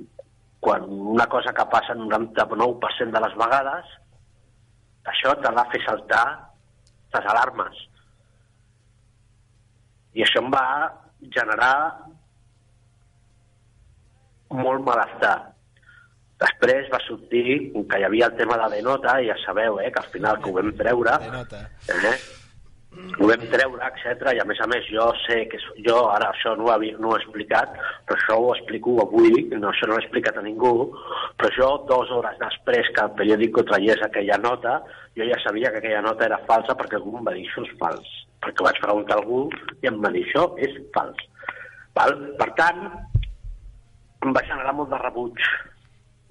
quan 0.63 0.85
una 1.15 1.27
cosa 1.27 1.51
que 1.53 1.65
passa 1.73 1.95
99% 1.97 3.11
de 3.11 3.21
les 3.25 3.35
vegades, 3.35 3.93
això 5.11 5.35
t'ha 5.41 5.51
de 5.57 5.65
fer 5.73 5.81
saltar 5.85 6.25
les 7.13 7.29
alarmes. 7.33 7.85
I 10.13 10.23
això 10.23 10.43
em 10.43 10.51
va 10.53 10.65
generar 11.35 11.75
molt 14.51 14.85
malestar. 14.85 15.37
Després 16.41 16.89
va 16.91 16.99
sortir 17.05 17.43
que 17.73 17.99
hi 17.99 18.05
havia 18.05 18.27
el 18.31 18.37
tema 18.37 18.57
de 18.61 18.69
Denota, 18.75 19.19
i 19.21 19.29
ja 19.29 19.37
sabeu, 19.45 19.79
eh, 19.79 19.91
que 19.91 20.01
al 20.01 20.13
final 20.13 20.39
que 20.41 20.49
ho 20.49 20.55
vam 20.55 20.71
treure, 20.77 21.17
eh, 21.87 22.13
ho 22.91 23.27
vam 23.27 23.43
treure, 23.51 23.87
etc. 23.87 24.33
I 24.35 24.41
a 24.43 24.45
més 24.47 24.59
a 24.59 24.67
més 24.67 24.87
jo 24.91 25.05
sé 25.23 25.37
que 25.51 25.59
jo 25.85 25.97
ara 26.11 26.31
això 26.33 26.53
no 26.59 26.65
ho, 26.67 26.71
havia, 26.73 26.97
no 26.99 27.11
ho 27.11 27.15
he 27.15 27.21
explicat, 27.21 27.77
però 28.07 28.17
això 28.17 28.37
ho 28.39 28.49
explico 28.55 28.97
avui, 29.03 29.45
no, 29.53 29.69
això 29.69 29.87
no 29.87 29.95
ho 29.95 29.99
he 29.99 30.03
explicat 30.03 30.39
a 30.39 30.43
ningú, 30.43 30.73
però 31.39 31.53
jo 31.55 31.69
dues 31.87 32.11
hores 32.17 32.35
després 32.41 32.91
que 32.95 33.05
el 33.05 33.15
periòdico 33.21 33.63
traiés 33.69 34.03
aquella 34.03 34.39
nota, 34.43 34.81
jo 35.15 35.27
ja 35.29 35.39
sabia 35.43 35.71
que 35.71 35.79
aquella 35.79 36.03
nota 36.03 36.27
era 36.27 36.41
falsa 36.49 36.75
perquè 36.75 36.99
algú 36.99 37.15
em 37.19 37.31
va 37.31 37.35
dir 37.37 37.47
això 37.47 37.63
és 37.63 37.73
fals, 37.79 38.13
perquè 38.43 38.67
vaig 38.67 38.83
preguntar 38.83 39.17
a 39.17 39.23
algú 39.23 39.41
i 39.79 39.91
em 39.91 40.03
va 40.03 40.11
dir 40.11 40.27
això 40.27 40.49
és 40.59 40.77
fals. 40.95 41.27
Val? 41.95 42.15
Per 42.39 42.51
tant, 42.59 42.85
em 44.25 44.35
va 44.35 44.47
generar 44.47 44.75
molt 44.75 44.91
de 44.91 44.99
rebuig, 44.99 45.51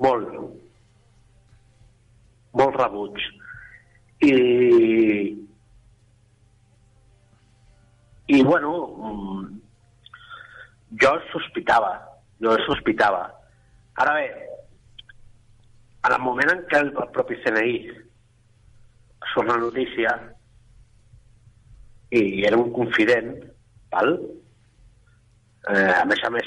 molt, 0.05 0.33
molt 2.61 2.81
rebuig. 2.85 3.29
I, 4.21 4.33
i 8.31 8.43
bueno, 8.47 8.73
jo 11.03 11.11
sospitava, 11.33 11.93
jo 12.43 12.55
sospitava. 12.67 13.25
Ara 13.99 14.15
bé, 14.15 14.27
en 16.07 16.15
el 16.15 16.23
moment 16.23 16.53
en 16.53 16.63
què 16.71 16.79
el, 16.79 16.93
el 16.95 17.11
propi 17.17 17.41
CNI 17.43 17.75
surt 19.33 19.51
la 19.51 19.59
notícia 19.61 20.15
i 22.15 22.45
era 22.47 22.59
un 22.59 22.71
confident, 22.75 23.35
val? 23.91 24.15
Eh, 25.71 25.93
a 25.93 26.05
més 26.09 26.23
a 26.25 26.31
més, 26.33 26.47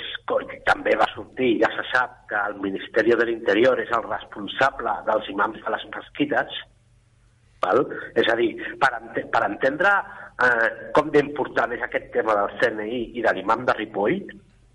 també 0.66 0.96
va 1.00 1.08
sortir, 1.12 1.58
ja 1.62 1.70
se 1.76 1.84
sap, 1.92 2.16
que 2.32 2.40
el 2.50 2.58
Ministeri 2.64 3.14
de 3.20 3.28
l'Interior 3.28 3.80
és 3.84 3.92
el 3.96 4.08
responsable 4.08 4.96
dels 5.12 5.30
imams 5.36 5.60
de 5.62 5.76
les 5.76 5.86
mesquites, 5.94 6.64
val? 7.64 7.84
és 8.20 8.30
a 8.30 8.38
dir, 8.40 8.52
per, 8.82 8.92
ent 9.00 9.30
per 9.34 9.44
entendre 9.48 9.94
eh, 10.46 10.70
com 10.96 11.12
d'important 11.14 11.74
és 11.76 11.84
aquest 11.86 12.12
tema 12.16 12.36
del 12.40 12.58
CNI 12.62 13.04
i 13.20 13.24
de 13.26 13.34
l'imam 13.38 13.66
de 13.68 13.78
Ripoll, 13.80 14.20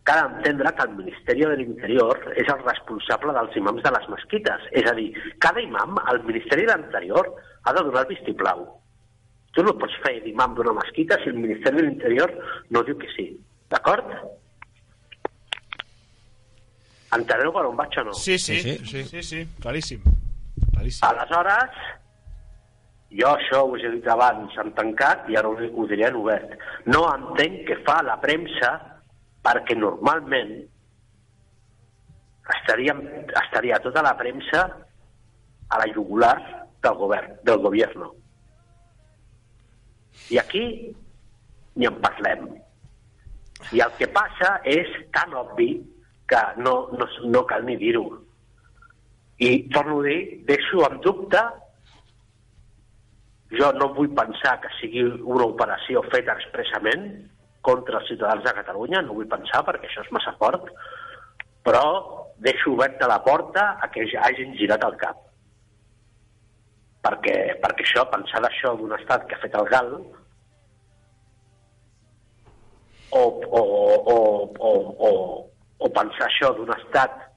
cal 0.09 0.25
entendre 0.25 0.73
que 0.73 0.85
el 0.89 0.95
Ministeri 0.97 1.45
de 1.45 1.57
l'Interior 1.61 2.21
és 2.41 2.49
el 2.49 2.63
responsable 2.65 3.35
dels 3.37 3.57
imams 3.61 3.85
de 3.85 3.93
les 3.93 4.09
mesquites. 4.15 4.69
És 4.81 4.89
a 4.89 4.95
dir, 4.97 5.11
cada 5.45 5.61
imam, 5.61 5.99
al 6.09 6.23
Ministeri 6.25 6.65
de 6.69 6.77
l'Interior, 6.79 7.29
ha 7.65 7.75
de 7.77 7.85
donar 7.85 8.07
el 8.07 8.15
vistiplau. 8.15 8.65
Tu 9.53 9.65
no 9.67 9.75
pots 9.77 9.97
fer 10.05 10.15
d'imam 10.25 10.55
d'una 10.57 10.73
mesquita 10.81 11.19
si 11.21 11.29
el 11.33 11.41
Ministeri 11.43 11.83
de 11.83 11.87
l'Interior 11.89 12.33
no 12.73 12.85
diu 12.87 12.97
que 13.01 13.11
sí. 13.13 13.29
D'acord? 13.69 14.09
Enteneu 17.17 17.53
per 17.53 17.67
on 17.69 17.77
vaig 17.77 18.01
o 18.01 18.09
no? 18.09 18.17
Sí, 18.17 18.39
sí, 18.39 18.61
sí, 18.65 18.79
sí, 18.89 19.05
sí, 19.13 19.23
sí 19.25 19.45
claríssim. 19.61 20.01
claríssim. 20.73 21.05
Aleshores, 21.09 21.85
jo 23.11 23.29
això 23.31 23.63
us 23.73 23.85
he 23.85 23.91
dit 23.95 24.09
abans 24.13 24.57
en 24.61 24.73
tancat 24.77 25.29
i 25.33 25.37
ara 25.37 25.49
ho 25.49 25.87
diré 25.89 26.09
en 26.09 26.19
obert. 26.21 26.53
No 26.87 27.07
entenc 27.09 27.65
què 27.69 27.79
fa 27.87 28.03
la 28.05 28.19
premsa 28.21 28.75
perquè 29.45 29.77
normalment 29.79 30.53
estaria, 32.59 32.95
estaria 33.43 33.81
tota 33.85 34.03
la 34.05 34.15
premsa 34.17 34.65
a 35.69 35.81
la 35.81 35.89
jugular 35.95 36.37
del 36.83 36.97
govern, 37.01 37.37
del 37.45 37.61
govern. 37.65 38.09
I 40.31 40.39
aquí 40.39 40.65
ni 41.79 41.87
en 41.87 42.01
parlem. 42.03 42.49
I 43.73 43.81
el 43.85 43.95
que 43.99 44.09
passa 44.13 44.59
és 44.69 44.89
tan 45.15 45.33
obvi 45.37 45.71
que 46.29 46.41
no, 46.61 46.89
no, 46.99 47.09
no 47.25 47.45
cal 47.49 47.65
ni 47.65 47.77
dir-ho. 47.81 48.05
I 49.39 49.69
torno 49.73 50.01
a 50.01 50.07
dir, 50.09 50.45
deixo 50.49 50.83
en 50.87 51.01
dubte 51.01 51.41
jo 53.57 53.73
no 53.79 53.93
vull 53.97 54.11
pensar 54.17 54.59
que 54.63 54.71
sigui 54.77 55.05
una 55.07 55.47
operació 55.49 56.03
feta 56.13 56.37
expressament 56.37 57.09
contra 57.65 58.01
els 58.01 58.09
ciutadans 58.11 58.45
de 58.45 58.55
Catalunya, 58.61 59.03
no 59.03 59.17
vull 59.17 59.29
pensar 59.31 59.63
perquè 59.67 59.89
això 59.89 60.05
és 60.05 60.13
massa 60.15 60.35
fort, 60.41 60.69
però 61.65 61.85
deixo 62.45 62.73
oberta 62.75 63.09
la 63.11 63.23
porta 63.25 63.71
a 63.81 63.89
que 63.93 64.07
hagin 64.25 64.55
girat 64.61 64.85
el 64.85 64.97
cap. 65.01 65.25
Perquè, 67.05 67.35
perquè 67.63 67.85
això, 67.87 68.05
pensar 68.13 68.43
d'això 68.45 68.75
d'un 68.77 68.95
estat 68.99 69.27
que 69.29 69.37
ha 69.37 69.43
fet 69.43 69.57
el 69.59 69.69
gal, 69.73 69.93
o, 73.11 73.23
o, 73.23 73.63
o, 74.15 74.17
o, 74.61 74.73
o, 75.09 75.11
o 75.79 75.91
pensar 75.97 76.27
això 76.29 76.53
d'un 76.57 76.73
estat 76.77 77.28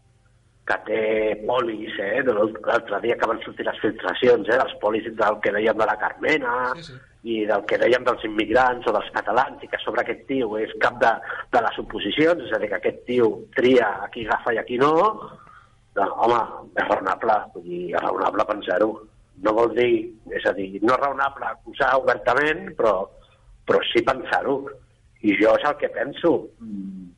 que 0.71 0.79
té 0.87 1.45
polis, 1.47 1.93
eh, 1.99 2.23
de 2.23 2.33
l'altre 2.33 2.99
dia 3.03 3.17
que 3.19 3.27
van 3.27 3.39
sortir 3.43 3.65
les 3.67 3.79
filtracions, 3.83 4.47
eh, 4.47 4.57
dels 4.61 4.75
polis 4.81 5.07
del 5.19 5.39
que 5.43 5.51
dèiem 5.51 5.77
de 5.77 5.87
la 5.89 5.97
Carmena 5.99 6.55
sí, 6.75 6.85
sí. 6.87 6.97
i 7.23 7.37
del 7.49 7.65
que 7.67 7.79
dèiem 7.81 8.05
dels 8.07 8.23
immigrants 8.29 8.87
o 8.87 8.95
dels 8.95 9.11
catalans 9.15 9.63
i 9.63 9.69
que 9.71 9.79
sobre 9.83 10.05
aquest 10.05 10.25
tio 10.29 10.55
és 10.61 10.73
cap 10.83 10.99
de, 11.03 11.11
de 11.51 11.63
les 11.67 11.79
oposicions, 11.83 12.43
és 12.47 12.55
a 12.55 12.61
dir, 12.61 12.71
que 12.71 12.79
aquest 12.79 13.05
tio 13.09 13.31
tria 13.57 13.91
a 14.05 14.09
qui 14.13 14.25
agafa 14.27 14.55
i 14.55 14.61
a 14.61 14.65
qui 14.67 14.79
no, 14.81 14.93
doncs, 15.97 16.17
home, 16.23 16.41
és 16.77 16.87
raonable, 16.87 17.39
vull 17.55 17.67
dir, 17.67 17.85
és 17.91 18.03
raonable 18.03 18.47
pensar-ho. 18.53 18.91
No 19.41 19.55
vol 19.57 19.73
dir, 19.75 19.93
és 20.37 20.45
a 20.45 20.53
dir, 20.55 20.69
no 20.83 20.93
és 20.93 21.01
raonable 21.01 21.49
acusar 21.49 21.95
obertament, 21.99 22.69
però, 22.77 23.01
però 23.67 23.81
sí 23.89 24.03
pensar-ho. 24.05 24.61
I 25.21 25.35
jo 25.37 25.53
és 25.57 25.65
el 25.69 25.75
que 25.77 25.89
penso. 25.93 26.31
Mm, 26.63 27.09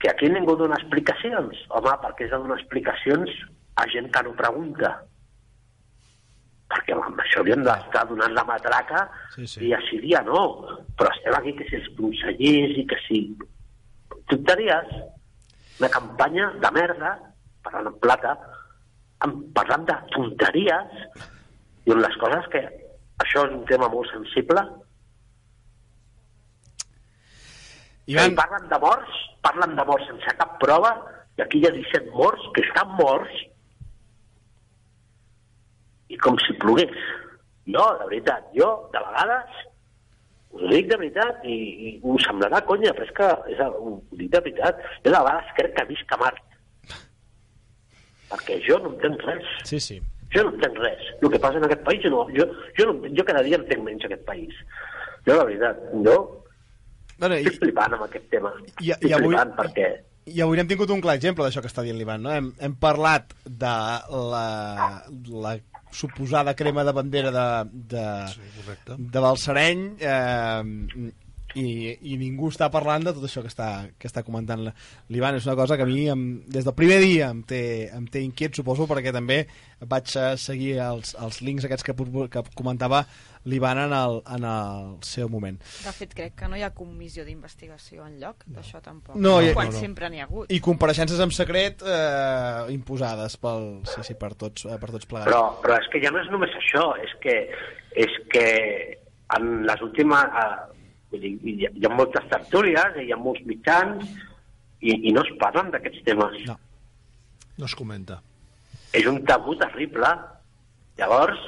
que 0.00 0.10
aquí 0.10 0.28
ningú 0.32 0.56
dona 0.56 0.78
explicacions. 0.80 1.60
Home, 1.76 1.94
perquè 2.02 2.26
és 2.26 2.32
de 2.32 2.40
donar 2.40 2.58
explicacions 2.58 3.30
a 3.80 3.86
gent 3.92 4.08
que 4.12 4.22
no 4.26 4.34
pregunta. 4.38 4.94
Perquè 6.70 6.96
amb 6.96 7.20
això 7.20 7.42
hauríem 7.42 7.64
d'estar 7.66 8.06
donant 8.08 8.34
la 8.34 8.46
matraca 8.48 9.04
sí, 9.34 9.46
sí. 9.46 9.64
dia 9.64 9.80
sí 9.88 10.00
dia 10.02 10.22
no. 10.26 10.42
Però 10.96 11.12
estem 11.12 11.36
aquí 11.36 11.54
que 11.58 11.68
si 11.68 11.80
els 11.80 11.90
consellers 11.98 12.76
i 12.80 12.86
que 12.90 13.00
si... 13.06 13.22
Tonteries. 14.30 14.94
Una 15.80 15.88
campanya 15.92 16.50
de 16.62 16.70
merda, 16.76 17.14
parlant 17.64 17.88
en 17.88 18.00
plata, 18.02 18.34
parlant 19.56 19.86
de 19.88 19.96
tonteries, 20.14 21.02
i 21.86 21.94
on 21.96 22.02
les 22.04 22.20
coses 22.20 22.52
que... 22.52 22.64
Això 23.20 23.42
és 23.44 23.52
un 23.52 23.66
tema 23.68 23.88
molt 23.92 24.08
sensible, 24.08 24.62
Ivan... 28.10 28.32
I 28.32 28.38
parlen 28.38 28.64
de 28.70 28.78
morts, 28.82 29.18
parlen 29.50 29.76
de 29.76 29.86
morts 29.88 30.06
sense 30.08 30.36
cap 30.38 30.58
prova, 30.62 30.92
i 31.38 31.42
aquí 31.42 31.60
hi 31.60 31.66
ha 31.66 31.74
17 31.74 32.14
morts 32.14 32.46
que 32.54 32.62
estan 32.66 32.94
morts, 32.98 33.40
i 36.10 36.18
com 36.18 36.38
si 36.42 36.56
plogués. 36.62 36.94
Jo, 37.70 37.86
de 38.00 38.06
veritat, 38.10 38.46
jo, 38.56 38.68
de 38.94 39.02
vegades, 39.06 39.58
us 40.50 40.62
ho 40.66 40.70
dic 40.72 40.88
de 40.90 40.98
veritat, 41.02 41.42
i, 41.46 41.56
i 41.86 41.90
us 42.14 42.26
semblarà 42.26 42.62
conya, 42.66 42.94
però 42.96 43.06
és 43.06 43.12
que 43.18 43.28
és, 43.54 43.60
ho 43.62 43.96
dic 44.18 44.30
de 44.32 44.42
veritat, 44.46 44.80
jo 45.04 45.10
de 45.10 45.18
vegades 45.18 45.52
crec 45.58 45.76
que 45.76 45.86
visc 45.90 46.14
a 46.16 46.20
Mart. 46.22 46.46
Perquè 48.30 48.58
jo 48.66 48.78
no 48.82 48.94
entenc 48.94 49.22
res. 49.26 49.54
Sí, 49.66 49.78
sí. 49.82 50.00
Jo 50.34 50.44
no 50.46 50.54
entenc 50.54 50.76
res. 50.82 51.06
El 51.18 51.30
que 51.30 51.42
passa 51.42 51.58
en 51.58 51.66
aquest 51.66 51.82
país, 51.86 52.02
jo, 52.04 52.10
no, 52.14 52.26
jo, 52.34 52.46
jo, 52.78 52.90
no, 52.90 53.14
jo 53.14 53.26
cada 53.26 53.42
dia 53.46 53.58
entenc 53.58 53.86
menys 53.86 54.06
aquest 54.06 54.26
país. 54.26 54.60
Jo, 55.26 55.34
la 55.34 55.46
veritat, 55.46 55.80
jo 56.06 56.18
Bueno, 57.20 57.36
i, 57.38 57.44
estic 57.46 57.66
flipant 57.68 57.96
amb 57.98 58.06
aquest 58.08 58.30
tema. 58.32 58.52
I- 58.80 58.88
i 58.88 58.94
estic 58.96 59.12
avui- 59.18 59.34
flipant 59.36 59.52
perquè... 59.58 59.88
I 60.30 60.42
avui 60.44 60.58
n'hem 60.60 60.68
tingut 60.70 60.90
un 60.94 61.00
clar 61.02 61.14
exemple 61.18 61.42
d'això 61.46 61.62
que 61.64 61.70
està 61.70 61.82
dient 61.82 61.96
l'Ivan, 61.98 62.20
no? 62.22 62.30
Hem, 62.30 62.50
hem 62.62 62.74
parlat 62.78 63.32
de 63.44 63.70
la, 64.30 64.44
la 65.46 65.54
suposada 65.90 66.52
crema 66.54 66.84
de 66.86 66.92
bandera 66.94 67.32
de, 67.34 67.46
de, 67.94 68.04
Sí, 68.30 68.44
correcte. 68.60 68.98
de 69.16 69.22
Balsareny 69.24 69.80
eh, 69.98 71.10
i, 71.58 71.96
i 72.12 72.18
ningú 72.20 72.50
està 72.52 72.68
parlant 72.70 73.04
de 73.06 73.14
tot 73.16 73.24
això 73.26 73.42
que 73.42 73.50
està, 73.50 73.70
que 73.98 74.10
està 74.10 74.22
comentant 74.26 74.62
l'Ivan. 75.08 75.38
És 75.38 75.48
una 75.48 75.56
cosa 75.58 75.76
que 75.78 75.86
a 75.86 75.88
mi 75.88 76.06
em, 76.12 76.24
des 76.46 76.66
del 76.66 76.76
primer 76.76 77.00
dia 77.02 77.30
em 77.34 77.42
té, 77.42 77.62
em 77.96 78.06
té 78.06 78.22
inquiet, 78.22 78.54
suposo, 78.54 78.86
perquè 78.90 79.12
també 79.14 79.42
vaig 79.80 80.12
eh, 80.16 80.36
seguir 80.38 80.76
els, 80.84 81.16
els 81.18 81.40
links 81.42 81.66
aquests 81.66 81.86
que, 81.86 81.96
que 82.30 82.44
comentava 82.54 83.04
l'Ivan 83.48 83.78
en, 83.86 83.92
el, 83.96 84.18
en 84.36 84.44
el 84.44 84.90
seu 85.06 85.30
moment. 85.32 85.56
De 85.80 85.92
fet, 85.96 86.12
crec 86.16 86.34
que 86.36 86.48
no 86.50 86.58
hi 86.60 86.64
ha 86.66 86.72
comissió 86.76 87.24
d'investigació 87.24 88.04
en 88.04 88.18
lloc 88.20 88.44
d'això 88.46 88.82
tampoc. 88.84 89.16
No, 89.16 89.38
ha- 89.40 89.54
quan 89.56 89.70
no, 89.70 89.78
no. 89.78 89.80
sempre 89.80 90.10
n'hi 90.12 90.20
ha 90.20 90.26
hagut. 90.28 90.52
I 90.52 90.60
compareixences 90.64 91.22
en 91.24 91.32
secret 91.32 91.80
eh, 91.82 92.66
imposades 92.74 93.38
pel, 93.40 93.70
sí, 93.88 94.04
sí, 94.10 94.18
per, 94.20 94.34
tots, 94.36 94.66
eh, 94.68 94.76
per 94.82 94.92
tots 94.92 95.08
plegats. 95.08 95.30
Però, 95.32 95.56
però 95.64 95.78
és 95.80 95.88
que 95.92 96.02
ja 96.04 96.12
no 96.12 96.20
és 96.20 96.28
només 96.32 96.52
això, 96.60 96.90
és 97.00 97.16
que, 97.24 97.38
és 98.04 98.20
que 98.34 98.46
en 99.38 99.48
les 99.66 99.88
últimes... 99.88 100.36
Eh, 100.44 100.76
vull 101.10 101.22
dir, 101.22 101.36
hi, 101.42 101.54
ha, 101.66 101.70
hi 101.76 101.86
ha 101.86 101.94
moltes 101.94 102.26
tertúlies, 102.32 102.98
hi 103.02 103.12
ha 103.12 103.18
molts 103.20 103.44
mitjans, 103.48 104.04
i, 104.80 104.94
i 105.08 105.14
no 105.14 105.24
es 105.26 105.32
parlen 105.40 105.72
d'aquests 105.74 106.04
temes. 106.06 106.36
No. 106.48 106.56
No 107.60 107.68
es 107.68 107.76
comenta. 107.76 108.20
És 108.96 109.06
un 109.06 109.20
tabú 109.28 109.54
terrible. 109.60 110.10
Llavors, 110.98 111.40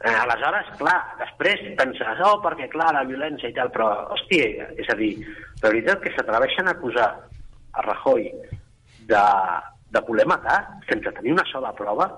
eh, 0.00 0.14
aleshores, 0.14 0.70
clar, 0.80 0.96
després 1.20 1.60
penses, 1.78 2.22
oh, 2.24 2.38
perquè 2.44 2.68
clar, 2.72 2.90
la 2.96 3.04
violència 3.08 3.50
i 3.50 3.56
tal, 3.56 3.70
però, 3.74 3.88
hòstia, 4.14 4.70
és 4.80 4.88
a 4.88 4.96
dir, 4.98 5.12
la 5.62 5.68
veritat 5.68 6.00
que 6.04 6.12
s'atreveixen 6.14 6.68
a 6.68 6.74
acusar 6.76 7.08
a 7.72 7.84
Rajoy 7.86 8.30
de, 9.10 9.22
de 9.94 10.02
voler 10.08 10.26
matar 10.28 10.58
sense 10.88 11.12
tenir 11.20 11.36
una 11.36 11.46
sola 11.52 11.74
prova, 11.76 12.08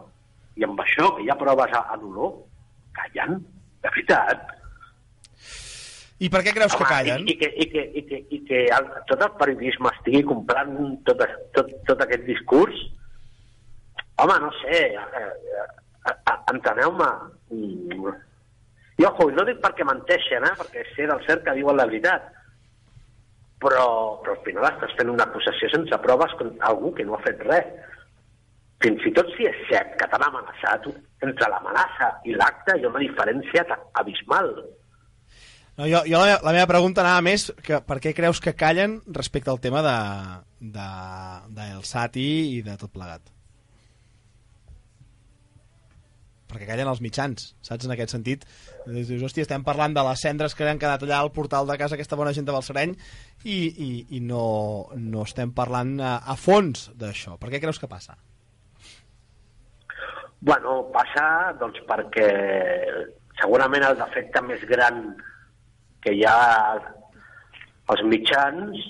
i 0.58 0.66
amb 0.66 0.80
això, 0.82 1.10
que 1.16 1.26
hi 1.26 1.30
ha 1.30 1.38
proves 1.40 1.74
a, 1.76 1.84
a 1.94 1.98
dolor, 2.00 2.34
callen, 2.96 3.38
de 3.82 3.92
veritat. 3.94 4.48
I 6.20 6.28
per 6.28 6.42
què 6.44 6.52
creus 6.52 6.74
que 6.76 6.84
Home, 6.84 6.92
callen? 6.92 7.22
I, 7.24 7.32
i, 7.32 7.36
que, 7.40 7.48
i, 7.48 7.66
que, 7.72 7.84
i, 7.96 8.02
que, 8.08 8.18
i 8.36 8.40
que 8.48 8.64
el, 8.76 8.88
tot 9.08 9.22
el 9.24 9.36
periodisme 9.40 9.92
estigui 9.96 10.20
comprant 10.28 10.74
tot, 11.08 11.22
tot, 11.56 11.70
tot 11.88 12.02
aquest 12.04 12.26
discurs, 12.26 12.82
home, 14.20 14.36
no 14.42 14.50
sé, 14.58 14.82
eh, 15.00 15.22
eh, 15.22 16.10
eh, 16.12 16.36
enteneu-me. 16.52 17.08
Mm. 17.56 18.10
I, 19.00 19.06
ojo, 19.08 19.30
no 19.32 19.46
dic 19.48 19.62
perquè 19.64 19.86
menteixen, 19.88 20.44
eh, 20.44 20.52
perquè 20.58 20.84
sé 20.90 21.08
del 21.08 21.24
cert 21.24 21.46
que 21.46 21.56
diuen 21.56 21.80
la 21.80 21.88
veritat, 21.88 22.28
però, 23.64 23.86
però 24.20 24.34
al 24.36 24.44
final 24.44 24.68
estàs 24.68 24.92
fent 24.98 25.12
una 25.12 25.24
acusació 25.24 25.70
sense 25.72 26.00
proves 26.04 26.36
contra 26.40 26.68
algú 26.68 26.92
que 26.96 27.06
no 27.08 27.16
ha 27.16 27.22
fet 27.24 27.40
res. 27.48 27.72
Fins 28.84 29.08
i 29.08 29.12
tot 29.16 29.28
si 29.36 29.48
és 29.48 29.56
cert 29.68 29.96
que 30.00 30.08
t'han 30.08 30.26
amenaçat, 30.28 30.84
entre 31.24 31.48
l'amenaça 31.52 32.12
i 32.28 32.36
l'acte 32.36 32.76
hi 32.76 32.84
ha 32.84 32.92
una 32.92 33.02
diferència 33.02 33.64
abismal. 34.00 34.52
No, 35.80 35.86
jo, 35.88 36.02
jo 36.04 36.18
la, 36.20 36.34
la 36.44 36.52
meva 36.52 36.66
pregunta 36.68 37.00
anava 37.00 37.22
més 37.24 37.46
que 37.64 37.78
per 37.80 37.96
què 38.04 38.10
creus 38.12 38.36
que 38.44 38.52
callen 38.52 38.98
respecte 39.16 39.48
al 39.48 39.60
tema 39.64 39.80
de, 39.80 39.92
de, 40.74 40.88
del 41.56 41.78
Sati 41.88 42.24
i 42.50 42.58
de 42.66 42.74
tot 42.76 42.92
plegat? 42.92 43.30
Perquè 46.50 46.66
callen 46.68 46.90
els 46.90 47.00
mitjans, 47.00 47.46
saps, 47.64 47.86
en 47.88 47.94
aquest 47.94 48.12
sentit? 48.12 48.44
Dius, 48.84 49.24
hòstia, 49.24 49.46
estem 49.46 49.64
parlant 49.64 49.96
de 49.96 50.04
les 50.04 50.26
cendres 50.26 50.52
que 50.58 50.68
han 50.68 50.82
quedat 50.82 51.06
allà 51.06 51.22
al 51.22 51.32
portal 51.32 51.64
de 51.64 51.78
casa 51.80 51.96
aquesta 51.96 52.20
bona 52.20 52.36
gent 52.36 52.44
de 52.44 52.58
Balsareny 52.58 52.92
i, 53.46 53.56
i, 53.56 53.90
i 54.18 54.20
no, 54.20 54.44
no 55.00 55.24
estem 55.24 55.56
parlant 55.56 55.96
a, 55.96 56.12
a 56.20 56.36
fons 56.36 56.90
d'això. 56.92 57.38
Per 57.40 57.54
què 57.54 57.62
creus 57.64 57.80
que 57.80 57.88
passa? 57.88 58.18
Bueno, 60.44 60.76
passa 60.92 61.54
doncs 61.56 61.80
perquè 61.88 62.28
segurament 63.40 63.88
el 63.88 64.00
defecte 64.04 64.44
més 64.44 64.68
gran 64.68 65.06
que 66.04 66.14
hi 66.16 66.24
ha 66.24 66.40
als 67.92 68.02
mitjans 68.08 68.80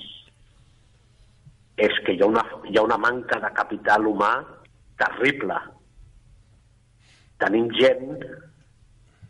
és 1.81 1.99
que 2.05 2.15
hi 2.15 2.21
ha 2.21 2.29
una, 2.29 2.43
hi 2.69 2.77
ha 2.77 2.85
una 2.85 2.99
manca 3.01 3.39
de 3.41 3.49
capital 3.57 4.05
humà 4.07 4.31
terrible. 5.01 5.57
Tenim 7.41 7.71
gent 7.79 8.21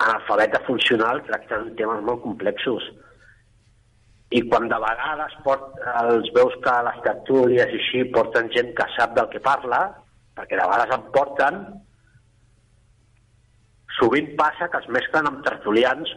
analfabeta 0.01 0.59
funcional 0.67 1.21
tractant 1.27 1.71
temes 1.79 2.03
molt 2.07 2.23
complexos. 2.25 2.87
I 4.31 4.41
quan 4.47 4.67
de 4.71 4.79
vegades 4.79 5.33
port, 5.45 5.79
els 6.01 6.29
veus 6.35 6.53
que 6.63 6.71
a 6.71 6.83
les 6.87 6.99
tertúlies 7.05 7.71
i 7.73 7.79
així 7.79 8.03
porten 8.15 8.51
gent 8.55 8.71
que 8.77 8.87
sap 8.95 9.15
del 9.17 9.27
que 9.31 9.43
parla, 9.43 9.81
perquè 10.37 10.59
de 10.59 10.67
vegades 10.67 10.93
en 10.95 11.07
porten, 11.15 11.59
sovint 13.99 14.31
passa 14.39 14.69
que 14.71 14.79
els 14.79 14.87
mesclen 14.95 15.27
amb 15.27 15.43
tertulians 15.47 16.15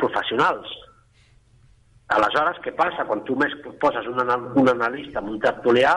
professionals. 0.00 0.68
Aleshores, 2.16 2.58
què 2.64 2.72
passa? 2.76 3.04
Quan 3.04 3.20
tu 3.28 3.34
més 3.36 3.52
poses 3.82 4.06
un, 4.08 4.20
anal 4.22 4.46
un 4.56 4.68
analista 4.72 5.20
amb 5.20 5.34
un 5.34 5.40
tertulià, 5.42 5.92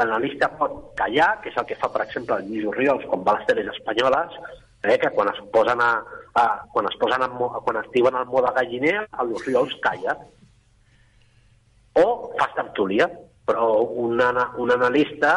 l'analista 0.00 0.48
pot 0.58 0.94
callar, 0.98 1.34
que 1.42 1.50
és 1.52 1.58
el 1.60 1.66
que 1.68 1.76
fa, 1.80 1.90
per 1.92 2.02
exemple, 2.06 2.38
el 2.40 2.48
Lluís 2.48 2.64
Oriols 2.70 3.04
quan 3.10 3.22
va 3.26 3.34
a 3.34 3.38
les 3.40 3.50
teles 3.50 3.68
espanyoles, 3.74 4.38
eh, 4.82 4.96
que 5.02 5.10
quan 5.14 5.28
es 5.30 5.42
posen 5.52 5.82
a, 5.84 5.90
a 6.40 6.46
quan 6.72 6.88
es 6.88 6.96
posen 7.02 7.22
en, 7.28 7.36
mo- 7.36 7.52
quan 7.66 7.78
es 7.82 7.90
diuen 7.92 8.16
al 8.16 8.26
mode 8.26 8.54
galliner, 8.56 9.04
el 9.20 9.34
Oriols 9.36 9.76
calla. 9.84 10.16
O 12.00 12.06
fas 12.38 12.54
tertúlia, 12.56 13.06
però 13.46 13.68
un, 13.84 14.18
ana, 14.24 14.48
un 14.58 14.72
analista 14.74 15.34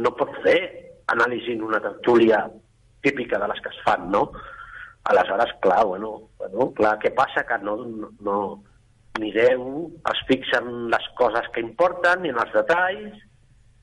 no 0.00 0.14
pot 0.16 0.30
fer 0.46 0.60
anàlisi 1.12 1.56
en 1.58 1.66
una 1.66 1.80
tertúlia 1.82 2.44
típica 3.02 3.38
de 3.42 3.48
les 3.50 3.60
que 3.60 3.72
es 3.74 3.82
fan, 3.84 4.06
no? 4.14 4.30
Aleshores, 5.10 5.52
clar, 5.60 5.84
bueno, 5.84 6.14
bueno 6.38 6.70
clar, 6.78 6.94
què 7.02 7.10
passa? 7.16 7.42
Que 7.48 7.58
no, 7.64 7.74
no, 8.24 8.38
Déu 9.34 9.64
es 10.10 10.20
fixa 10.28 10.58
en 10.62 10.88
les 10.92 11.08
coses 11.18 11.48
que 11.54 11.60
importen 11.60 12.22
ni 12.22 12.32
en 12.32 12.40
els 12.40 12.52
detalls 12.56 13.18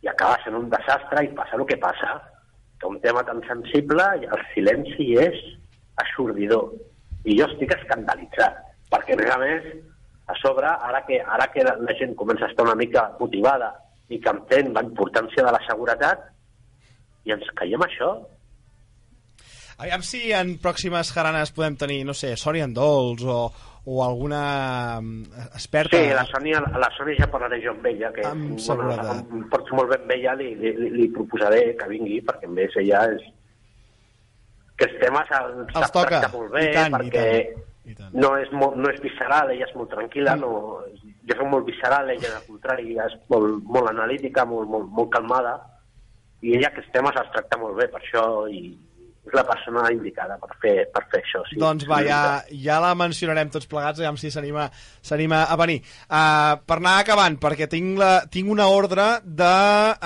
i 0.01 0.09
acaba 0.09 0.39
sent 0.43 0.57
un 0.57 0.69
desastre 0.72 1.23
i 1.26 1.34
passa 1.38 1.57
el 1.59 1.65
que 1.69 1.77
passa. 1.81 2.15
Que 2.81 2.89
un 2.89 2.99
tema 3.01 3.23
tan 3.26 3.41
sensible 3.45 4.05
i 4.22 4.26
el 4.26 4.43
silenci 4.53 5.11
és 5.22 5.38
aixordidor. 6.03 6.73
I 7.26 7.38
jo 7.39 7.47
estic 7.49 7.73
escandalitzat, 7.76 8.57
perquè 8.91 9.15
a 9.15 9.22
més 9.22 9.34
a 9.34 9.38
més, 9.41 9.68
a 10.27 10.35
sobre, 10.41 10.69
ara 10.89 11.03
que, 11.07 11.22
ara 11.22 11.47
que 11.53 11.65
la, 11.65 11.76
la 11.81 11.95
gent 11.99 12.15
comença 12.19 12.45
a 12.45 12.51
estar 12.51 12.65
una 12.68 12.77
mica 12.77 13.07
motivada 13.19 13.72
i 14.09 14.19
que 14.23 14.34
entén 14.34 14.73
la 14.73 14.85
importància 14.85 15.45
de 15.45 15.53
la 15.53 15.61
seguretat, 15.68 16.27
i 17.27 17.34
ens 17.35 17.49
caiem 17.59 17.84
això, 17.84 18.15
Aviam 19.77 20.01
si 20.01 20.31
en 20.34 20.55
pròximes 20.57 21.11
jaranes 21.14 21.51
podem 21.53 21.76
tenir, 21.77 21.99
no 22.07 22.14
sé, 22.18 22.31
Sònia 22.34 22.65
Dols 22.73 23.22
o, 23.30 23.35
o 23.89 24.03
alguna 24.03 24.99
mm, 24.99 25.23
experta... 25.55 25.95
Sí, 25.95 26.09
la 26.11 26.26
Sònia, 26.27 26.59
la 26.76 26.89
Sònia 26.97 27.22
ja 27.22 27.30
parlaré 27.31 27.61
jo 27.64 27.72
amb 27.72 27.85
ella, 27.88 28.09
que 28.11 28.26
Amb 28.27 28.57
seguretat. 28.59 29.22
em 29.31 29.45
porto 29.47 29.77
molt 29.80 29.93
bé 29.93 29.97
amb 30.01 30.11
ella, 30.11 30.34
li, 30.35 30.49
li, 30.59 30.73
li, 30.91 31.05
proposaré 31.15 31.61
que 31.80 31.88
vingui, 31.93 32.18
perquè 32.27 32.49
més 32.51 32.76
ella 32.84 33.05
és... 33.14 33.23
que 34.76 34.89
els 34.89 34.97
temes 34.99 35.31
els, 35.39 35.72
Els 35.72 35.95
toca, 35.95 36.19
molt 36.34 36.51
bé, 36.57 36.65
i 36.68 36.73
tant, 36.76 36.97
i 36.97 36.97
perquè 36.97 37.23
tant, 37.30 37.64
i 37.88 37.95
tant. 38.01 38.18
no 38.26 38.34
és, 38.41 38.51
molt, 38.51 38.76
no 38.76 38.91
és 38.91 38.99
visceral, 39.05 39.53
ella 39.55 39.69
és 39.69 39.73
molt 39.80 39.89
tranquil·la, 39.95 40.35
no, 40.43 40.51
jo 41.31 41.39
soc 41.39 41.47
molt 41.55 41.72
visceral, 41.72 42.11
ella 42.11 42.34
al 42.35 42.43
contrari, 42.49 42.97
és 43.07 43.15
molt, 43.31 43.64
molt 43.72 43.93
analítica, 43.93 44.43
molt, 44.51 44.68
molt, 44.68 44.91
molt 44.99 45.14
calmada, 45.15 45.55
i 46.43 46.59
ella 46.59 46.73
aquests 46.73 46.91
temes 46.91 47.15
els 47.23 47.31
tracta 47.31 47.64
molt 47.64 47.80
bé, 47.80 47.88
per 47.95 48.03
això, 48.03 48.27
i 48.51 48.68
és 49.28 49.36
la 49.36 49.44
persona 49.48 49.84
indicada 49.94 50.38
per 50.41 50.56
fer, 50.62 50.76
per 50.94 51.04
fer 51.12 51.22
això. 51.24 51.44
Sí. 51.49 51.60
Doncs 51.62 51.88
va, 51.90 51.99
ja, 52.08 52.22
ja 52.64 52.80
la 52.84 52.94
mencionarem 52.98 53.52
tots 53.54 53.68
plegats, 53.70 53.99
aviam 53.99 54.20
si 54.20 54.32
s'anima 54.32 55.44
a 55.44 55.60
venir. 55.60 55.82
Uh, 56.08 56.56
per 56.68 56.80
anar 56.80 56.98
acabant, 57.02 57.38
perquè 57.41 57.70
tinc, 57.72 57.98
la, 57.99 58.14
tinc 58.32 58.49
una 58.54 58.70
ordre 58.72 59.10
de, 59.24 59.54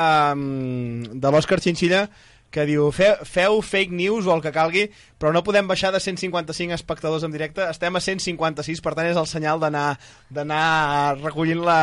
um, 0.10 1.08
de 1.14 1.34
l'Òscar 1.34 1.62
Chinchilla 1.62 2.08
que 2.52 2.66
diu, 2.68 2.90
feu, 2.92 3.16
feu 3.24 3.62
fake 3.64 3.96
news 3.96 4.28
o 4.28 4.34
el 4.36 4.42
que 4.44 4.52
calgui, 4.52 4.84
però 5.16 5.32
no 5.32 5.44
podem 5.48 5.70
baixar 5.70 5.94
de 5.96 6.02
155 6.04 6.76
espectadors 6.76 7.24
en 7.24 7.32
directe, 7.32 7.64
estem 7.64 7.96
a 7.96 8.04
156, 8.04 8.84
per 8.84 8.92
tant 8.98 9.08
és 9.08 9.18
el 9.18 9.30
senyal 9.32 9.64
d'anar 9.64 10.66
recollint 11.22 11.64
la, 11.64 11.80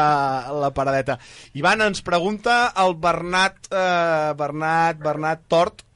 la 0.53 0.71
paradeta. 0.77 1.17
Ivan, 1.57 1.87
ens 1.89 2.05
pregunta 2.05 2.61
el 2.85 2.99
Bernat, 3.01 3.73
eh, 3.73 4.35
Bernat, 4.37 5.01
Bernat 5.01 5.49
Tort, 5.49 5.88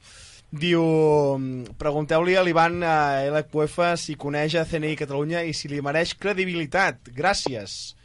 Diu, 0.53 0.83
pregunteu-li 1.81 2.35
a 2.37 2.43
l'Ivan 2.45 2.83
a 2.85 3.25
LQF 3.25 3.79
si 3.97 4.13
coneix 4.21 4.53
a 4.53 4.67
CNI 4.69 4.93
Catalunya 4.99 5.41
i 5.49 5.53
si 5.57 5.71
li 5.71 5.81
mereix 5.81 6.13
credibilitat. 6.13 7.09
Gràcies. 7.17 7.95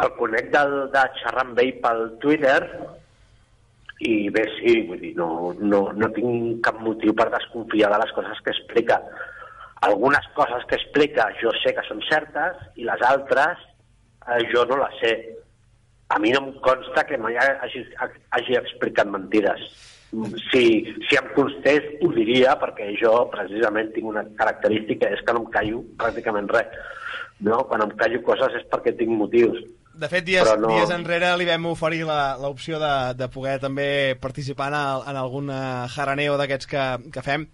El 0.00 0.10
conec 0.16 0.48
de, 0.54 0.62
de 0.94 1.02
xerrar 1.20 1.44
amb 1.44 1.60
ell 1.60 1.74
pel 1.84 2.02
Twitter 2.24 2.58
i 4.08 4.30
bé, 4.32 4.46
sí, 4.56 4.78
vull 4.88 5.04
dir, 5.04 5.12
no, 5.20 5.52
no, 5.60 5.84
no 5.92 6.08
tinc 6.16 6.64
cap 6.64 6.80
motiu 6.82 7.12
per 7.14 7.28
desconfiar 7.36 7.92
de 7.92 8.00
les 8.00 8.16
coses 8.16 8.40
que 8.46 8.52
explica. 8.56 8.98
Algunes 9.84 10.26
coses 10.34 10.64
que 10.70 10.80
explica 10.80 11.28
jo 11.42 11.52
sé 11.60 11.76
que 11.76 11.84
són 11.84 12.00
certes 12.08 12.64
i 12.80 12.88
les 12.88 13.04
altres 13.12 13.60
eh, 13.60 14.40
jo 14.50 14.64
no 14.72 14.80
les 14.80 15.00
sé. 15.04 15.14
A 16.14 16.20
mi 16.22 16.30
no 16.30 16.44
em 16.46 16.52
consta 16.62 17.02
que 17.08 17.18
mai 17.18 17.34
hagi, 17.40 17.82
hagi 18.30 18.54
explicat 18.60 19.08
mentides. 19.10 19.64
Si, 20.52 20.64
si 21.08 21.16
em 21.18 21.26
constés, 21.34 21.82
ho 22.04 22.12
diria, 22.14 22.52
perquè 22.60 22.92
jo 23.00 23.24
precisament 23.32 23.90
tinc 23.96 24.06
una 24.12 24.22
característica, 24.38 25.08
és 25.10 25.24
que 25.26 25.34
no 25.34 25.42
em 25.42 25.48
callo 25.56 25.80
pràcticament 25.98 26.46
res. 26.54 26.70
No? 27.42 27.64
Quan 27.66 27.82
em 27.82 27.90
callo 27.98 28.20
coses 28.22 28.54
és 28.60 28.68
perquè 28.70 28.92
tinc 28.94 29.10
motius. 29.10 29.58
De 29.94 30.08
fet, 30.10 30.24
dies, 30.26 30.42
Però 30.46 30.54
no- 30.58 30.70
dies 30.70 30.90
enrere 30.94 31.32
li 31.38 31.44
vam 31.50 31.66
oferir 31.72 32.04
la- 32.06 32.36
l'opció 32.38 32.78
de, 32.82 32.92
de 33.18 33.28
poder 33.30 33.58
també 33.62 34.14
participar 34.22 34.68
en, 34.70 34.78
el, 34.78 35.02
en 35.10 35.18
algun 35.20 35.50
eh, 35.50 35.86
jaraneo 35.94 36.38
d'aquests 36.38 36.66
que, 36.70 36.84
que 37.14 37.22
fem 37.22 37.48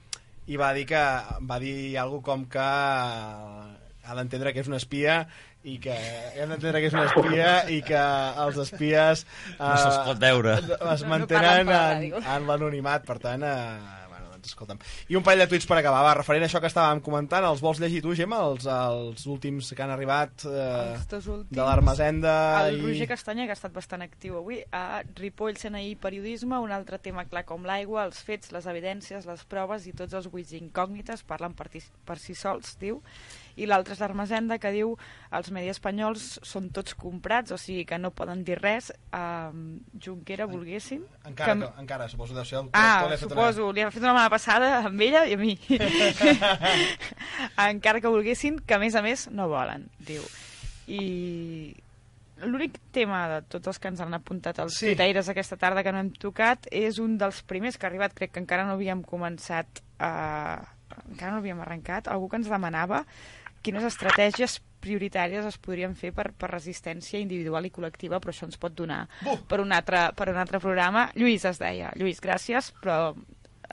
i 0.49 0.57
va 0.61 0.71
dir 0.77 0.87
que 0.89 1.01
va 1.49 1.59
dir 1.61 1.97
algo 2.01 2.21
com 2.25 2.45
que 2.49 2.59
ha 2.61 4.15
d'entendre 4.17 4.53
que 4.55 4.61
és 4.65 4.69
un 4.69 4.75
espia 4.79 5.27
i 5.63 5.77
que 5.83 5.93
hem 6.41 6.49
d'entendre 6.55 6.81
que 6.81 6.89
és 6.89 6.95
un 6.97 7.03
espia 7.05 7.55
i 7.69 7.83
que 7.85 8.01
els 8.47 8.57
espies 8.65 9.27
eh, 9.27 9.57
No 9.61 9.75
se'ls 9.77 9.99
pot 10.09 10.21
veure. 10.23 10.55
es 10.57 10.69
No, 10.71 10.93
no 10.97 11.09
mantenen 11.15 11.67
per 11.67 11.75
la 11.75 11.87
en, 12.01 12.13
en 12.23 12.47
l'anonimat 12.49 13.05
per 13.05 13.19
tant, 13.21 13.43
eh, 13.45 13.99
bueno, 14.09 14.31
doncs 14.33 14.49
escolta'm 14.55 14.79
i 15.13 15.19
un 15.19 15.25
parell 15.27 15.43
de 15.45 15.49
tuits 15.53 15.67
per 15.69 15.77
acabar, 15.83 16.01
va, 16.07 16.15
referent 16.17 16.47
a 16.47 16.49
això 16.49 16.63
que 16.65 16.71
estàvem 16.71 17.03
comentant 17.05 17.45
els 17.45 17.61
vols 17.61 17.81
llegir 17.83 18.01
tu, 18.01 18.15
Gemma, 18.17 18.39
els, 18.49 18.65
els 18.73 19.27
últims 19.29 19.69
que 19.77 19.85
han 19.85 19.93
arribat 19.93 20.47
eh, 20.49 20.95
Els 20.97 21.29
últims... 21.29 21.51
de 21.53 21.61
l'Armazenda 21.61 22.33
El 22.71 22.79
i... 22.79 22.83
Roger 22.87 23.11
Castanya, 23.13 23.45
que 23.45 23.53
ha 23.53 23.59
estat 23.59 23.77
bastant 23.77 24.07
actiu 24.07 24.39
avui, 24.41 24.63
a 24.73 25.03
Ripoll, 25.21 25.59
CNI, 25.61 25.93
periodisme, 26.01 26.57
un 26.65 26.73
altre 26.73 26.97
tema 27.05 27.27
clar 27.29 27.45
com 27.45 27.69
l'aigua, 27.69 28.07
els 28.09 28.23
fets, 28.25 28.49
les 28.57 28.65
evidències, 28.71 29.29
les 29.29 29.45
proves 29.45 29.85
i 29.87 29.93
tots 29.93 30.17
els 30.17 30.31
buits 30.33 30.57
incògnites 30.57 31.21
parlen 31.29 31.53
per, 31.53 31.69
ti- 31.69 31.85
per 32.09 32.17
si 32.19 32.33
sols, 32.39 32.79
diu. 32.81 33.03
I 33.61 33.67
l'altre 33.69 33.93
és 33.95 34.01
l'Armazenda, 34.01 34.57
que 34.59 34.71
diu 34.73 34.95
els 35.37 35.51
medis 35.53 35.77
espanyols 35.77 36.39
són 36.43 36.71
tots 36.73 36.95
comprats, 36.97 37.53
o 37.53 37.59
sigui 37.61 37.85
que 37.85 37.99
no 38.01 38.11
poden 38.17 38.43
dir 38.45 38.57
res. 38.61 38.89
Um, 39.13 39.81
Junquera, 40.01 40.47
volguessin... 40.49 41.05
Encara, 41.29 41.55
que- 41.55 41.67
que... 41.69 41.81
encara, 41.85 42.09
suposo 42.09 42.35
deu 42.35 42.45
ser 42.49 42.59
el 42.63 42.71
Ah, 42.73 43.05
que 43.05 43.13
li 43.15 43.21
suposo, 43.21 43.69
li 43.77 43.85
ha 43.85 43.91
fet 43.93 44.03
una 44.07 44.17
mà 44.17 44.25
passada 44.33 44.79
amb 44.89 45.01
ella 45.05 45.27
i 45.29 45.37
a 45.37 45.41
mi. 45.41 45.55
Encara 47.69 48.01
que 48.01 48.09
volguessin, 48.09 48.59
que 48.65 48.75
a 48.75 48.81
més 48.83 48.95
a 48.97 49.03
més 49.05 49.29
no 49.33 49.49
volen, 49.53 49.87
diu. 50.07 50.25
I 50.91 51.75
l'únic 52.41 52.79
tema 52.95 53.27
de 53.29 53.41
tots 53.53 53.69
els 53.69 53.79
que 53.79 53.91
ens 53.93 54.01
han 54.01 54.15
apuntat 54.17 54.59
els 54.63 54.73
Sí. 54.73 54.79
sí. 54.79 54.87
tuitaires 54.95 55.29
aquesta 55.29 55.59
tarda 55.61 55.83
que 55.85 55.93
no 55.93 56.01
hem 56.01 56.11
tocat 56.17 56.67
és 56.73 56.99
un 56.99 57.19
dels 57.21 57.43
primers 57.45 57.77
que 57.77 57.85
ha 57.87 57.91
arribat, 57.91 58.15
crec 58.17 58.33
que 58.33 58.41
encara 58.41 58.65
no 58.65 58.79
havíem 58.79 59.03
començat 59.05 59.83
a... 60.01 60.57
encara 61.11 61.33
no 61.35 61.39
havíem 61.43 61.61
arrencat, 61.61 62.09
algú 62.09 62.29
que 62.33 62.41
ens 62.41 62.49
demanava 62.49 63.05
quines 63.63 63.85
estratègies 63.85 64.59
prioritàries 64.81 65.45
es 65.45 65.59
podrien 65.61 65.93
fer 65.95 66.13
per, 66.17 66.31
per 66.33 66.49
resistència 66.51 67.21
individual 67.21 67.67
i 67.69 67.71
col·lectiva, 67.75 68.19
però 68.21 68.33
això 68.33 68.47
ens 68.49 68.57
pot 68.61 68.73
donar 68.75 69.03
per 69.49 69.61
un, 69.61 69.73
altre, 69.77 70.07
per 70.17 70.31
un 70.33 70.39
altre 70.41 70.61
programa. 70.63 71.11
Lluís 71.15 71.45
es 71.45 71.59
deia, 71.61 71.91
Lluís, 72.01 72.21
gràcies, 72.25 72.71
però 72.81 73.15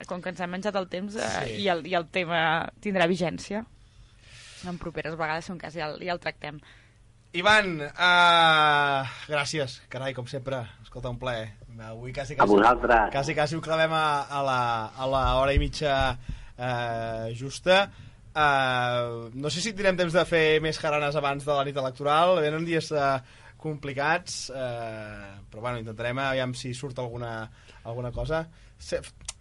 com 0.06 0.20
que 0.22 0.30
ens 0.30 0.40
hem 0.44 0.52
menjat 0.52 0.76
el 0.78 0.88
temps 0.92 1.16
eh, 1.16 1.30
Sí. 1.46 1.54
i, 1.64 1.68
el, 1.72 1.80
i 1.88 1.94
el 1.96 2.04
tema 2.12 2.42
tindrà 2.84 3.08
vigència, 3.10 3.64
en 4.68 4.76
properes 4.78 5.16
vegades, 5.16 5.46
si 5.48 5.52
un 5.54 5.58
cas, 5.58 5.72
ja 5.74 5.88
el, 5.88 5.96
ja 6.04 6.12
el 6.12 6.20
tractem. 6.20 6.60
Ivan, 7.36 7.74
uh, 7.84 9.08
gràcies, 9.28 9.78
carai, 9.92 10.14
com 10.16 10.26
sempre, 10.30 10.62
escolta, 10.84 11.10
un 11.12 11.18
plaer. 11.20 11.50
Avui 11.88 12.12
quasi, 12.12 12.34
A 12.34 12.40
quasi, 12.40 12.54
vosaltres. 12.56 13.10
quasi, 13.12 13.34
quasi 13.36 13.56
ho 13.56 13.60
clavem 13.62 13.92
a, 13.92 14.04
a, 14.28 14.40
la, 14.42 14.60
a 14.96 15.06
la 15.06 15.20
hora 15.38 15.52
i 15.54 15.60
mitja 15.60 15.92
uh, 16.16 17.28
justa. 17.38 17.88
Uh, 18.38 19.30
no 19.34 19.50
sé 19.50 19.58
si 19.64 19.72
tindrem 19.72 19.96
temps 19.98 20.14
de 20.14 20.22
fer 20.28 20.60
més 20.62 20.78
jaranes 20.78 21.16
abans 21.18 21.42
de 21.42 21.50
la 21.50 21.64
nit 21.66 21.78
electoral, 21.80 22.36
venen 22.44 22.66
dies 22.68 22.92
uh, 22.94 23.16
complicats, 23.58 24.44
uh, 24.54 25.40
però 25.50 25.64
bueno, 25.64 25.80
intentarem 25.82 26.20
aviam 26.22 26.54
si 26.54 26.70
surt 26.70 27.00
alguna, 27.02 27.32
alguna 27.82 28.12
cosa. 28.14 28.44
Se, 28.78 29.00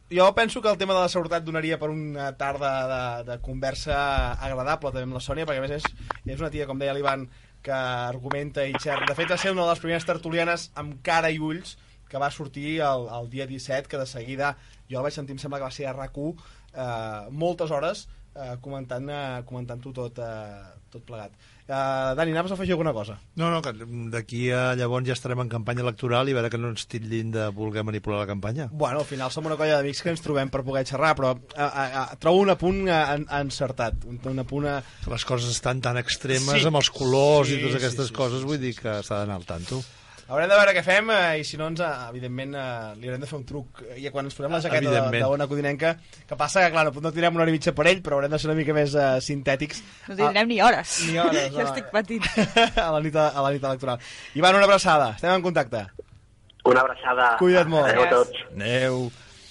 jo 0.10 0.34
penso 0.34 0.64
que 0.64 0.72
el 0.72 0.80
tema 0.82 0.95
de 0.95 1.03
la 1.03 1.11
seguretat 1.14 1.45
donaria 1.45 1.78
per 1.78 1.91
una 1.94 2.32
tarda 2.40 2.72
de, 2.90 3.03
de 3.30 3.38
conversa 3.45 3.99
agradable 4.34 4.90
també 4.90 5.06
amb 5.06 5.19
la 5.19 5.24
Sònia, 5.28 5.45
perquè 5.45 5.61
a 5.61 5.68
més 5.68 5.78
és, 5.78 5.88
és 6.26 6.41
una 6.41 6.49
tia, 6.49 6.65
com 6.65 6.82
deia 6.82 6.98
l'Ivan, 6.98 7.28
que 7.61 7.76
argumenta 7.76 8.65
i 8.65 8.74
xerra. 8.82 9.06
De 9.06 9.18
fet, 9.18 9.30
va 9.30 9.38
ser 9.38 9.53
una 9.53 9.65
de 9.65 9.74
les 9.76 9.84
primeres 9.84 10.10
tertulianes 10.10 10.72
amb 10.80 10.98
cara 11.06 11.30
i 11.30 11.38
ulls 11.38 11.78
que 12.07 12.22
va 12.24 12.32
sortir 12.32 12.80
el, 12.88 13.10
el 13.14 13.30
dia 13.30 13.45
17, 13.45 13.91
que 13.91 13.99
de 13.99 14.10
seguida 14.10 14.56
jo 14.90 14.98
el 14.98 15.06
vaig 15.06 15.14
sentir, 15.14 15.36
em 15.36 15.41
sembla 15.44 15.60
que 15.60 15.68
va 15.68 15.76
ser 15.76 15.90
a 15.90 15.94
RAC1, 15.94 16.45
eh, 16.74 17.28
moltes 17.45 17.74
hores 17.76 18.07
eh, 18.38 18.55
comentant, 18.61 19.09
eh, 19.09 19.43
comentant-ho 19.49 19.91
tot, 19.93 20.19
eh, 20.23 20.73
tot 20.93 21.03
plegat. 21.03 21.34
Eh, 21.68 22.14
Dani, 22.15 22.31
anaves 22.31 22.51
a 22.51 22.55
afegir 22.55 22.72
alguna 22.77 22.93
cosa? 22.95 23.18
No, 23.35 23.49
no, 23.51 23.57
que 23.61 23.73
d'aquí 24.14 24.45
a 24.55 24.73
llavors 24.80 25.05
ja 25.09 25.18
estarem 25.18 25.41
en 25.43 25.49
campanya 25.51 25.84
electoral 25.84 26.30
i 26.30 26.31
a 26.31 26.38
veure 26.38 26.49
que 26.53 26.59
no 26.61 26.69
ens 26.72 26.85
titllin 26.88 27.34
de 27.34 27.49
voler 27.51 27.84
manipular 27.84 28.22
la 28.22 28.30
campanya. 28.30 28.69
Bueno, 28.72 29.01
al 29.03 29.09
final 29.09 29.31
som 29.35 29.45
una 29.49 29.57
colla 29.59 29.76
d'amics 29.81 30.01
que 30.05 30.14
ens 30.15 30.23
trobem 30.23 30.47
per 30.53 30.64
poder 30.64 30.85
xerrar, 30.88 31.11
però 31.19 31.34
eh, 31.35 31.59
eh, 31.59 31.89
eh, 31.91 32.05
trobo 32.23 32.39
un 32.45 32.53
apunt 32.55 32.85
eh, 32.88 33.01
en, 33.18 33.27
encertat, 33.41 34.05
un, 34.07 34.22
un 34.31 34.39
apunt... 34.45 34.69
Que 35.03 35.11
les 35.11 35.26
coses 35.27 35.51
estan 35.51 35.81
tan 35.84 35.97
extremes 35.99 36.61
Sí. 36.61 36.65
amb 36.72 36.80
els 36.80 36.89
colors 36.89 37.49
Sí, 37.51 37.59
i 37.59 37.64
totes 37.65 37.76
sí, 37.81 37.84
aquestes 37.84 38.07
sí, 38.14 38.15
coses, 38.15 38.39
sí, 38.39 38.47
vull 38.47 38.61
sí, 38.61 38.64
dir 38.69 38.76
que 38.80 39.01
s'ha 39.03 39.19
d'anar 39.26 39.41
al 39.41 39.45
tanto. 39.49 39.84
Haurem 40.27 40.49
de 40.51 40.55
veure 40.59 40.73
què 40.75 40.81
fem 40.83 41.07
eh, 41.13 41.39
i 41.39 41.43
si 41.47 41.55
no, 41.55 41.69
ens, 41.71 41.79
eh, 41.79 42.07
evidentment, 42.11 42.55
eh, 42.59 42.95
li 42.99 43.07
haurem 43.07 43.21
de 43.23 43.29
fer 43.29 43.37
un 43.37 43.45
truc. 43.47 43.79
I 43.95 44.09
quan 44.11 44.27
ens 44.27 44.35
posem 44.35 44.51
la 44.51 44.59
jaqueta 44.63 44.91
de, 44.91 45.03
de 45.13 45.21
Ona 45.23 45.47
Codinenca, 45.47 45.93
que 46.27 46.37
passa 46.39 46.65
que, 46.65 46.71
clar, 46.73 46.83
no, 46.89 46.91
no 47.05 47.11
tindrem 47.15 47.37
una 47.37 47.45
hora 47.45 47.53
i 47.53 47.55
mitja 47.55 47.71
per 47.77 47.85
ell, 47.87 48.01
però 48.03 48.17
haurem 48.17 48.33
de 48.33 48.39
ser 48.43 48.49
una 48.49 48.57
mica 48.57 48.75
més 48.75 48.95
eh, 48.95 49.05
sintètics. 49.23 49.79
No 50.09 50.17
tindrem 50.19 50.51
ni 50.51 50.59
hores. 50.63 50.97
Ni 51.07 51.15
hores, 51.23 51.47
ja 51.55 51.61
home. 51.61 51.69
estic 51.69 51.87
patint. 51.95 52.27
a, 52.87 52.89
la 52.97 52.99
nit, 53.05 53.15
a 53.15 53.45
la 53.45 53.53
nit 53.55 53.69
electoral. 53.71 54.03
Ivan, 54.35 54.59
una 54.59 54.67
abraçada. 54.67 55.13
Estem 55.15 55.31
en 55.31 55.47
contacte. 55.47 55.85
Una 56.67 56.83
abraçada. 56.83 57.29
Cuida't 57.39 57.71
molt. 57.71 57.87
Adéu 57.87 58.03
a 58.03 58.11
tots. 58.17 58.43
Adéu. 58.51 59.07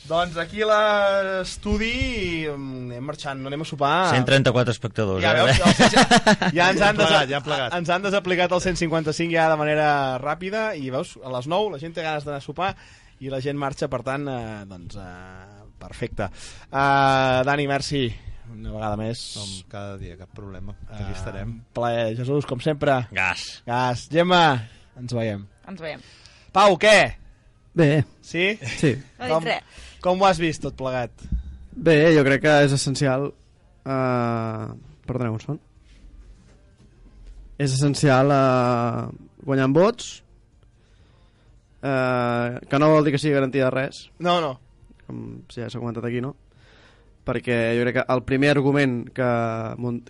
Doncs 0.06 0.36
aquí 0.38 0.60
a 0.62 0.68
l'estudi 0.70 2.46
mm, 2.46 2.90
anem 2.92 3.06
marxant, 3.08 3.40
no 3.42 3.50
anem 3.50 3.64
a 3.64 3.66
sopar. 3.66 3.94
134 4.14 4.74
espectadors, 4.76 5.22
Ja, 5.24 5.32
eh? 5.34 5.46
veus, 5.48 5.58
ja, 5.58 5.88
ja, 5.90 6.50
ja, 6.54 6.68
ens 6.70 6.82
han, 6.86 6.94
plegat, 7.00 7.26
ja 7.32 7.40
han 7.40 7.46
plegat. 7.46 7.74
ens 7.74 7.90
han 7.90 8.04
desaplicat 8.04 8.52
el 8.54 8.62
155 8.62 9.34
ja 9.34 9.48
de 9.50 9.56
manera 9.58 9.88
ràpida 10.22 10.68
i 10.78 10.92
veus, 10.94 11.16
a 11.26 11.32
les 11.34 11.48
9 11.50 11.72
la 11.74 11.80
gent 11.82 11.96
té 11.96 12.04
ganes 12.06 12.22
d'anar 12.26 12.38
a 12.38 12.44
sopar 12.44 12.70
i 13.18 13.32
la 13.32 13.40
gent 13.42 13.58
marxa, 13.58 13.88
per 13.90 14.02
tant, 14.06 14.28
eh, 14.30 14.62
doncs, 14.70 14.94
eh, 15.00 15.64
perfecte. 15.80 16.28
Uh, 16.70 17.42
Dani, 17.48 17.66
merci 17.66 18.04
una 18.52 18.76
vegada 18.76 18.96
més. 19.00 19.24
Com 19.34 19.50
cada 19.72 19.96
dia, 19.98 20.14
cap 20.20 20.30
problema. 20.36 20.76
Eh, 20.86 21.00
Aquí 21.02 21.16
estarem. 21.16 21.56
plaer, 21.74 22.14
Jesús, 22.16 22.46
com 22.46 22.60
sempre. 22.62 23.00
Gas. 23.10 23.62
Gas. 23.66 24.06
Gemma, 24.12 24.44
ens 25.00 25.12
veiem. 25.12 25.42
Ens 25.66 25.82
veiem. 25.82 26.00
Pau, 26.54 26.78
què? 26.78 26.98
Bé, 27.76 28.04
Sí? 28.22 28.54
sí. 28.78 28.94
No 29.18 29.26
Com, 29.34 29.42
dic 29.44 29.50
res. 29.56 29.82
Com 30.06 30.22
ho 30.22 30.28
has 30.28 30.38
vist 30.38 30.62
tot 30.62 30.76
plegat? 30.78 31.10
Bé, 31.74 31.96
jo 32.14 32.22
crec 32.26 32.44
que 32.46 32.60
és 32.66 32.74
essencial... 32.76 33.32
Uh... 33.86 34.76
Perdoneu 35.06 35.36
un 35.36 35.42
son. 35.42 35.58
És 37.62 37.74
essencial 37.74 38.30
uh, 38.34 39.06
guanyar 39.46 39.68
en 39.70 39.74
vots, 39.76 40.08
uh, 41.86 42.58
que 42.66 42.80
no 42.82 42.90
vol 42.90 43.06
dir 43.06 43.14
que 43.14 43.20
sigui 43.22 43.36
garantia 43.36 43.68
de 43.68 43.70
res, 43.74 44.00
No, 44.18 44.40
no. 44.42 44.56
com 45.06 45.22
ja 45.54 45.70
s'ha 45.70 45.78
comentat 45.78 46.08
aquí, 46.08 46.20
no? 46.24 46.34
Perquè 47.26 47.58
jo 47.78 47.86
crec 47.86 48.00
que 48.00 48.06
el 48.12 48.22
primer 48.26 48.50
argument 48.56 48.98
que, 49.14 49.30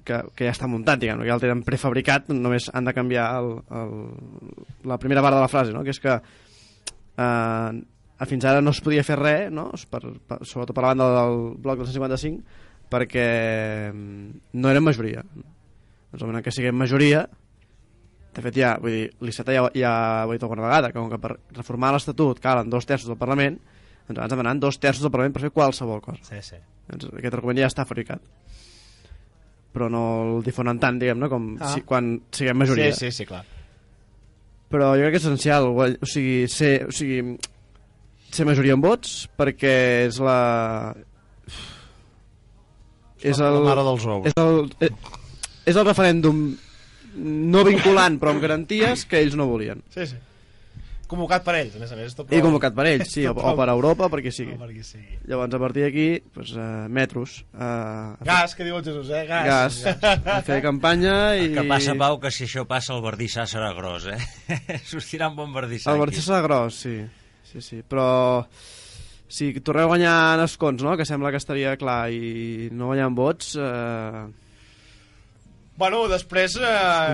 que, 0.01 0.23
que 0.37 0.49
ja 0.49 0.57
està 0.57 0.69
muntat, 0.69 1.01
diguem 1.01 1.21
que 1.23 1.29
ja 1.29 1.37
el 1.37 1.45
tenen 1.45 1.65
prefabricat, 1.65 2.33
només 2.33 2.71
han 2.73 2.89
de 2.89 2.97
canviar 2.97 3.29
el, 3.39 3.53
el, 3.83 3.95
la 4.93 4.99
primera 5.01 5.25
part 5.25 5.37
de 5.37 5.45
la 5.45 5.53
frase, 5.53 5.77
no? 5.77 5.85
que 5.85 5.93
és 5.93 6.03
que 6.03 6.17
eh, 6.17 7.71
fins 8.25 8.47
ara 8.49 8.63
no 8.65 8.73
es 8.73 8.81
podia 8.81 9.05
fer 9.05 9.19
res, 9.21 9.51
no? 9.53 9.69
per, 9.91 10.01
per, 10.25 10.39
sobretot 10.49 10.73
per 10.77 10.87
la 10.87 10.93
banda 10.95 11.09
del 11.19 11.41
bloc 11.61 11.83
del 11.83 11.91
155, 11.91 12.63
perquè 12.89 13.27
mm, 13.93 14.31
no 14.57 14.71
eren 14.73 14.87
majoria. 14.87 15.25
Doncs 15.27 16.23
el 16.23 16.31
moment 16.31 16.45
que 16.47 16.55
siguem 16.55 16.79
majoria, 16.79 17.27
de 18.37 18.45
fet 18.45 18.57
ja, 18.57 18.75
vull 18.81 18.95
dir, 18.95 19.05
l'ICETA 19.25 19.57
ja, 19.57 19.65
ja 19.77 19.93
ho 20.25 20.33
he 20.33 20.37
dit 20.37 20.45
alguna 20.45 20.65
vegada, 20.65 20.93
que 20.93 20.99
com 21.01 21.11
que 21.13 21.21
per 21.21 21.35
reformar 21.57 21.93
l'Estatut 21.95 22.41
calen 22.41 22.73
dos 22.73 22.89
terços 22.89 23.09
del 23.11 23.21
Parlament, 23.21 23.59
doncs 24.07 24.19
abans 24.19 24.33
demanen 24.33 24.63
dos 24.63 24.79
terços 24.81 25.05
del 25.05 25.13
Parlament 25.13 25.37
per 25.37 25.45
fer 25.47 25.53
qualsevol 25.55 26.03
cosa. 26.05 26.25
Sí, 26.29 26.41
sí. 26.45 26.61
Doncs 26.89 27.11
aquest 27.11 27.37
argument 27.37 27.61
ja 27.61 27.71
està 27.71 27.87
fabricat. 27.89 28.23
Però 29.77 29.91
no 29.93 30.05
el 30.23 30.45
difonen 30.47 30.81
tant, 30.81 31.01
diguem, 31.01 31.21
no? 31.21 31.29
com 31.33 31.51
Ah. 31.61 31.73
si, 31.75 31.83
quan 31.89 32.15
siguem 32.33 32.57
majoria. 32.57 32.93
Sí, 32.93 33.11
sí, 33.11 33.19
sí, 33.19 33.29
clar. 33.29 33.43
Però 34.73 34.95
jo 34.99 35.05
crec 35.05 35.17
que 35.17 35.21
és 35.21 35.27
essencial, 35.27 35.69
o 35.69 36.09
sigui, 36.09 36.47
ser, 36.51 36.87
o 36.89 36.95
sigui, 36.95 37.37
ser 38.37 38.47
majoria 38.49 38.77
en 38.77 38.85
vots 38.85 39.25
perquè 39.41 39.75
és 40.07 40.21
la... 40.23 40.39
És 43.27 43.41
La 43.41 43.49
el, 43.51 43.63
mare 43.65 43.83
dels 43.87 44.05
ous. 44.07 44.29
és 44.29 44.37
el, 44.39 44.63
eh, 44.85 44.93
és 45.67 45.77
el 45.81 45.87
referèndum 45.89 46.47
no 47.17 47.63
vinculant 47.67 48.19
però 48.21 48.35
amb 48.35 48.43
garanties 48.45 49.07
que 49.09 49.19
ells 49.25 49.35
no 49.41 49.49
volien. 49.49 49.81
Sí, 49.95 50.05
sí. 50.13 50.19
Convocat 51.07 51.45
per 51.47 51.55
ells, 51.55 51.75
a 51.79 51.81
més 51.81 51.91
a 51.95 51.97
més. 51.97 52.15
Tot 52.19 52.33
I 52.35 52.41
convocat 52.43 52.75
per 52.75 52.85
ells, 52.91 53.13
sí, 53.15 53.23
o, 53.31 53.33
o 53.33 53.53
per 53.57 53.69
Europa, 53.73 54.09
per 54.13 54.21
qui 54.25 54.33
sigui. 54.35 54.57
No, 54.59 54.67
perquè 54.67 54.83
sigui. 54.85 55.19
Llavors, 55.31 55.55
a 55.55 55.61
partir 55.63 55.85
d'aquí, 55.87 56.07
doncs, 56.35 56.53
uh, 56.59 56.65
metros. 56.93 57.37
Uh, 57.55 58.17
Gas, 58.27 58.57
que 58.59 58.67
diu 58.67 58.77
el 58.77 58.83
Jesús, 58.85 59.13
eh? 59.15 59.23
Gas. 59.29 59.79
gas. 59.87 60.01
A 60.37 60.41
fer 60.47 60.59
campanya 60.65 61.37
i... 61.39 61.53
Que 61.55 61.63
passa, 61.71 61.95
Pau, 61.99 62.19
que 62.23 62.33
si 62.35 62.45
això 62.49 62.67
passa 62.69 62.93
el 62.97 63.05
verdissar 63.07 63.47
serà 63.51 63.71
gros, 63.79 64.09
eh? 64.11 64.19
Sortirà 64.91 65.31
un 65.31 65.39
bon 65.39 65.55
verdissar 65.55 65.95
El. 65.95 66.03
Barça 66.05 66.27
serà 66.27 66.43
gros, 66.45 66.83
sí. 66.85 66.99
Sí, 67.47 67.63
sí. 67.65 67.83
Però 67.87 68.09
si 69.29 69.53
torneu 69.61 69.89
a 69.89 69.93
guanyar 69.95 70.17
en 70.37 70.45
escons, 70.47 70.83
no? 70.85 70.97
que 70.99 71.07
sembla 71.09 71.33
que 71.35 71.41
estaria 71.43 71.77
clar, 71.81 72.11
i 72.15 72.69
no 72.73 72.91
guanyar 72.93 73.09
en 73.11 73.17
vots, 73.19 73.55
eh, 73.59 74.27
Bueno, 75.77 76.07
després... 76.09 76.55
Eh, 76.57 76.69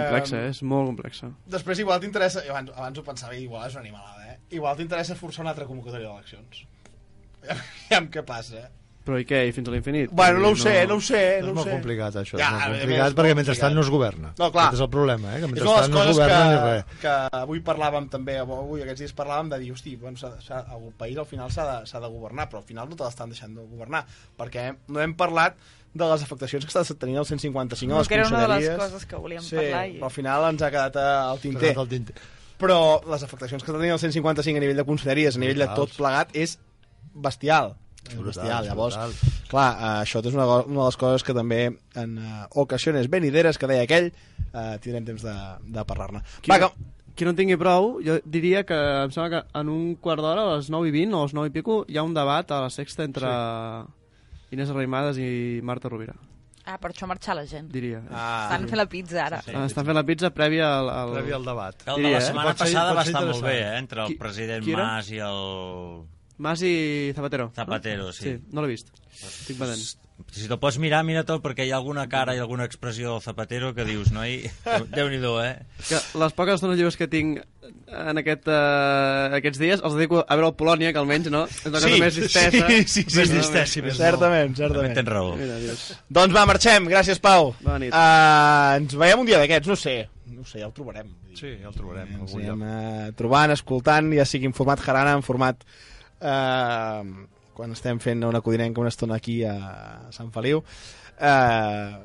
complexa, 0.06 0.38
eh? 0.38 0.50
és 0.52 0.60
molt 0.62 0.86
complexa. 0.92 1.32
Després 1.50 1.80
igual 1.82 1.98
t'interessa... 2.02 2.44
Abans, 2.46 2.70
abans 2.76 3.00
ho 3.00 3.02
pensava, 3.02 3.34
igual 3.34 3.66
és 3.66 3.74
una 3.74 3.82
animalada, 3.82 4.28
eh? 4.30 4.36
Igual 4.54 4.76
t'interessa 4.78 5.18
forçar 5.18 5.42
una 5.42 5.50
altra 5.50 5.66
convocatòria 5.66 6.06
d'eleccions. 6.12 6.62
Aviam 7.56 8.06
què 8.14 8.22
passa, 8.26 8.62
eh? 8.62 8.81
Però 9.02 9.16
i 9.18 9.24
què? 9.26 9.48
I 9.48 9.52
fins 9.52 9.66
a 9.66 9.72
l'infinit? 9.74 10.10
Bueno, 10.14 10.38
no 10.38 10.50
ho 10.52 10.56
sé, 10.56 10.86
no 10.86 10.94
ho 10.94 11.00
sé, 11.02 11.38
És 11.38 11.44
no 11.44 11.50
ho 11.50 11.54
molt 11.56 11.66
sé. 11.66 11.72
complicat, 11.74 12.14
això. 12.20 12.38
Ja, 12.38 12.46
és 12.46 12.52
molt 12.52 12.62
a 12.62 12.68
més, 12.70 12.78
complicat 12.82 13.02
molt 13.02 13.16
perquè 13.16 13.16
complicat. 13.16 13.36
mentrestant 13.40 13.74
no 13.74 13.80
es 13.82 13.90
governa. 13.90 14.28
No, 14.38 14.50
clar. 14.54 14.66
Aquest 14.68 14.78
és 14.78 14.84
el 14.86 14.90
problema, 14.90 15.28
eh? 15.32 15.38
que 15.40 15.44
És 15.44 15.50
mentrestant 15.50 15.90
no 15.90 15.98
es 15.98 16.06
coses 16.06 16.16
governa 16.16 16.44
ni 16.44 16.54
que, 16.54 16.70
res. 16.70 17.00
que 17.02 17.38
avui 17.40 17.60
parlàvem 17.66 18.08
també, 18.12 18.36
avui 18.38 18.82
aquests 18.82 19.00
dies 19.02 19.14
parlàvem 19.18 19.50
de 19.50 19.58
dir, 19.58 19.72
hosti, 19.72 19.96
bueno, 19.96 20.16
s'ha- 20.18 20.40
s'ha- 20.40 20.66
el 20.76 20.92
país 20.96 21.18
al 21.18 21.26
final 21.26 21.50
s'ha 21.50 21.66
de, 21.80 21.86
s'ha 21.86 21.98
de 22.00 22.06
governar, 22.14 22.48
però 22.48 22.58
al 22.62 22.64
final 22.70 22.88
no 22.88 22.94
te 22.94 23.02
l'estan 23.02 23.28
deixant 23.34 23.54
de 23.58 23.66
governar, 23.66 24.04
perquè 24.38 24.68
no 24.86 25.00
hem 25.00 25.14
parlat 25.18 25.56
de 25.92 26.04
les 26.08 26.22
afectacions 26.22 26.64
que 26.64 26.70
està 26.72 26.94
tenint 26.96 27.18
el 27.18 27.26
155 27.26 27.90
a 27.90 27.94
No, 27.94 27.98
les 27.98 28.08
que 28.08 28.14
era 28.14 28.28
una 28.28 28.40
de 28.40 28.48
les 28.48 28.68
conselleries. 28.68 28.78
coses 28.92 29.06
que 29.06 29.16
volíem 29.16 29.42
sí, 29.42 29.56
parlar. 29.56 29.86
I... 29.88 29.98
però 29.98 30.04
al 30.04 30.10
final 30.14 30.46
ens 30.52 30.62
ha 30.62 30.70
quedat 30.70 30.96
eh, 30.96 31.00
al 31.32 31.38
tinter. 31.42 31.60
quedat 31.72 31.82
el 31.82 31.88
tinter. 31.88 32.14
Però 32.62 32.78
les 33.10 33.22
afectacions 33.26 33.64
que 33.64 33.68
està 33.72 33.76
tenint 33.82 33.92
el 33.92 33.98
155 33.98 34.56
a 34.56 34.60
nivell 34.62 34.76
de 34.78 34.84
conselleries, 34.86 35.34
a 35.36 35.40
nivell 35.42 35.58
de 35.58 35.66
tot 35.74 35.90
plegat, 35.98 36.30
és 36.38 36.56
bestial. 37.12 37.74
És 38.08 38.16
Brutal, 38.16 38.24
bestial. 38.42 38.64
Llavors, 38.66 38.96
brutal. 38.96 39.12
clar, 39.48 39.68
eh, 39.78 39.90
això 40.02 40.20
és 40.26 40.34
una, 40.34 40.46
una 40.66 40.80
de 40.80 40.86
les 40.88 40.96
coses 41.00 41.22
que 41.22 41.34
també 41.34 41.60
en 41.94 42.16
uh, 42.18 42.46
ocasiones 42.60 43.08
venideres, 43.08 43.56
que 43.58 43.68
deia 43.70 43.84
aquell, 43.86 44.10
uh, 44.52 44.74
tindrem 44.82 45.04
temps 45.06 45.22
de, 45.22 45.36
de 45.76 45.84
parlar-ne. 45.86 46.20
Qui, 46.42 46.50
Va, 46.50 46.58
que, 46.58 46.70
qui 47.14 47.24
no 47.24 47.30
en 47.30 47.36
tingui 47.38 47.56
prou, 47.60 48.00
jo 48.04 48.18
diria 48.24 48.64
que 48.66 48.74
em 49.04 49.12
sembla 49.14 49.30
que 49.30 49.60
en 49.60 49.68
un 49.70 49.94
quart 50.02 50.20
d'hora, 50.24 50.48
a 50.50 50.56
les 50.58 50.68
9 50.72 50.88
i 50.90 50.94
20 50.98 51.14
o 51.14 51.22
a 51.22 51.28
les 51.30 51.34
9 51.38 51.52
i 51.52 51.54
pico, 51.54 51.84
hi 51.88 51.96
ha 51.96 52.02
un 52.02 52.12
debat 52.16 52.50
a 52.50 52.60
la 52.66 52.70
sexta 52.74 53.04
entre 53.06 53.30
Inés 54.52 54.68
Arrimadas 54.70 55.16
i 55.22 55.60
Marta 55.62 55.88
Rovira, 55.88 56.14
Ah, 56.64 56.76
per 56.78 56.92
això 56.92 57.08
marxar 57.10 57.34
la 57.34 57.42
gent. 57.44 57.72
diria. 57.74 58.04
Ah, 58.14 58.44
Estan 58.46 58.68
fent 58.70 58.78
la 58.78 58.84
pizza 58.86 59.24
ara. 59.24 59.40
Sí. 59.42 59.50
Estan 59.50 59.84
fent 59.88 59.96
la 59.98 60.04
pizza 60.06 60.28
prèvia 60.30 60.68
al... 60.78 60.90
al... 60.94 61.14
Previ 61.16 61.32
al 61.34 61.44
debat. 61.48 61.74
El 61.88 61.96
de 61.96 62.02
Diria, 62.04 62.12
la 62.12 62.18
eh? 62.20 62.26
setmana 62.28 62.48
Pot 62.52 62.58
ser- 62.60 62.66
passada 62.68 62.92
va 62.94 63.02
estar 63.02 63.22
molt 63.26 63.42
bé, 63.42 63.54
eh? 63.64 63.72
Entre 63.80 64.00
el 64.04 64.12
Qui- 64.12 64.18
president 64.20 64.62
qui 64.62 64.70
era? 64.76 64.84
Mas 64.92 65.10
i 65.10 65.18
el... 65.18 65.40
Mas 66.38 66.62
i 66.64 67.12
Zapatero. 67.14 67.50
Zapatero, 67.54 68.06
no? 68.08 68.12
sí. 68.12 68.24
sí. 68.24 68.38
No 68.52 68.62
l'he 68.64 68.72
vist. 68.72 68.88
Estic 69.22 69.58
badant. 69.60 69.82
Si 70.32 70.46
te'l 70.46 70.58
pots 70.62 70.76
mirar, 70.78 71.00
mira 71.04 71.24
tot, 71.26 71.42
perquè 71.42 71.64
hi 71.66 71.72
ha 71.72 71.76
alguna 71.80 72.04
cara 72.08 72.34
i 72.36 72.38
alguna 72.40 72.64
expressió 72.68 73.10
del 73.12 73.22
Zapatero 73.24 73.72
que 73.74 73.84
dius, 73.84 74.12
noi, 74.14 74.38
Déu-n'hi-do, 74.94 75.32
eh? 75.42 75.56
Que 75.88 75.98
les 76.22 76.36
poques 76.38 76.56
estones 76.60 76.78
lliures 76.78 76.96
que 76.96 77.08
tinc 77.10 77.40
en 77.92 78.20
aquest, 78.20 78.46
uh, 78.48 79.34
aquests 79.36 79.60
dies 79.60 79.82
els 79.84 79.96
dedico 79.98 80.22
a 80.22 80.36
veure 80.38 80.48
el 80.52 80.56
Polònia, 80.56 80.92
que 80.94 81.02
almenys, 81.02 81.28
no? 81.34 81.42
És 81.50 81.66
una 81.68 81.74
cosa 81.82 81.90
més 82.00 82.16
distesa. 82.16 82.50
sí, 82.70 82.78
sí, 82.86 83.04
sí, 83.04 83.18
Més 83.18 83.28
sí, 83.28 83.36
distès, 83.36 83.74
sí, 83.76 83.82
més 83.84 83.98
certament, 83.98 84.54
També 84.54 84.62
certament. 84.64 84.96
tens 85.00 85.12
raó. 85.12 85.34
Mira, 85.36 85.58
Dios. 85.62 85.84
Doncs 86.08 86.34
va, 86.38 86.46
marxem. 86.48 86.88
Gràcies, 86.90 87.20
Pau. 87.22 87.52
Bona 87.60 87.78
nit. 87.82 87.92
Uh, 87.92 88.80
ens 88.80 88.96
veiem 89.04 89.22
un 89.26 89.28
dia 89.28 89.42
d'aquests, 89.42 89.68
no 89.74 89.76
sé. 89.78 89.96
No 90.32 90.46
sé, 90.48 90.62
ja 90.62 90.70
el 90.70 90.74
trobarem. 90.76 91.10
Sí, 91.36 91.56
ja 91.60 91.68
el 91.68 91.76
trobarem. 91.76 92.08
Ens 92.16 92.32
algun 92.32 92.46
anem 92.46 92.62
uh, 92.66 93.10
trobant, 93.18 93.52
escoltant, 93.54 94.08
ja 94.16 94.24
sigui 94.28 94.48
en 94.48 94.56
format 94.56 94.80
jarana, 94.86 95.18
en 95.18 95.26
format... 95.26 95.66
Uh, 96.22 97.26
quan 97.52 97.74
estem 97.74 97.98
fent 98.00 98.22
una 98.24 98.40
codinenca 98.40 98.80
una 98.80 98.92
estona 98.92 99.18
aquí 99.18 99.42
a 99.44 100.08
Sant 100.14 100.30
Feliu. 100.32 100.62
Uh, 101.18 102.00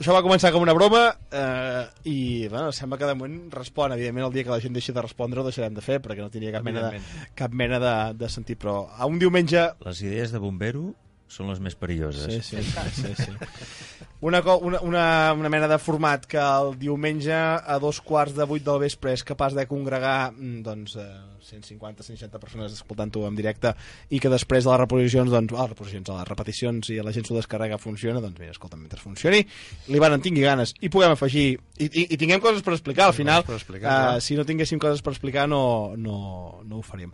això 0.00 0.14
va 0.16 0.22
començar 0.24 0.50
com 0.54 0.64
una 0.64 0.74
broma 0.74 1.02
uh, 1.12 1.84
i 2.08 2.48
bueno, 2.48 2.72
sembla 2.74 2.98
que 2.98 3.06
de 3.06 3.14
moment 3.14 3.52
respon 3.54 3.94
evidentment 3.94 4.26
el 4.26 4.34
dia 4.34 4.46
que 4.46 4.50
la 4.50 4.60
gent 4.62 4.74
deixi 4.74 4.94
de 4.94 5.04
respondre 5.04 5.40
ho 5.40 5.46
deixarem 5.46 5.76
de 5.76 5.84
fer 5.84 6.00
perquè 6.02 6.24
no 6.24 6.32
tindria 6.32 6.56
cap 6.56 6.66
mena 6.66 6.88
de, 6.88 7.02
cap 7.38 7.54
mena 7.54 7.78
de, 7.82 7.94
de 8.18 8.30
sentit 8.32 8.58
però 8.58 8.88
a 8.90 9.06
un 9.06 9.20
diumenge 9.22 9.68
Les 9.86 10.02
idees 10.02 10.34
de 10.34 10.42
bombero 10.42 10.90
són 11.32 11.48
les 11.48 11.62
més 11.64 11.76
perilloses. 11.78 12.28
Sí, 12.44 12.60
sí, 12.60 12.82
sí, 12.98 13.14
sí. 13.16 14.10
Una, 14.22 14.38
una, 14.54 14.80
una, 14.86 15.32
una 15.34 15.48
mena 15.50 15.66
de 15.66 15.80
format 15.82 16.28
que 16.30 16.38
el 16.38 16.76
diumenge 16.78 17.34
a 17.34 17.78
dos 17.82 17.98
quarts 18.06 18.36
de 18.36 18.44
vuit 18.46 18.62
del 18.62 18.78
vespre 18.78 19.10
és 19.16 19.24
capaç 19.26 19.56
de 19.58 19.64
congregar 19.66 20.30
mm, 20.30 20.60
doncs, 20.62 20.94
eh, 20.94 21.08
150-160 21.42 22.38
persones 22.38 22.76
escoltant-ho 22.76 23.24
en 23.26 23.34
directe 23.34 23.72
i 24.14 24.20
que 24.22 24.30
després 24.30 24.62
de 24.62 24.70
les 24.70 24.80
reposicions, 24.84 25.32
doncs, 25.32 25.56
a 25.56 25.64
les 25.64 25.72
reposicions, 25.74 26.12
a 26.14 26.20
les 26.20 26.30
repeticions 26.30 26.92
i 26.94 27.00
la 27.02 27.10
gent 27.16 27.26
s'ho 27.26 27.34
descarrega 27.34 27.80
funciona, 27.82 28.22
doncs 28.22 28.38
mira, 28.38 28.54
escolta, 28.54 28.78
mentre 28.78 29.02
funcioni, 29.02 29.42
l'Ivan 29.90 30.14
en 30.14 30.22
tingui 30.22 30.46
ganes 30.46 30.76
i 30.78 30.92
puguem 30.92 31.16
afegir, 31.16 31.48
i, 31.82 31.90
i, 31.90 32.06
i 32.14 32.20
tinguem 32.20 32.46
coses 32.46 32.62
per 32.62 32.76
explicar, 32.76 33.10
al 33.10 33.18
final, 33.18 33.42
explicar, 33.42 33.88
eh, 33.90 34.08
clar. 34.12 34.22
si 34.22 34.38
no 34.38 34.46
tinguéssim 34.46 34.78
coses 34.78 35.02
per 35.02 35.16
explicar 35.16 35.48
no, 35.50 35.64
no, 35.98 36.62
no 36.62 36.78
ho 36.78 36.86
faríem. 36.86 37.10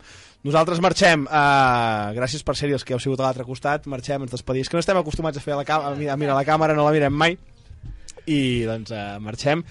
Nosaltres 0.47 0.79
marxem, 0.79 1.25
uh, 1.27 2.11
gràcies 2.15 2.45
per 2.47 2.55
ser-hi 2.55 2.77
els 2.77 2.85
que 2.87 2.95
heu 2.95 3.01
sigut 3.03 3.19
a 3.19 3.25
l'altre 3.27 3.43
costat, 3.43 3.89
marxem, 3.91 4.23
ens 4.23 4.31
despedim. 4.31 4.63
És 4.63 4.71
que 4.71 4.79
no 4.79 4.83
estem 4.83 4.99
acostumats 4.99 5.39
a 5.39 5.43
fer 5.43 5.57
la 5.57 5.65
a, 5.67 5.95
mirar, 5.99 6.15
a 6.15 6.19
mirar 6.21 6.37
la 6.39 6.47
càmera, 6.47 6.77
no 6.77 6.87
la 6.87 6.95
mirem 6.95 7.11
mai. 7.11 7.35
I 8.23 8.39
doncs 8.69 8.93
uh, 8.95 9.17
marxem 9.23 9.65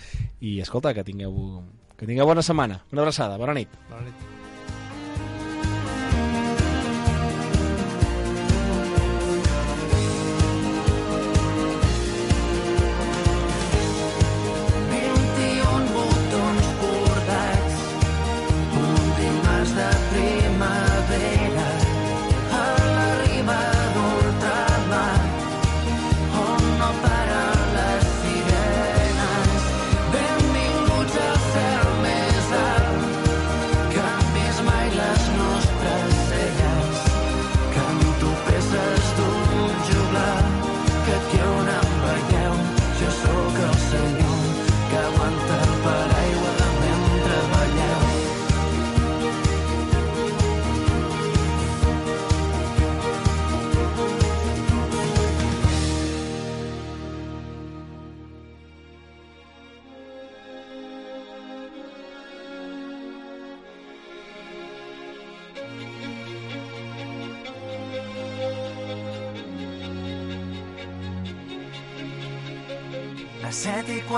i 0.45 0.59
escolta, 0.61 0.93
que 0.93 1.07
tingueu, 1.07 1.63
que 1.97 2.09
tingueu 2.09 2.29
bona 2.29 2.45
setmana. 2.45 2.83
Una 2.93 3.07
abraçada, 3.07 3.41
bona 3.41 3.57
nit. 3.57 3.81
Bona 3.89 4.05
nit. 4.11 4.38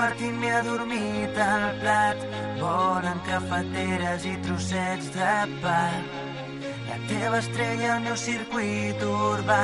Quart 0.01 0.21
i 0.25 0.31
m'he 0.33 0.49
adormit 0.57 1.37
al 1.45 1.65
plat. 1.81 2.21
Volen 2.57 3.19
cafeteres 3.27 4.25
i 4.25 4.33
trossets 4.45 5.11
de 5.13 5.33
pa. 5.61 5.81
La 6.87 6.97
teva 7.09 7.37
estrella, 7.37 7.97
el 7.97 8.07
meu 8.07 8.17
circuit 8.17 9.03
urbà. 9.05 9.61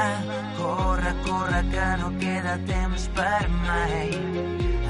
Corre, 0.60 1.14
corre, 1.26 1.64
que 1.74 1.88
no 2.04 2.12
queda 2.22 2.54
temps 2.70 3.08
per 3.18 3.50
mai. 3.66 4.14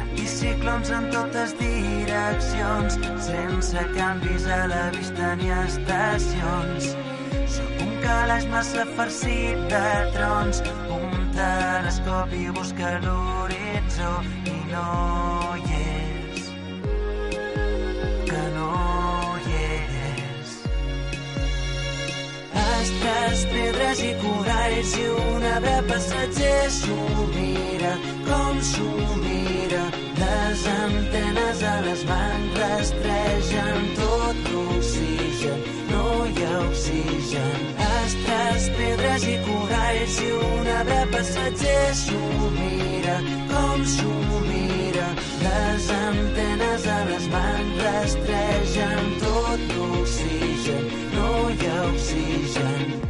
Anticiclons 0.03 0.91
en 0.99 1.07
totes 1.15 1.55
direccions, 1.61 2.99
sense 3.29 3.87
canvis 3.95 4.49
a 4.59 4.61
la 4.73 4.85
vista 4.97 5.35
ni 5.39 5.53
estacions. 5.63 6.91
Sóc 7.55 7.85
un 7.87 7.95
calaix 8.03 8.51
massa 8.51 8.83
farcit 8.99 9.63
de 9.71 9.85
trons, 10.17 10.65
un 10.97 11.06
telescopi 11.37 12.49
busca 12.55 12.97
l'horitzó 13.03 14.11
i 14.49 14.57
no 14.71 14.87
hi 15.61 15.75
és, 15.77 15.86
Astres, 22.87 23.39
pedres 23.51 23.99
i 23.99 24.13
coralls 24.21 24.91
i 24.95 25.05
un 25.11 25.43
arbre 25.43 25.79
passatger 25.89 26.69
s'ho 26.71 27.25
mira, 27.33 27.89
com 28.27 28.61
s'ho 28.63 28.91
mira. 29.23 29.81
Les 30.19 30.61
antenes 30.73 31.63
a 31.71 31.73
les 31.87 32.05
mans 32.07 32.55
rastregen 32.61 33.89
tot 33.99 34.39
l'oxigen, 34.53 35.67
no 35.89 36.05
hi 36.29 36.47
ha 36.47 36.53
oxigen. 36.61 37.67
Astres, 37.89 38.69
pedres 38.79 39.27
i 39.33 39.37
coralls 39.49 40.21
i 40.23 40.31
un 40.37 40.73
arbre 40.77 41.03
passatger 41.17 41.85
s'ho 42.05 42.23
mira, 42.55 43.19
com 43.51 43.83
s'ho 43.97 44.15
mira. 44.47 45.11
Les 45.43 45.91
antenes 45.99 46.87
a 46.95 46.99
les 47.11 47.31
mans 47.35 47.83
rastregen 47.83 49.17
Europe 51.61 51.97
season. 51.97 53.06